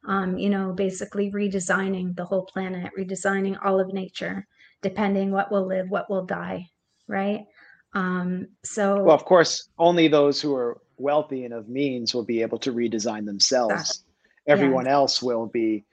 Um, 0.09 0.37
you 0.37 0.51
know, 0.51 0.73
basically 0.73 1.31
redesigning 1.31 2.17
the 2.17 2.25
whole 2.25 2.45
planet, 2.47 2.91
redesigning 2.99 3.57
all 3.65 3.79
of 3.79 3.93
nature 3.93 4.45
depending 4.83 5.31
what 5.31 5.51
will 5.51 5.67
live, 5.67 5.89
what 5.91 6.11
will 6.11 6.25
die, 6.25 6.69
right? 7.09 7.47
Um, 7.95 8.49
so, 8.65 9.03
well, 9.03 9.15
of 9.15 9.25
course, 9.25 9.69
only 9.79 10.09
those 10.09 10.41
who 10.41 10.55
are 10.55 10.81
wealthy 10.99 11.45
and 11.45 11.55
of 11.55 11.69
means 11.69 12.15
will 12.15 12.25
be 12.25 12.43
able 12.43 12.59
to 12.59 12.73
redesign 12.73 13.27
themselves. 13.27 14.05
Everyone 14.47 14.87
yeah. 14.87 14.93
else 14.93 15.23
will 15.23 15.47
be 15.47 15.85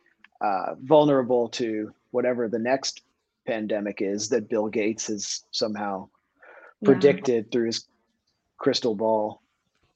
uh, 0.41 0.75
vulnerable 0.81 1.49
to 1.49 1.93
whatever 2.11 2.47
the 2.47 2.59
next 2.59 3.01
pandemic 3.45 4.01
is 4.01 4.29
that 4.29 4.49
Bill 4.49 4.67
Gates 4.67 5.07
has 5.07 5.43
somehow 5.51 6.07
predicted 6.83 7.45
yeah. 7.45 7.51
through 7.51 7.67
his 7.67 7.87
crystal 8.57 8.95
ball. 8.95 9.41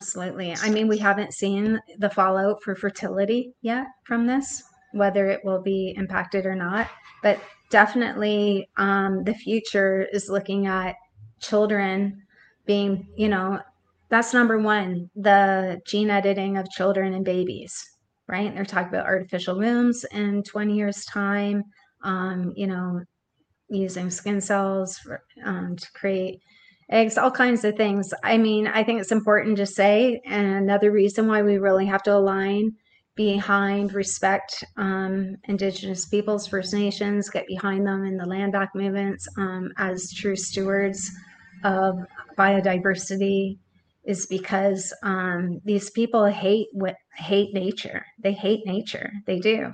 Absolutely. 0.02 0.54
I 0.62 0.70
mean, 0.70 0.88
we 0.88 0.98
haven't 0.98 1.34
seen 1.34 1.80
the 1.98 2.10
fallout 2.10 2.62
for 2.62 2.76
fertility 2.76 3.54
yet 3.62 3.88
from 4.04 4.28
this, 4.28 4.64
whether 4.94 5.28
it 5.28 5.44
will 5.44 5.62
be 5.62 5.94
impacted 5.98 6.46
or 6.46 6.56
not. 6.56 6.90
But 7.22 7.40
definitely 7.70 8.70
um, 8.78 9.24
the 9.24 9.34
future 9.34 10.08
is 10.14 10.30
looking 10.30 10.68
at 10.68 10.96
children 11.40 12.22
being, 12.66 13.08
you 13.18 13.30
know, 13.30 13.60
that's 14.10 14.34
number 14.34 14.60
one, 14.60 15.10
the 15.16 15.82
gene 15.88 16.10
editing 16.10 16.58
of 16.58 16.70
children 16.70 17.14
and 17.14 17.26
babies, 17.26 17.84
right? 18.28 18.54
They're 18.54 18.64
talking 18.64 18.90
about 18.90 19.08
artificial 19.08 19.58
wombs 19.58 20.06
in 20.12 20.44
20 20.44 20.76
years' 20.76 21.04
time, 21.06 21.64
um, 22.04 22.54
you 22.56 22.68
know, 22.68 23.02
using 23.70 24.12
skin 24.12 24.40
cells 24.40 25.00
for, 25.00 25.24
um, 25.44 25.76
to 25.76 25.92
create 25.94 26.42
eggs, 26.92 27.18
all 27.18 27.32
kinds 27.32 27.66
of 27.66 27.76
things. 27.76 28.14
I 28.24 28.38
mean, 28.38 28.68
I 28.68 28.84
think 28.84 29.02
it's 29.02 29.12
important 29.12 29.58
to 29.58 29.66
say, 29.66 30.22
and 30.26 30.46
another 30.46 30.92
reason 30.92 31.28
why 31.28 31.42
we 31.42 31.58
really 31.58 31.88
have 31.88 32.04
to 32.04 32.16
align 32.16 32.74
behind 33.16 33.94
respect 33.94 34.64
um, 34.78 35.36
Indigenous 35.46 36.06
peoples, 36.06 36.48
First 36.48 36.74
Nations, 36.74 37.30
get 37.30 37.48
behind 37.48 37.86
them 37.86 38.06
in 38.06 38.18
the 38.18 38.26
land 38.26 38.52
back 38.52 38.70
movements 38.74 39.28
um, 39.38 39.72
as 39.78 40.12
true 40.14 40.36
stewards 40.36 41.12
of 41.64 42.00
biodiversity 42.38 43.58
is 44.04 44.26
because 44.26 44.94
um, 45.04 45.62
these 45.64 45.90
people 45.92 46.26
hate 46.26 46.68
what 46.74 46.96
hate 47.16 47.54
nature. 47.54 48.06
They 48.20 48.34
hate 48.34 48.66
nature. 48.66 49.12
They 49.26 49.40
do. 49.40 49.72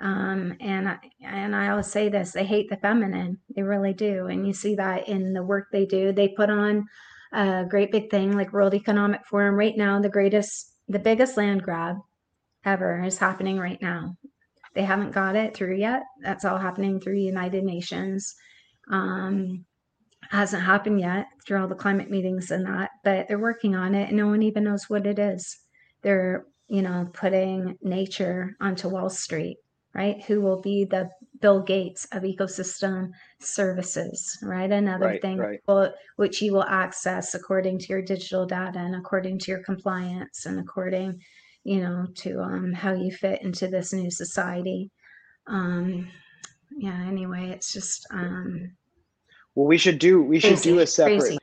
Um, 0.00 0.56
and 0.60 0.88
I, 0.88 0.98
and 1.22 1.54
I 1.54 1.68
always 1.68 1.86
say 1.86 2.08
this: 2.08 2.32
they 2.32 2.44
hate 2.44 2.68
the 2.68 2.76
feminine. 2.76 3.38
They 3.54 3.62
really 3.62 3.94
do, 3.94 4.26
and 4.26 4.46
you 4.46 4.52
see 4.52 4.74
that 4.74 5.08
in 5.08 5.32
the 5.32 5.42
work 5.42 5.68
they 5.70 5.86
do. 5.86 6.12
They 6.12 6.28
put 6.28 6.50
on 6.50 6.86
a 7.32 7.64
great 7.68 7.92
big 7.92 8.10
thing 8.10 8.32
like 8.32 8.52
World 8.52 8.74
Economic 8.74 9.24
Forum 9.26 9.54
right 9.54 9.76
now, 9.76 10.00
the 10.00 10.08
greatest, 10.08 10.72
the 10.88 10.98
biggest 10.98 11.36
land 11.36 11.62
grab 11.62 11.96
ever 12.64 13.02
is 13.02 13.18
happening 13.18 13.58
right 13.58 13.80
now. 13.80 14.16
They 14.74 14.82
haven't 14.82 15.12
got 15.12 15.36
it 15.36 15.54
through 15.56 15.76
yet. 15.76 16.02
That's 16.22 16.44
all 16.44 16.58
happening 16.58 17.00
through 17.00 17.18
United 17.18 17.64
Nations. 17.64 18.34
Um, 18.90 19.64
hasn't 20.30 20.62
happened 20.62 21.00
yet 21.00 21.26
through 21.46 21.60
all 21.60 21.68
the 21.68 21.74
climate 21.74 22.10
meetings 22.10 22.50
and 22.50 22.66
that, 22.66 22.90
but 23.04 23.28
they're 23.28 23.38
working 23.38 23.74
on 23.76 23.94
it 23.94 24.08
and 24.08 24.16
no 24.16 24.26
one 24.26 24.42
even 24.42 24.64
knows 24.64 24.88
what 24.88 25.06
it 25.06 25.18
is. 25.18 25.58
They're, 26.02 26.46
you 26.68 26.82
know, 26.82 27.08
putting 27.12 27.76
nature 27.82 28.56
onto 28.60 28.88
Wall 28.88 29.10
Street, 29.10 29.58
right? 29.94 30.22
Who 30.24 30.40
will 30.40 30.60
be 30.60 30.84
the 30.86 31.10
Bill 31.40 31.60
Gates 31.60 32.06
of 32.12 32.22
ecosystem 32.22 33.10
services, 33.38 34.38
right? 34.42 34.70
Another 34.70 35.06
Right, 35.06 35.22
thing 35.22 35.38
right. 35.38 35.60
will- 35.68 35.92
which 36.16 36.40
you 36.42 36.52
will 36.52 36.64
access 36.64 37.34
according 37.34 37.78
to 37.80 37.86
your 37.88 38.02
digital 38.02 38.46
data 38.46 38.78
and 38.78 38.96
according 38.96 39.38
to 39.40 39.50
your 39.50 39.62
compliance 39.62 40.46
and 40.46 40.58
according, 40.58 41.20
you 41.64 41.80
know, 41.80 42.06
to 42.14 42.40
um, 42.40 42.72
how 42.72 42.92
you 42.92 43.10
fit 43.10 43.42
into 43.42 43.68
this 43.68 43.92
new 43.92 44.10
society. 44.10 44.90
Um, 45.46 46.08
yeah. 46.76 47.04
Anyway, 47.06 47.50
it's 47.50 47.72
just 47.72 48.06
um, 48.10 48.72
Well, 49.54 49.66
we 49.66 49.78
should 49.78 49.98
do 49.98 50.22
we 50.22 50.40
should 50.40 50.60
do 50.60 50.78
a 50.78 50.86
separate. 50.86 51.20
crazy. 51.20 51.38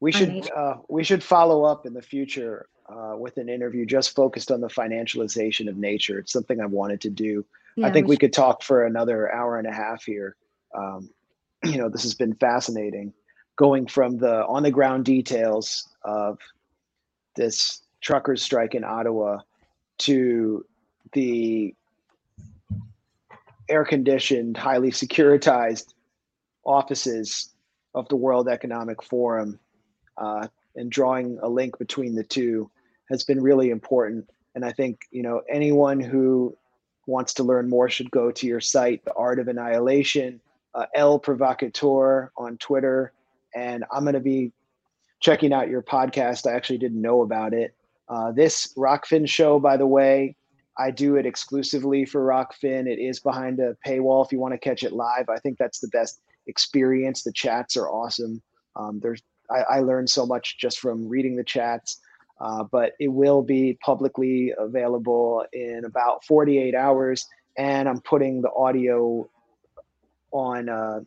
We 0.00 0.12
should 0.12 0.50
uh, 0.50 0.76
we 0.88 1.04
should 1.04 1.22
follow 1.22 1.64
up 1.64 1.86
in 1.86 1.92
the 1.92 2.02
future 2.02 2.68
uh, 2.88 3.14
with 3.16 3.36
an 3.36 3.48
interview 3.48 3.84
just 3.84 4.14
focused 4.14 4.50
on 4.50 4.60
the 4.60 4.68
financialization 4.68 5.68
of 5.68 5.76
nature. 5.76 6.18
It's 6.18 6.32
something 6.32 6.60
I've 6.60 6.70
wanted 6.70 7.00
to 7.02 7.10
do. 7.10 7.44
I 7.82 7.90
think 7.90 8.06
we 8.06 8.14
we 8.14 8.16
could 8.16 8.32
talk 8.32 8.62
for 8.62 8.86
another 8.86 9.32
hour 9.32 9.58
and 9.58 9.66
a 9.66 9.72
half 9.72 10.02
here. 10.04 10.34
Um, 10.74 11.10
you 11.64 11.76
know, 11.76 11.88
this 11.88 12.02
has 12.02 12.14
been 12.14 12.34
fascinating, 12.34 13.12
going 13.56 13.86
from 13.86 14.18
the 14.18 14.44
on 14.46 14.62
the 14.62 14.70
ground 14.70 15.04
details 15.04 15.88
of 16.02 16.38
this 17.36 17.82
truckers 18.00 18.42
strike 18.42 18.74
in 18.74 18.84
Ottawa 18.84 19.40
to 19.98 20.64
the 21.12 21.74
air 23.68 23.84
conditioned, 23.84 24.56
highly 24.56 24.90
securitized 24.90 25.94
offices 26.64 27.50
of 27.94 28.08
the 28.08 28.16
World 28.16 28.48
Economic 28.48 29.02
Forum 29.02 29.58
uh, 30.16 30.46
and 30.76 30.90
drawing 30.90 31.38
a 31.42 31.48
link 31.48 31.78
between 31.78 32.14
the 32.14 32.24
two 32.24 32.70
has 33.10 33.24
been 33.24 33.42
really 33.42 33.70
important. 33.70 34.28
And 34.54 34.64
I 34.64 34.72
think, 34.72 35.00
you 35.10 35.22
know, 35.22 35.42
anyone 35.48 36.00
who 36.00 36.56
wants 37.06 37.34
to 37.34 37.42
learn 37.42 37.68
more 37.68 37.88
should 37.88 38.10
go 38.10 38.30
to 38.30 38.46
your 38.46 38.60
site, 38.60 39.04
The 39.04 39.14
Art 39.14 39.38
of 39.38 39.48
Annihilation, 39.48 40.40
uh, 40.74 40.86
Elle 40.94 41.18
Provocateur 41.18 42.30
on 42.36 42.58
Twitter. 42.58 43.12
And 43.54 43.84
I'm 43.90 44.04
going 44.04 44.14
to 44.14 44.20
be 44.20 44.52
checking 45.20 45.52
out 45.52 45.68
your 45.68 45.82
podcast. 45.82 46.46
I 46.48 46.54
actually 46.54 46.78
didn't 46.78 47.00
know 47.00 47.22
about 47.22 47.54
it. 47.54 47.74
Uh, 48.08 48.32
this 48.32 48.72
Rokfin 48.76 49.28
show, 49.28 49.58
by 49.58 49.76
the 49.76 49.86
way, 49.86 50.36
I 50.78 50.90
do 50.90 51.16
it 51.16 51.26
exclusively 51.26 52.04
for 52.04 52.24
Rokfin. 52.24 52.86
It 52.86 52.98
is 52.98 53.20
behind 53.20 53.58
a 53.60 53.76
paywall 53.86 54.24
if 54.24 54.32
you 54.32 54.38
want 54.38 54.54
to 54.54 54.58
catch 54.58 54.82
it 54.82 54.92
live. 54.92 55.28
I 55.28 55.38
think 55.38 55.58
that's 55.58 55.80
the 55.80 55.88
best 55.88 56.20
experience. 56.46 57.22
The 57.22 57.32
chats 57.32 57.76
are 57.76 57.88
awesome. 57.88 58.40
Um, 58.76 59.00
there's 59.00 59.22
I, 59.50 59.76
I 59.76 59.80
learned 59.80 60.10
so 60.10 60.26
much 60.26 60.58
just 60.58 60.78
from 60.78 61.08
reading 61.08 61.36
the 61.36 61.44
chats. 61.44 62.00
Uh, 62.40 62.62
but 62.62 62.92
it 63.00 63.08
will 63.08 63.42
be 63.42 63.76
publicly 63.84 64.52
available 64.56 65.44
in 65.52 65.82
about 65.84 66.24
48 66.24 66.74
hours, 66.74 67.26
and 67.56 67.88
I'm 67.88 68.00
putting 68.00 68.42
the 68.42 68.52
audio 68.52 69.28
on 70.30 70.68
uh, 70.68 71.00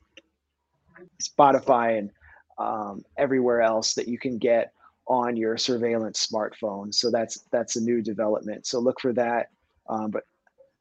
Spotify 1.22 2.00
and 2.00 2.10
um, 2.58 3.06
everywhere 3.18 3.62
else 3.62 3.94
that 3.94 4.10
you 4.10 4.20
can 4.20 4.38
get 4.40 4.74
on 5.12 5.36
your 5.36 5.58
surveillance 5.58 6.26
smartphone. 6.26 6.94
So 6.94 7.12
that's 7.12 7.42
that's 7.52 7.76
a 7.76 7.82
new 7.82 8.02
development. 8.02 8.66
So 8.66 8.80
look 8.80 9.02
for 9.02 9.12
that. 9.12 9.50
Um, 9.90 10.10
but 10.10 10.24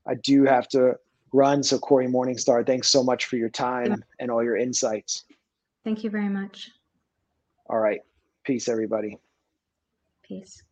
I 0.06 0.14
do 0.14 0.44
have 0.44 0.68
to 0.68 0.94
run. 1.32 1.64
So 1.64 1.80
Cory 1.80 2.06
Morningstar, 2.06 2.64
thanks 2.64 2.88
so 2.88 3.02
much 3.02 3.24
for 3.24 3.36
your 3.36 3.48
time 3.48 4.04
and 4.20 4.30
all 4.30 4.42
your 4.42 4.56
insights. 4.56 5.24
Thank 5.82 6.04
you 6.04 6.10
very 6.10 6.28
much. 6.28 6.70
All 7.68 7.80
right, 7.80 8.00
peace, 8.44 8.68
everybody. 8.68 9.18
Peace. 10.22 10.62